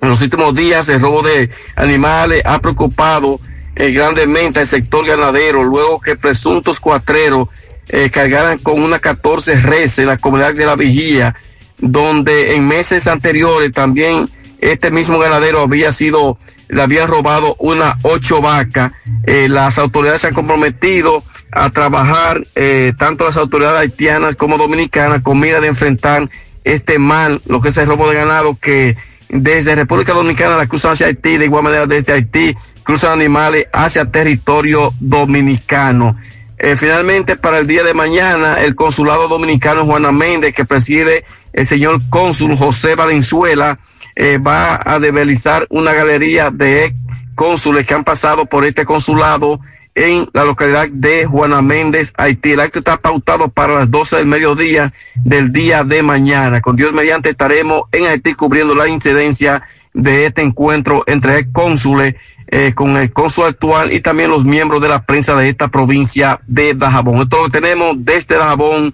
En 0.00 0.08
los 0.08 0.20
últimos 0.20 0.54
días 0.54 0.88
el 0.88 1.00
robo 1.00 1.22
de 1.22 1.50
animales 1.76 2.42
ha 2.44 2.60
preocupado 2.60 3.40
eh, 3.74 3.90
grandemente 3.90 4.60
al 4.60 4.66
sector 4.66 5.06
ganadero, 5.06 5.64
luego 5.64 6.00
que 6.00 6.16
presuntos 6.16 6.78
cuatreros 6.78 7.48
eh, 7.88 8.10
cargaran 8.10 8.58
con 8.58 8.82
una 8.82 8.98
14 8.98 9.60
reses 9.60 10.00
en 10.00 10.06
la 10.06 10.18
comunidad 10.18 10.54
de 10.54 10.66
la 10.66 10.76
Vigía, 10.76 11.34
donde 11.78 12.54
en 12.54 12.68
meses 12.68 13.06
anteriores 13.06 13.72
también 13.72 14.28
este 14.72 14.90
mismo 14.90 15.18
ganadero 15.18 15.60
había 15.60 15.92
sido, 15.92 16.38
le 16.68 16.80
habían 16.80 17.06
robado 17.06 17.54
una 17.58 17.98
ocho 18.02 18.40
vacas. 18.40 18.92
Eh, 19.26 19.46
las 19.50 19.78
autoridades 19.78 20.22
se 20.22 20.28
han 20.28 20.34
comprometido 20.34 21.22
a 21.52 21.68
trabajar, 21.68 22.46
eh, 22.54 22.94
tanto 22.98 23.26
las 23.26 23.36
autoridades 23.36 23.78
haitianas 23.78 24.36
como 24.36 24.56
dominicanas, 24.56 25.22
con 25.22 25.38
mira 25.38 25.60
de 25.60 25.68
enfrentar 25.68 26.30
este 26.64 26.98
mal, 26.98 27.42
lo 27.44 27.60
que 27.60 27.68
es 27.68 27.76
el 27.76 27.86
robo 27.86 28.08
de 28.08 28.16
ganado, 28.16 28.56
que 28.58 28.96
desde 29.28 29.74
República 29.74 30.14
Dominicana 30.14 30.56
la 30.56 30.66
cruzan 30.66 30.92
hacia 30.92 31.08
Haití, 31.08 31.36
de 31.36 31.44
igual 31.44 31.64
manera 31.64 31.86
desde 31.86 32.14
Haití 32.14 32.56
cruzan 32.84 33.12
animales 33.12 33.66
hacia 33.70 34.10
territorio 34.10 34.94
dominicano. 34.98 36.16
Eh, 36.58 36.76
finalmente, 36.76 37.36
para 37.36 37.58
el 37.58 37.66
día 37.66 37.82
de 37.82 37.94
mañana, 37.94 38.60
el 38.62 38.74
consulado 38.74 39.28
dominicano 39.28 39.84
Juana 39.84 40.12
Méndez, 40.12 40.54
que 40.54 40.64
preside 40.64 41.24
el 41.52 41.66
señor 41.66 42.00
cónsul 42.10 42.56
José 42.56 42.94
Valenzuela, 42.94 43.78
eh, 44.14 44.38
va 44.38 44.80
a 44.84 44.98
develizar 45.00 45.66
una 45.70 45.92
galería 45.92 46.50
de 46.50 46.94
cónsules 47.34 47.86
que 47.86 47.94
han 47.94 48.04
pasado 48.04 48.46
por 48.46 48.64
este 48.64 48.84
consulado 48.84 49.60
en 49.94 50.28
la 50.32 50.44
localidad 50.44 50.88
de 50.88 51.24
Juana 51.26 51.62
Méndez, 51.62 52.12
Haití. 52.16 52.52
El 52.52 52.60
acto 52.60 52.80
está 52.80 52.96
pautado 52.96 53.48
para 53.48 53.74
las 53.74 53.90
12 53.90 54.16
del 54.16 54.26
mediodía 54.26 54.92
del 55.24 55.52
día 55.52 55.84
de 55.84 56.02
mañana. 56.02 56.60
Con 56.60 56.76
Dios 56.76 56.92
mediante 56.92 57.30
estaremos 57.30 57.84
en 57.92 58.06
Haití 58.06 58.34
cubriendo 58.34 58.74
la 58.74 58.88
incidencia 58.88 59.62
de 59.92 60.26
este 60.26 60.42
encuentro 60.42 61.04
entre 61.06 61.38
ex 61.38 61.48
cónsules 61.52 62.16
eh, 62.48 62.72
con 62.74 62.96
el 62.96 63.12
cónsul 63.12 63.46
actual 63.46 63.92
y 63.92 64.00
también 64.00 64.30
los 64.30 64.44
miembros 64.44 64.82
de 64.82 64.88
la 64.88 65.04
prensa 65.04 65.34
de 65.36 65.48
esta 65.48 65.68
provincia 65.68 66.40
de 66.46 66.74
Dajabón. 66.74 67.22
Esto 67.22 67.42
lo 67.42 67.50
tenemos 67.50 67.96
desde 67.98 68.36
Dajabón 68.36 68.92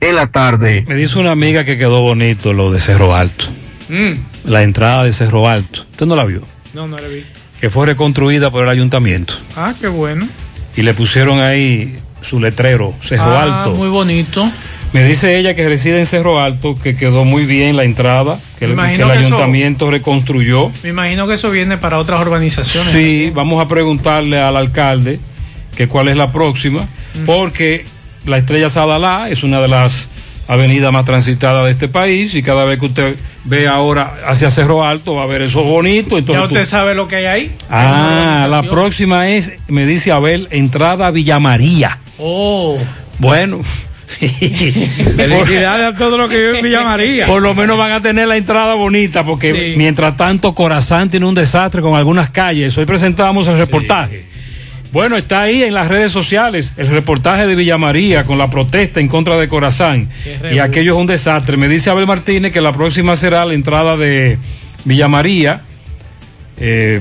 en 0.00 0.16
la 0.16 0.26
tarde. 0.26 0.84
Me 0.88 0.96
dice 0.96 1.18
una 1.18 1.30
amiga 1.30 1.64
que 1.64 1.78
quedó 1.78 2.00
bonito 2.00 2.52
lo 2.52 2.70
de 2.72 2.80
Cerro 2.80 3.14
Alto. 3.14 3.46
La 4.44 4.62
entrada 4.62 5.04
de 5.04 5.12
Cerro 5.12 5.48
Alto. 5.48 5.80
¿Usted 5.90 6.06
no 6.06 6.16
la 6.16 6.24
vio? 6.24 6.42
No, 6.74 6.86
no 6.86 6.96
he 6.98 7.08
visto. 7.08 7.39
Que 7.60 7.70
fue 7.70 7.86
reconstruida 7.86 8.50
por 8.50 8.64
el 8.64 8.70
ayuntamiento. 8.70 9.34
Ah, 9.56 9.74
qué 9.80 9.88
bueno. 9.88 10.26
Y 10.76 10.82
le 10.82 10.94
pusieron 10.94 11.40
ahí 11.40 11.98
su 12.22 12.40
letrero, 12.40 12.94
Cerro 13.02 13.22
ah, 13.36 13.42
Alto. 13.64 13.74
Muy 13.74 13.88
bonito. 13.88 14.50
Me 14.92 15.04
dice 15.04 15.38
ella 15.38 15.54
que 15.54 15.68
reside 15.68 16.00
en 16.00 16.06
Cerro 16.06 16.40
Alto, 16.40 16.76
que 16.78 16.96
quedó 16.96 17.24
muy 17.24 17.44
bien 17.46 17.76
la 17.76 17.84
entrada, 17.84 18.40
que, 18.58 18.64
el, 18.64 18.72
Me 18.72 18.76
que 18.76 18.94
imagino 18.96 19.04
el 19.06 19.12
que 19.12 19.24
eso- 19.26 19.34
ayuntamiento 19.34 19.90
reconstruyó. 19.90 20.70
Me 20.82 20.88
imagino 20.88 21.28
que 21.28 21.34
eso 21.34 21.50
viene 21.50 21.76
para 21.78 21.98
otras 21.98 22.20
urbanizaciones. 22.20 22.92
Sí, 22.92 23.30
vamos 23.32 23.64
a 23.64 23.68
preguntarle 23.68 24.40
al 24.40 24.56
alcalde 24.56 25.20
que 25.76 25.86
cuál 25.86 26.08
es 26.08 26.16
la 26.16 26.32
próxima, 26.32 26.88
porque 27.26 27.84
la 28.26 28.38
Estrella 28.38 28.68
Sadalá 28.68 29.28
es 29.30 29.44
una 29.44 29.60
de 29.60 29.68
las 29.68 30.08
avenidas 30.50 30.92
más 30.92 31.04
transitadas 31.04 31.64
de 31.64 31.70
este 31.70 31.86
país 31.86 32.34
y 32.34 32.42
cada 32.42 32.64
vez 32.64 32.80
que 32.80 32.86
usted 32.86 33.16
ve 33.44 33.68
ahora 33.68 34.14
hacia 34.26 34.50
Cerro 34.50 34.84
Alto 34.84 35.14
va 35.14 35.22
a 35.22 35.26
ver 35.26 35.42
eso 35.42 35.62
bonito. 35.62 36.18
Entonces 36.18 36.42
Ya 36.42 36.48
tú- 36.48 36.54
usted 36.54 36.64
sabe 36.66 36.94
lo 36.96 37.06
que 37.06 37.16
hay 37.16 37.24
ahí. 37.26 37.52
Ah, 37.70 38.48
la 38.50 38.62
próxima 38.64 39.28
es, 39.28 39.52
me 39.68 39.86
dice 39.86 40.10
Abel, 40.10 40.48
entrada 40.50 41.06
a 41.06 41.10
Villa 41.12 41.38
María. 41.38 41.98
Oh. 42.18 42.76
Bueno. 43.18 43.60
Felicidades 45.16 45.86
a 45.86 45.96
todos 45.96 46.18
los 46.18 46.28
que 46.28 46.36
viven 46.36 46.56
en 46.56 46.62
Villa 46.64 46.82
María. 46.82 47.26
Por 47.26 47.42
lo 47.42 47.54
menos 47.54 47.78
van 47.78 47.92
a 47.92 48.02
tener 48.02 48.26
la 48.28 48.36
entrada 48.36 48.74
bonita, 48.74 49.24
porque 49.24 49.52
Sí. 49.72 49.78
mientras 49.78 50.16
tanto 50.16 50.54
Corazán 50.54 51.10
tiene 51.10 51.26
un 51.26 51.34
desastre 51.34 51.80
con 51.80 51.94
algunas 51.96 52.30
calles. 52.30 52.76
Hoy 52.76 52.86
presentamos 52.86 53.46
el 53.46 53.56
reportaje. 53.56 54.26
Bueno, 54.92 55.16
está 55.16 55.42
ahí 55.42 55.62
en 55.62 55.72
las 55.74 55.86
redes 55.88 56.10
sociales 56.10 56.72
el 56.76 56.88
reportaje 56.88 57.46
de 57.46 57.54
Villa 57.54 57.78
María 57.78 58.24
con 58.24 58.38
la 58.38 58.50
protesta 58.50 58.98
en 58.98 59.06
contra 59.06 59.36
de 59.36 59.48
Corazán. 59.48 60.08
Y 60.52 60.58
aquello 60.58 60.94
es 60.94 61.00
un 61.00 61.06
desastre. 61.06 61.56
Me 61.56 61.68
dice 61.68 61.90
Abel 61.90 62.06
Martínez 62.06 62.52
que 62.52 62.60
la 62.60 62.72
próxima 62.72 63.14
será 63.14 63.44
la 63.44 63.54
entrada 63.54 63.96
de 63.96 64.38
Villa 64.84 65.06
María. 65.06 65.60
Eh, 66.58 67.00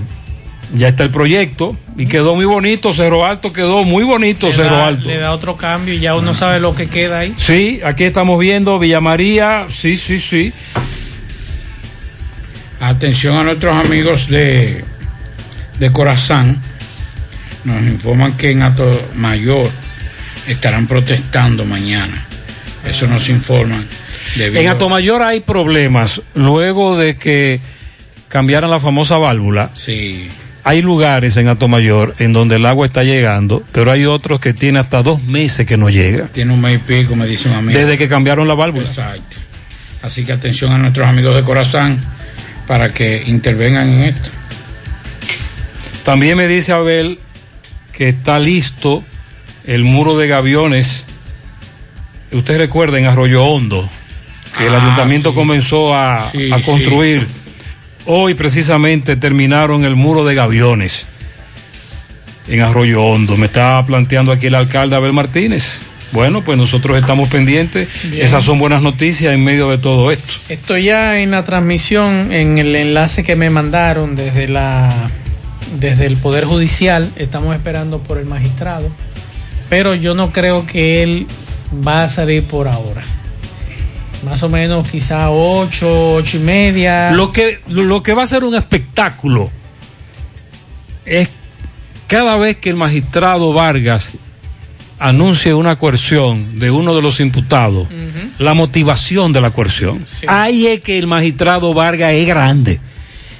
ya 0.76 0.88
está 0.90 1.04
el 1.04 1.10
proyecto 1.10 1.76
y 1.98 2.06
quedó 2.06 2.36
muy 2.36 2.46
bonito. 2.46 2.94
Cerro 2.94 3.26
Alto 3.26 3.52
quedó 3.52 3.84
muy 3.84 4.04
bonito. 4.04 4.48
Le 4.48 4.54
Cerro 4.54 4.76
da, 4.76 4.88
Alto. 4.88 5.06
le 5.06 5.18
da 5.18 5.32
otro 5.32 5.58
cambio 5.58 5.96
y 5.96 6.00
ya 6.00 6.14
uno 6.16 6.36
sabe 6.36 6.60
lo 6.60 6.76
que 6.76 6.88
queda 6.88 7.20
ahí. 7.20 7.34
Sí, 7.38 7.82
aquí 7.84 8.04
estamos 8.04 8.40
viendo 8.40 8.78
Villa 8.78 9.02
María, 9.02 9.66
sí, 9.70 9.98
sí, 9.98 10.20
sí. 10.20 10.54
Atención 12.82 13.36
a 13.36 13.44
nuestros 13.44 13.76
amigos 13.84 14.28
de, 14.30 14.86
de 15.80 15.92
Corazán. 15.92 16.62
Nos 17.66 17.82
informan 17.84 18.34
que 18.38 18.52
en 18.52 18.62
Ato 18.64 18.90
Mayor 19.16 19.70
estarán 20.48 20.88
protestando 20.88 21.66
mañana. 21.66 22.26
Eso 22.88 23.08
nos 23.08 23.28
informan. 23.30 23.86
debido- 24.36 24.62
En 24.62 24.68
Atomayor 24.70 25.22
hay 25.24 25.40
problemas 25.42 26.22
luego 26.36 26.98
de 26.98 27.18
que 27.18 27.60
cambiaran 28.30 28.70
la 28.70 28.80
famosa 28.80 29.18
válvula. 29.18 29.72
Sí. 29.74 30.30
Hay 30.64 30.82
lugares 30.82 31.36
en 31.38 31.48
Atomayor 31.48 32.14
en 32.20 32.32
donde 32.34 32.58
el 32.58 32.66
agua 32.66 32.86
está 32.86 33.04
llegando, 33.04 33.64
pero 33.72 33.92
hay 33.92 34.06
otros 34.06 34.40
que 34.40 34.54
tiene 34.54 34.80
hasta 34.80 35.02
dos 35.04 35.24
meses 35.24 35.66
que 35.66 35.78
no 35.78 35.90
llega. 35.90 36.28
Tiene 36.28 36.54
un 36.54 36.62
mes 36.62 36.76
y 36.76 36.78
pico, 36.80 37.16
me 37.16 37.26
dice 37.28 37.48
un 37.50 37.56
amigo. 37.56 37.78
Desde 37.80 37.98
que 37.98 38.08
cambiaron 38.08 38.48
la 38.48 38.54
válvula. 38.54 38.86
Exacto. 38.86 39.38
Así 40.04 40.24
que 40.26 40.32
atención 40.32 40.72
a 40.72 40.78
nuestros 40.78 41.08
amigos 41.08 41.36
de 41.36 41.42
Corazán 41.44 42.00
para 42.68 42.90
que 42.90 43.24
intervengan 43.26 43.90
en 43.90 44.04
esto. 44.04 44.30
También 46.04 46.38
me 46.38 46.48
dice 46.48 46.72
Abel 46.72 47.20
que 48.00 48.08
está 48.08 48.40
listo 48.40 49.04
el 49.68 49.84
muro 49.84 50.18
de 50.18 50.30
gaviones. 50.30 51.04
Usted 52.32 52.58
recuerda 52.58 52.98
en 52.98 53.06
Arroyo 53.08 53.44
Hondo 53.46 53.88
que 54.58 54.68
el 54.68 54.74
Ah, 54.74 54.82
ayuntamiento 54.82 55.32
sí. 55.32 55.36
comenzó 55.36 55.94
a, 55.94 56.26
Sí, 56.32 56.50
a 56.50 56.58
sí. 56.60 56.64
construir. 56.64 57.28
Hoy 58.06 58.36
precisamente 58.36 59.18
terminaron 59.18 59.84
el 59.84 59.98
muro 59.98 60.24
de 60.26 60.34
gaviones 60.34 61.06
en 62.48 62.62
Arroyo 62.62 63.04
Hondo. 63.04 63.36
Me 63.36 63.48
está 63.48 63.86
planteando 63.86 64.32
aquí 64.32 64.48
el 64.48 64.56
alcalde 64.56 64.96
Abel 64.96 65.12
Martínez. 65.12 65.82
Bueno, 66.14 66.42
pues 66.42 66.58
nosotros 66.58 66.98
estamos 66.98 67.28
pendientes. 67.28 67.90
Bien. 68.06 68.26
Esas 68.26 68.46
son 68.46 68.60
buenas 68.60 68.82
noticias 68.82 69.34
en 69.34 69.44
medio 69.44 69.70
de 69.70 69.78
todo 69.78 70.10
esto. 70.10 70.34
Estoy 70.48 70.86
ya 70.86 71.20
en 71.20 71.32
la 71.32 71.44
transmisión, 71.44 72.32
en 72.32 72.58
el 72.60 72.74
enlace 72.78 73.26
que 73.26 73.36
me 73.36 73.50
mandaron 73.50 74.16
desde 74.16 74.48
la 74.48 74.92
desde 75.80 76.06
el 76.06 76.18
Poder 76.18 76.46
Judicial. 76.46 77.10
Estamos 77.16 77.56
esperando 77.56 78.00
por 78.00 78.18
el 78.18 78.26
magistrado. 78.26 78.90
Pero 79.70 79.94
yo 79.96 80.16
no 80.16 80.32
creo 80.32 80.66
que 80.66 81.04
él 81.04 81.28
va 81.86 82.04
a 82.04 82.08
salir 82.08 82.44
por 82.44 82.68
ahora. 82.68 83.04
Más 84.26 84.44
o 84.44 84.50
menos 84.50 84.88
quizá 84.90 85.30
ocho, 85.30 86.16
ocho 86.16 86.38
y 86.38 86.42
media. 86.42 87.12
Lo 87.12 87.32
que, 87.32 87.60
lo 87.68 88.04
que 88.04 88.14
va 88.14 88.24
a 88.24 88.28
ser 88.28 88.44
un 88.44 88.56
espectáculo 88.56 89.50
es 91.06 91.30
cada 92.08 92.36
vez 92.36 92.58
que 92.58 92.70
el 92.70 92.76
magistrado 92.76 93.54
Vargas 93.54 94.12
anuncie 95.00 95.54
una 95.54 95.78
coerción 95.78 96.60
de 96.60 96.70
uno 96.72 96.94
de 96.94 97.02
los 97.02 97.20
imputados, 97.22 97.88
la 98.38 98.54
motivación 98.54 99.32
de 99.32 99.42
la 99.42 99.52
coerción. 99.52 100.06
Ahí 100.28 100.68
es 100.68 100.82
que 100.82 100.98
el 100.98 101.08
magistrado 101.08 101.74
Vargas 101.74 102.14
es 102.14 102.28
grande 102.28 102.80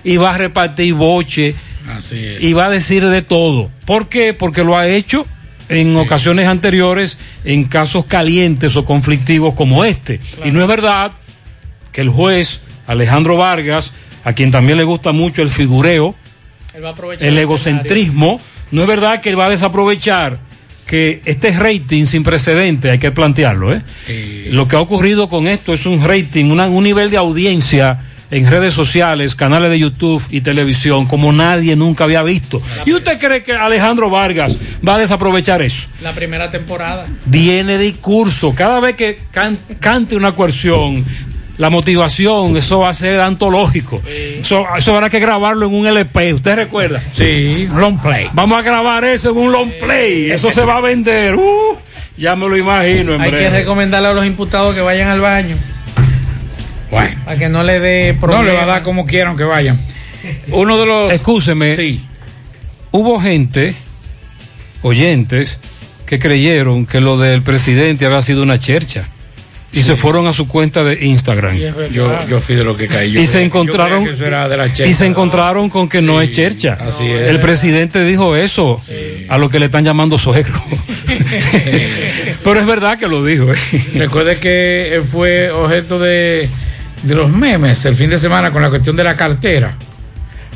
y 0.04 0.18
va 0.18 0.36
a 0.36 0.38
repartir 0.38 0.94
boche 0.94 1.56
Así 1.90 2.24
es. 2.26 2.44
y 2.44 2.54
va 2.54 2.66
a 2.66 2.70
decir 2.70 3.06
de 3.06 3.22
todo. 3.22 3.70
¿Por 3.86 4.08
qué? 4.10 4.34
Porque 4.34 4.64
lo 4.64 4.78
ha 4.78 4.88
hecho 4.88 5.26
en 5.70 5.96
ocasiones 5.98 6.48
anteriores 6.48 7.18
en 7.46 7.66
casos 7.66 8.06
calientes 8.06 8.76
o 8.76 8.86
conflictivos 8.86 9.54
como 9.54 9.84
este. 9.86 10.20
Y 10.46 10.52
no 10.52 10.62
es 10.62 10.68
verdad 10.68 11.12
que 11.92 12.02
el 12.02 12.10
juez 12.10 12.60
Alejandro 12.88 13.38
Vargas, 13.38 13.92
a 14.24 14.34
quien 14.34 14.52
también 14.52 14.78
le 14.78 14.84
gusta 14.84 15.12
mucho 15.12 15.42
el 15.42 15.50
figureo, 15.50 16.16
Él 16.74 16.84
va 16.84 16.90
a 16.90 16.92
aprovechar 16.94 17.28
el 17.28 17.34
el 17.34 17.40
egocentrismo, 17.40 18.40
no 18.72 18.82
es 18.82 18.88
verdad 18.88 19.22
que 19.22 19.30
él 19.30 19.40
va 19.40 19.46
a 19.46 19.50
desaprovechar 19.50 20.40
que 20.86 21.22
este 21.26 21.52
rating 21.52 22.06
sin 22.08 22.24
precedente, 22.24 22.90
hay 22.90 22.98
que 22.98 23.12
plantearlo, 23.12 23.74
¿eh? 23.74 23.82
Lo 24.52 24.68
que 24.68 24.76
ha 24.76 24.80
ocurrido 24.80 25.30
con 25.30 25.48
esto 25.48 25.74
es 25.74 25.86
un 25.86 26.04
rating, 26.04 26.46
una- 26.46 26.68
un 26.68 26.84
nivel 26.84 27.12
de 27.12 27.18
audiencia 27.18 28.00
en 28.32 28.46
redes 28.50 28.74
sociales, 28.74 29.34
canales 29.36 29.70
de 29.72 29.80
YouTube 29.80 30.24
y 30.30 30.42
televisión 30.42 31.06
como 31.08 31.32
nadie 31.32 31.76
nunca 31.76 32.04
había 32.04 32.22
visto. 32.24 32.62
¿Y 32.86 32.94
usted 32.94 33.18
cree 33.20 33.42
que 33.44 33.54
Alejandro 33.54 34.10
Vargas 34.10 34.56
va 34.88 34.96
a 34.96 35.00
desaprovechar 35.00 35.62
eso? 35.62 35.88
La 36.02 36.14
primera 36.14 36.52
temporada. 36.52 37.06
Viene 37.26 37.78
discurso, 37.78 38.54
cada 38.56 38.80
vez 38.80 38.96
que 38.96 39.20
can- 39.32 39.58
cante 39.80 40.16
una 40.16 40.34
coerción, 40.34 41.04
la 41.58 41.70
motivación, 41.70 42.56
eso 42.56 42.80
va 42.80 42.90
a 42.90 42.94
ser 42.94 43.20
antológico. 43.20 44.02
Eso, 44.08 44.66
eso 44.78 44.94
habrá 44.96 45.10
que 45.10 45.20
grabarlo 45.20 45.66
en 45.66 45.74
un 45.74 45.88
LP, 45.88 46.34
¿usted 46.36 46.56
recuerda? 46.56 47.02
Sí, 47.14 47.68
long 47.74 48.00
play. 48.00 48.28
Vamos 48.34 48.58
a 48.60 48.62
grabar 48.62 49.04
eso 49.06 49.32
en 49.32 49.38
un 49.38 49.52
long 49.52 49.72
play, 49.82 50.32
eso 50.32 50.52
se 50.52 50.64
va 50.64 50.78
a 50.78 50.82
vender. 50.82 51.36
Uh, 51.36 51.78
ya 52.16 52.36
me 52.36 52.48
lo 52.48 52.56
imagino 52.56 53.14
en 53.16 53.22
Hay 53.22 53.32
que 53.32 53.50
recomendarle 53.50 54.08
a 54.10 54.14
los 54.14 54.26
imputados 54.26 54.74
que 54.76 54.82
vayan 54.82 55.08
al 55.10 55.20
baño. 55.22 55.56
Bueno. 56.92 57.16
Para 57.26 57.38
que 57.38 57.50
no 57.50 57.64
le 57.64 57.80
dé 57.80 58.14
No 58.14 58.20
problemas. 58.20 58.46
le 58.48 58.54
va 58.54 58.64
a 58.64 58.68
dar 58.68 58.84
como 58.84 59.06
quieran 59.06 59.38
que 59.38 59.44
vayan. 59.44 59.80
Uno 60.52 60.78
de 60.78 60.86
los. 60.86 61.14
Escúcheme. 61.14 62.02
Hubo 62.92 63.22
gente, 63.22 63.76
oyentes, 64.82 65.60
que 66.06 66.18
creyeron 66.20 66.86
que 66.86 67.02
lo 67.02 67.18
del 67.18 67.44
presidente 67.44 68.06
había 68.06 68.22
sido 68.22 68.42
una 68.42 68.58
chercha. 68.60 69.08
Y 69.72 69.84
se 69.84 69.96
fueron 69.96 70.26
a 70.26 70.34
su 70.34 70.48
cuenta 70.48 70.84
de 70.84 71.06
Instagram. 71.06 71.56
Yo, 71.92 72.28
yo 72.28 72.40
fui 72.40 72.56
de 72.56 72.64
lo 72.64 72.76
que 72.76 72.88
caí. 72.88 73.12
Yo 73.12 73.22
y 73.22 73.28
se 73.28 73.44
encontraron 73.44 74.00
yo 74.04 74.06
creía 74.06 74.10
que 74.10 74.16
eso 74.16 74.26
era 74.26 74.50
de 74.50 74.58
la 74.58 74.66
y 74.66 74.94
se 74.96 75.06
encontraron 75.06 75.70
con 75.70 75.88
que 75.88 76.02
no 76.02 76.20
es 76.22 76.32
chercha. 76.32 76.76
así 76.82 77.06
es. 77.06 77.28
El 77.30 77.40
presidente 77.40 78.04
dijo 78.04 78.36
eso 78.36 78.82
a 79.30 79.38
lo 79.38 79.52
que 79.52 79.60
le 79.60 79.66
están 79.68 79.86
llamando 79.86 80.18
suegro. 80.18 80.60
Pero 82.44 82.60
es 82.60 82.66
verdad 82.66 82.98
que 82.98 83.08
lo 83.08 83.24
dijo. 83.24 83.54
¿eh? 83.54 83.58
Recuerde 83.94 84.38
que 84.38 84.96
él 84.96 85.04
fue 85.04 85.52
objeto 85.52 86.00
de, 86.00 86.50
de 87.04 87.16
los 87.16 87.30
memes 87.32 87.84
el 87.86 87.96
fin 87.96 88.10
de 88.10 88.18
semana 88.18 88.52
con 88.52 88.62
la 88.62 88.70
cuestión 88.70 88.96
de 88.96 89.04
la 89.04 89.16
cartera. 89.16 89.74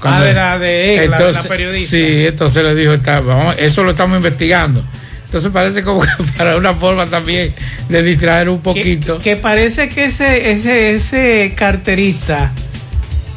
Ah, 0.05 0.21
de 0.21 0.33
la 0.33 0.59
de 0.59 1.03
Egla, 1.05 1.17
de 1.17 1.31
la 1.31 1.43
periodista. 1.43 1.89
Sí, 1.91 2.25
entonces 2.25 2.61
le 2.63 2.75
dijo, 2.75 2.91
está, 2.93 3.21
vamos, 3.21 3.55
eso 3.57 3.83
lo 3.83 3.91
estamos 3.91 4.17
investigando. 4.17 4.83
Entonces 5.25 5.49
parece 5.51 5.81
como 5.81 6.01
que 6.01 6.09
para 6.37 6.57
una 6.57 6.73
forma 6.73 7.05
también 7.05 7.53
de 7.87 8.03
distraer 8.03 8.49
un 8.49 8.59
poquito. 8.59 9.17
Que 9.19 9.37
parece 9.37 9.87
que 9.89 10.05
ese, 10.05 10.51
ese, 10.51 10.91
ese 10.91 11.53
carterista 11.55 12.51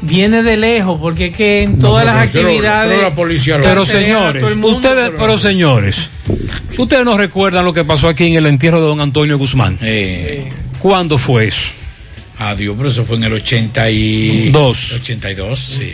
viene 0.03 0.43
de 0.43 0.57
lejos, 0.57 1.01
porque 1.01 1.27
es 1.27 1.37
que 1.37 1.63
en 1.63 1.79
todas 1.79 2.05
las 2.05 2.27
actividades. 2.27 2.91
pero 2.97 3.09
la 3.11 3.15
policía 3.15 3.59
lo- 3.59 3.65
Pero 3.65 3.85
carterean 3.85 4.13
a 4.13 4.33
señores, 4.33 4.57
mundo, 4.57 4.69
ustedes, 4.77 5.11
pero- 5.11 5.19
pero 5.19 5.39
señores, 5.39 5.97
ustedes 6.79 7.05
no 7.05 7.17
recuerdan 7.17 7.65
lo 7.65 7.73
que 7.73 7.85
pasó 7.85 8.09
aquí 8.09 8.27
en 8.27 8.35
el 8.35 8.47
entierro 8.47 8.81
de 8.81 8.89
don 8.89 9.01
Antonio 9.01 9.39
Guzmán. 9.39 9.79
¿Cuándo 10.81 11.17
fue 11.19 11.47
eso? 11.47 11.71
Adiós, 12.39 12.75
pero 12.77 12.91
eso 12.91 13.05
fue 13.05 13.17
en 13.17 13.25
el 13.25 13.33
82. 13.35 14.93
82, 14.93 15.59
sí. 15.59 15.93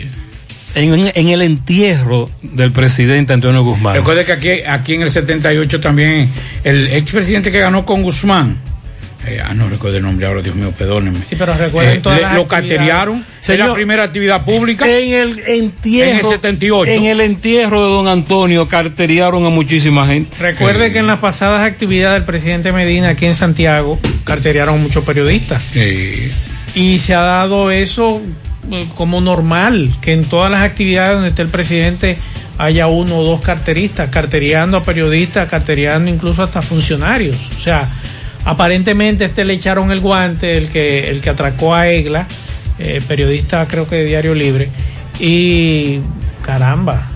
En, 0.75 1.11
en 1.13 1.27
el 1.29 1.41
entierro 1.43 2.29
del 2.41 2.71
presidente 2.71 3.31
Antonio 3.31 3.63
Guzmán. 3.63 3.95
Recuerde 3.95 4.25
que 4.25 4.31
aquí, 4.31 4.49
aquí 4.65 4.95
en 4.95 5.03
el 5.03 5.09
78 5.09 5.79
también 5.79 6.29
el 6.63 6.87
expresidente 6.87 7.51
que 7.51 7.59
ganó 7.59 7.85
con 7.85 8.01
Guzmán, 8.01 8.57
eh, 9.25 9.39
ah, 9.43 9.53
no 9.53 9.69
recuerdo 9.69 9.97
el 9.97 10.03
nombre 10.03 10.25
ahora, 10.27 10.41
Dios 10.41 10.55
mío, 10.55 10.71
perdónenme. 10.77 11.23
Sí, 11.23 11.35
pero 11.37 11.53
recuerden 11.53 11.97
Eh, 11.97 12.01
todas 12.01 12.17
le- 12.17 12.23
las 12.23 12.35
lo 12.35 12.47
carteriaron 12.47 13.25
en 13.47 13.59
la 13.59 13.73
primera 13.73 14.03
actividad 14.03 14.43
pública. 14.45 14.85
En 14.87 15.13
el 15.13 15.39
entierro. 15.47 16.11
En 16.11 16.17
el 16.17 16.25
78. 16.25 16.91
En 16.91 17.05
el 17.05 17.21
entierro 17.21 17.83
de 17.83 17.89
don 17.89 18.07
Antonio 18.07 18.67
carteriaron 18.67 19.45
a 19.45 19.49
muchísima 19.49 20.05
gente. 20.07 20.37
Recuerde 20.39 20.91
que 20.91 20.99
en 20.99 21.07
las 21.07 21.19
pasadas 21.19 21.61
actividades 21.65 22.15
del 22.19 22.25
presidente 22.25 22.71
Medina 22.71 23.09
aquí 23.09 23.25
en 23.25 23.35
Santiago 23.35 23.99
carteriaron 24.23 24.81
muchos 24.81 25.03
periodistas. 25.03 25.61
Y 26.75 26.97
se 26.99 27.13
ha 27.13 27.21
dado 27.21 27.71
eso 27.71 28.21
eh, 28.71 28.85
como 28.95 29.21
normal, 29.21 29.91
que 30.01 30.13
en 30.13 30.25
todas 30.25 30.49
las 30.51 30.63
actividades 30.63 31.13
donde 31.15 31.29
esté 31.29 31.41
el 31.43 31.49
presidente 31.49 32.17
haya 32.57 32.87
uno 32.87 33.17
o 33.17 33.23
dos 33.23 33.41
carteristas, 33.41 34.09
carteriando 34.09 34.77
a 34.77 34.83
periodistas, 34.83 35.49
carteriando 35.49 36.09
incluso 36.09 36.43
hasta 36.43 36.61
funcionarios. 36.61 37.35
O 37.57 37.61
sea, 37.61 37.87
aparentemente 38.45 39.25
este 39.25 39.45
le 39.45 39.53
echaron 39.53 39.91
el 39.91 39.99
guante, 39.99 40.57
el 40.57 40.69
que, 40.69 41.09
el 41.09 41.21
que 41.21 41.29
atracó 41.29 41.73
a 41.73 41.89
Egla, 41.89 42.27
eh, 42.79 43.01
periodista 43.07 43.67
creo 43.67 43.87
que 43.87 43.97
de 43.97 44.05
Diario 44.05 44.35
Libre, 44.35 44.69
y 45.19 45.99
caramba. 46.41 47.09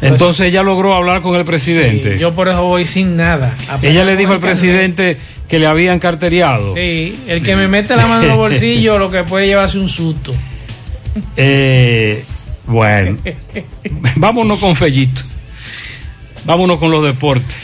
Entonces 0.00 0.46
ella 0.46 0.62
logró 0.62 0.94
hablar 0.94 1.22
con 1.22 1.34
el 1.34 1.44
presidente. 1.44 2.14
Sí, 2.14 2.18
yo 2.20 2.32
por 2.32 2.48
eso 2.48 2.62
voy 2.62 2.84
sin 2.84 3.16
nada. 3.16 3.54
ella 3.82 4.04
le 4.04 4.16
dijo 4.16 4.32
al 4.32 4.38
presidente 4.38 5.18
que 5.48 5.58
le 5.58 5.66
habían 5.66 5.98
carteriado. 5.98 6.74
Sí, 6.76 7.18
el 7.26 7.42
que 7.42 7.56
me 7.56 7.66
mete 7.66 7.96
la 7.96 8.06
mano 8.06 8.22
en 8.22 8.28
los 8.28 8.36
bolsillos 8.36 8.98
lo 8.98 9.10
que 9.10 9.24
puede 9.24 9.46
llevarse 9.46 9.78
un 9.78 9.88
susto. 9.88 10.34
Eh, 11.36 12.24
bueno, 12.68 13.18
vámonos 14.16 14.60
con 14.60 14.76
Fellito. 14.76 15.22
Vámonos 16.44 16.78
con 16.78 16.92
los 16.92 17.02
deportes. 17.02 17.58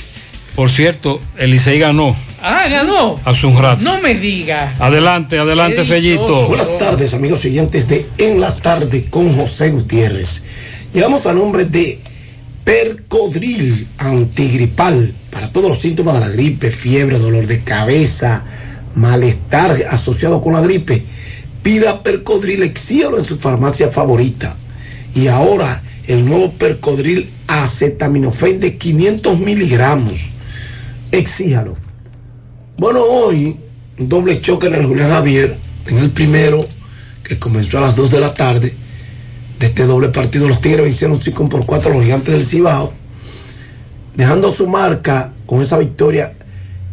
Por 0.56 0.70
cierto, 0.70 1.20
el 1.38 1.52
Licey 1.52 1.78
ganó 1.78 2.16
Ah, 2.46 2.68
ganó. 2.68 3.18
hace 3.24 3.46
un 3.46 3.56
rato. 3.56 3.80
No 3.82 4.02
me 4.02 4.16
diga. 4.16 4.76
Adelante, 4.78 5.38
adelante, 5.38 5.82
Fellito. 5.82 6.46
Buenas 6.46 6.76
tardes, 6.76 7.14
amigos 7.14 7.42
oyentes 7.46 7.88
de 7.88 8.04
En 8.18 8.38
la 8.38 8.54
Tarde 8.54 9.06
con 9.08 9.34
José 9.34 9.70
Gutiérrez. 9.70 10.44
Llegamos 10.92 11.24
a 11.24 11.32
nombre 11.32 11.64
de 11.64 12.00
Percodril 12.62 13.88
antigripal 13.96 15.14
para 15.30 15.50
todos 15.52 15.70
los 15.70 15.78
síntomas 15.78 16.16
de 16.16 16.20
la 16.20 16.28
gripe, 16.28 16.70
fiebre, 16.70 17.18
dolor 17.18 17.46
de 17.46 17.64
cabeza, 17.64 18.44
malestar 18.94 19.74
asociado 19.90 20.42
con 20.42 20.52
la 20.52 20.60
gripe. 20.60 21.02
Pida 21.62 22.02
Percodril, 22.02 22.62
exíalo 22.62 23.18
en 23.18 23.24
su 23.24 23.38
farmacia 23.38 23.88
favorita. 23.88 24.54
Y 25.14 25.28
ahora 25.28 25.80
el 26.08 26.26
nuevo 26.26 26.52
Percodril 26.52 27.26
acetaminofén 27.46 28.60
de 28.60 28.76
500 28.76 29.38
miligramos. 29.38 30.28
Exíjalo. 31.10 31.83
Bueno, 32.76 33.04
hoy 33.04 33.56
un 34.00 34.08
doble 34.08 34.40
choque 34.40 34.66
en 34.66 34.74
el 34.74 34.86
Julián 34.86 35.08
Javier, 35.08 35.56
en 35.86 35.98
el 35.98 36.10
primero, 36.10 36.58
que 37.22 37.38
comenzó 37.38 37.78
a 37.78 37.82
las 37.82 37.94
2 37.94 38.10
de 38.10 38.20
la 38.20 38.34
tarde. 38.34 38.74
De 39.60 39.66
este 39.66 39.86
doble 39.86 40.08
partido, 40.08 40.48
los 40.48 40.60
Tigres 40.60 40.82
vencieron 40.82 41.22
5 41.22 41.48
por 41.48 41.66
4 41.66 41.92
a 41.92 41.94
los 41.94 42.02
gigantes 42.02 42.34
del 42.34 42.44
Cibao, 42.44 42.92
dejando 44.16 44.52
su 44.52 44.66
marca 44.66 45.32
con 45.46 45.62
esa 45.62 45.78
victoria 45.78 46.34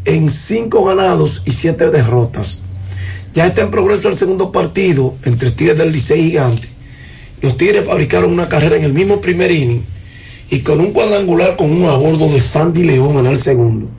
en 0.06 0.30
5 0.30 0.86
ganados 0.86 1.42
y 1.46 1.52
7 1.52 1.90
derrotas. 1.90 2.60
Ya 3.34 3.48
está 3.48 3.64
en 3.64 3.72
progreso 3.72 4.08
el 4.08 4.18
segundo 4.18 4.52
partido 4.52 5.16
entre 5.26 5.50
Tigres 5.50 5.80
del 5.80 5.92
Licey 5.92 6.20
y 6.20 6.30
Gigante. 6.30 6.68
Los 7.42 7.58
Tigres 7.58 7.88
fabricaron 7.88 8.32
una 8.32 8.48
carrera 8.48 8.78
en 8.78 8.84
el 8.84 8.94
mismo 8.94 9.20
primer 9.20 9.50
inning 9.50 9.84
y 10.52 10.60
con 10.60 10.80
un 10.80 10.92
cuadrangular 10.92 11.56
con 11.56 11.72
uno 11.72 11.90
a 11.90 11.98
bordo 11.98 12.30
de 12.30 12.40
Sandy 12.40 12.84
León 12.84 13.18
en 13.18 13.26
el 13.26 13.42
segundo. 13.42 13.90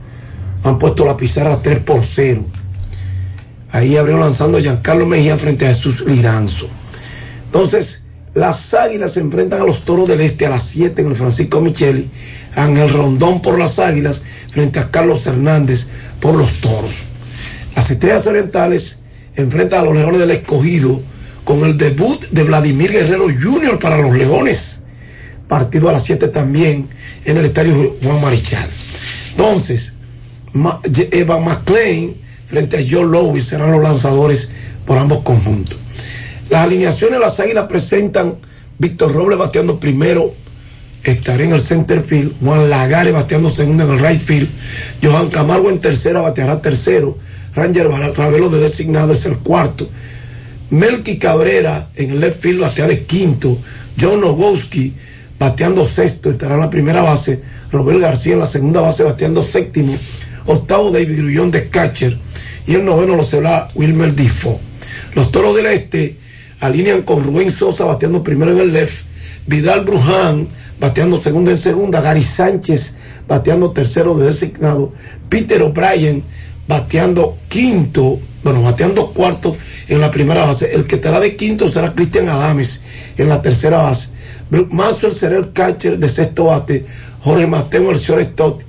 Han 0.64 0.78
puesto 0.78 1.04
la 1.04 1.16
pizarra 1.16 1.60
3 1.60 1.80
por 1.80 2.02
0. 2.04 2.44
Ahí 3.70 3.96
abrió 3.96 4.18
lanzando 4.18 4.58
Giancarlo 4.58 5.06
Mejía 5.06 5.36
frente 5.36 5.66
a 5.66 5.68
Jesús 5.68 6.04
Liranzo. 6.06 6.68
Entonces, 7.46 8.02
las 8.34 8.72
águilas 8.72 9.12
se 9.12 9.20
enfrentan 9.20 9.60
a 9.60 9.64
los 9.64 9.84
toros 9.84 10.08
del 10.08 10.20
este 10.20 10.46
a 10.46 10.50
las 10.50 10.62
7 10.62 11.02
en 11.02 11.08
el 11.08 11.14
Francisco 11.14 11.60
Micheli. 11.60 12.08
Ángel 12.54 12.88
Rondón 12.88 13.42
por 13.42 13.58
las 13.58 13.78
águilas 13.78 14.22
frente 14.50 14.78
a 14.78 14.90
Carlos 14.90 15.26
Hernández 15.26 15.88
por 16.20 16.34
los 16.34 16.60
toros. 16.60 17.04
Las 17.76 17.90
estrellas 17.90 18.26
orientales 18.26 19.00
enfrentan 19.36 19.80
a 19.80 19.84
los 19.84 19.94
leones 19.94 20.20
del 20.20 20.30
escogido 20.30 21.00
con 21.44 21.60
el 21.60 21.76
debut 21.76 22.24
de 22.30 22.44
Vladimir 22.44 22.92
Guerrero 22.92 23.26
Jr. 23.26 23.78
para 23.78 23.98
los 23.98 24.14
leones. 24.16 24.82
Partido 25.48 25.88
a 25.88 25.92
las 25.92 26.04
7 26.04 26.28
también 26.28 26.88
en 27.24 27.36
el 27.36 27.44
estadio 27.44 27.96
Juan 28.02 28.20
Marichal. 28.22 28.68
Entonces, 29.32 29.94
Eva 30.54 31.38
McLean 31.38 32.14
frente 32.46 32.76
a 32.76 32.80
Joe 32.80 33.06
Lowe 33.06 33.40
serán 33.40 33.72
los 33.72 33.82
lanzadores 33.82 34.50
por 34.86 34.98
ambos 34.98 35.22
conjuntos. 35.22 35.78
Las 36.50 36.64
alineaciones 36.64 37.18
de 37.18 37.24
las 37.24 37.40
águilas 37.40 37.66
presentan 37.66 38.34
Víctor 38.78 39.12
Robles 39.14 39.38
bateando 39.38 39.80
primero, 39.80 40.34
estará 41.04 41.42
en 41.44 41.52
el 41.52 41.60
center 41.60 42.02
field, 42.04 42.34
Juan 42.40 42.68
Lagares 42.68 43.12
bateando 43.12 43.50
segundo 43.50 43.84
en 43.84 43.90
el 43.90 43.98
right 43.98 44.20
field, 44.20 44.48
Johan 45.02 45.30
Camargo 45.30 45.70
en 45.70 45.80
tercera 45.80 46.20
bateará 46.20 46.60
tercero, 46.60 47.16
Ranger 47.54 47.88
Ravelo 47.88 48.48
de 48.48 48.60
designado 48.60 49.12
es 49.12 49.24
el 49.26 49.38
cuarto, 49.38 49.88
Melky 50.70 51.18
Cabrera 51.18 51.88
en 51.96 52.10
el 52.10 52.20
left 52.20 52.42
field 52.42 52.60
batea 52.60 52.86
de 52.86 53.04
quinto, 53.04 53.56
John 54.00 54.20
Nogowski 54.20 54.94
bateando 55.38 55.86
sexto, 55.86 56.28
estará 56.30 56.54
en 56.54 56.60
la 56.60 56.70
primera 56.70 57.02
base, 57.02 57.42
Robert 57.70 58.00
García 58.00 58.34
en 58.34 58.40
la 58.40 58.46
segunda 58.46 58.80
base 58.80 59.04
bateando 59.04 59.42
séptimo, 59.42 59.96
octavo 60.46 60.90
David 60.90 61.18
Grullón 61.18 61.50
de 61.50 61.68
catcher 61.68 62.18
y 62.66 62.74
el 62.74 62.84
noveno 62.84 63.16
lo 63.16 63.24
será 63.24 63.68
Wilmer 63.74 64.14
Difo. 64.14 64.60
Los 65.14 65.32
toros 65.32 65.56
del 65.56 65.66
este 65.66 66.16
alinean 66.60 67.02
con 67.02 67.22
Rubén 67.22 67.50
Sosa 67.50 67.84
bateando 67.84 68.22
primero 68.22 68.52
en 68.52 68.58
el 68.58 68.72
left, 68.72 69.04
Vidal 69.46 69.84
Bruján 69.84 70.48
bateando 70.80 71.20
segundo 71.20 71.50
en 71.50 71.58
segunda, 71.58 72.00
Gary 72.00 72.22
Sánchez 72.22 72.94
bateando 73.28 73.70
tercero 73.72 74.14
de 74.14 74.26
designado, 74.26 74.92
Peter 75.28 75.62
O'Brien 75.62 76.22
bateando 76.66 77.38
quinto, 77.48 78.18
bueno, 78.42 78.62
bateando 78.62 79.12
cuarto 79.12 79.56
en 79.88 80.00
la 80.00 80.10
primera 80.10 80.44
base. 80.44 80.74
El 80.74 80.86
que 80.86 80.96
estará 80.96 81.20
de 81.20 81.36
quinto 81.36 81.70
será 81.70 81.94
Cristian 81.94 82.28
Adames 82.28 82.82
en 83.16 83.28
la 83.28 83.42
tercera 83.42 83.78
base. 83.78 84.10
Brook 84.50 84.72
Maxwell 84.72 85.12
será 85.12 85.36
el 85.36 85.52
catcher 85.52 85.98
de 85.98 86.08
sexto 86.08 86.44
bate. 86.44 86.84
Jorge 87.20 87.46
Mateo, 87.46 87.90
el 87.90 87.98
shortstop, 87.98 88.60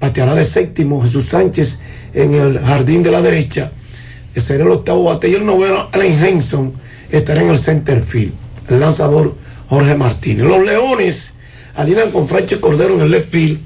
bateará 0.00 0.34
de 0.34 0.44
séptimo. 0.44 1.00
Jesús 1.02 1.26
Sánchez 1.26 1.80
en 2.14 2.34
el 2.34 2.58
jardín 2.58 3.02
de 3.02 3.10
la 3.10 3.22
derecha. 3.22 3.70
Será 4.34 4.64
el 4.64 4.70
octavo 4.70 5.04
bate. 5.04 5.28
Y 5.28 5.34
el 5.34 5.44
noveno, 5.44 5.88
Allen 5.92 6.24
Henson, 6.24 6.72
estará 7.10 7.42
en 7.42 7.50
el 7.50 7.58
center 7.58 8.02
field. 8.02 8.32
El 8.68 8.80
lanzador 8.80 9.34
Jorge 9.68 9.94
Martínez. 9.96 10.46
Los 10.46 10.64
Leones 10.64 11.34
alinean 11.78 12.10
con 12.10 12.26
Franche 12.26 12.60
Cordero 12.60 12.94
en 12.94 13.00
el 13.02 13.10
left 13.10 13.30
field, 13.30 13.58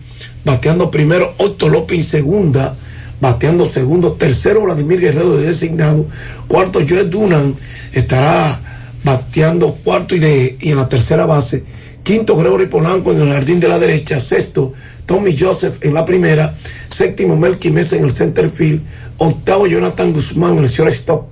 bateando 0.44 0.90
primero 0.90 1.34
Otto 1.38 1.68
López 1.68 2.06
segunda, 2.06 2.76
bateando 3.20 3.66
segundo, 3.66 4.12
tercero 4.12 4.62
Vladimir 4.62 5.00
Guerrero 5.00 5.36
de 5.36 5.46
designado, 5.46 6.06
cuarto 6.46 6.80
Joe 6.86 7.04
Dunan 7.04 7.54
estará 7.92 8.60
bateando 9.04 9.74
cuarto 9.82 10.14
y, 10.14 10.18
de, 10.18 10.56
y 10.60 10.70
en 10.70 10.76
la 10.76 10.88
tercera 10.88 11.24
base, 11.24 11.64
quinto 12.02 12.36
Gregory 12.36 12.66
Polanco 12.66 13.12
en 13.12 13.22
el 13.22 13.32
jardín 13.32 13.60
de 13.60 13.68
la 13.68 13.78
derecha, 13.78 14.20
sexto 14.20 14.72
Tommy 15.12 15.36
Joseph 15.38 15.76
en 15.82 15.92
la 15.92 16.06
primera, 16.06 16.54
séptimo 16.88 17.36
Melky 17.36 17.70
Mesa 17.70 17.96
en 17.96 18.04
el 18.04 18.10
center 18.10 18.50
field, 18.50 18.80
octavo 19.18 19.66
Jonathan 19.66 20.10
Guzmán 20.10 20.56
en 20.56 20.64
el 20.64 20.70
shortstop, 20.70 21.26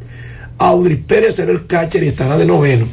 Audrey 0.59 0.97
Pérez 0.97 1.39
en 1.39 1.49
el 1.49 1.67
catcher 1.67 2.03
y 2.03 2.09
estará 2.09 2.37
de 2.37 2.45
noveno. 2.45 2.87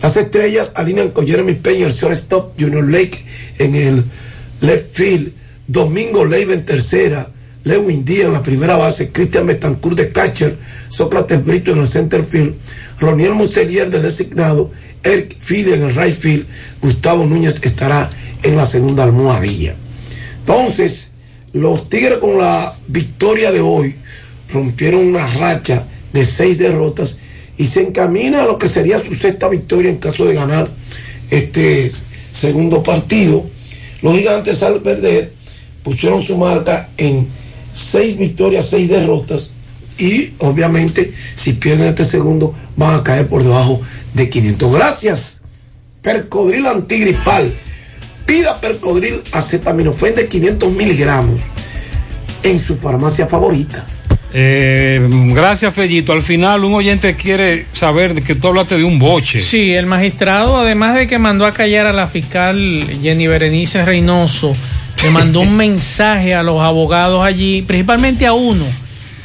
Las 0.00 0.16
estrellas 0.16 0.72
alinean 0.76 1.10
con 1.10 1.26
Jeremy 1.26 1.56
Peña, 1.56 1.84
el 1.84 1.92
shortstop, 1.92 2.58
Junior 2.58 2.88
Lake 2.88 3.22
en 3.58 3.74
el 3.74 4.04
left 4.62 4.96
field, 4.96 5.30
Domingo 5.66 6.24
Leiva 6.24 6.54
en 6.54 6.64
tercera, 6.64 7.28
Lewin 7.64 8.02
Díaz 8.02 8.28
en 8.28 8.32
la 8.32 8.42
primera 8.42 8.78
base, 8.78 9.12
Cristian 9.12 9.46
Betancourt 9.46 9.98
de 9.98 10.10
catcher, 10.10 10.56
Sócrates 10.88 11.44
Brito 11.44 11.72
en 11.72 11.80
el 11.80 11.86
center 11.86 12.24
field, 12.24 12.54
Roniel 12.98 13.34
Muselier 13.34 13.90
de 13.90 14.00
designado, 14.00 14.70
Eric 15.02 15.36
Fide 15.38 15.74
en 15.74 15.82
el 15.82 15.94
right 15.94 16.18
field, 16.18 16.46
Gustavo 16.80 17.26
Núñez 17.26 17.56
estará 17.62 18.10
en 18.42 18.56
la 18.56 18.64
segunda 18.64 19.04
almohadilla. 19.04 19.76
Entonces, 20.48 21.12
los 21.52 21.90
Tigres 21.90 22.18
con 22.18 22.38
la 22.38 22.74
victoria 22.86 23.52
de 23.52 23.60
hoy 23.60 23.94
rompieron 24.50 25.06
una 25.06 25.26
racha 25.26 25.86
de 26.14 26.24
seis 26.24 26.58
derrotas 26.58 27.18
y 27.58 27.66
se 27.66 27.82
encamina 27.82 28.42
a 28.42 28.46
lo 28.46 28.56
que 28.56 28.70
sería 28.70 28.98
su 28.98 29.14
sexta 29.14 29.50
victoria 29.50 29.90
en 29.90 29.98
caso 29.98 30.24
de 30.24 30.34
ganar 30.34 30.66
este 31.28 31.92
segundo 32.32 32.82
partido. 32.82 33.44
Los 34.00 34.16
gigantes 34.16 34.62
al 34.62 34.80
perder 34.80 35.30
pusieron 35.82 36.22
su 36.22 36.38
marca 36.38 36.88
en 36.96 37.28
seis 37.74 38.16
victorias, 38.16 38.68
seis 38.70 38.88
derrotas 38.88 39.50
y 39.98 40.32
obviamente 40.38 41.12
si 41.34 41.54
pierden 41.54 41.88
este 41.88 42.06
segundo 42.06 42.54
van 42.74 42.94
a 42.94 43.04
caer 43.04 43.28
por 43.28 43.42
debajo 43.42 43.82
de 44.14 44.30
500. 44.30 44.72
Gracias. 44.72 45.42
Percodril 46.00 46.64
antigripal. 46.64 47.52
Pida 48.28 48.60
Percodril 48.60 49.14
acetaminofén 49.32 50.14
de 50.14 50.28
500 50.28 50.74
miligramos 50.74 51.40
en 52.42 52.58
su 52.58 52.76
farmacia 52.76 53.26
favorita. 53.26 53.86
Eh, 54.34 55.00
gracias, 55.32 55.74
Fellito. 55.74 56.12
Al 56.12 56.22
final, 56.22 56.62
un 56.62 56.74
oyente 56.74 57.16
quiere 57.16 57.64
saber 57.72 58.12
de 58.12 58.22
que 58.22 58.34
tú 58.34 58.48
hablaste 58.48 58.76
de 58.76 58.84
un 58.84 58.98
boche. 58.98 59.40
Sí, 59.40 59.74
el 59.74 59.86
magistrado, 59.86 60.58
además 60.58 60.94
de 60.94 61.06
que 61.06 61.18
mandó 61.18 61.46
a 61.46 61.52
callar 61.52 61.86
a 61.86 61.94
la 61.94 62.06
fiscal 62.06 62.98
Jenny 63.00 63.26
Berenice 63.26 63.82
Reynoso, 63.82 64.54
le 65.02 65.10
mandó 65.10 65.40
un 65.40 65.56
mensaje 65.56 66.34
a 66.34 66.42
los 66.42 66.60
abogados 66.60 67.24
allí, 67.24 67.62
principalmente 67.62 68.26
a 68.26 68.34
uno, 68.34 68.66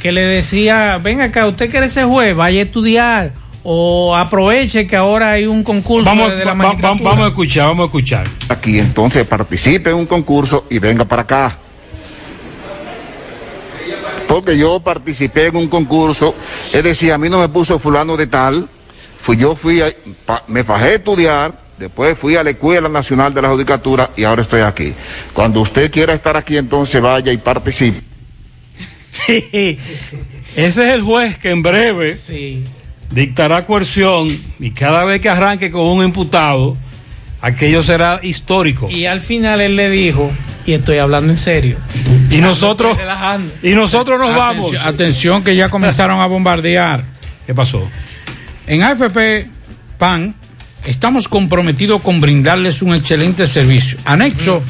que 0.00 0.12
le 0.12 0.22
decía, 0.22 0.96
ven 0.96 1.20
acá, 1.20 1.46
usted 1.46 1.70
quiere 1.70 1.90
ser 1.90 2.06
juez, 2.06 2.34
vaya 2.34 2.60
a 2.60 2.64
estudiar 2.64 3.43
o 3.66 4.14
aproveche 4.14 4.86
que 4.86 4.94
ahora 4.94 5.32
hay 5.32 5.46
un 5.46 5.64
concurso 5.64 6.04
Vamos, 6.10 6.30
de, 6.30 6.36
de 6.36 6.44
la 6.44 6.52
va- 6.52 6.58
va- 6.58 6.64
magistratura. 6.68 7.10
vamos 7.10 7.24
a 7.24 7.28
escuchar, 7.28 7.66
vamos 7.68 7.82
a 7.84 7.86
escuchar. 7.86 8.26
Aquí 8.50 8.78
entonces 8.78 9.26
participe 9.26 9.90
en 9.90 9.96
un 9.96 10.06
concurso 10.06 10.66
y 10.70 10.78
venga 10.78 11.04
para 11.06 11.22
acá. 11.22 11.58
Porque 14.28 14.56
yo 14.58 14.80
participé 14.80 15.46
en 15.48 15.56
un 15.56 15.68
concurso, 15.68 16.34
es 16.72 16.82
decir, 16.82 17.12
a 17.12 17.18
mí 17.18 17.28
no 17.28 17.38
me 17.40 17.48
puso 17.48 17.78
fulano 17.78 18.16
de 18.16 18.26
tal, 18.26 18.68
fui 19.18 19.36
yo 19.36 19.54
fui, 19.54 19.80
a- 19.80 19.92
pa- 20.26 20.42
me 20.48 20.64
fajé 20.64 20.84
a 20.86 20.94
estudiar, 20.94 21.52
después 21.78 22.18
fui 22.18 22.36
a 22.36 22.42
la 22.42 22.50
Escuela 22.50 22.88
Nacional 22.88 23.32
de 23.34 23.42
la 23.42 23.48
Judicatura 23.50 24.10
y 24.16 24.24
ahora 24.24 24.42
estoy 24.42 24.62
aquí. 24.62 24.92
Cuando 25.32 25.60
usted 25.60 25.90
quiera 25.90 26.12
estar 26.14 26.36
aquí, 26.36 26.56
entonces 26.56 27.00
vaya 27.00 27.32
y 27.32 27.36
participe. 27.38 28.00
Ese 29.28 29.78
es 30.56 30.78
el 30.78 31.02
juez 31.02 31.38
que 31.38 31.50
en 31.50 31.62
breve 31.62 32.16
dictará 33.10 33.64
coerción 33.64 34.28
y 34.60 34.70
cada 34.70 35.04
vez 35.04 35.20
que 35.20 35.28
arranque 35.28 35.70
con 35.70 35.82
un 35.86 36.04
imputado, 36.04 36.76
aquello 37.40 37.82
será 37.82 38.20
histórico. 38.22 38.88
Y 38.90 39.06
al 39.06 39.20
final 39.20 39.60
él 39.60 39.76
le 39.76 39.90
dijo, 39.90 40.30
y 40.66 40.72
estoy 40.72 40.98
hablando 40.98 41.30
en 41.32 41.38
serio. 41.38 41.76
Y 42.30 42.38
nosotros, 42.38 42.98
y 43.62 43.70
nosotros 43.70 44.18
nos 44.18 44.30
Atención- 44.30 44.36
vamos. 44.72 44.86
Atención 44.86 45.44
que 45.44 45.54
ya 45.56 45.68
comenzaron 45.68 46.20
a 46.20 46.26
bombardear. 46.26 47.04
¿Qué 47.46 47.54
pasó? 47.54 47.86
En 48.66 48.82
AFP 48.82 49.48
PAN 49.98 50.34
estamos 50.86 51.28
comprometidos 51.28 52.00
con 52.02 52.20
brindarles 52.20 52.80
un 52.82 52.94
excelente 52.94 53.46
servicio. 53.46 53.98
Anexo 54.04 54.62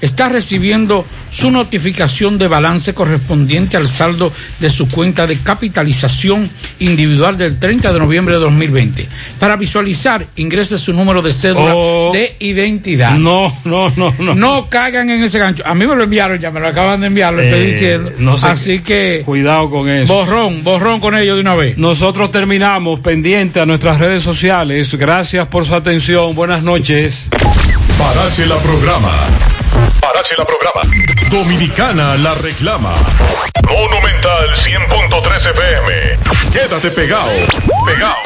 está 0.00 0.28
recibiendo 0.28 1.04
su 1.30 1.50
notificación 1.50 2.38
de 2.38 2.48
balance 2.48 2.94
correspondiente 2.94 3.76
al 3.76 3.88
saldo 3.88 4.32
de 4.60 4.70
su 4.70 4.88
cuenta 4.88 5.26
de 5.26 5.38
capitalización 5.40 6.48
individual 6.78 7.36
del 7.36 7.58
30 7.58 7.92
de 7.92 7.98
noviembre 7.98 8.34
de 8.34 8.40
2020. 8.40 9.08
Para 9.38 9.56
visualizar, 9.56 10.26
ingrese 10.36 10.78
su 10.78 10.92
número 10.92 11.22
de 11.22 11.32
cédula 11.32 11.74
Oh. 11.74 12.10
de 12.12 12.36
identidad. 12.40 13.16
No, 13.16 13.54
no, 13.64 13.92
no, 13.96 14.14
no. 14.18 14.34
No 14.34 14.68
caigan 14.70 15.10
en 15.10 15.22
ese 15.22 15.38
gancho. 15.38 15.62
A 15.66 15.74
mí 15.74 15.86
me 15.86 15.94
lo 15.94 16.04
enviaron, 16.04 16.38
ya 16.38 16.50
me 16.50 16.60
lo 16.60 16.68
acaban 16.68 17.00
de 17.00 17.08
enviar, 17.08 17.34
lo 17.34 17.42
estoy 17.42 17.60
Eh, 17.60 17.72
diciendo. 17.72 18.12
no 18.18 18.38
sé 18.38 18.46
Así 18.46 18.80
que 18.80 19.22
Cuidado 19.24 19.68
con 19.70 19.88
eso. 19.88 20.12
borrón, 20.12 20.62
borrón 20.62 21.00
con 21.00 21.14
ellos 21.16 21.36
de 21.36 21.40
una 21.40 21.54
vez. 21.54 21.76
Nosotros 21.78 22.30
terminamos 22.30 23.00
pendiente 23.00 23.60
a 23.60 23.66
nuestras 23.66 23.98
redes 23.98 24.22
sociales. 24.22 24.94
Gracias 24.94 25.46
por 25.48 25.66
su 25.66 25.74
atención. 25.74 26.34
Buenas 26.34 26.62
noches. 26.62 27.28
Parache 27.98 28.46
la 28.46 28.56
programa. 28.58 29.12
Parache 30.00 30.34
la 30.36 30.44
programa. 30.44 30.82
Dominicana 31.30 32.16
la 32.16 32.34
reclama. 32.34 32.92
Monumental 33.68 34.48
100.13 34.64 35.50
FM. 35.50 36.18
Quédate 36.52 36.90
pegado. 36.90 37.30
Pegado. 37.84 38.16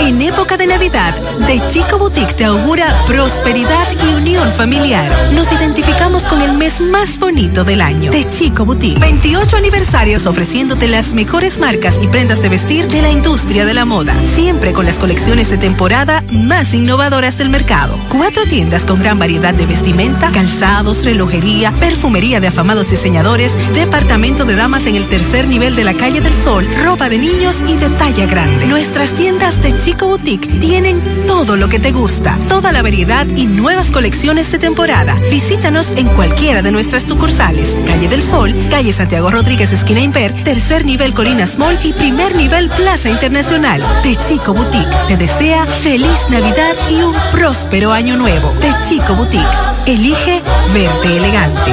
En 0.00 0.22
época 0.22 0.56
de 0.56 0.66
Navidad, 0.66 1.14
De 1.46 1.60
Chico 1.68 1.98
Boutique 1.98 2.32
te 2.34 2.44
augura 2.44 2.86
prosperidad 3.06 3.86
y 4.04 4.14
unión 4.14 4.50
familiar. 4.52 5.10
Nos 5.32 5.52
identificamos 5.52 6.26
con 6.26 6.40
el 6.40 6.52
mes 6.54 6.80
más 6.80 7.18
bonito 7.18 7.64
del 7.64 7.82
año. 7.82 8.10
De 8.10 8.28
Chico 8.28 8.64
Boutique. 8.64 8.98
28 8.98 9.56
aniversarios 9.56 10.26
ofreciéndote 10.26 10.88
las 10.88 11.14
mejores 11.14 11.58
marcas 11.58 11.96
y 12.02 12.08
prendas 12.08 12.40
de 12.40 12.48
vestir 12.48 12.88
de 12.88 13.02
la 13.02 13.10
industria 13.10 13.66
de 13.66 13.74
la 13.74 13.84
moda. 13.84 14.14
Siempre 14.34 14.72
con 14.72 14.86
las 14.86 14.96
colecciones 14.96 15.50
de 15.50 15.58
temporada 15.58 16.24
más 16.30 16.72
innovadoras 16.74 17.38
del 17.38 17.50
mercado. 17.50 17.96
Cuatro 18.08 18.44
tiendas 18.44 18.61
con 18.86 19.00
gran 19.00 19.18
variedad 19.18 19.52
de 19.52 19.66
vestimenta, 19.66 20.30
calzados, 20.30 21.04
relojería, 21.04 21.72
perfumería 21.72 22.40
de 22.40 22.46
afamados 22.46 22.90
diseñadores, 22.90 23.52
departamento 23.74 24.44
de 24.44 24.54
damas 24.54 24.86
en 24.86 24.94
el 24.94 25.06
tercer 25.06 25.48
nivel 25.48 25.74
de 25.74 25.84
la 25.84 25.94
calle 25.94 26.20
del 26.20 26.32
Sol, 26.32 26.66
ropa 26.84 27.08
de 27.08 27.18
niños 27.18 27.56
y 27.66 27.76
de 27.76 27.90
talla 27.90 28.26
grande. 28.26 28.66
Nuestras 28.66 29.10
tiendas 29.10 29.62
de 29.62 29.76
Chico 29.78 30.06
Boutique 30.06 30.48
tienen 30.60 31.02
todo 31.26 31.56
lo 31.56 31.68
que 31.68 31.80
te 31.80 31.90
gusta, 31.90 32.38
toda 32.48 32.72
la 32.72 32.82
variedad 32.82 33.26
y 33.26 33.46
nuevas 33.46 33.90
colecciones 33.90 34.50
de 34.52 34.58
temporada. 34.58 35.18
Visítanos 35.28 35.90
en 35.90 36.06
cualquiera 36.08 36.62
de 36.62 36.72
nuestras 36.72 37.02
sucursales. 37.02 37.76
Calle 37.86 38.08
del 38.08 38.22
Sol, 38.22 38.54
calle 38.70 38.92
Santiago 38.92 39.30
Rodríguez, 39.30 39.72
esquina 39.72 40.00
Imper, 40.00 40.32
tercer 40.44 40.86
nivel 40.86 41.14
Colinas 41.14 41.58
Mall 41.58 41.78
y 41.82 41.92
primer 41.92 42.36
nivel 42.36 42.70
Plaza 42.70 43.10
Internacional. 43.10 43.82
De 44.02 44.16
Chico 44.16 44.54
Boutique 44.54 44.88
te 45.08 45.16
desea 45.16 45.66
feliz 45.66 46.26
Navidad 46.30 46.74
y 46.90 47.02
un 47.02 47.14
próspero 47.32 47.92
año 47.92 48.16
nuevo. 48.16 48.51
De 48.60 48.70
Chico 48.84 49.14
Boutique. 49.14 49.46
Elige 49.86 50.42
verte 50.72 51.16
elegante. 51.16 51.72